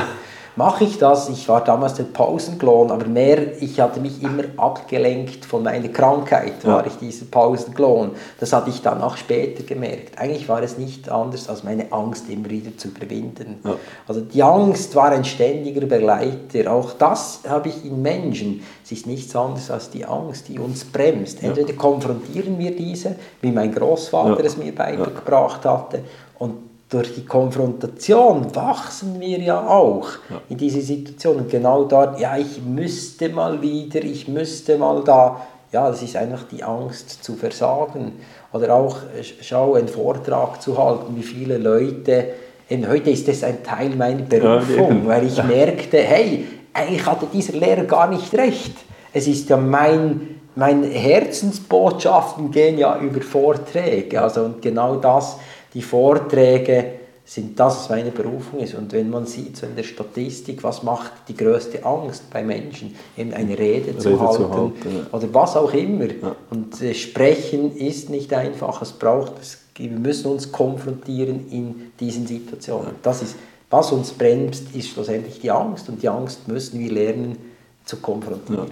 mache 0.55 0.83
ich 0.83 0.97
das. 0.97 1.29
Ich 1.29 1.47
war 1.49 1.63
damals 1.63 1.95
der 1.95 2.03
Pausenklon, 2.03 2.91
aber 2.91 3.05
mehr, 3.05 3.61
ich 3.61 3.79
hatte 3.79 3.99
mich 3.99 4.21
immer 4.21 4.43
abgelenkt 4.57 5.45
von 5.45 5.63
meiner 5.63 5.89
Krankheit, 5.89 6.65
war 6.65 6.81
ja. 6.81 6.87
ich 6.87 6.97
dieser 6.97 7.25
Pausenklon. 7.25 8.11
Das 8.39 8.53
hatte 8.53 8.69
ich 8.69 8.81
dann 8.81 9.01
auch 9.01 9.17
später 9.17 9.63
gemerkt. 9.63 10.19
Eigentlich 10.19 10.47
war 10.49 10.61
es 10.61 10.77
nicht 10.77 11.09
anders, 11.09 11.49
als 11.49 11.63
meine 11.63 11.91
Angst 11.91 12.29
immer 12.29 12.49
wieder 12.49 12.75
zu 12.77 12.89
überwinden. 12.89 13.59
Ja. 13.63 13.75
Also 14.07 14.21
die 14.21 14.43
Angst 14.43 14.95
war 14.95 15.11
ein 15.11 15.25
ständiger 15.25 15.85
Begleiter. 15.85 16.71
Auch 16.71 16.93
das 16.93 17.41
habe 17.47 17.69
ich 17.69 17.85
in 17.85 18.01
Menschen. 18.01 18.63
Es 18.83 18.91
ist 18.91 19.07
nichts 19.07 19.35
anderes 19.35 19.71
als 19.71 19.89
die 19.89 20.05
Angst, 20.05 20.47
die 20.49 20.59
uns 20.59 20.85
bremst. 20.85 21.43
Entweder 21.43 21.73
konfrontieren 21.73 22.57
wir 22.59 22.75
diese, 22.75 23.15
wie 23.41 23.51
mein 23.51 23.73
Großvater 23.73 24.43
es 24.43 24.57
mir 24.57 24.73
beigebracht 24.73 25.65
hatte, 25.65 26.03
und 26.39 26.72
durch 26.93 27.15
die 27.15 27.25
Konfrontation 27.25 28.53
wachsen 28.55 29.19
wir 29.19 29.39
ja 29.39 29.67
auch 29.67 30.09
ja. 30.29 30.41
in 30.49 30.57
diese 30.57 30.81
Situation. 30.81 31.37
Und 31.37 31.49
genau 31.49 31.85
dort, 31.85 32.19
ja, 32.19 32.37
ich 32.37 32.61
müsste 32.61 33.29
mal 33.29 33.61
wieder, 33.61 34.03
ich 34.03 34.27
müsste 34.27 34.77
mal 34.77 35.03
da. 35.03 35.41
Ja, 35.71 35.89
das 35.89 36.03
ist 36.03 36.15
einfach 36.15 36.43
die 36.43 36.63
Angst 36.63 37.23
zu 37.23 37.33
versagen. 37.33 38.13
Oder 38.51 38.75
auch, 38.75 38.97
schau, 39.41 39.73
einen 39.73 39.87
Vortrag 39.87 40.61
zu 40.61 40.77
halten, 40.77 41.15
wie 41.15 41.23
viele 41.23 41.57
Leute, 41.57 42.25
eben 42.69 42.87
heute 42.87 43.09
ist 43.09 43.27
das 43.27 43.43
ein 43.43 43.63
Teil 43.63 43.89
meiner 43.95 44.21
Berufung, 44.21 45.03
ja, 45.03 45.07
weil 45.07 45.25
ich 45.25 45.43
merkte, 45.43 45.97
hey, 45.97 46.45
eigentlich 46.73 47.05
hatte 47.05 47.25
dieser 47.33 47.53
Lehrer 47.53 47.85
gar 47.85 48.07
nicht 48.07 48.33
recht. 48.35 48.73
Es 49.11 49.27
ist 49.27 49.49
ja 49.49 49.57
mein, 49.57 50.41
meine 50.55 50.87
Herzensbotschaften 50.87 52.51
gehen 52.51 52.77
ja 52.77 52.99
über 52.99 53.21
Vorträge. 53.21 54.21
Also 54.21 54.43
und 54.43 54.61
genau 54.61 54.97
das 54.97 55.37
die 55.73 55.81
Vorträge 55.81 56.85
sind 57.25 57.57
das, 57.57 57.77
was 57.77 57.89
meine 57.89 58.11
Berufung 58.11 58.59
ist. 58.59 58.75
Und 58.75 58.91
wenn 58.91 59.09
man 59.09 59.25
sieht 59.25 59.55
so 59.55 59.65
in 59.65 59.75
der 59.75 59.83
Statistik, 59.83 60.63
was 60.63 60.83
macht 60.83 61.11
die 61.27 61.37
größte 61.37 61.83
Angst 61.85 62.29
bei 62.29 62.43
Menschen, 62.43 62.95
eben 63.17 63.33
eine 63.33 63.57
Rede, 63.57 63.87
Rede 63.87 63.97
zu 63.97 64.19
halten, 64.19 64.43
zu 64.43 64.49
halten 64.51 64.95
ja. 64.95 65.17
oder 65.17 65.33
was 65.33 65.55
auch 65.55 65.73
immer. 65.73 66.05
Ja. 66.05 66.35
Und 66.49 66.81
äh, 66.81 66.93
sprechen 66.93 67.75
ist 67.77 68.09
nicht 68.09 68.33
einfach, 68.33 68.81
es 68.81 68.91
braucht, 68.91 69.33
es, 69.41 69.59
wir 69.75 69.91
müssen 69.91 70.31
uns 70.31 70.51
konfrontieren 70.51 71.49
in 71.49 71.91
diesen 71.99 72.27
Situationen. 72.27 72.87
Ja. 72.87 72.95
Das 73.03 73.21
ist, 73.21 73.35
was 73.69 73.91
uns 73.93 74.11
bremst, 74.11 74.75
ist 74.75 74.89
schlussendlich 74.89 75.39
die 75.39 75.49
Angst 75.49 75.87
und 75.87 76.03
die 76.03 76.09
Angst 76.09 76.47
müssen 76.47 76.79
wir 76.79 76.91
lernen 76.91 77.52
zu 77.85 77.97
konfrontieren. 77.97 78.67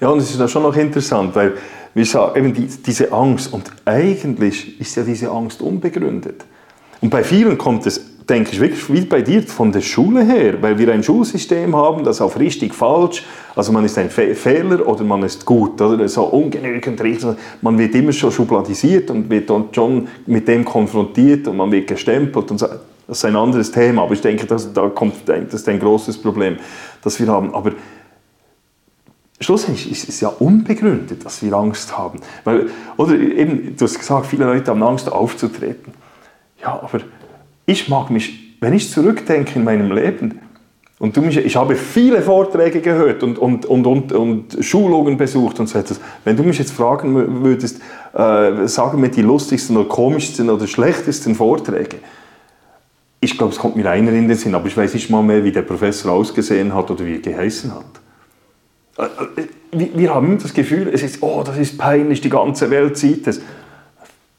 Ja, 0.00 0.08
und 0.08 0.18
es 0.18 0.30
ist 0.30 0.40
da 0.40 0.48
schon 0.48 0.62
noch 0.62 0.76
interessant, 0.76 1.34
weil 1.34 1.54
wir 1.94 2.04
sagen, 2.04 2.38
eben 2.38 2.54
die, 2.54 2.66
diese 2.66 3.12
Angst, 3.12 3.52
und 3.52 3.70
eigentlich 3.84 4.80
ist 4.80 4.96
ja 4.96 5.02
diese 5.02 5.30
Angst 5.30 5.62
unbegründet. 5.62 6.44
Und 7.00 7.10
bei 7.10 7.22
vielen 7.22 7.56
kommt 7.56 7.86
es, 7.86 8.00
denke 8.28 8.50
ich, 8.52 8.60
wirklich 8.60 8.92
wie 8.92 9.02
bei 9.02 9.22
dir 9.22 9.42
von 9.44 9.70
der 9.70 9.80
Schule 9.80 10.24
her, 10.24 10.60
weil 10.60 10.76
wir 10.78 10.92
ein 10.92 11.02
Schulsystem 11.02 11.76
haben, 11.76 12.02
das 12.02 12.20
auf 12.20 12.38
richtig, 12.38 12.74
falsch, 12.74 13.24
also 13.54 13.70
man 13.72 13.84
ist 13.84 13.96
ein 13.98 14.10
Fe 14.10 14.34
Fehler 14.34 14.86
oder 14.86 15.04
man 15.04 15.22
ist 15.22 15.46
gut, 15.46 15.80
oder 15.80 16.08
so 16.08 16.24
ungenügend, 16.24 17.00
man 17.62 17.78
wird 17.78 17.94
immer 17.94 18.12
schon 18.12 18.32
schubladisiert 18.32 19.10
und 19.10 19.30
wird 19.30 19.48
dann 19.48 19.66
schon 19.72 20.08
mit 20.26 20.48
dem 20.48 20.64
konfrontiert 20.64 21.46
und 21.46 21.56
man 21.56 21.70
wird 21.70 21.86
gestempelt 21.86 22.50
und 22.50 22.58
so. 22.58 22.66
Das 23.08 23.18
ist 23.18 23.24
ein 23.24 23.36
anderes 23.36 23.70
Thema, 23.70 24.02
aber 24.02 24.14
ich 24.14 24.20
denke, 24.20 24.46
das, 24.46 24.72
da 24.72 24.88
kommt, 24.88 25.28
das 25.28 25.54
ist 25.54 25.68
ein 25.68 25.78
großes 25.78 26.18
Problem, 26.18 26.56
das 27.02 27.20
wir 27.20 27.28
haben. 27.28 27.54
Aber 27.54 27.70
Schlussendlich 29.40 29.90
ist 29.90 30.08
es 30.08 30.20
ja 30.20 30.28
unbegründet, 30.28 31.24
dass 31.24 31.42
wir 31.42 31.52
Angst 31.52 31.96
haben. 31.96 32.20
Weil, 32.44 32.70
oder 32.96 33.14
eben, 33.14 33.76
du 33.76 33.84
hast 33.84 33.98
gesagt, 33.98 34.26
viele 34.26 34.46
Leute 34.46 34.70
haben 34.70 34.82
Angst 34.82 35.10
aufzutreten. 35.12 35.92
Ja, 36.62 36.80
aber 36.82 37.00
ich 37.66 37.88
mag 37.88 38.10
mich, 38.10 38.56
wenn 38.60 38.72
ich 38.72 38.90
zurückdenke 38.90 39.58
in 39.58 39.64
meinem 39.64 39.92
Leben, 39.92 40.40
und 40.98 41.14
du 41.14 41.20
mich, 41.20 41.36
ich 41.36 41.56
habe 41.56 41.76
viele 41.76 42.22
Vorträge 42.22 42.80
gehört 42.80 43.22
und, 43.22 43.38
und, 43.38 43.66
und, 43.66 43.86
und, 43.86 44.12
und 44.12 44.56
Schulungen 44.64 45.18
besucht 45.18 45.60
und 45.60 45.68
so 45.68 45.78
etwas. 45.78 46.00
Wenn 46.24 46.38
du 46.38 46.42
mich 46.42 46.58
jetzt 46.58 46.72
fragen 46.72 47.44
würdest, 47.44 47.80
äh, 48.14 48.66
sagen 48.66 49.02
mir 49.02 49.10
die 49.10 49.20
lustigsten 49.20 49.76
oder 49.76 49.88
komischsten 49.88 50.48
oder 50.48 50.66
schlechtesten 50.66 51.34
Vorträge, 51.34 51.98
ich 53.20 53.36
glaube, 53.36 53.52
es 53.52 53.58
kommt 53.58 53.76
mir 53.76 53.90
einer 53.90 54.12
in 54.12 54.28
den 54.28 54.36
Sinn, 54.38 54.54
aber 54.54 54.68
ich 54.68 54.76
weiß 54.76 54.94
nicht 54.94 55.10
mal 55.10 55.22
mehr, 55.22 55.44
wie 55.44 55.52
der 55.52 55.62
Professor 55.62 56.12
ausgesehen 56.12 56.74
hat 56.74 56.90
oder 56.90 57.04
wie 57.04 57.14
er 57.14 57.20
geheißen 57.20 57.74
hat. 57.74 57.84
Äh, 58.98 59.02
äh, 59.40 59.88
wir 59.94 60.14
haben 60.14 60.38
das 60.38 60.54
Gefühl, 60.54 60.88
es 60.92 61.02
ist, 61.02 61.22
oh, 61.22 61.42
das 61.44 61.58
ist 61.58 61.78
peinlich, 61.78 62.20
die 62.20 62.30
ganze 62.30 62.70
Welt 62.70 62.96
sieht 62.96 63.26
es. 63.26 63.40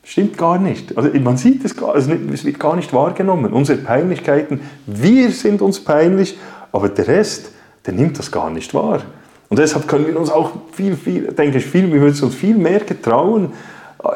Stimmt 0.04 0.38
gar 0.38 0.58
nicht. 0.58 0.98
Also 0.98 1.10
man 1.20 1.38
sieht 1.38 1.66
es 1.66 1.76
gar, 1.76 1.96
es 1.96 2.08
wird 2.08 2.60
gar 2.60 2.76
nicht 2.76 2.94
wahrgenommen. 2.94 3.52
Unsere 3.52 3.78
Peinlichkeiten, 3.78 4.62
wir 4.86 5.32
sind 5.32 5.62
uns 5.62 5.84
peinlich, 5.84 6.38
aber 6.72 6.90
der 6.90 7.08
Rest, 7.08 7.52
der 7.86 7.94
nimmt 7.94 8.18
das 8.18 8.32
gar 8.32 8.50
nicht 8.50 8.74
wahr. 8.74 9.02
Und 9.50 9.60
deshalb 9.60 9.88
können 9.88 10.08
wir 10.08 10.18
uns 10.18 10.30
auch 10.30 10.52
viel, 10.72 10.96
viel, 10.96 11.34
denke 11.34 11.58
ich, 11.58 11.66
viel, 11.66 11.92
wir 11.92 12.02
würden 12.02 12.22
uns 12.22 12.36
viel 12.36 12.56
mehr 12.58 12.80
getrauen, 12.80 13.54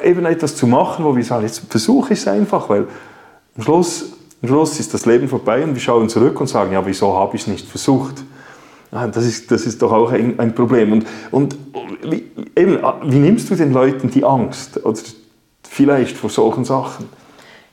eben 0.03 0.25
etwas 0.25 0.55
zu 0.55 0.65
machen, 0.65 1.03
wo 1.05 1.15
wir 1.15 1.23
sagen, 1.23 1.43
jetzt 1.43 1.63
versuche 1.69 2.13
ich 2.13 2.19
es 2.19 2.27
einfach, 2.27 2.69
weil 2.69 2.87
am 3.57 3.63
Schluss, 3.63 4.13
am 4.41 4.47
Schluss 4.47 4.79
ist 4.79 4.93
das 4.93 5.05
Leben 5.05 5.27
vorbei 5.27 5.63
und 5.63 5.73
wir 5.73 5.81
schauen 5.81 6.09
zurück 6.09 6.39
und 6.39 6.47
sagen, 6.47 6.71
ja, 6.71 6.85
wieso 6.85 7.17
habe 7.17 7.35
ich 7.35 7.41
es 7.41 7.47
nicht 7.47 7.67
versucht? 7.67 8.23
Das 8.91 9.25
ist, 9.25 9.49
das 9.51 9.65
ist 9.65 9.81
doch 9.81 9.93
auch 9.93 10.11
ein, 10.11 10.37
ein 10.37 10.53
Problem. 10.53 10.91
Und, 10.91 11.05
und 11.31 11.55
wie, 12.03 12.25
eben, 12.57 12.77
wie 13.05 13.19
nimmst 13.19 13.49
du 13.49 13.55
den 13.55 13.71
Leuten 13.71 14.11
die 14.11 14.25
Angst? 14.25 14.83
Oder 14.85 14.99
vielleicht 15.63 16.17
vor 16.17 16.29
solchen 16.29 16.65
Sachen? 16.65 17.07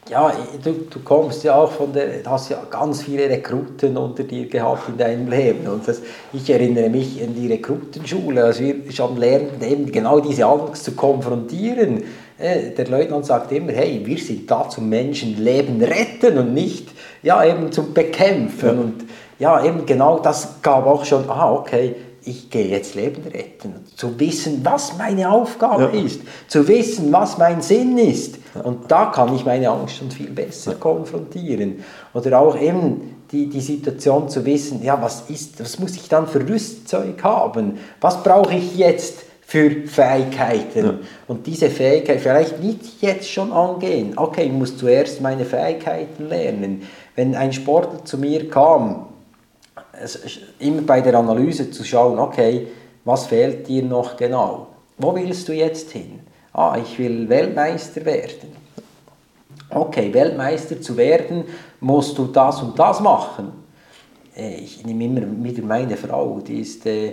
Ja, 0.09 0.33
du, 0.65 0.73
du 0.89 1.01
kommst 1.01 1.45
ja 1.45 1.55
auch 1.55 1.71
von 1.71 1.93
der, 1.93 2.23
hast 2.25 2.49
ja 2.51 2.63
ganz 2.71 3.03
viele 3.03 3.29
Rekruten 3.29 3.95
unter 3.97 4.23
dir 4.23 4.47
gehabt 4.47 4.89
in 4.89 4.97
deinem 4.97 5.29
Leben. 5.29 5.67
Und 5.67 5.87
das, 5.87 6.01
ich 6.33 6.49
erinnere 6.49 6.89
mich 6.89 7.23
an 7.23 7.35
die 7.35 7.49
Rekrutenschule, 7.49 8.45
als 8.45 8.61
wir 8.61 8.77
schon 8.91 9.19
lernten, 9.19 9.63
eben 9.63 9.93
genau 9.93 10.21
diese 10.21 10.47
Angst 10.47 10.85
zu 10.85 10.93
konfrontieren. 10.93 12.05
Äh, 12.39 12.71
der 12.71 12.89
Leutnant 12.89 13.27
sagt 13.27 13.53
immer, 13.53 13.73
hey, 13.73 14.01
wir 14.03 14.17
sind 14.17 14.51
da 14.51 14.67
zum 14.69 14.89
Menschenleben 14.89 15.83
retten 15.83 16.39
und 16.39 16.55
nicht 16.55 16.89
ja, 17.23 17.45
eben 17.45 17.71
zum 17.71 17.93
Bekämpfen. 17.93 18.67
Ja. 18.67 18.81
Und 18.81 19.05
ja, 19.39 19.65
eben 19.65 19.87
genau 19.87 20.19
das 20.19 20.61
gab 20.63 20.87
auch 20.87 21.05
schon, 21.05 21.29
ah, 21.31 21.53
okay, 21.53 21.95
ich 22.25 22.51
gehe 22.51 22.67
jetzt 22.67 22.95
Leben 22.95 23.23
retten. 23.23 23.87
Zu 23.97 24.19
wissen, 24.19 24.61
was 24.63 24.99
meine 24.99 25.31
Aufgabe 25.31 25.91
ja. 25.93 26.05
ist, 26.05 26.21
zu 26.49 26.67
wissen, 26.69 27.13
was 27.13 27.39
mein 27.39 27.63
Sinn 27.63 27.97
ist. 27.97 28.39
Und 28.63 28.91
da 28.91 29.07
kann 29.07 29.35
ich 29.35 29.45
meine 29.45 29.71
Angst 29.71 29.97
schon 29.97 30.11
viel 30.11 30.31
besser 30.31 30.73
ja. 30.73 30.79
konfrontieren. 30.79 31.85
Oder 32.13 32.39
auch 32.41 32.61
eben 32.61 33.23
die, 33.31 33.49
die 33.49 33.61
Situation 33.61 34.29
zu 34.29 34.45
wissen, 34.45 34.83
ja, 34.83 35.01
was, 35.01 35.31
ist, 35.31 35.61
was 35.61 35.79
muss 35.79 35.95
ich 35.97 36.09
dann 36.09 36.27
für 36.27 36.47
Rüstzeug 36.47 37.23
haben? 37.23 37.79
Was 38.01 38.23
brauche 38.23 38.55
ich 38.55 38.77
jetzt? 38.77 39.25
für 39.49 39.71
Fähigkeiten. 39.87 40.85
Ja. 40.85 40.95
Und 41.27 41.47
diese 41.47 41.71
Fähigkeit 41.71 42.21
vielleicht 42.21 42.63
nicht 42.63 43.01
jetzt 43.01 43.31
schon 43.31 43.51
angehen. 43.51 44.13
Okay, 44.15 44.43
ich 44.43 44.53
muss 44.53 44.77
zuerst 44.77 45.23
meine 45.23 45.47
Fähigkeiten 45.47 46.29
lernen. 46.29 46.83
Wenn 47.17 47.35
ein 47.35 47.55
Sportler 47.55 48.05
zu 48.05 48.19
mir 48.19 48.51
kam, 48.51 49.07
immer 50.59 50.83
bei 50.83 51.01
der 51.01 51.15
Analyse 51.15 51.71
zu 51.71 51.85
schauen, 51.85 52.19
okay, 52.19 52.69
was 53.05 53.27
fehlt 53.27 53.67
dir 53.69 53.83
noch 53.83 54.17
genau? 54.17 54.69
Wo 54.99 55.15
willst 55.15 55.49
du 55.49 55.53
jetzt 55.53 55.91
hin? 55.93 56.21
Ah, 56.53 56.77
ich 56.83 56.99
will 56.99 57.29
Weltmeister 57.29 58.05
werden. 58.05 58.57
Okay, 59.71 60.13
Weltmeister 60.13 60.81
zu 60.81 60.97
werden, 60.97 61.45
musst 61.81 62.17
du 62.19 62.27
das 62.27 62.63
und 62.63 62.79
das 62.79 63.01
machen. 63.01 63.53
Äh, 64.37 64.57
ich 64.57 64.85
nehme 64.85 65.05
immer 65.05 65.45
wieder 65.45 65.63
meine 65.63 65.97
Frau, 65.97 66.41
die 66.41 66.61
ist, 66.61 66.87
äh, 66.87 67.13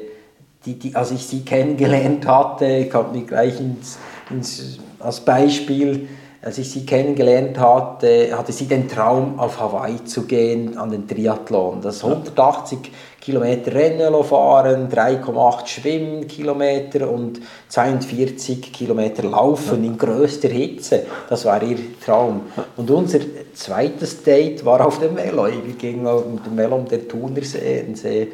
die, 0.65 0.79
die, 0.79 0.95
als 0.95 1.11
ich 1.11 1.25
sie 1.25 1.41
kennengelernt 1.41 2.25
hatte, 2.25 2.87
kommt 2.89 3.13
mir 3.13 3.23
gleich 3.23 3.59
ins, 3.59 3.97
ins, 4.29 4.79
als 4.99 5.19
Beispiel, 5.19 6.07
als 6.45 6.59
ich 6.59 6.69
sie 6.69 6.85
kennengelernt 6.85 7.57
hatte, 7.57 8.30
hatte 8.38 8.51
sie 8.51 8.67
den 8.67 8.88
Traum, 8.88 9.39
auf 9.39 9.59
Hawaii 9.59 10.05
zu 10.05 10.27
gehen 10.27 10.77
an 10.77 10.91
den 10.91 11.07
Triathlon. 11.07 11.81
Das 11.81 12.03
180 12.03 12.91
Kilometer 13.19 13.73
Rennvelo 13.73 14.22
fahren, 14.22 14.88
3,8 14.88 15.65
Schwimmkilometer 15.65 17.09
und 17.09 17.41
42 17.69 18.72
Kilometer 18.72 19.23
Laufen 19.23 19.84
in 19.84 19.97
größter 19.97 20.49
Hitze. 20.49 21.07
Das 21.27 21.45
war 21.45 21.63
ihr 21.63 21.80
Traum. 22.05 22.41
Und 22.77 22.91
unser 22.91 23.22
zweites 23.55 24.22
Date 24.22 24.63
war 24.63 24.85
auf 24.85 24.99
dem 24.99 25.15
Velo. 25.15 25.47
Wir 25.47 25.73
gingen 25.73 26.03
mit 26.31 26.45
dem 26.45 26.55
Velo 26.55 26.76
um 26.76 26.88
den 26.88 27.09
Thunersee, 27.09 27.88
See 27.95 28.31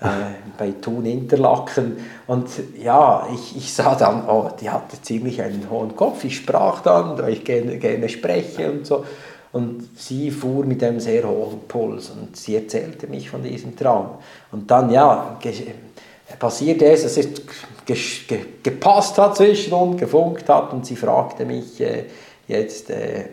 bei 0.00 0.72
Thun 0.80 1.06
Interlaken. 1.06 1.96
Und 2.26 2.48
ja, 2.80 3.26
ich, 3.34 3.56
ich 3.56 3.72
sah 3.72 3.94
dann, 3.94 4.28
oh, 4.28 4.48
die 4.60 4.70
hatte 4.70 5.00
ziemlich 5.02 5.42
einen 5.42 5.68
hohen 5.70 5.96
Kopf. 5.96 6.24
Ich 6.24 6.36
sprach 6.36 6.80
dann, 6.82 7.18
weil 7.18 7.32
ich 7.32 7.44
gerne, 7.44 7.78
gerne 7.78 8.08
spreche 8.08 8.70
und 8.70 8.86
so. 8.86 9.04
Und 9.50 9.88
sie 9.98 10.30
fuhr 10.30 10.64
mit 10.64 10.84
einem 10.84 11.00
sehr 11.00 11.26
hohen 11.26 11.60
Puls 11.66 12.10
und 12.10 12.36
sie 12.36 12.54
erzählte 12.54 13.06
mich 13.06 13.30
von 13.30 13.42
diesem 13.42 13.74
Traum. 13.74 14.10
Und 14.52 14.70
dann, 14.70 14.90
ja, 14.90 15.38
passierte 16.38 16.84
es, 16.86 17.02
dass 17.02 17.16
es 17.16 17.28
gepasst 18.62 19.16
hat 19.18 19.36
zwischen 19.36 19.72
uns, 19.72 19.98
gefunkt 19.98 20.48
hat 20.48 20.72
und 20.72 20.84
sie 20.84 20.96
fragte 20.96 21.46
mich 21.46 21.80
äh, 21.80 22.04
jetzt, 22.46 22.90
äh, 22.90 23.24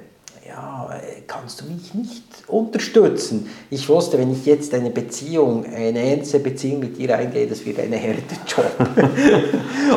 ja, 0.47 0.89
kannst 1.26 1.61
du 1.61 1.65
mich 1.65 1.93
nicht 1.93 2.23
unterstützen? 2.47 3.49
Ich 3.69 3.89
wusste, 3.89 4.17
wenn 4.19 4.31
ich 4.31 4.45
jetzt 4.45 4.73
eine 4.73 4.91
Beziehung, 4.91 5.65
eine 5.65 5.99
ernste 5.99 6.39
Beziehung 6.39 6.81
mit 6.81 6.97
dir 6.97 7.17
eingehe, 7.17 7.47
das 7.47 7.65
wird 7.65 7.80
eine 7.80 7.97
harte 7.97 8.35
Job. 8.47 8.72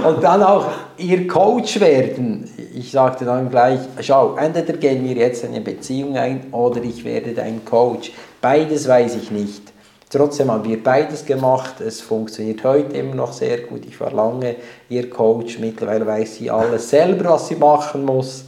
und 0.06 0.22
dann 0.22 0.42
auch 0.42 0.66
ihr 0.96 1.26
Coach 1.26 1.80
werden. 1.80 2.48
Ich 2.74 2.90
sagte 2.90 3.24
dann 3.26 3.50
gleich, 3.50 3.80
schau, 4.00 4.36
entweder 4.36 4.74
gehen 4.74 5.04
wir 5.04 5.16
jetzt 5.16 5.44
eine 5.44 5.60
Beziehung 5.60 6.16
ein 6.16 6.52
oder 6.52 6.82
ich 6.82 7.04
werde 7.04 7.34
dein 7.34 7.64
Coach. 7.64 8.12
Beides 8.40 8.88
weiß 8.88 9.16
ich 9.16 9.30
nicht. 9.30 9.72
Trotzdem 10.10 10.50
haben 10.50 10.64
wir 10.64 10.82
beides 10.82 11.26
gemacht. 11.26 11.82
Es 11.82 12.00
funktioniert 12.00 12.64
heute 12.64 12.96
immer 12.96 13.14
noch 13.14 13.34
sehr 13.34 13.58
gut. 13.58 13.84
Ich 13.84 14.00
war 14.00 14.10
lange 14.10 14.56
ihr 14.88 15.10
Coach. 15.10 15.58
Mittlerweile 15.58 16.06
weiß 16.06 16.36
sie 16.36 16.50
alles 16.50 16.88
selber, 16.88 17.32
was 17.32 17.48
sie 17.48 17.56
machen 17.56 18.06
muss. 18.06 18.44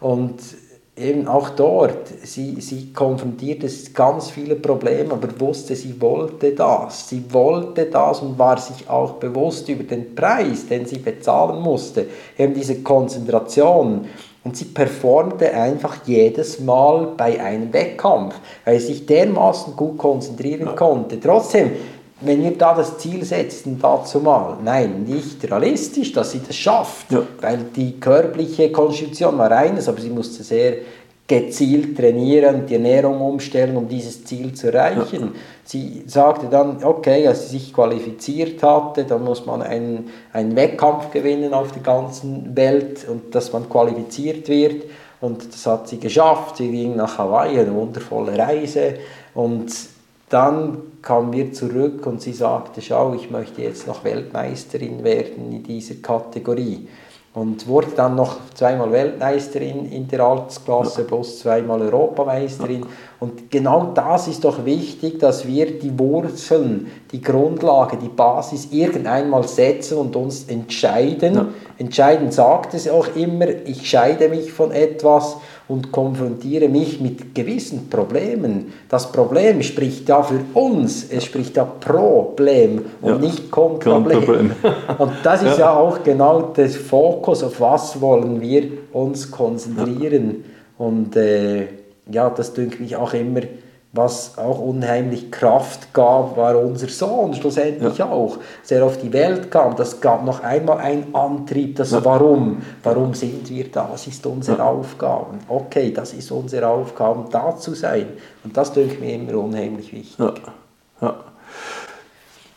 Und 0.00 0.40
eben 0.96 1.26
auch 1.26 1.50
dort, 1.50 2.08
sie, 2.22 2.60
sie 2.60 2.92
konfrontierte 2.92 3.68
ganz 3.92 4.30
viele 4.30 4.54
Probleme, 4.54 5.12
aber 5.12 5.28
wusste, 5.40 5.74
sie 5.74 6.00
wollte 6.00 6.52
das. 6.52 7.08
Sie 7.08 7.24
wollte 7.32 7.86
das 7.86 8.20
und 8.20 8.38
war 8.38 8.58
sich 8.58 8.88
auch 8.88 9.14
bewusst 9.14 9.68
über 9.68 9.82
den 9.82 10.14
Preis, 10.14 10.66
den 10.66 10.86
sie 10.86 10.98
bezahlen 10.98 11.60
musste. 11.60 12.06
Eben 12.38 12.54
diese 12.54 12.82
Konzentration. 12.82 14.06
Und 14.44 14.56
sie 14.56 14.66
performte 14.66 15.52
einfach 15.54 15.96
jedes 16.04 16.60
Mal 16.60 17.14
bei 17.16 17.40
einem 17.40 17.72
Wettkampf, 17.72 18.34
weil 18.64 18.78
sie 18.78 18.88
sich 18.88 19.06
dermaßen 19.06 19.74
gut 19.74 19.96
konzentrieren 19.96 20.76
konnte. 20.76 21.18
Trotzdem, 21.18 21.72
wenn 22.24 22.42
wir 22.42 22.56
da 22.56 22.74
das 22.74 22.98
Ziel 22.98 23.24
setzen, 23.24 23.78
dazu 23.80 24.20
mal, 24.20 24.58
nein, 24.62 25.04
nicht 25.04 25.44
realistisch, 25.50 26.12
dass 26.12 26.32
sie 26.32 26.40
das 26.46 26.56
schafft, 26.56 27.10
ja. 27.12 27.22
weil 27.40 27.58
die 27.76 27.98
körperliche 28.00 28.70
Konstitution 28.72 29.38
war 29.38 29.50
eines, 29.50 29.88
aber 29.88 30.00
sie 30.00 30.10
musste 30.10 30.42
sehr 30.42 30.74
gezielt 31.26 31.96
trainieren, 31.96 32.66
die 32.66 32.74
Ernährung 32.74 33.20
umstellen, 33.20 33.76
um 33.76 33.88
dieses 33.88 34.24
Ziel 34.24 34.52
zu 34.52 34.72
erreichen. 34.72 35.22
Ja. 35.22 35.40
Sie 35.64 36.02
sagte 36.06 36.48
dann, 36.50 36.84
okay, 36.84 37.26
als 37.26 37.48
sie 37.48 37.58
sich 37.58 37.72
qualifiziert 37.72 38.62
hatte, 38.62 39.04
dann 39.04 39.24
muss 39.24 39.46
man 39.46 39.62
einen, 39.62 40.10
einen 40.34 40.54
Wettkampf 40.54 41.10
gewinnen 41.10 41.54
auf 41.54 41.72
der 41.72 41.82
ganzen 41.82 42.54
Welt 42.54 43.06
und 43.08 43.34
dass 43.34 43.52
man 43.54 43.68
qualifiziert 43.70 44.48
wird. 44.48 44.84
Und 45.22 45.54
das 45.54 45.64
hat 45.64 45.88
sie 45.88 45.98
geschafft. 45.98 46.58
Sie 46.58 46.70
ging 46.70 46.96
nach 46.96 47.16
Hawaii, 47.16 47.58
eine 47.58 47.74
wundervolle 47.74 48.36
Reise. 48.36 48.96
Und 49.32 49.72
dann 50.28 50.78
kamen 51.02 51.32
wir 51.32 51.52
zurück 51.52 52.06
und 52.06 52.22
sie 52.22 52.32
sagte, 52.32 52.80
schau, 52.80 53.14
ich 53.14 53.30
möchte 53.30 53.62
jetzt 53.62 53.86
noch 53.86 54.04
Weltmeisterin 54.04 55.04
werden 55.04 55.52
in 55.52 55.62
dieser 55.62 55.96
Kategorie. 55.96 56.88
Und 57.34 57.66
wurde 57.66 57.88
dann 57.96 58.14
noch 58.14 58.36
zweimal 58.54 58.92
Weltmeisterin 58.92 59.90
in 59.90 60.06
der 60.06 60.20
Altersklasse 60.20 61.02
plus 61.02 61.40
zweimal 61.40 61.82
Europameisterin. 61.82 62.86
Und 63.18 63.50
genau 63.50 63.90
das 63.92 64.28
ist 64.28 64.44
doch 64.44 64.64
wichtig, 64.64 65.18
dass 65.18 65.44
wir 65.44 65.76
die 65.80 65.98
Wurzeln, 65.98 66.86
die 67.10 67.20
Grundlage, 67.20 67.96
die 67.96 68.08
Basis 68.08 68.68
irgendeinmal 68.70 69.48
setzen 69.48 69.98
und 69.98 70.14
uns 70.14 70.44
entscheiden. 70.44 71.34
Ja. 71.34 71.46
Entscheiden 71.76 72.30
sagt 72.30 72.72
es 72.74 72.88
auch 72.88 73.16
immer, 73.16 73.48
ich 73.48 73.90
scheide 73.90 74.28
mich 74.28 74.52
von 74.52 74.70
etwas 74.70 75.36
und 75.66 75.90
konfrontiere 75.90 76.68
mich 76.68 77.00
mit 77.00 77.34
gewissen 77.34 77.88
Problemen. 77.88 78.72
Das 78.88 79.10
Problem 79.10 79.62
spricht 79.62 80.08
ja 80.08 80.22
für 80.22 80.40
uns, 80.52 81.06
es 81.10 81.24
spricht 81.24 81.56
ja 81.56 81.64
Problem 81.64 82.84
und 83.00 83.08
ja, 83.08 83.18
nicht 83.18 83.50
Kontraproblem. 83.50 84.52
und 84.98 85.12
das 85.22 85.42
ist 85.42 85.58
ja. 85.58 85.66
ja. 85.66 85.76
auch 85.76 86.02
genau 86.02 86.52
der 86.54 86.68
Fokus, 86.68 87.42
auf 87.42 87.60
was 87.60 88.00
wollen 88.00 88.40
wir 88.40 88.64
uns 88.92 89.30
konzentrieren. 89.30 90.44
Ja. 90.78 90.86
Und 90.86 91.16
äh, 91.16 91.68
ja, 92.10 92.28
das 92.28 92.52
denke 92.52 92.84
ich 92.84 92.96
auch 92.96 93.14
immer 93.14 93.40
was 93.94 94.36
auch 94.36 94.58
unheimlich 94.58 95.30
Kraft 95.30 95.94
gab, 95.94 96.36
war 96.36 96.58
unser 96.58 96.88
Sohn 96.88 97.32
schlussendlich 97.32 97.98
ja. 97.98 98.10
auch. 98.10 98.38
Als 98.60 98.70
er 98.72 98.84
auf 98.84 98.98
die 98.98 99.12
Welt 99.12 99.52
kam, 99.52 99.76
das 99.76 100.00
gab 100.00 100.24
noch 100.24 100.42
einmal 100.42 100.78
einen 100.78 101.14
Antrieb, 101.14 101.76
das 101.76 101.92
ja. 101.92 102.04
Warum. 102.04 102.60
Warum 102.82 103.14
sind 103.14 103.48
wir 103.48 103.70
da? 103.70 103.88
Was 103.92 104.08
ist 104.08 104.26
unsere 104.26 104.58
ja. 104.58 104.64
Aufgabe? 104.64 105.38
Okay, 105.48 105.92
das 105.92 106.12
ist 106.12 106.30
unsere 106.32 106.66
Aufgabe, 106.66 107.26
da 107.30 107.56
zu 107.56 107.74
sein. 107.74 108.08
Und 108.42 108.56
das 108.56 108.72
denke 108.72 109.00
mir 109.00 109.14
immer 109.14 109.38
unheimlich 109.38 109.92
wichtig. 109.92 110.18
Ja. 111.00 111.14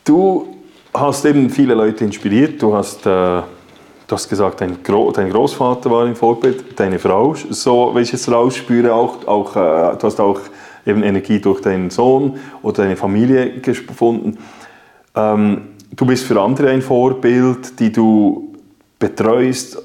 Du 0.04 0.48
hast 0.92 1.24
eben 1.24 1.48
viele 1.50 1.74
Leute 1.74 2.04
inspiriert. 2.04 2.60
Du 2.60 2.74
hast, 2.74 3.06
äh, 3.06 3.10
du 3.10 3.44
hast 4.10 4.28
gesagt, 4.28 4.60
dein, 4.60 4.82
Gro 4.82 5.12
dein 5.12 5.30
Großvater 5.30 5.88
war 5.88 6.06
ein 6.06 6.16
Vorbild, 6.16 6.78
deine 6.78 6.98
Frau, 6.98 7.34
so 7.50 7.90
wenn 7.94 8.02
ich 8.02 8.12
es 8.12 8.30
rausspüre, 8.30 8.92
auch, 8.92 9.26
auch, 9.26 9.54
äh, 9.54 9.96
du 9.96 10.02
hast 10.02 10.18
auch 10.18 10.40
eben 10.88 11.02
Energie 11.02 11.40
durch 11.40 11.60
deinen 11.60 11.90
Sohn 11.90 12.38
oder 12.62 12.84
deine 12.84 12.96
Familie 12.96 13.60
gefunden. 13.60 14.38
Ähm, 15.14 15.68
du 15.94 16.06
bist 16.06 16.24
für 16.24 16.40
andere 16.40 16.70
ein 16.70 16.82
Vorbild, 16.82 17.78
die 17.78 17.92
du 17.92 18.54
betreust. 18.98 19.82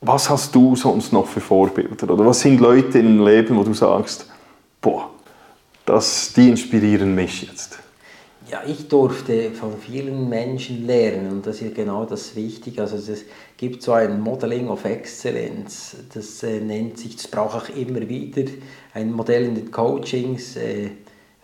Was 0.00 0.30
hast 0.30 0.54
du 0.54 0.76
sonst 0.76 1.12
noch 1.12 1.26
für 1.26 1.40
Vorbilder? 1.40 2.12
Oder 2.12 2.26
was 2.26 2.40
sind 2.40 2.60
Leute 2.60 2.98
im 2.98 3.24
Leben, 3.24 3.56
wo 3.56 3.64
du 3.64 3.74
sagst, 3.74 4.30
boah, 4.80 5.10
das, 5.84 6.32
die 6.34 6.48
inspirieren 6.48 7.14
mich 7.14 7.42
jetzt? 7.42 7.78
Ja, 8.48 8.62
ich 8.64 8.86
durfte 8.86 9.50
von 9.50 9.72
vielen 9.76 10.28
Menschen 10.28 10.86
lernen 10.86 11.32
und 11.32 11.46
das 11.46 11.60
ist 11.60 11.74
genau 11.74 12.04
das 12.04 12.36
Wichtige. 12.36 12.82
Also 12.82 12.96
es 12.96 13.24
gibt 13.56 13.82
so 13.82 13.92
ein 13.92 14.20
Modeling 14.20 14.68
of 14.68 14.84
Excellence, 14.84 15.96
das 16.12 16.42
äh, 16.42 16.60
nennt 16.60 16.98
sich, 16.98 17.16
das 17.16 17.28
brauche 17.28 17.72
ich 17.72 17.88
immer 17.88 18.06
wieder, 18.08 18.42
ein 18.94 19.12
Modell 19.12 19.44
in 19.44 19.54
den 19.54 19.70
Coachings. 19.70 20.56
Äh, 20.56 20.90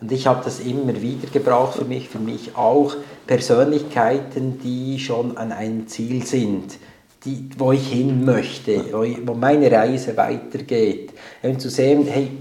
und 0.00 0.10
ich 0.10 0.26
habe 0.26 0.44
das 0.44 0.60
immer 0.60 1.00
wieder 1.00 1.28
gebraucht 1.32 1.78
für 1.78 1.84
mich, 1.84 2.08
für 2.08 2.18
mich 2.18 2.56
auch 2.56 2.96
Persönlichkeiten, 3.26 4.58
die 4.58 4.98
schon 4.98 5.36
an 5.36 5.52
einem 5.52 5.86
Ziel 5.86 6.26
sind. 6.26 6.76
Die, 7.24 7.48
wo 7.56 7.70
ich 7.70 7.86
hin 7.86 8.24
möchte, 8.24 8.84
wo, 8.92 9.04
ich, 9.04 9.24
wo 9.24 9.34
meine 9.34 9.70
Reise 9.70 10.16
weitergeht. 10.16 11.12
Und 11.42 11.60
zu 11.60 11.70
sehen, 11.70 12.04
hey, 12.08 12.32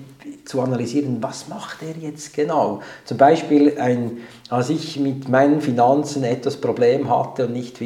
zu 0.45 0.61
analysieren, 0.61 1.21
was 1.21 1.47
macht 1.47 1.83
er 1.83 1.95
jetzt 2.01 2.33
genau. 2.33 2.81
Zum 3.05 3.17
Beispiel, 3.17 3.77
ein, 3.79 4.17
als 4.49 4.69
ich 4.69 4.99
mit 4.99 5.29
meinen 5.29 5.61
Finanzen 5.61 6.23
etwas 6.23 6.57
Problem 6.57 7.09
hatte 7.09 7.47
und 7.47 7.53
nicht 7.53 7.79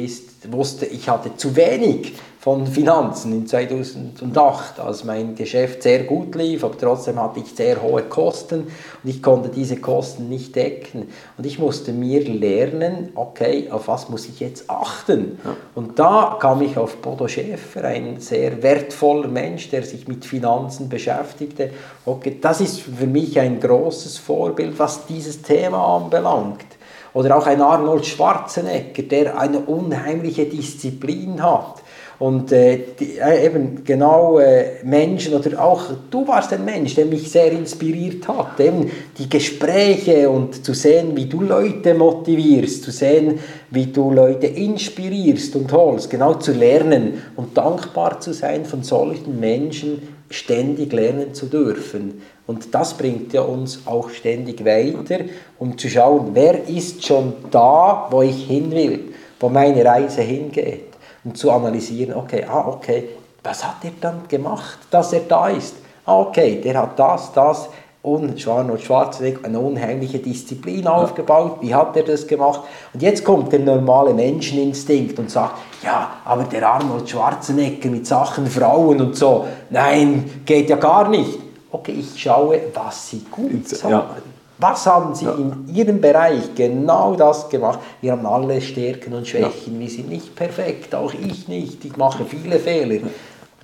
wusste, 0.50 0.86
ich 0.86 1.08
hatte 1.08 1.36
zu 1.36 1.56
wenig 1.56 2.14
von 2.46 2.64
Finanzen 2.64 3.32
in 3.32 3.44
2008, 3.48 4.78
als 4.78 5.02
mein 5.02 5.34
Geschäft 5.34 5.82
sehr 5.82 6.04
gut 6.04 6.36
lief, 6.36 6.62
aber 6.62 6.78
trotzdem 6.78 7.20
hatte 7.20 7.40
ich 7.40 7.50
sehr 7.56 7.82
hohe 7.82 8.02
Kosten 8.02 8.68
und 9.02 9.10
ich 9.10 9.20
konnte 9.20 9.48
diese 9.48 9.78
Kosten 9.78 10.28
nicht 10.28 10.54
decken. 10.54 11.08
Und 11.36 11.44
ich 11.44 11.58
musste 11.58 11.90
mir 11.90 12.22
lernen, 12.22 13.08
okay, 13.16 13.68
auf 13.72 13.88
was 13.88 14.08
muss 14.10 14.28
ich 14.28 14.38
jetzt 14.38 14.70
achten? 14.70 15.40
Ja. 15.44 15.56
Und 15.74 15.98
da 15.98 16.36
kam 16.38 16.62
ich 16.62 16.78
auf 16.78 16.98
Bodo 16.98 17.26
Schäfer, 17.26 17.82
ein 17.82 18.20
sehr 18.20 18.62
wertvoller 18.62 19.26
Mensch, 19.26 19.68
der 19.70 19.82
sich 19.82 20.06
mit 20.06 20.24
Finanzen 20.24 20.88
beschäftigte. 20.88 21.70
Okay, 22.04 22.38
das 22.40 22.60
ist 22.60 22.78
für 22.78 23.08
mich 23.08 23.40
ein 23.40 23.58
großes 23.58 24.18
Vorbild, 24.18 24.78
was 24.78 25.04
dieses 25.06 25.42
Thema 25.42 25.96
anbelangt. 25.96 26.64
Oder 27.12 27.38
auch 27.38 27.46
ein 27.48 27.60
Arnold 27.60 28.06
Schwarzenegger, 28.06 29.02
der 29.02 29.36
eine 29.36 29.58
unheimliche 29.58 30.46
Disziplin 30.46 31.42
hat 31.42 31.82
und 32.18 32.50
äh, 32.50 32.78
die, 32.98 33.18
äh, 33.18 33.44
eben 33.44 33.84
genau 33.84 34.38
äh, 34.38 34.82
Menschen 34.84 35.34
oder 35.34 35.62
auch 35.62 35.82
du 36.10 36.26
warst 36.26 36.52
ein 36.52 36.64
Mensch, 36.64 36.94
der 36.94 37.04
mich 37.04 37.30
sehr 37.30 37.52
inspiriert 37.52 38.26
hat. 38.26 38.58
Eben 38.58 38.90
die 39.18 39.28
Gespräche 39.28 40.30
und 40.30 40.64
zu 40.64 40.72
sehen, 40.72 41.14
wie 41.14 41.26
du 41.26 41.42
Leute 41.42 41.92
motivierst, 41.92 42.84
zu 42.84 42.90
sehen, 42.90 43.38
wie 43.70 43.86
du 43.86 44.10
Leute 44.10 44.46
inspirierst 44.46 45.56
und 45.56 45.70
holst, 45.72 46.08
genau 46.08 46.34
zu 46.34 46.52
lernen 46.52 47.22
und 47.36 47.56
dankbar 47.56 48.18
zu 48.20 48.32
sein 48.32 48.64
von 48.64 48.82
solchen 48.82 49.38
Menschen, 49.38 50.16
ständig 50.30 50.92
lernen 50.92 51.34
zu 51.34 51.46
dürfen. 51.46 52.22
Und 52.46 52.74
das 52.74 52.94
bringt 52.94 53.32
ja 53.32 53.42
uns 53.42 53.82
auch 53.84 54.08
ständig 54.08 54.64
weiter, 54.64 55.24
um 55.58 55.76
zu 55.76 55.88
schauen, 55.88 56.30
wer 56.32 56.66
ist 56.66 57.04
schon 57.04 57.34
da, 57.50 58.08
wo 58.10 58.22
ich 58.22 58.46
hin 58.46 58.70
will, 58.70 59.00
wo 59.38 59.48
meine 59.48 59.84
Reise 59.84 60.22
hingeht 60.22 60.95
und 61.26 61.36
zu 61.36 61.50
analysieren, 61.50 62.14
okay, 62.14 62.46
ah, 62.48 62.64
okay, 62.68 63.08
was 63.42 63.64
hat 63.64 63.84
er 63.84 63.90
dann 64.00 64.22
gemacht, 64.28 64.78
dass 64.90 65.12
er 65.12 65.20
da 65.20 65.48
ist? 65.48 65.74
Ah, 66.04 66.20
okay, 66.20 66.60
der 66.62 66.80
hat 66.80 66.98
das, 66.98 67.32
das 67.32 67.68
und 68.02 68.46
Arnold 68.46 68.80
Schwarzenegger 68.80 69.44
eine 69.44 69.58
unheimliche 69.58 70.20
Disziplin 70.20 70.86
aufgebaut. 70.86 71.56
Wie 71.60 71.74
hat 71.74 71.96
er 71.96 72.04
das 72.04 72.24
gemacht? 72.24 72.60
Und 72.94 73.02
jetzt 73.02 73.24
kommt 73.24 73.52
der 73.52 73.58
normale 73.58 74.14
Menscheninstinkt 74.14 75.18
und 75.18 75.28
sagt, 75.28 75.56
ja, 75.82 76.12
aber 76.24 76.44
der 76.44 76.68
Arnold 76.68 77.10
Schwarzenegger 77.10 77.88
mit 77.88 78.06
Sachen 78.06 78.46
Frauen 78.46 79.00
und 79.00 79.16
so, 79.16 79.48
nein, 79.70 80.42
geht 80.46 80.70
ja 80.70 80.76
gar 80.76 81.08
nicht. 81.08 81.40
Okay, 81.72 81.96
ich 81.98 82.22
schaue, 82.22 82.60
was 82.72 83.10
sie 83.10 83.26
gut 83.28 83.68
sagen. 83.68 83.92
Ja. 83.92 84.16
Was 84.58 84.86
haben 84.86 85.14
Sie 85.14 85.26
ja. 85.26 85.34
in 85.34 85.74
Ihrem 85.74 86.00
Bereich 86.00 86.54
genau 86.54 87.14
das 87.14 87.48
gemacht? 87.48 87.78
Wir 88.00 88.12
haben 88.12 88.24
alle 88.24 88.60
Stärken 88.60 89.12
und 89.12 89.28
Schwächen. 89.28 89.74
Ja. 89.74 89.80
Wir 89.80 89.90
sind 89.90 90.08
nicht 90.08 90.34
perfekt, 90.34 90.94
auch 90.94 91.12
ich 91.12 91.46
nicht. 91.46 91.84
Ich 91.84 91.96
mache 91.96 92.24
viele 92.24 92.58
Fehler. 92.58 93.00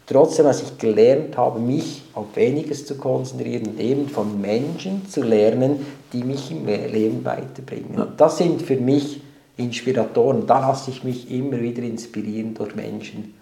Trotzdem, 0.06 0.47
was 0.47 0.62
ich 0.62 0.77
gelernt 0.78 1.36
habe, 1.39 1.60
mich 1.60 2.02
auf 2.12 2.27
weniges 2.35 2.85
zu 2.85 2.97
konzentrieren 2.97 3.69
und 3.69 3.81
eben 3.81 4.09
von 4.09 4.40
Menschen 4.40 5.09
zu 5.09 5.23
lernen, 5.23 5.86
die 6.12 6.24
mich 6.24 6.51
im 6.51 6.66
Leben 6.66 7.24
weiterbringen. 7.24 7.94
Ja. 7.97 8.09
Das 8.16 8.36
sind 8.36 8.60
für 8.60 8.77
mich 8.77 9.23
Inspiratoren. 9.56 10.47
Da 10.47 10.60
lasse 10.60 10.90
ich 10.90 11.05
mich 11.05 11.31
immer 11.31 11.60
wieder 11.60 11.82
inspirieren 11.82 12.55
durch 12.55 12.74
Menschen. 12.74 13.35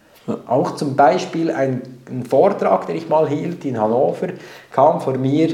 Auch 0.47 0.77
zum 0.77 0.97
Beispiel 0.97 1.51
ein, 1.51 1.83
ein 2.09 2.25
Vortrag, 2.25 2.87
den 2.87 2.97
ich 2.97 3.09
mal 3.09 3.29
hielt 3.29 3.65
in 3.65 3.81
Hannover, 3.81 4.29
kam 4.71 5.01
vor 5.01 5.17
mir 5.17 5.49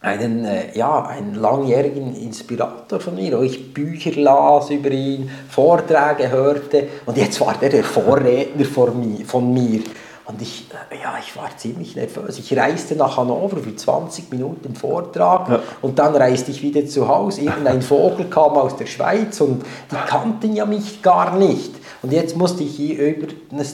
einen, 0.00 0.44
äh, 0.44 0.76
ja, 0.76 1.06
einen 1.06 1.34
langjährigen 1.34 2.14
Inspirator 2.14 3.00
von 3.00 3.14
mir, 3.14 3.38
wo 3.38 3.42
ich 3.42 3.72
Bücher 3.72 4.12
las 4.20 4.70
über 4.70 4.90
ihn, 4.90 5.30
Vorträge 5.48 6.30
hörte 6.30 6.88
und 7.06 7.16
jetzt 7.16 7.40
war 7.40 7.54
der 7.60 7.70
der 7.70 7.84
Vorredner 7.84 8.64
von 8.64 9.52
mir. 9.52 9.80
Und 10.26 10.42
ich, 10.42 10.66
äh, 10.90 11.02
ja, 11.02 11.16
ich 11.20 11.36
war 11.36 11.56
ziemlich 11.56 11.94
nervös. 11.94 12.38
Ich 12.38 12.56
reiste 12.56 12.96
nach 12.96 13.16
Hannover 13.16 13.58
für 13.58 13.74
20 13.74 14.30
Minuten 14.32 14.74
Vortrag 14.74 15.48
ja. 15.48 15.60
und 15.82 15.98
dann 15.98 16.16
reiste 16.16 16.50
ich 16.50 16.62
wieder 16.62 16.84
zu 16.86 17.06
Hause. 17.06 17.42
Irgendein 17.42 17.80
Vogel 17.80 18.26
kam 18.26 18.52
aus 18.54 18.76
der 18.76 18.86
Schweiz 18.86 19.40
und 19.40 19.64
die 19.90 19.96
kannten 20.08 20.54
ja 20.54 20.66
mich 20.66 21.00
gar 21.00 21.36
nicht. 21.36 21.72
Und 22.06 22.12
jetzt 22.12 22.36
musste 22.36 22.62
ich 22.62 22.76
hier 22.76 23.04
über 23.04 23.26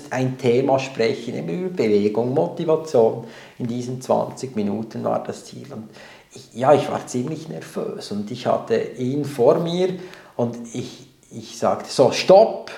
ein 0.08 0.38
Thema 0.38 0.78
sprechen, 0.78 1.46
über 1.46 1.68
Bewegung, 1.68 2.32
Motivation. 2.32 3.24
In 3.58 3.66
diesen 3.66 4.00
20 4.00 4.56
Minuten 4.56 5.04
war 5.04 5.22
das 5.22 5.44
Ziel. 5.44 5.66
Und 5.70 5.90
ich, 6.32 6.48
ja, 6.54 6.72
ich 6.72 6.90
war 6.90 7.06
ziemlich 7.06 7.50
nervös 7.50 8.10
und 8.10 8.30
ich 8.30 8.46
hatte 8.46 8.80
ihn 8.96 9.26
vor 9.26 9.58
mir 9.58 9.90
und 10.34 10.56
ich, 10.72 11.08
ich 11.30 11.58
sagte, 11.58 11.90
so, 11.90 12.10
stopp, 12.10 12.70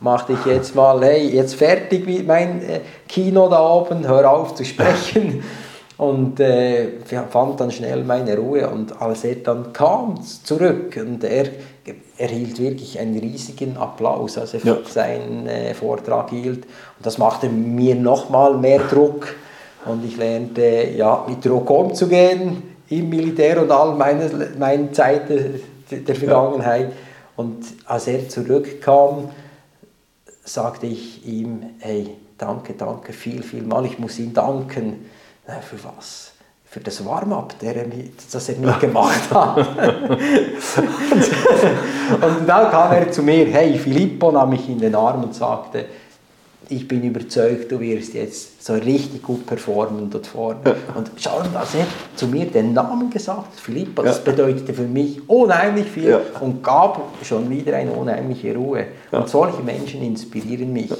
mach 0.00 0.24
dich 0.24 0.42
jetzt 0.46 0.74
mal, 0.74 0.98
hey, 1.04 1.28
jetzt 1.34 1.56
fertig 1.56 2.06
mit 2.06 2.26
mein 2.26 2.62
äh, 2.62 2.80
Kino 3.06 3.50
da 3.50 3.60
oben, 3.74 4.08
hör 4.08 4.30
auf 4.30 4.54
zu 4.54 4.64
sprechen. 4.64 5.44
Und 5.96 6.40
äh, 6.40 6.88
fand 7.30 7.60
dann 7.60 7.70
schnell 7.70 8.02
meine 8.02 8.36
Ruhe 8.36 8.68
und 8.68 9.00
als 9.00 9.22
er 9.22 9.36
dann 9.36 9.72
kam 9.72 10.20
zurück 10.20 10.98
und 11.00 11.22
er 11.22 11.46
erhielt 12.16 12.58
wirklich 12.58 12.98
einen 12.98 13.18
riesigen 13.18 13.76
Applaus, 13.76 14.38
als 14.38 14.54
er 14.54 14.60
ja. 14.64 14.78
seinen 14.88 15.46
äh, 15.46 15.74
Vortrag 15.74 16.30
hielt. 16.30 16.64
Und 16.64 17.04
das 17.04 17.18
machte 17.18 17.48
mir 17.48 17.94
nochmal 17.94 18.56
mehr 18.56 18.80
Druck 18.80 19.34
und 19.84 20.04
ich 20.04 20.16
lernte 20.16 20.90
ja, 20.96 21.24
mit 21.28 21.44
Druck 21.44 21.68
umzugehen 21.70 22.62
im 22.88 23.08
Militär 23.08 23.62
und 23.62 23.70
all 23.70 23.94
meine, 23.94 24.30
meine 24.58 24.92
Zeit 24.92 25.28
der 25.28 26.14
Vergangenheit. 26.14 26.92
Und 27.36 27.64
als 27.86 28.06
er 28.06 28.28
zurückkam, 28.28 29.30
sagte 30.44 30.86
ich 30.86 31.26
ihm, 31.26 31.62
hey, 31.78 32.10
danke, 32.38 32.74
danke, 32.74 33.12
viel, 33.12 33.42
viel 33.42 33.62
mal, 33.62 33.84
ich 33.84 33.98
muss 33.98 34.18
ihm 34.18 34.32
danken. 34.32 35.10
Na, 35.46 35.60
für 35.60 35.82
was? 35.84 36.33
Für 36.74 36.80
das 36.80 37.04
Warm-up, 37.04 37.54
das 37.60 38.48
er 38.48 38.56
mir 38.56 38.72
gemacht 38.80 39.30
hat. 39.30 39.58
und, 39.58 39.68
dann 42.48 42.70
kam 42.72 42.92
er 42.92 43.12
zu 43.12 43.22
mir, 43.22 43.46
hey, 43.46 43.78
Filippo 43.78 44.32
nahm 44.32 44.50
mich 44.50 44.68
in 44.68 44.80
den 44.80 44.96
Arm 44.96 45.22
und 45.22 45.36
sagte, 45.36 45.84
ich 46.68 46.88
bin 46.88 47.04
überzeugt, 47.04 47.70
du 47.70 47.78
wirst 47.78 48.14
jetzt 48.14 48.64
so 48.64 48.72
richtig 48.72 49.22
gut 49.22 49.46
performen 49.46 50.10
dort 50.10 50.26
vorne. 50.26 50.58
Ja. 50.64 50.74
Und 50.96 51.12
schau, 51.16 51.42
als 51.54 51.76
er 51.76 51.86
zu 52.16 52.26
mir 52.26 52.46
den 52.46 52.72
Namen 52.72 53.08
gesagt 53.08 53.54
Philippa, 53.54 54.02
das 54.02 54.20
ja. 54.24 54.32
bedeutete 54.32 54.74
für 54.74 54.88
mich 54.88 55.28
unheimlich 55.28 55.86
viel 55.86 56.08
ja. 56.08 56.20
und 56.40 56.64
gab 56.64 57.00
schon 57.22 57.48
wieder 57.50 57.76
eine 57.76 57.92
unheimliche 57.92 58.52
Ruhe. 58.52 58.86
Und 59.12 59.28
solche 59.28 59.62
Menschen 59.62 60.02
inspirieren 60.02 60.72
mich. 60.72 60.90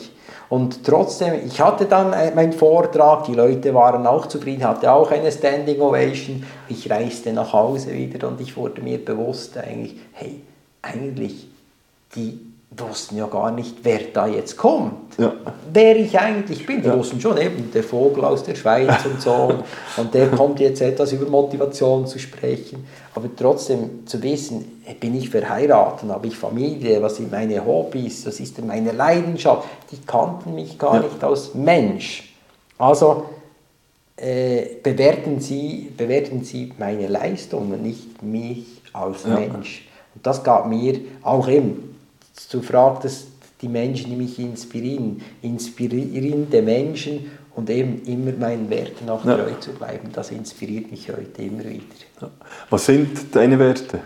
Und 0.49 0.85
trotzdem, 0.85 1.35
ich 1.47 1.61
hatte 1.61 1.87
dann 1.87 2.11
meinen 2.35 2.53
Vortrag, 2.53 3.25
die 3.25 3.35
Leute 3.35 3.75
waren 3.75 4.07
auch 4.07 4.27
zufrieden, 4.27 4.65
hatte 4.65 4.93
auch 4.93 5.11
eine 5.11 5.33
Standing 5.33 5.81
Ovation. 5.81 6.45
Ich 6.69 6.91
reiste 6.91 7.33
nach 7.33 7.53
Hause 7.53 7.93
wieder 7.95 8.29
und 8.29 8.41
ich 8.41 8.57
wurde 8.57 8.83
mir 8.83 9.03
bewusst 9.03 9.57
eigentlich, 9.57 9.97
hey, 10.13 10.43
eigentlich 10.83 11.49
die 12.15 12.54
wussten 12.77 13.17
ja 13.17 13.27
gar 13.27 13.51
nicht, 13.51 13.77
wer 13.83 14.01
da 14.13 14.27
jetzt 14.27 14.57
kommt, 14.57 15.19
ja. 15.19 15.33
wer 15.73 15.97
ich 15.97 16.19
eigentlich 16.19 16.67
bin. 16.67 16.83
Die 16.83 16.89
ja. 16.89 16.97
wussten 16.97 17.21
schon 17.21 17.37
eben, 17.39 17.71
der 17.73 17.83
Vogel 17.83 18.25
aus 18.25 18.43
der 18.43 18.55
Schweiz 18.55 19.05
und 19.05 19.21
so. 19.21 19.55
Und 19.97 20.13
der 20.13 20.29
kommt 20.29 20.61
jetzt 20.61 20.81
etwas 20.81 21.13
über 21.13 21.29
Motivation 21.29 22.07
zu 22.07 22.19
sprechen. 22.19 22.87
Aber 23.15 23.29
trotzdem 23.37 24.07
zu 24.07 24.21
wissen, 24.23 24.83
bin 24.99 25.15
ich 25.17 25.31
verheiratet, 25.31 26.09
habe 26.11 26.27
ich 26.27 26.37
Familie, 26.37 27.01
was 27.01 27.17
sind 27.17 27.31
meine 27.31 27.65
Hobbys, 27.65 28.27
was 28.27 28.41
ist 28.41 28.59
denn 28.59 28.67
meine 28.67 28.93
Leidenschaft, 28.93 29.69
die 29.93 29.99
kannten 30.05 30.55
mich 30.55 30.79
gar 30.79 30.97
ja. 30.97 31.03
nicht 31.03 31.23
als 31.23 31.55
Mensch. 31.55 32.35
Also 32.77 33.27
äh, 34.17 34.67
bewerten, 34.83 35.41
Sie, 35.41 35.93
bewerten 35.97 36.45
Sie 36.45 36.73
meine 36.79 37.07
Leistungen, 37.07 37.83
nicht 37.83 38.23
mich 38.23 38.83
als 38.93 39.27
Mensch. 39.27 39.87
Und 40.15 40.27
das 40.27 40.43
gab 40.43 40.69
mir 40.69 41.01
auch 41.23 41.49
eben 41.49 41.94
Du 42.51 42.63
fragtest 42.63 43.29
die 43.61 43.69
Menschen, 43.69 44.11
die 44.11 44.17
mich 44.17 44.39
inspirieren, 44.39 45.23
inspirierende 45.43 46.63
Menschen 46.63 47.31
und 47.55 47.71
eben 47.71 48.03
immer 48.05 48.33
meinen 48.33 48.69
Werten 48.69 49.09
auch 49.09 49.25
ja. 49.25 49.37
treu 49.37 49.53
zu 49.61 49.73
bleiben. 49.73 50.11
Das 50.13 50.31
inspiriert 50.31 50.91
mich 50.91 51.09
heute 51.09 51.43
immer 51.43 51.65
wieder. 51.65 51.85
Ja. 52.21 52.31
Was 52.71 52.87
sind 52.87 53.35
deine 53.35 53.59
Werte? 53.59 54.01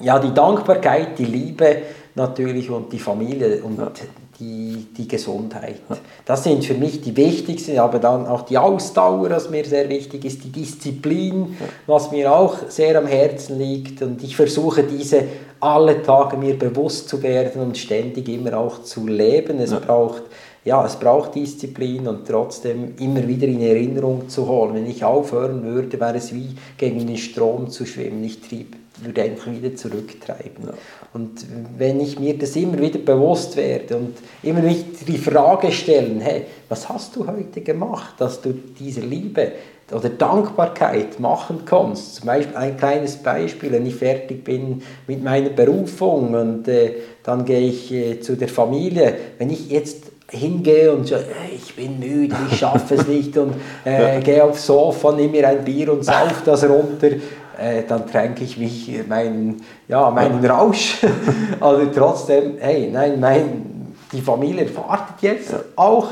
Ja, 0.00 0.18
die 0.18 0.34
Dankbarkeit, 0.34 1.18
die 1.18 1.24
Liebe 1.24 1.82
natürlich 2.16 2.70
und 2.70 2.92
die 2.92 2.98
Familie 2.98 3.62
und 3.62 3.78
ja. 3.78 3.92
die, 4.40 4.86
die 4.96 5.06
Gesundheit. 5.06 5.80
Das 6.24 6.44
sind 6.44 6.64
für 6.64 6.74
mich 6.74 7.00
die 7.02 7.16
wichtigsten, 7.16 7.78
aber 7.78 7.98
dann 7.98 8.26
auch 8.26 8.42
die 8.42 8.58
Ausdauer, 8.58 9.30
was 9.30 9.50
mir 9.50 9.64
sehr 9.64 9.88
wichtig 9.88 10.24
ist, 10.24 10.44
die 10.44 10.50
Disziplin, 10.50 11.56
was 11.86 12.10
mir 12.10 12.32
auch 12.32 12.56
sehr 12.68 12.98
am 12.98 13.06
Herzen 13.06 13.58
liegt 13.58 14.02
und 14.02 14.22
ich 14.22 14.34
versuche 14.34 14.82
diese 14.82 15.24
alle 15.66 16.02
Tage 16.02 16.36
mir 16.36 16.58
bewusst 16.58 17.08
zu 17.08 17.22
werden 17.22 17.60
und 17.62 17.76
ständig 17.76 18.28
immer 18.28 18.56
auch 18.56 18.82
zu 18.82 19.06
leben. 19.06 19.58
Es 19.58 19.72
ja. 19.72 19.78
braucht 19.78 20.22
ja, 20.66 20.84
es 20.84 20.96
braucht 20.96 21.36
Disziplin 21.36 22.08
und 22.08 22.26
trotzdem 22.26 22.94
immer 22.98 23.26
wieder 23.28 23.46
in 23.46 23.60
Erinnerung 23.60 24.28
zu 24.28 24.48
holen. 24.48 24.74
Wenn 24.74 24.90
ich 24.90 25.04
aufhören 25.04 25.62
würde, 25.62 25.98
wäre 26.00 26.16
es 26.16 26.34
wie 26.34 26.56
gegen 26.76 27.06
den 27.06 27.16
Strom 27.16 27.70
zu 27.70 27.86
schwimmen. 27.86 28.24
Ich 28.24 28.40
trieb, 28.40 28.74
würde 29.00 29.22
einfach 29.22 29.52
wieder 29.52 29.76
zurücktreiben. 29.76 30.66
Ja. 30.66 30.74
Und 31.14 31.46
wenn 31.78 32.00
ich 32.00 32.18
mir 32.18 32.36
das 32.36 32.56
immer 32.56 32.80
wieder 32.80 32.98
bewusst 32.98 33.56
werde 33.56 33.96
und 33.96 34.16
immer 34.42 34.64
wieder 34.64 34.82
die 35.06 35.18
Frage 35.18 35.70
stellen, 35.70 36.20
hey, 36.20 36.42
was 36.68 36.88
hast 36.88 37.14
du 37.14 37.28
heute 37.28 37.60
gemacht, 37.60 38.14
dass 38.18 38.42
du 38.42 38.52
diese 38.52 39.02
Liebe 39.02 39.52
oder 39.92 40.08
Dankbarkeit 40.08 41.20
machen 41.20 41.60
kannst. 41.64 42.16
Zum 42.16 42.26
Beispiel 42.26 42.56
ein 42.56 42.76
kleines 42.76 43.16
Beispiel, 43.16 43.70
wenn 43.72 43.86
ich 43.86 43.94
fertig 43.94 44.42
bin 44.42 44.82
mit 45.06 45.22
meiner 45.22 45.50
Berufung 45.50 46.34
und 46.34 46.68
äh, 46.68 46.94
dann 47.22 47.44
gehe 47.44 47.60
ich 47.60 47.92
äh, 47.92 48.20
zu 48.20 48.36
der 48.36 48.48
Familie. 48.48 49.14
Wenn 49.38 49.50
ich 49.50 49.70
jetzt 49.70 50.06
hingehe 50.28 50.92
und 50.92 51.06
sage, 51.06 51.24
ich 51.54 51.76
bin 51.76 52.00
müde, 52.00 52.34
ich 52.50 52.58
schaffe 52.58 52.96
es 52.96 53.06
nicht 53.06 53.36
und 53.38 53.54
äh, 53.84 54.20
gehe 54.20 54.42
aufs 54.42 54.66
Sofa, 54.66 55.12
nehme 55.12 55.32
mir 55.32 55.48
ein 55.48 55.64
Bier 55.64 55.92
und 55.92 56.04
sauf 56.04 56.42
das 56.44 56.64
runter, 56.68 57.12
äh, 57.58 57.84
dann 57.86 58.06
tränke 58.10 58.42
ich 58.42 58.58
mich 58.58 58.90
meinen, 59.08 59.62
ja, 59.86 60.10
meinen 60.10 60.44
Rausch. 60.44 60.98
also 61.60 61.86
trotzdem, 61.94 62.56
hey, 62.58 62.90
nein, 62.92 63.20
mein, 63.20 63.94
die 64.10 64.20
Familie 64.20 64.68
wartet 64.76 65.22
jetzt 65.22 65.54
auch, 65.76 66.08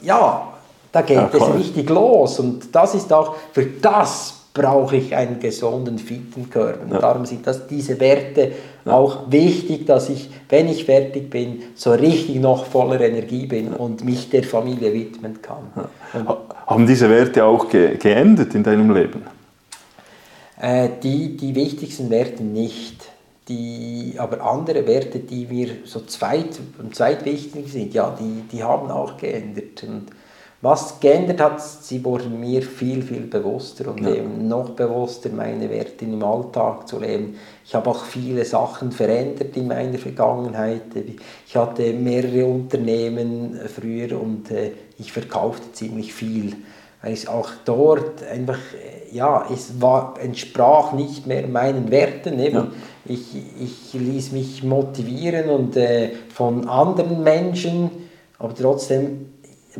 ja, 0.00 0.47
da 0.92 1.02
geht 1.02 1.16
ja, 1.16 1.30
es 1.32 1.54
richtig 1.54 1.88
los. 1.90 2.40
Und 2.40 2.74
das 2.74 2.94
ist 2.94 3.12
auch, 3.12 3.36
für 3.52 3.64
das 3.64 4.34
brauche 4.54 4.96
ich 4.96 5.14
einen 5.14 5.38
gesunden, 5.38 5.98
fitten 5.98 6.50
Körper. 6.50 6.82
Und 6.82 6.92
ja. 6.92 6.98
darum 6.98 7.24
sind 7.26 7.46
das, 7.46 7.66
diese 7.66 7.98
Werte 8.00 8.52
ja. 8.84 8.92
auch 8.92 9.30
wichtig, 9.30 9.86
dass 9.86 10.08
ich, 10.08 10.30
wenn 10.48 10.68
ich 10.68 10.84
fertig 10.84 11.30
bin, 11.30 11.62
so 11.74 11.92
richtig 11.92 12.36
noch 12.36 12.66
voller 12.66 13.00
Energie 13.00 13.46
bin 13.46 13.68
und 13.68 14.04
mich 14.04 14.30
der 14.30 14.42
Familie 14.42 14.92
widmen 14.92 15.40
kann. 15.40 15.70
Haben 16.66 16.86
diese 16.86 17.08
Werte 17.08 17.44
auch 17.44 17.68
ge 17.68 17.96
geändert 17.96 18.54
in 18.54 18.62
deinem 18.62 18.92
Leben? 18.92 19.22
Äh, 20.60 20.88
die, 21.02 21.36
die 21.36 21.54
wichtigsten 21.54 22.10
Werte 22.10 22.42
nicht. 22.42 23.06
Die, 23.48 24.14
aber 24.18 24.42
andere 24.42 24.86
Werte, 24.86 25.20
die 25.20 25.46
mir 25.46 25.68
so 25.84 26.00
zweit, 26.00 26.58
zweitwichtig 26.92 27.72
sind, 27.72 27.94
ja, 27.94 28.14
die, 28.18 28.42
die 28.52 28.62
haben 28.62 28.90
auch 28.90 29.16
geändert. 29.16 29.84
Und 29.84 30.08
was 30.60 30.98
geändert 30.98 31.40
hat, 31.40 31.62
sie 31.62 32.04
wurden 32.04 32.40
mir 32.40 32.62
viel, 32.62 33.02
viel 33.02 33.22
bewusster 33.22 33.88
und 33.92 34.02
ja. 34.02 34.14
eben 34.14 34.48
noch 34.48 34.70
bewusster, 34.70 35.30
meine 35.30 35.70
Werte 35.70 36.04
im 36.04 36.22
Alltag 36.24 36.88
zu 36.88 36.98
leben. 36.98 37.36
Ich 37.64 37.76
habe 37.76 37.88
auch 37.90 38.04
viele 38.04 38.44
Sachen 38.44 38.90
verändert 38.90 39.56
in 39.56 39.68
meiner 39.68 39.98
Vergangenheit. 39.98 40.82
Ich 41.46 41.56
hatte 41.56 41.92
mehrere 41.92 42.44
Unternehmen 42.44 43.56
früher 43.72 44.20
und 44.20 44.50
äh, 44.50 44.72
ich 44.98 45.12
verkaufte 45.12 45.72
ziemlich 45.72 46.12
viel. 46.12 46.56
Weil 47.02 47.12
es 47.12 47.28
auch 47.28 47.50
dort 47.64 48.24
einfach, 48.24 48.58
äh, 48.58 49.14
ja, 49.14 49.46
es 49.52 49.80
war, 49.80 50.14
entsprach 50.20 50.92
nicht 50.92 51.28
mehr 51.28 51.46
meinen 51.46 51.92
Werten. 51.92 52.40
Eben. 52.40 52.56
Ja. 52.56 52.70
Ich, 53.04 53.36
ich 53.60 53.92
ließ 53.94 54.32
mich 54.32 54.64
motivieren 54.64 55.50
und 55.50 55.76
äh, 55.76 56.10
von 56.34 56.68
anderen 56.68 57.22
Menschen, 57.22 57.90
aber 58.40 58.54
trotzdem 58.54 59.26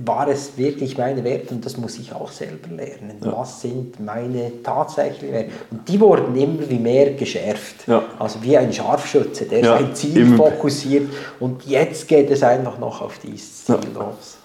war 0.05 0.29
es 0.29 0.57
wirklich 0.57 0.97
meine 0.97 1.25
Werte 1.25 1.55
und 1.55 1.65
das 1.65 1.77
muss 1.77 1.99
ich 1.99 2.13
auch 2.13 2.31
selber 2.31 2.69
lernen. 2.69 3.17
Ja. 3.25 3.33
Was 3.37 3.63
sind 3.63 4.01
meine 4.01 4.63
tatsächlichen 4.63 5.33
Werte? 5.33 5.51
Und 5.71 5.89
die 5.89 6.01
wurden 6.01 6.37
immer 6.37 6.69
wie 6.69 6.79
mehr 6.79 7.13
geschärft. 7.13 7.87
Ja. 7.87 8.03
Also 8.19 8.43
wie 8.43 8.57
ein 8.57 8.73
Scharfschütze, 8.73 9.47
der 9.47 9.61
ja. 9.61 9.79
sein 9.79 9.95
Ziel 9.95 10.17
immer. 10.19 10.37
fokussiert 10.37 11.09
und 11.41 11.65
jetzt 11.67 12.07
geht 12.09 12.31
es 12.31 12.43
einfach 12.43 12.79
noch 12.79 13.03
auf 13.03 13.19
dieses 13.19 13.65
Ziel 13.65 13.77
los. 13.95 14.39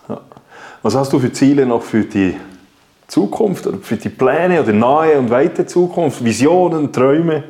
Was 0.81 0.95
hast 0.95 1.13
du 1.13 1.19
für 1.19 1.31
Ziele 1.31 1.65
noch 1.65 1.81
für 1.81 2.03
die 2.03 2.35
Zukunft 3.07 3.65
oder 3.67 3.77
für 3.77 3.95
die 3.95 4.09
Pläne 4.09 4.61
oder 4.61 4.73
nahe 4.73 5.17
und 5.17 5.29
weite 5.29 5.65
Zukunft? 5.65 6.23
Visionen, 6.23 6.91
Träume? 6.91 7.43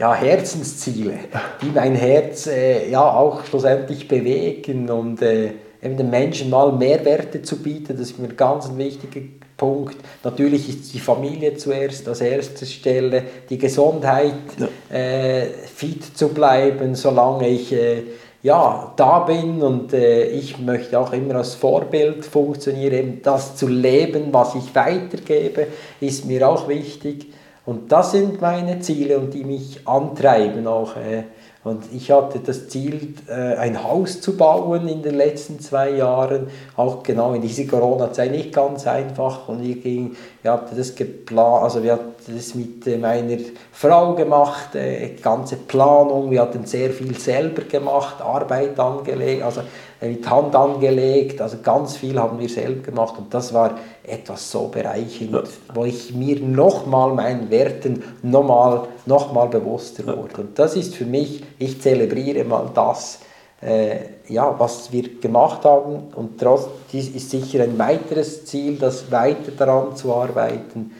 Ja, 0.00 0.14
Herzensziele, 0.14 1.12
die 1.60 1.70
mein 1.74 1.94
Herz 1.94 2.46
äh, 2.46 2.90
ja 2.90 3.02
auch 3.02 3.44
schlussendlich 3.44 4.08
bewegen 4.08 4.88
und 4.88 5.20
äh, 5.20 5.50
eben 5.82 5.96
den 5.96 6.10
Menschen 6.10 6.50
mal 6.50 6.72
Mehrwerte 6.72 7.42
zu 7.42 7.56
bieten, 7.56 7.96
das 7.96 8.10
ist 8.10 8.18
mir 8.18 8.28
ganz 8.28 8.68
ein 8.68 8.78
wichtiger 8.78 9.20
Punkt. 9.56 9.96
Natürlich 10.24 10.68
ist 10.68 10.94
die 10.94 11.00
Familie 11.00 11.56
zuerst 11.56 12.08
als 12.08 12.20
erste 12.20 12.66
Stelle, 12.66 13.22
die 13.48 13.58
Gesundheit, 13.58 14.34
ja. 14.58 14.96
äh, 14.96 15.46
fit 15.46 16.16
zu 16.16 16.28
bleiben, 16.28 16.94
solange 16.94 17.48
ich 17.48 17.72
äh, 17.72 18.02
ja, 18.42 18.92
da 18.96 19.18
bin 19.20 19.62
und 19.62 19.92
äh, 19.92 20.24
ich 20.28 20.58
möchte 20.58 20.98
auch 20.98 21.12
immer 21.12 21.36
als 21.36 21.54
Vorbild 21.54 22.24
funktionieren, 22.24 22.94
eben 22.94 23.22
das 23.22 23.56
zu 23.56 23.68
leben, 23.68 24.32
was 24.32 24.54
ich 24.54 24.74
weitergebe, 24.74 25.66
ist 26.00 26.24
mir 26.24 26.48
auch 26.48 26.66
wichtig. 26.66 27.26
Und 27.66 27.92
das 27.92 28.12
sind 28.12 28.40
meine 28.40 28.80
Ziele 28.80 29.18
und 29.18 29.34
die 29.34 29.44
mich 29.44 29.86
antreiben 29.86 30.66
auch. 30.66 30.96
Äh, 30.96 31.24
und 31.62 31.84
ich 31.92 32.10
hatte 32.10 32.38
das 32.38 32.68
Ziel, 32.68 33.14
äh, 33.28 33.56
ein 33.56 33.84
Haus 33.84 34.22
zu 34.22 34.34
bauen 34.34 34.88
in 34.88 35.02
den 35.02 35.14
letzten 35.14 35.60
zwei 35.60 35.90
Jahren, 35.90 36.46
auch 36.74 37.02
genau 37.02 37.34
in 37.34 37.42
dieser 37.42 37.64
Corona-Zeit 37.64 38.30
nicht 38.30 38.54
ganz 38.54 38.86
einfach. 38.86 39.46
Und 39.46 39.62
wir, 39.62 39.74
ging, 39.74 40.16
wir 40.40 40.52
hatten 40.52 40.74
das 40.74 40.94
geplant, 40.94 41.62
also 41.62 41.82
wir 41.82 41.92
hatten 41.92 42.09
das 42.26 42.54
mit 42.54 42.86
äh, 42.86 42.98
meiner 42.98 43.38
Frau 43.72 44.14
gemacht, 44.14 44.74
äh, 44.74 45.14
ganze 45.22 45.56
Planung, 45.56 46.30
wir 46.30 46.42
hatten 46.42 46.64
sehr 46.66 46.90
viel 46.90 47.16
selber 47.18 47.62
gemacht, 47.62 48.20
Arbeit 48.20 48.78
angelegt, 48.78 49.42
also 49.42 49.62
mit 50.00 50.28
Hand 50.28 50.54
angelegt, 50.56 51.40
also 51.40 51.58
ganz 51.62 51.96
viel 51.96 52.18
haben 52.18 52.38
wir 52.38 52.48
selber 52.48 52.82
gemacht. 52.82 53.14
Und 53.18 53.32
das 53.34 53.52
war 53.52 53.78
etwas 54.02 54.50
so 54.50 54.68
bereichernd, 54.68 55.32
ja. 55.32 55.42
wo 55.74 55.84
ich 55.84 56.14
mir 56.14 56.40
nochmal 56.40 57.12
meinen 57.12 57.50
Werten 57.50 58.02
nochmal 58.22 58.88
noch 59.06 59.32
mal 59.32 59.48
bewusster 59.48 60.06
wurde. 60.06 60.42
Und 60.42 60.58
das 60.58 60.76
ist 60.76 60.94
für 60.94 61.04
mich, 61.04 61.44
ich 61.58 61.80
zelebriere 61.82 62.44
mal 62.44 62.70
das, 62.74 63.20
äh, 63.60 63.96
ja, 64.28 64.54
was 64.58 64.90
wir 64.90 65.20
gemacht 65.20 65.64
haben. 65.64 66.08
Und 66.14 66.40
trotzdem 66.40 67.00
ist 67.00 67.30
sicher 67.30 67.62
ein 67.62 67.78
weiteres 67.78 68.46
Ziel, 68.46 68.76
das 68.76 69.10
weiter 69.10 69.52
daran 69.56 69.96
zu 69.96 70.14
arbeiten 70.14 70.92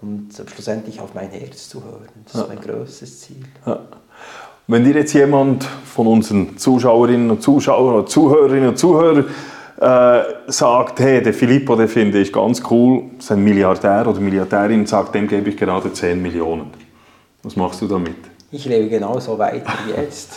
und 0.00 0.30
schlussendlich 0.52 1.00
auf 1.00 1.14
mein 1.14 1.30
Herz 1.30 1.68
zu 1.68 1.82
hören. 1.82 2.08
Das 2.24 2.42
ist 2.42 2.48
mein 2.48 2.60
größtes 2.60 3.20
Ziel. 3.20 3.44
Ja. 3.66 3.80
Wenn 4.66 4.84
dir 4.84 4.94
jetzt 4.94 5.14
jemand 5.14 5.64
von 5.64 6.06
unseren 6.06 6.58
Zuschauerinnen 6.58 7.30
und 7.30 7.42
Zuschauern 7.42 7.94
oder 7.94 8.06
Zuhörerinnen 8.06 8.68
und 8.68 8.78
Zuhörern 8.78 9.24
äh, 9.80 10.50
sagt, 10.50 11.00
hey, 11.00 11.22
der 11.22 11.32
Filippo, 11.32 11.74
der 11.74 11.88
finde 11.88 12.20
ich 12.20 12.32
ganz 12.32 12.62
cool, 12.70 13.04
ist 13.18 13.32
ein 13.32 13.42
Milliardär 13.42 14.06
oder 14.06 14.20
Milliardärin, 14.20 14.86
sagt, 14.86 15.14
dem 15.14 15.26
gebe 15.26 15.50
ich 15.50 15.56
gerade 15.56 15.92
10 15.92 16.20
Millionen. 16.20 16.70
Was 17.42 17.56
machst 17.56 17.80
du 17.80 17.86
damit? 17.86 18.16
Ich 18.50 18.66
lebe 18.66 18.88
genauso 18.88 19.38
weiter 19.38 19.72
wie 19.86 19.92
jetzt. 19.92 20.36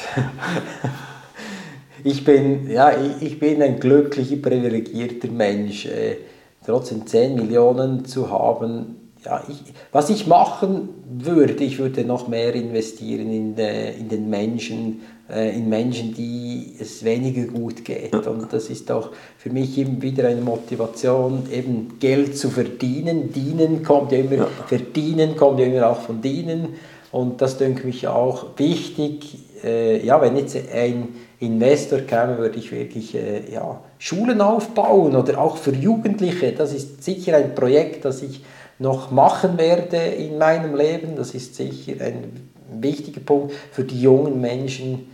ich 2.03 2.23
bin, 2.23 2.69
ja, 2.69 2.91
ich, 2.91 3.21
ich 3.21 3.39
bin 3.39 3.61
ein 3.61 3.79
glücklicher, 3.79 4.37
privilegierter 4.37 5.29
Mensch. 5.29 5.87
Äh, 5.87 6.17
trotzdem 6.65 7.05
10 7.05 7.35
Millionen 7.35 8.05
zu 8.05 8.29
haben, 8.29 9.00
ja, 9.25 9.43
ich, 9.47 9.61
was 9.91 10.09
ich 10.09 10.27
machen 10.27 10.89
würde, 11.09 11.63
ich 11.63 11.79
würde 11.79 12.03
noch 12.03 12.27
mehr 12.27 12.53
investieren 12.55 13.31
in, 13.31 13.55
de, 13.55 13.97
in 13.97 14.09
den 14.09 14.29
Menschen, 14.29 15.01
äh, 15.29 15.55
in 15.55 15.69
Menschen, 15.69 16.13
die 16.13 16.75
es 16.79 17.03
weniger 17.03 17.51
gut 17.51 17.85
geht. 17.85 18.27
Und 18.27 18.51
das 18.51 18.69
ist 18.69 18.91
auch 18.91 19.09
für 19.37 19.49
mich 19.49 19.77
immer 19.77 20.01
wieder 20.01 20.27
eine 20.27 20.41
Motivation, 20.41 21.43
eben 21.51 21.99
Geld 21.99 22.37
zu 22.37 22.49
verdienen. 22.49 23.31
Dienen 23.31 23.83
kommt 23.83 24.11
ja 24.11 24.19
immer, 24.19 24.35
ja. 24.35 24.47
verdienen 24.65 25.35
kommt 25.35 25.59
ja 25.59 25.67
immer 25.67 25.87
auch 25.87 26.01
von 26.01 26.21
dienen. 26.21 26.69
Und 27.11 27.41
das 27.41 27.57
denke 27.57 27.87
ich 27.89 28.07
auch 28.07 28.57
wichtig. 28.57 29.37
Äh, 29.63 30.03
ja, 30.03 30.19
wenn 30.21 30.37
jetzt 30.37 30.57
ein 30.73 31.09
Investor 31.39 31.99
käme, 31.99 32.37
würde 32.37 32.57
ich 32.57 32.71
wirklich 32.71 33.13
äh, 33.13 33.51
ja, 33.53 33.81
Schulen 33.99 34.41
aufbauen 34.41 35.15
oder 35.15 35.39
auch 35.39 35.57
für 35.57 35.73
Jugendliche. 35.73 36.53
Das 36.53 36.73
ist 36.73 37.03
sicher 37.03 37.35
ein 37.35 37.53
Projekt, 37.53 38.05
das 38.05 38.23
ich 38.23 38.41
noch 38.81 39.11
machen 39.11 39.57
werde 39.57 39.97
in 39.97 40.37
meinem 40.37 40.75
Leben. 40.75 41.15
Das 41.15 41.33
ist 41.33 41.55
sicher 41.55 41.93
ein 42.03 42.51
wichtiger 42.79 43.21
Punkt 43.21 43.53
für 43.71 43.83
die 43.83 44.01
jungen 44.01 44.41
Menschen, 44.41 45.11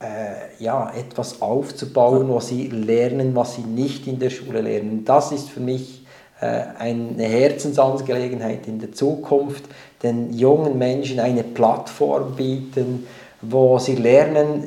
äh, 0.00 0.62
ja, 0.62 0.92
etwas 0.94 1.40
aufzubauen, 1.40 2.28
wo 2.28 2.38
sie 2.40 2.68
lernen, 2.68 3.34
was 3.34 3.56
sie 3.56 3.62
nicht 3.62 4.06
in 4.06 4.18
der 4.18 4.30
Schule 4.30 4.60
lernen. 4.60 5.04
Das 5.04 5.32
ist 5.32 5.48
für 5.48 5.60
mich 5.60 6.04
äh, 6.40 6.62
eine 6.78 7.24
Herzensangelegenheit 7.24 8.66
in 8.66 8.78
der 8.78 8.92
Zukunft, 8.92 9.64
den 10.02 10.32
jungen 10.32 10.78
Menschen 10.78 11.18
eine 11.18 11.42
Plattform 11.42 12.36
bieten, 12.36 13.06
wo 13.40 13.78
sie 13.78 13.96
lernen, 13.96 14.64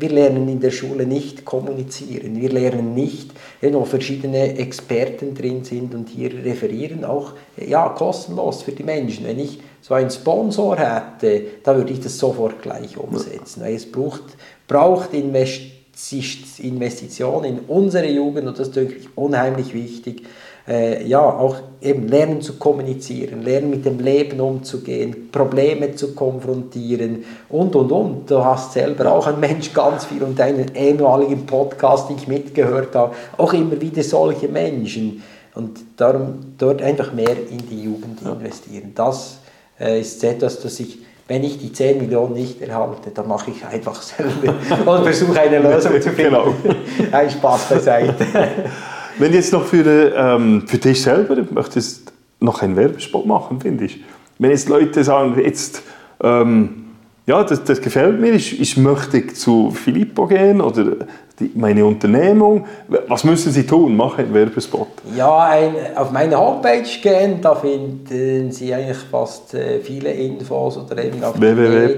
wir 0.00 0.10
lernen 0.10 0.48
in 0.48 0.60
der 0.60 0.70
Schule 0.70 1.06
nicht 1.06 1.44
kommunizieren, 1.44 2.40
wir 2.40 2.50
lernen 2.50 2.94
nicht, 2.94 3.32
wo 3.60 3.84
verschiedene 3.84 4.56
Experten 4.58 5.34
drin 5.34 5.64
sind 5.64 5.94
und 5.94 6.08
hier 6.08 6.32
referieren, 6.44 7.04
auch 7.04 7.32
ja, 7.56 7.88
kostenlos 7.88 8.62
für 8.62 8.72
die 8.72 8.84
Menschen. 8.84 9.26
Wenn 9.26 9.38
ich 9.38 9.60
so 9.80 9.94
einen 9.94 10.10
Sponsor 10.10 10.76
hätte, 10.76 11.44
da 11.64 11.76
würde 11.76 11.92
ich 11.92 12.00
das 12.00 12.18
sofort 12.18 12.62
gleich 12.62 12.96
umsetzen. 12.96 13.62
Weil 13.62 13.74
es 13.74 13.90
braucht, 13.90 14.22
braucht 14.66 15.12
Investitionen 15.12 17.44
in 17.44 17.58
unsere 17.66 18.08
Jugend 18.08 18.46
und 18.46 18.58
das 18.58 18.68
ist 18.68 18.76
wirklich 18.76 19.08
unheimlich 19.16 19.74
wichtig 19.74 20.22
äh, 20.68 21.06
ja, 21.06 21.20
auch 21.20 21.56
eben 21.80 22.08
lernen 22.08 22.42
zu 22.42 22.54
kommunizieren, 22.58 23.42
lernen 23.42 23.70
mit 23.70 23.86
dem 23.86 23.98
Leben 24.00 24.40
umzugehen, 24.40 25.30
Probleme 25.32 25.94
zu 25.94 26.14
konfrontieren 26.14 27.24
und, 27.48 27.74
und, 27.74 27.90
und. 27.90 28.30
Du 28.30 28.44
hast 28.44 28.74
selber 28.74 29.12
auch 29.12 29.26
ein 29.26 29.40
Mensch 29.40 29.72
ganz 29.72 30.04
viel 30.04 30.22
und 30.22 30.38
deinen 30.38 30.74
ehemaligen 30.74 31.46
Podcast, 31.46 32.10
den 32.10 32.16
ich 32.16 32.28
mitgehört 32.28 32.94
habe, 32.94 33.14
auch 33.38 33.52
immer 33.52 33.80
wieder 33.80 34.02
solche 34.02 34.48
Menschen. 34.48 35.22
Und 35.54 35.78
darum 35.96 36.54
dort 36.58 36.82
einfach 36.82 37.12
mehr 37.12 37.36
in 37.50 37.66
die 37.68 37.84
Jugend 37.84 38.20
investieren. 38.22 38.92
Das 38.94 39.38
äh, 39.80 40.00
ist 40.00 40.22
etwas, 40.22 40.60
das 40.60 40.78
ich 40.80 40.98
wenn 41.28 41.44
ich 41.44 41.58
die 41.58 41.70
10 41.70 41.98
Millionen 41.98 42.32
nicht 42.32 42.62
erhalte, 42.62 43.10
dann 43.10 43.28
mache 43.28 43.50
ich 43.50 43.62
einfach 43.62 44.00
selber 44.00 44.54
und 44.86 45.04
versuche 45.04 45.38
eine 45.38 45.58
Lösung 45.58 46.00
zu 46.00 46.10
finden. 46.10 46.32
Genau. 46.32 46.54
Ein 47.12 47.28
Spaß 47.30 47.68
beiseite. 47.68 48.14
Wenn 49.18 49.32
jetzt 49.32 49.52
noch 49.52 49.64
für, 49.64 50.14
ähm, 50.14 50.62
für 50.66 50.78
dich 50.78 51.02
selber 51.02 51.36
möchtest 51.50 52.12
noch 52.40 52.62
einen 52.62 52.76
Werbespot 52.76 53.26
machen, 53.26 53.60
finde 53.60 53.86
ich. 53.86 54.04
Wenn 54.38 54.50
jetzt 54.50 54.68
Leute 54.68 55.02
sagen, 55.02 55.36
jetzt, 55.42 55.82
ähm, 56.22 56.87
ja, 57.28 57.44
das, 57.44 57.62
das 57.62 57.82
gefällt 57.82 58.18
mir, 58.18 58.32
ich, 58.32 58.58
ich 58.58 58.78
möchte 58.78 59.26
zu 59.26 59.70
Filippo 59.70 60.26
gehen 60.26 60.62
oder 60.62 60.96
die, 61.38 61.50
meine 61.54 61.84
Unternehmung. 61.84 62.64
Was 63.06 63.22
müssen 63.22 63.52
sie 63.52 63.66
tun? 63.66 63.94
Mach 63.98 64.16
einen 64.16 64.32
Werbespot. 64.32 64.88
Ja, 65.14 65.44
ein, 65.44 65.74
auf 65.94 66.10
meine 66.10 66.38
Homepage 66.40 66.88
gehen, 67.02 67.40
da 67.42 67.54
finden 67.54 68.50
Sie 68.50 68.72
eigentlich 68.72 68.96
fast 69.10 69.52
äh, 69.52 69.80
viele 69.80 70.10
Infos 70.10 70.78
oder 70.78 71.04
eben 71.04 71.22
auf 71.22 71.38
www. 71.38 71.94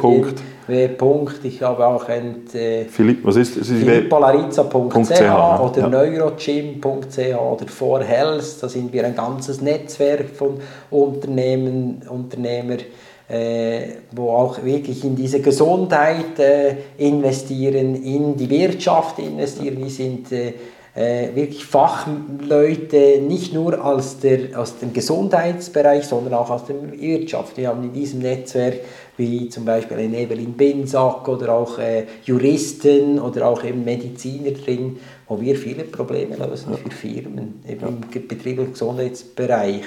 Ich 1.44 1.62
habe 1.62 1.86
auch 1.86 2.08
ein 2.08 2.42
äh, 2.52 2.84
Philipp, 2.86 3.24
was 3.24 3.36
ist 3.36 3.56
das? 3.56 3.68
philippolariza.ch 3.68 4.70
oder 4.72 5.72
ja. 5.76 5.88
neurogym.ch 5.88 7.18
oder 7.18 7.66
For 7.68 8.02
Health. 8.02 8.60
Da 8.60 8.68
sind 8.68 8.92
wir 8.92 9.04
ein 9.06 9.14
ganzes 9.14 9.60
Netzwerk 9.60 10.30
von 10.30 10.60
Unternehmen, 10.90 12.02
Unternehmer 12.08 12.78
wo 14.12 14.30
auch 14.30 14.64
wirklich 14.64 15.04
in 15.04 15.14
diese 15.14 15.40
Gesundheit 15.40 16.38
äh, 16.38 16.76
investieren, 16.98 18.02
in 18.02 18.36
die 18.36 18.50
Wirtschaft 18.50 19.18
investieren. 19.18 19.76
Die 19.84 19.90
sind 19.90 20.32
äh, 20.32 20.52
äh, 20.94 21.34
wirklich 21.34 21.64
Fachleute, 21.64 23.20
nicht 23.20 23.54
nur 23.54 23.84
aus, 23.84 24.18
der, 24.18 24.58
aus 24.58 24.78
dem 24.78 24.92
Gesundheitsbereich, 24.92 26.04
sondern 26.04 26.34
auch 26.34 26.50
aus 26.50 26.64
der 26.64 26.76
Wirtschaft. 27.00 27.56
Wir 27.56 27.68
haben 27.68 27.84
in 27.84 27.92
diesem 27.92 28.20
Netzwerk 28.20 28.80
wie 29.16 29.48
zum 29.48 29.64
Beispiel 29.64 29.98
eine 29.98 30.18
Evelyn 30.18 30.54
Binsack 30.54 31.28
oder 31.28 31.52
auch 31.52 31.78
äh, 31.78 32.06
Juristen 32.24 33.20
oder 33.20 33.46
auch 33.46 33.62
eben 33.64 33.84
Mediziner 33.84 34.50
drin, 34.52 34.98
wo 35.28 35.40
wir 35.40 35.54
viele 35.56 35.84
Probleme 35.84 36.36
lösen 36.36 36.74
für 36.74 36.90
Firmen, 36.90 37.62
eben 37.68 38.00
im 38.12 38.26
Betrieb- 38.26 38.58
und 38.58 38.72
Gesundheitsbereich. 38.72 39.84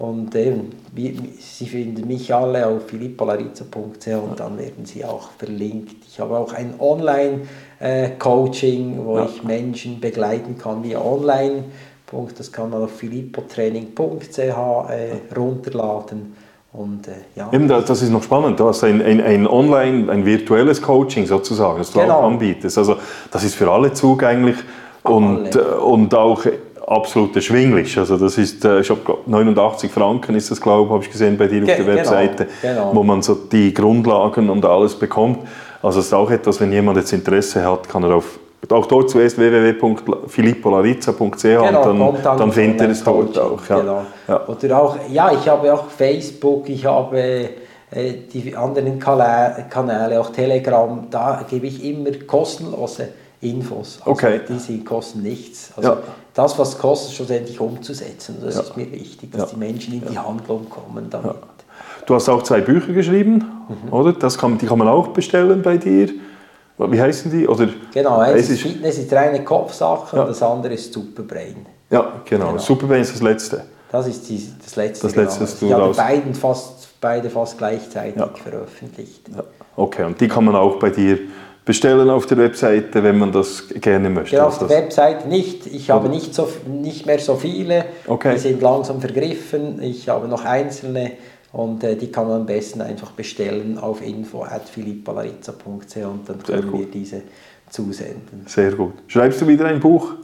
Und 0.00 0.34
eben, 0.34 0.72
Sie 1.38 1.66
finden 1.66 2.08
mich 2.08 2.34
alle 2.34 2.66
auf 2.66 2.86
philippolariza.ch 2.86 4.06
und 4.06 4.40
dann 4.40 4.58
werden 4.58 4.86
Sie 4.86 5.04
auch 5.04 5.28
verlinkt. 5.36 5.96
Ich 6.08 6.18
habe 6.18 6.38
auch 6.38 6.54
ein 6.54 6.72
Online-Coaching, 6.78 9.04
wo 9.04 9.18
ja. 9.18 9.26
ich 9.26 9.44
Menschen 9.44 10.00
begleiten 10.00 10.56
kann 10.56 10.82
via 10.82 11.02
Online. 11.02 11.64
Das 12.36 12.50
kann 12.50 12.70
man 12.70 12.84
auf 12.84 12.92
filippotraining.ch 12.92 14.38
äh, 14.38 14.54
runterladen. 15.36 16.34
Und, 16.72 17.06
äh, 17.06 17.10
ja. 17.36 17.50
Eben, 17.52 17.68
das 17.68 17.90
ist 17.90 18.08
noch 18.10 18.22
spannend. 18.22 18.58
Du 18.58 18.68
hast 18.68 18.82
ein, 18.84 19.02
ein, 19.02 19.20
ein 19.20 19.46
Online, 19.46 20.10
ein 20.10 20.24
virtuelles 20.24 20.80
Coaching 20.80 21.26
sozusagen, 21.26 21.76
das 21.76 21.92
du 21.92 22.00
genau. 22.00 22.20
auch 22.20 22.24
anbietest. 22.24 22.78
Also 22.78 22.96
das 23.30 23.44
ist 23.44 23.54
für 23.54 23.70
alle 23.70 23.92
zugänglich 23.92 24.56
und, 25.02 25.54
alle. 25.54 25.60
Äh, 25.60 25.78
und 25.78 26.14
auch 26.14 26.46
absolut 26.90 27.34
erschwinglich. 27.36 27.96
Also 27.96 28.16
das 28.16 28.36
ist, 28.36 28.64
äh, 28.64 28.80
ich 28.80 28.88
glaube 28.88 29.18
89 29.26 29.90
Franken 29.90 30.34
ist 30.34 30.50
das, 30.50 30.60
glaube 30.60 30.86
ich, 30.86 30.92
habe 30.92 31.04
ich 31.04 31.10
gesehen 31.10 31.38
bei 31.38 31.46
dir 31.46 31.62
auf 31.62 31.66
der 31.66 31.76
genau, 31.76 31.96
Webseite, 31.96 32.48
genau. 32.60 32.90
wo 32.92 33.02
man 33.02 33.22
so 33.22 33.34
die 33.34 33.72
Grundlagen 33.72 34.50
und 34.50 34.64
alles 34.64 34.96
bekommt. 34.96 35.38
Also 35.82 36.00
es 36.00 36.06
ist 36.06 36.12
auch 36.12 36.30
etwas, 36.30 36.60
wenn 36.60 36.72
jemand 36.72 36.98
jetzt 36.98 37.12
Interesse 37.12 37.64
hat, 37.64 37.88
kann 37.88 38.02
er 38.02 38.16
auf 38.16 38.40
auch 38.68 38.86
dort 38.86 39.08
zuerst 39.10 39.38
www.filippolarizza.ch 39.38 41.42
genau, 41.42 41.66
und 41.66 41.74
dann, 41.74 41.98
dann, 42.22 42.38
dann 42.38 42.52
findet 42.52 42.82
er 42.82 42.90
es 42.90 43.02
dort 43.02 43.36
auch. 43.38 43.58
Ja. 43.68 43.80
Genau. 43.80 44.02
Ja. 44.28 44.46
Oder 44.46 44.80
auch, 44.80 44.96
ja, 45.10 45.32
ich 45.32 45.48
habe 45.48 45.72
auch 45.72 45.88
Facebook, 45.88 46.68
ich 46.68 46.84
habe 46.84 47.48
äh, 47.90 48.12
die 48.32 48.54
anderen 48.54 49.00
Kanäle, 49.00 50.20
auch 50.20 50.30
Telegram, 50.30 51.06
da 51.10 51.44
gebe 51.48 51.66
ich 51.66 51.84
immer 51.84 52.10
kostenlose 52.26 53.08
Infos. 53.40 53.98
Also 54.00 54.10
okay. 54.10 54.40
Die 54.48 54.58
sind, 54.58 54.84
kosten 54.84 55.22
nichts. 55.22 55.72
Also 55.76 55.90
ja. 55.90 55.98
Das, 56.34 56.58
was 56.58 56.78
kostet, 56.78 57.14
schlussendlich 57.14 57.58
umzusetzen. 57.58 58.36
Das 58.42 58.54
ja. 58.54 58.60
ist 58.60 58.76
mir 58.76 58.90
wichtig, 58.92 59.32
dass 59.32 59.42
ja. 59.42 59.46
die 59.54 59.56
Menschen 59.56 59.94
in 59.94 60.06
die 60.06 60.18
Handlung 60.18 60.68
kommen 60.68 61.08
damit. 61.08 61.36
Du 62.06 62.14
hast 62.14 62.28
auch 62.28 62.42
zwei 62.42 62.60
Bücher 62.60 62.92
geschrieben, 62.92 63.44
mhm. 63.68 63.92
oder? 63.92 64.12
Das 64.12 64.36
kann, 64.36 64.58
die 64.58 64.66
kann 64.66 64.78
man 64.78 64.88
auch 64.88 65.08
bestellen 65.08 65.62
bei 65.62 65.76
dir. 65.76 66.08
Wie 66.76 67.00
heißen 67.00 67.30
die? 67.30 67.46
Oder 67.46 67.68
genau, 67.92 68.18
eins 68.18 68.48
ist 68.48 68.62
Fitness 68.62 68.98
ist 68.98 69.12
reine 69.12 69.44
Kopfsache 69.44 70.18
und 70.18 70.28
das 70.28 70.42
andere 70.42 70.74
ist 70.74 70.92
Superbrain. 70.92 71.66
Ja, 71.90 72.22
genau. 72.24 72.48
genau. 72.48 72.58
Superbrain 72.58 73.02
ist 73.02 73.12
das 73.12 73.20
letzte. 73.20 73.64
Das 73.92 74.06
ist 74.06 74.28
die, 74.28 74.42
das 74.64 74.76
letzte. 74.76 75.06
Das 75.06 75.16
letzte 75.16 75.66
genau. 75.66 75.90
Ich 75.90 75.98
habe 75.98 76.08
beiden 76.10 76.34
fast, 76.34 76.88
beide 77.00 77.28
fast 77.28 77.58
gleichzeitig 77.58 78.22
veröffentlicht. 78.42 79.28
Okay, 79.76 80.04
und 80.04 80.20
die 80.20 80.28
kann 80.28 80.44
man 80.44 80.56
auch 80.56 80.78
bei 80.78 80.90
dir 80.90 81.18
bestellen 81.64 82.10
auf 82.10 82.26
der 82.26 82.38
Webseite, 82.38 83.02
wenn 83.02 83.18
man 83.18 83.32
das 83.32 83.64
gerne 83.80 84.10
möchte. 84.10 84.36
Ja, 84.36 84.46
auf 84.46 84.58
der 84.58 84.68
Webseite 84.68 85.28
nicht. 85.28 85.66
Ich 85.66 85.90
habe 85.90 86.08
nicht, 86.08 86.34
so, 86.34 86.48
nicht 86.66 87.06
mehr 87.06 87.18
so 87.18 87.36
viele. 87.36 87.84
Okay. 88.06 88.34
Die 88.34 88.40
sind 88.40 88.60
langsam 88.62 89.00
vergriffen. 89.00 89.82
Ich 89.82 90.08
habe 90.08 90.28
noch 90.28 90.44
einzelne 90.44 91.12
und 91.52 91.82
äh, 91.84 91.96
die 91.96 92.10
kann 92.12 92.28
man 92.28 92.40
am 92.42 92.46
besten 92.46 92.80
einfach 92.80 93.10
bestellen 93.12 93.78
auf 93.78 94.02
info.philippalarizza.ch 94.02 95.96
und 95.96 96.28
dann 96.28 96.42
können 96.42 96.72
wir 96.72 96.86
diese 96.86 97.22
zusenden. 97.68 98.44
Sehr 98.46 98.72
gut. 98.72 98.94
Schreibst 99.06 99.40
du 99.40 99.46
wieder 99.46 99.66
ein 99.66 99.80
Buch? 99.80 100.14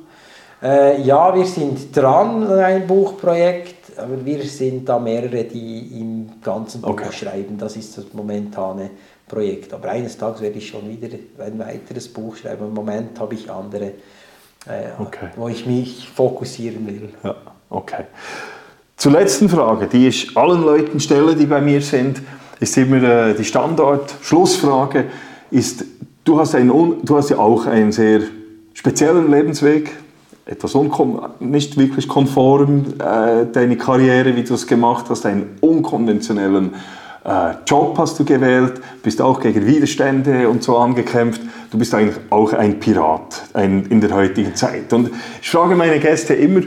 Äh, 0.62 1.02
ja, 1.02 1.34
wir 1.34 1.44
sind 1.44 1.94
dran 1.96 2.44
an 2.44 2.58
einem 2.58 2.86
Buchprojekt, 2.86 3.98
aber 3.98 4.24
wir 4.24 4.42
sind 4.42 4.88
da 4.88 4.98
mehrere, 4.98 5.44
die 5.44 6.00
im 6.00 6.40
ganzen 6.42 6.80
Buch 6.80 6.90
okay. 6.90 7.12
schreiben. 7.12 7.58
Das 7.58 7.76
ist 7.76 7.98
das 7.98 8.12
momentane 8.12 8.90
Projekt. 9.28 9.72
Aber 9.74 9.88
eines 9.88 10.16
Tages 10.16 10.40
werde 10.40 10.58
ich 10.58 10.68
schon 10.68 10.88
wieder 10.88 11.08
ein 11.38 11.58
weiteres 11.58 12.08
Buch 12.08 12.36
schreiben. 12.36 12.66
Im 12.66 12.74
Moment 12.74 13.18
habe 13.18 13.34
ich 13.34 13.50
andere, 13.50 13.92
äh, 14.66 14.90
okay. 14.98 15.28
wo 15.36 15.48
ich 15.48 15.66
mich 15.66 16.08
fokussieren 16.08 16.86
will. 16.86 17.10
Ja, 17.22 17.34
okay. 17.70 18.04
Zur 18.96 19.12
letzten 19.12 19.48
Frage, 19.48 19.86
die 19.88 20.06
ich 20.06 20.36
allen 20.36 20.62
Leuten 20.62 21.00
stelle, 21.00 21.34
die 21.34 21.46
bei 21.46 21.60
mir 21.60 21.82
sind, 21.82 22.22
ist 22.60 22.76
immer 22.76 23.02
äh, 23.02 23.34
die 23.34 23.44
Standard-Schlussfrage, 23.44 25.04
ist 25.50 25.84
du 26.24 26.38
hast, 26.38 26.54
einen, 26.54 27.04
du 27.04 27.16
hast 27.16 27.30
ja 27.30 27.38
auch 27.38 27.66
einen 27.66 27.92
sehr 27.92 28.20
speziellen 28.74 29.30
Lebensweg, 29.30 29.90
etwas 30.44 30.74
nicht 31.40 31.76
wirklich 31.76 32.06
konform, 32.06 32.94
äh, 32.98 33.46
deine 33.52 33.76
Karriere, 33.76 34.36
wie 34.36 34.44
du 34.44 34.54
es 34.54 34.66
gemacht 34.66 35.06
hast, 35.08 35.26
einen 35.26 35.56
unkonventionellen 35.60 36.74
Job 37.66 37.98
hast 37.98 38.18
du 38.20 38.24
gewählt, 38.24 38.80
bist 39.02 39.20
auch 39.20 39.40
gegen 39.40 39.66
Widerstände 39.66 40.48
und 40.48 40.62
so 40.62 40.76
angekämpft. 40.76 41.40
Du 41.72 41.78
bist 41.78 41.92
eigentlich 41.92 42.16
auch 42.30 42.52
ein 42.52 42.78
Pirat 42.78 43.42
ein, 43.52 43.86
in 43.86 44.00
der 44.00 44.14
heutigen 44.14 44.54
Zeit. 44.54 44.92
Und 44.92 45.10
ich 45.42 45.50
frage 45.50 45.74
meine 45.74 45.98
Gäste 45.98 46.34
immer, 46.34 46.60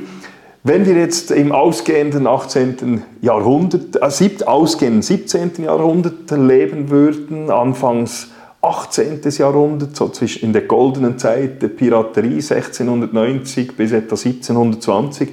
wenn 0.63 0.85
wir 0.85 0.95
jetzt 0.95 1.31
im 1.31 1.53
ausgehenden 1.53 2.27
18. 2.27 3.03
Jahrhundert, 3.21 3.95
äh, 3.95 4.45
ausgehenden 4.45 5.01
17. 5.01 5.63
Jahrhundert 5.63 6.29
leben 6.31 6.89
würden, 6.89 7.49
anfangs 7.49 8.27
18. 8.61 9.21
Jahrhundert, 9.37 9.95
so 9.95 10.09
zwischen 10.09 10.43
in 10.43 10.53
der 10.53 10.63
goldenen 10.63 11.17
Zeit 11.17 11.61
der 11.61 11.69
Piraterie 11.69 12.41
1690 12.41 13.77
bis 13.77 13.93
etwa 13.93 14.17
1720, 14.17 15.29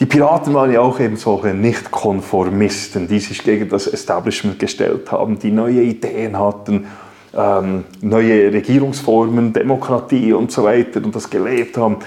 die 0.00 0.06
Piraten 0.06 0.54
waren 0.54 0.72
ja 0.72 0.80
auch 0.80 0.98
eben 1.00 1.16
solche 1.16 1.54
Nicht-Konformisten, 1.54 3.08
die 3.08 3.20
sich 3.20 3.44
gegen 3.44 3.68
das 3.68 3.86
Establishment 3.86 4.58
gestellt 4.58 5.12
haben, 5.12 5.38
die 5.38 5.50
neue 5.50 5.82
Ideen 5.82 6.38
hatten, 6.38 6.86
ähm, 7.34 7.84
neue 8.00 8.52
Regierungsformen, 8.52 9.52
Demokratie 9.52 10.32
und 10.32 10.50
so 10.50 10.64
weiter 10.64 11.04
und 11.04 11.14
das 11.14 11.28
gelebt 11.28 11.76
haben. 11.76 11.98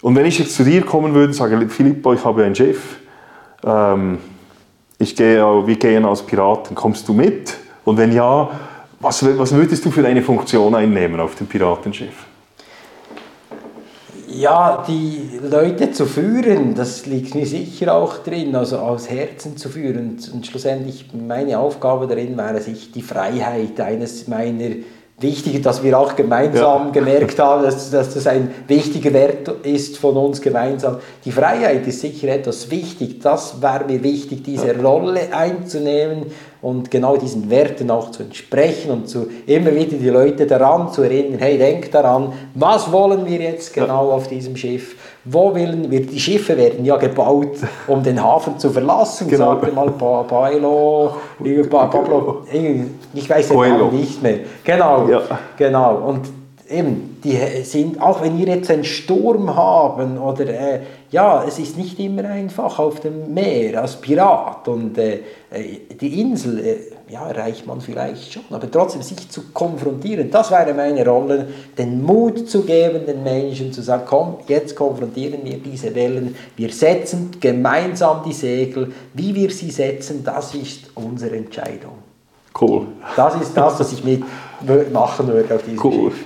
Und 0.00 0.16
wenn 0.16 0.26
ich 0.26 0.38
jetzt 0.38 0.54
zu 0.54 0.64
dir 0.64 0.82
kommen 0.82 1.14
würde 1.14 1.28
und 1.28 1.32
sage, 1.34 1.68
Filippo, 1.68 2.12
ich 2.14 2.24
habe 2.24 2.44
ein 2.44 2.54
Schiff, 2.54 2.98
ähm, 3.64 4.18
ich 4.98 5.14
gehe, 5.14 5.38
wir 5.66 5.76
gehen 5.76 6.04
als 6.04 6.22
Piraten, 6.22 6.74
kommst 6.74 7.08
du 7.08 7.12
mit? 7.12 7.56
Und 7.84 7.98
wenn 7.98 8.12
ja, 8.12 8.50
was, 9.00 9.24
was 9.38 9.54
würdest 9.54 9.84
du 9.84 9.90
für 9.90 10.06
eine 10.06 10.22
Funktion 10.22 10.74
einnehmen 10.74 11.20
auf 11.20 11.34
dem 11.36 11.46
Piratenschiff? 11.46 12.27
Ja, 14.38 14.84
die 14.86 15.40
Leute 15.42 15.90
zu 15.90 16.06
führen, 16.06 16.76
das 16.76 17.06
liegt 17.06 17.34
mir 17.34 17.44
sicher 17.44 17.92
auch 17.92 18.18
drin, 18.18 18.54
also 18.54 18.78
aus 18.78 19.10
Herzen 19.10 19.56
zu 19.56 19.68
führen. 19.68 20.16
Und 20.32 20.46
schlussendlich 20.46 21.06
meine 21.12 21.58
Aufgabe 21.58 22.06
darin 22.06 22.36
wäre, 22.36 22.60
sich 22.60 22.92
die 22.92 23.02
Freiheit 23.02 23.80
eines 23.80 24.28
meiner 24.28 24.76
wichtig, 25.20 25.62
dass 25.62 25.82
wir 25.82 25.98
auch 25.98 26.14
gemeinsam 26.14 26.86
ja. 26.86 26.90
gemerkt 26.92 27.38
haben, 27.38 27.64
dass, 27.64 27.90
dass, 27.90 28.14
das 28.14 28.26
ein 28.26 28.50
wichtiger 28.66 29.12
Wert 29.12 29.48
ist 29.64 29.98
von 29.98 30.16
uns 30.16 30.40
gemeinsam. 30.40 30.98
Die 31.24 31.32
Freiheit 31.32 31.86
ist 31.86 32.00
sicher 32.00 32.28
etwas 32.28 32.70
wichtig. 32.70 33.20
Das 33.20 33.60
wäre 33.60 33.84
mir 33.84 34.02
wichtig, 34.02 34.44
diese 34.44 34.68
ja. 34.68 34.80
Rolle 34.80 35.32
einzunehmen 35.32 36.26
und 36.60 36.90
genau 36.90 37.16
diesen 37.16 37.50
Werten 37.50 37.90
auch 37.90 38.10
zu 38.10 38.22
entsprechen 38.22 38.90
und 38.90 39.08
zu, 39.08 39.28
immer 39.46 39.74
wieder 39.74 39.96
die 39.96 40.08
Leute 40.08 40.46
daran 40.46 40.92
zu 40.92 41.02
erinnern, 41.02 41.38
hey, 41.38 41.56
denk 41.56 41.90
daran, 41.92 42.32
was 42.54 42.90
wollen 42.90 43.26
wir 43.26 43.38
jetzt 43.38 43.74
genau 43.74 44.08
ja. 44.08 44.14
auf 44.14 44.28
diesem 44.28 44.56
Schiff? 44.56 44.96
Wo 45.30 45.54
wollen 45.54 45.90
wir, 45.90 46.06
die 46.06 46.18
Schiffe 46.18 46.56
werden 46.56 46.84
ja 46.84 46.96
gebaut, 46.96 47.58
um 47.86 48.02
den 48.02 48.22
Hafen 48.22 48.58
zu 48.58 48.70
verlassen, 48.70 49.28
genau. 49.28 49.54
sagte 49.54 49.72
mal 49.72 49.90
pa 49.90 50.22
Paolo, 50.22 51.16
Pablo, 51.68 52.42
ich 53.14 53.28
weiß 53.28 53.48
den 53.48 53.58
Namen 53.58 53.96
nicht 53.98 54.22
mehr. 54.22 54.38
Genau, 54.64 55.08
ja. 55.08 55.20
genau. 55.56 55.96
Und 55.96 56.22
eben, 56.70 57.20
die 57.22 57.36
sind, 57.62 58.00
auch 58.00 58.22
wenn 58.22 58.38
wir 58.38 58.46
jetzt 58.46 58.70
einen 58.70 58.84
Sturm 58.84 59.54
haben 59.54 60.18
oder 60.18 60.46
äh, 60.46 60.80
ja, 61.10 61.44
es 61.46 61.58
ist 61.58 61.76
nicht 61.76 61.98
immer 61.98 62.24
einfach 62.28 62.78
auf 62.78 63.00
dem 63.00 63.32
Meer 63.32 63.80
als 63.82 63.96
Pirat 63.96 64.68
und 64.68 64.98
äh, 64.98 65.20
äh, 65.50 65.78
die 66.00 66.20
Insel 66.20 66.58
äh, 66.58 66.76
ja, 67.10 67.26
erreicht 67.28 67.66
man 67.66 67.80
vielleicht 67.80 68.32
schon, 68.32 68.44
aber 68.50 68.70
trotzdem 68.70 69.02
sich 69.02 69.28
zu 69.28 69.50
konfrontieren, 69.52 70.30
das 70.30 70.50
wäre 70.50 70.74
meine 70.74 71.06
Rolle, 71.06 71.48
den 71.76 72.02
Mut 72.02 72.48
zu 72.48 72.62
geben, 72.62 73.06
den 73.06 73.22
Menschen 73.22 73.72
zu 73.72 73.82
sagen, 73.82 74.04
komm, 74.06 74.36
jetzt 74.46 74.76
konfrontieren 74.76 75.40
wir 75.44 75.58
diese 75.58 75.94
Wellen, 75.94 76.34
wir 76.56 76.70
setzen 76.70 77.30
gemeinsam 77.40 78.22
die 78.24 78.32
Segel, 78.32 78.92
wie 79.14 79.34
wir 79.34 79.50
sie 79.50 79.70
setzen, 79.70 80.22
das 80.24 80.54
ist 80.54 80.90
unsere 80.94 81.36
Entscheidung. 81.36 81.98
Cool. 82.60 82.86
Das 83.16 83.40
ist 83.40 83.56
das, 83.56 83.78
was 83.78 83.92
ich 83.92 84.04
mit 84.04 84.22
machen 84.92 85.28
würde 85.28 85.54
auf 85.54 85.62
diesem 85.62 85.84
cool. 85.84 86.10
Schiff. 86.10 86.24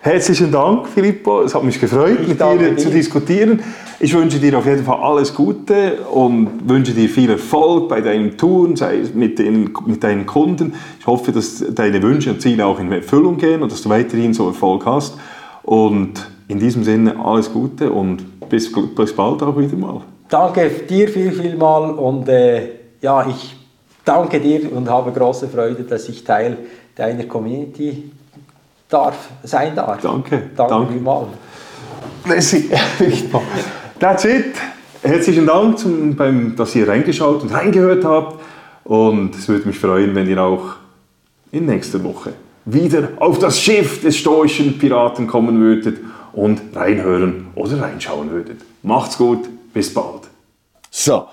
Herzlichen 0.00 0.52
Dank, 0.52 0.86
Filippo. 0.88 1.42
Es 1.42 1.54
hat 1.54 1.64
mich 1.64 1.80
gefreut, 1.80 2.18
ich 2.20 2.28
mit 2.28 2.38
dir 2.38 2.76
zu 2.76 2.90
diskutieren. 2.90 3.62
Ich 4.00 4.12
wünsche 4.12 4.38
dir 4.38 4.58
auf 4.58 4.66
jeden 4.66 4.84
Fall 4.84 4.98
alles 5.00 5.34
Gute 5.34 6.00
und 6.10 6.68
wünsche 6.68 6.92
dir 6.92 7.08
viel 7.08 7.30
Erfolg 7.30 7.88
bei 7.88 8.00
deinem 8.00 8.36
Tun, 8.36 8.76
sei 8.76 8.98
es 8.98 9.14
mit, 9.14 9.38
den, 9.38 9.72
mit 9.86 10.02
deinen 10.02 10.26
Kunden. 10.26 10.74
Ich 10.98 11.06
hoffe, 11.06 11.32
dass 11.32 11.64
deine 11.74 12.02
Wünsche 12.02 12.30
und 12.30 12.42
Ziele 12.42 12.66
auch 12.66 12.80
in 12.80 12.90
Erfüllung 12.90 13.36
gehen 13.36 13.62
und 13.62 13.70
dass 13.70 13.82
du 13.82 13.88
weiterhin 13.88 14.34
so 14.34 14.48
Erfolg 14.48 14.84
hast. 14.84 15.16
Und 15.62 16.28
in 16.48 16.58
diesem 16.58 16.84
Sinne 16.84 17.16
alles 17.24 17.52
Gute 17.52 17.90
und 17.90 18.48
bis, 18.48 18.70
bis 18.72 19.14
bald 19.14 19.42
auch 19.42 19.56
wieder 19.56 19.76
mal. 19.76 20.00
Danke 20.28 20.68
dir 20.88 21.08
viel, 21.08 21.32
viel 21.32 21.56
mal 21.56 21.90
und 21.90 22.28
äh, 22.28 22.68
ja, 23.00 23.26
ich 23.26 23.56
danke 24.04 24.40
dir 24.40 24.72
und 24.72 24.88
habe 24.88 25.12
große 25.12 25.48
Freude, 25.48 25.84
dass 25.84 26.08
ich 26.08 26.24
Teil 26.24 26.58
deiner 26.94 27.24
Community 27.24 28.10
darf, 28.88 29.28
sein 29.42 29.74
darf. 29.74 30.00
Danke. 30.02 30.50
Danke, 30.56 30.74
danke. 30.74 30.92
vielmals. 30.92 31.28
That's 34.04 34.26
it. 34.26 34.56
Herzlichen 35.00 35.46
Dank, 35.46 35.78
zum, 35.78 36.14
beim, 36.14 36.54
dass 36.56 36.74
ihr 36.74 36.86
reingeschaut 36.86 37.40
und 37.40 37.50
reingehört 37.50 38.04
habt. 38.04 38.38
Und 38.84 39.34
es 39.34 39.48
würde 39.48 39.66
mich 39.66 39.78
freuen, 39.78 40.14
wenn 40.14 40.28
ihr 40.28 40.42
auch 40.42 40.74
in 41.52 41.64
nächster 41.64 42.04
Woche 42.04 42.34
wieder 42.66 43.12
auf 43.16 43.38
das 43.38 43.58
Schiff 43.58 44.02
des 44.02 44.18
stoischen 44.18 44.78
Piraten 44.78 45.26
kommen 45.26 45.58
würdet 45.58 46.00
und 46.34 46.60
reinhören 46.74 47.46
oder 47.54 47.80
reinschauen 47.80 48.30
würdet. 48.30 48.60
Macht's 48.82 49.16
gut, 49.16 49.48
bis 49.72 49.94
bald. 49.94 50.24
So, 50.90 51.28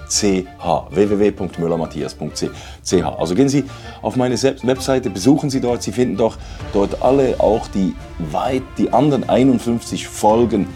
.ch, 0.08 0.44
www.müllermatthias.ch. 0.90 3.04
Also 3.18 3.34
gehen 3.34 3.48
Sie 3.48 3.64
auf 4.02 4.16
meine 4.16 4.34
Webseite, 4.34 5.10
besuchen 5.10 5.50
Sie 5.50 5.60
dort, 5.60 5.82
Sie 5.82 5.92
finden 5.92 6.16
doch 6.16 6.36
dort 6.72 7.02
alle 7.02 7.38
auch 7.38 7.68
die 7.68 7.94
weit, 8.18 8.62
die 8.76 8.92
anderen 8.92 9.28
51 9.28 10.08
Folgen 10.08 10.66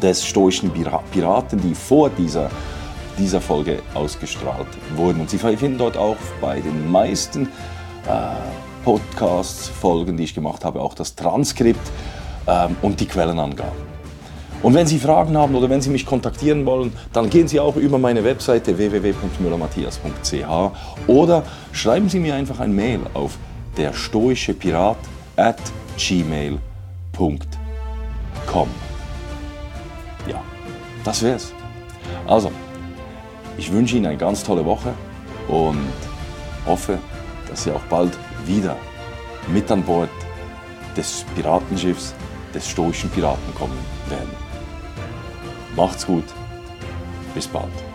des 0.00 0.24
stoischen 0.24 0.70
Piraten, 0.70 1.60
die 1.60 1.74
vor 1.74 2.10
dieser, 2.10 2.50
dieser 3.18 3.40
Folge 3.40 3.80
ausgestrahlt 3.94 4.68
wurden. 4.96 5.20
Und 5.20 5.30
Sie 5.30 5.38
finden 5.38 5.78
dort 5.78 5.96
auch 5.96 6.16
bei 6.40 6.60
den 6.60 6.90
meisten 6.90 7.48
äh, 8.06 8.61
Podcasts, 8.84 9.68
Folgen, 9.68 10.16
die 10.16 10.24
ich 10.24 10.34
gemacht 10.34 10.64
habe, 10.64 10.80
auch 10.80 10.94
das 10.94 11.14
Transkript 11.14 11.90
ähm, 12.46 12.76
und 12.82 13.00
die 13.00 13.06
Quellenangaben. 13.06 13.92
Und 14.62 14.74
wenn 14.74 14.86
Sie 14.86 14.98
Fragen 14.98 15.36
haben 15.36 15.54
oder 15.56 15.68
wenn 15.68 15.80
Sie 15.80 15.90
mich 15.90 16.06
kontaktieren 16.06 16.64
wollen, 16.66 16.92
dann 17.12 17.28
gehen 17.28 17.48
Sie 17.48 17.58
auch 17.58 17.76
über 17.76 17.98
meine 17.98 18.22
Webseite 18.22 18.78
www.müllermatthias.ch 18.78 21.08
oder 21.08 21.42
schreiben 21.72 22.08
Sie 22.08 22.20
mir 22.20 22.36
einfach 22.36 22.60
ein 22.60 22.72
Mail 22.72 23.00
auf 23.12 23.38
der 23.76 23.92
stoische 23.92 24.54
Pirat 24.54 24.98
at 25.36 25.58
gmail.com. 25.96 26.60
Ja, 30.28 30.40
das 31.04 31.22
wär's. 31.22 31.52
Also, 32.26 32.52
ich 33.58 33.72
wünsche 33.72 33.96
Ihnen 33.96 34.06
eine 34.06 34.16
ganz 34.16 34.44
tolle 34.44 34.64
Woche 34.64 34.94
und 35.48 35.92
hoffe, 36.66 36.98
dass 37.48 37.64
Sie 37.64 37.72
auch 37.72 37.82
bald 37.90 38.12
wieder 38.46 38.76
mit 39.48 39.70
an 39.70 39.82
Bord 39.82 40.10
des 40.96 41.24
Piratenschiffs 41.34 42.14
des 42.54 42.68
stoischen 42.68 43.10
Piraten 43.10 43.54
kommen 43.54 43.78
werden. 44.08 44.30
Macht's 45.74 46.06
gut, 46.06 46.24
bis 47.34 47.46
bald. 47.46 47.91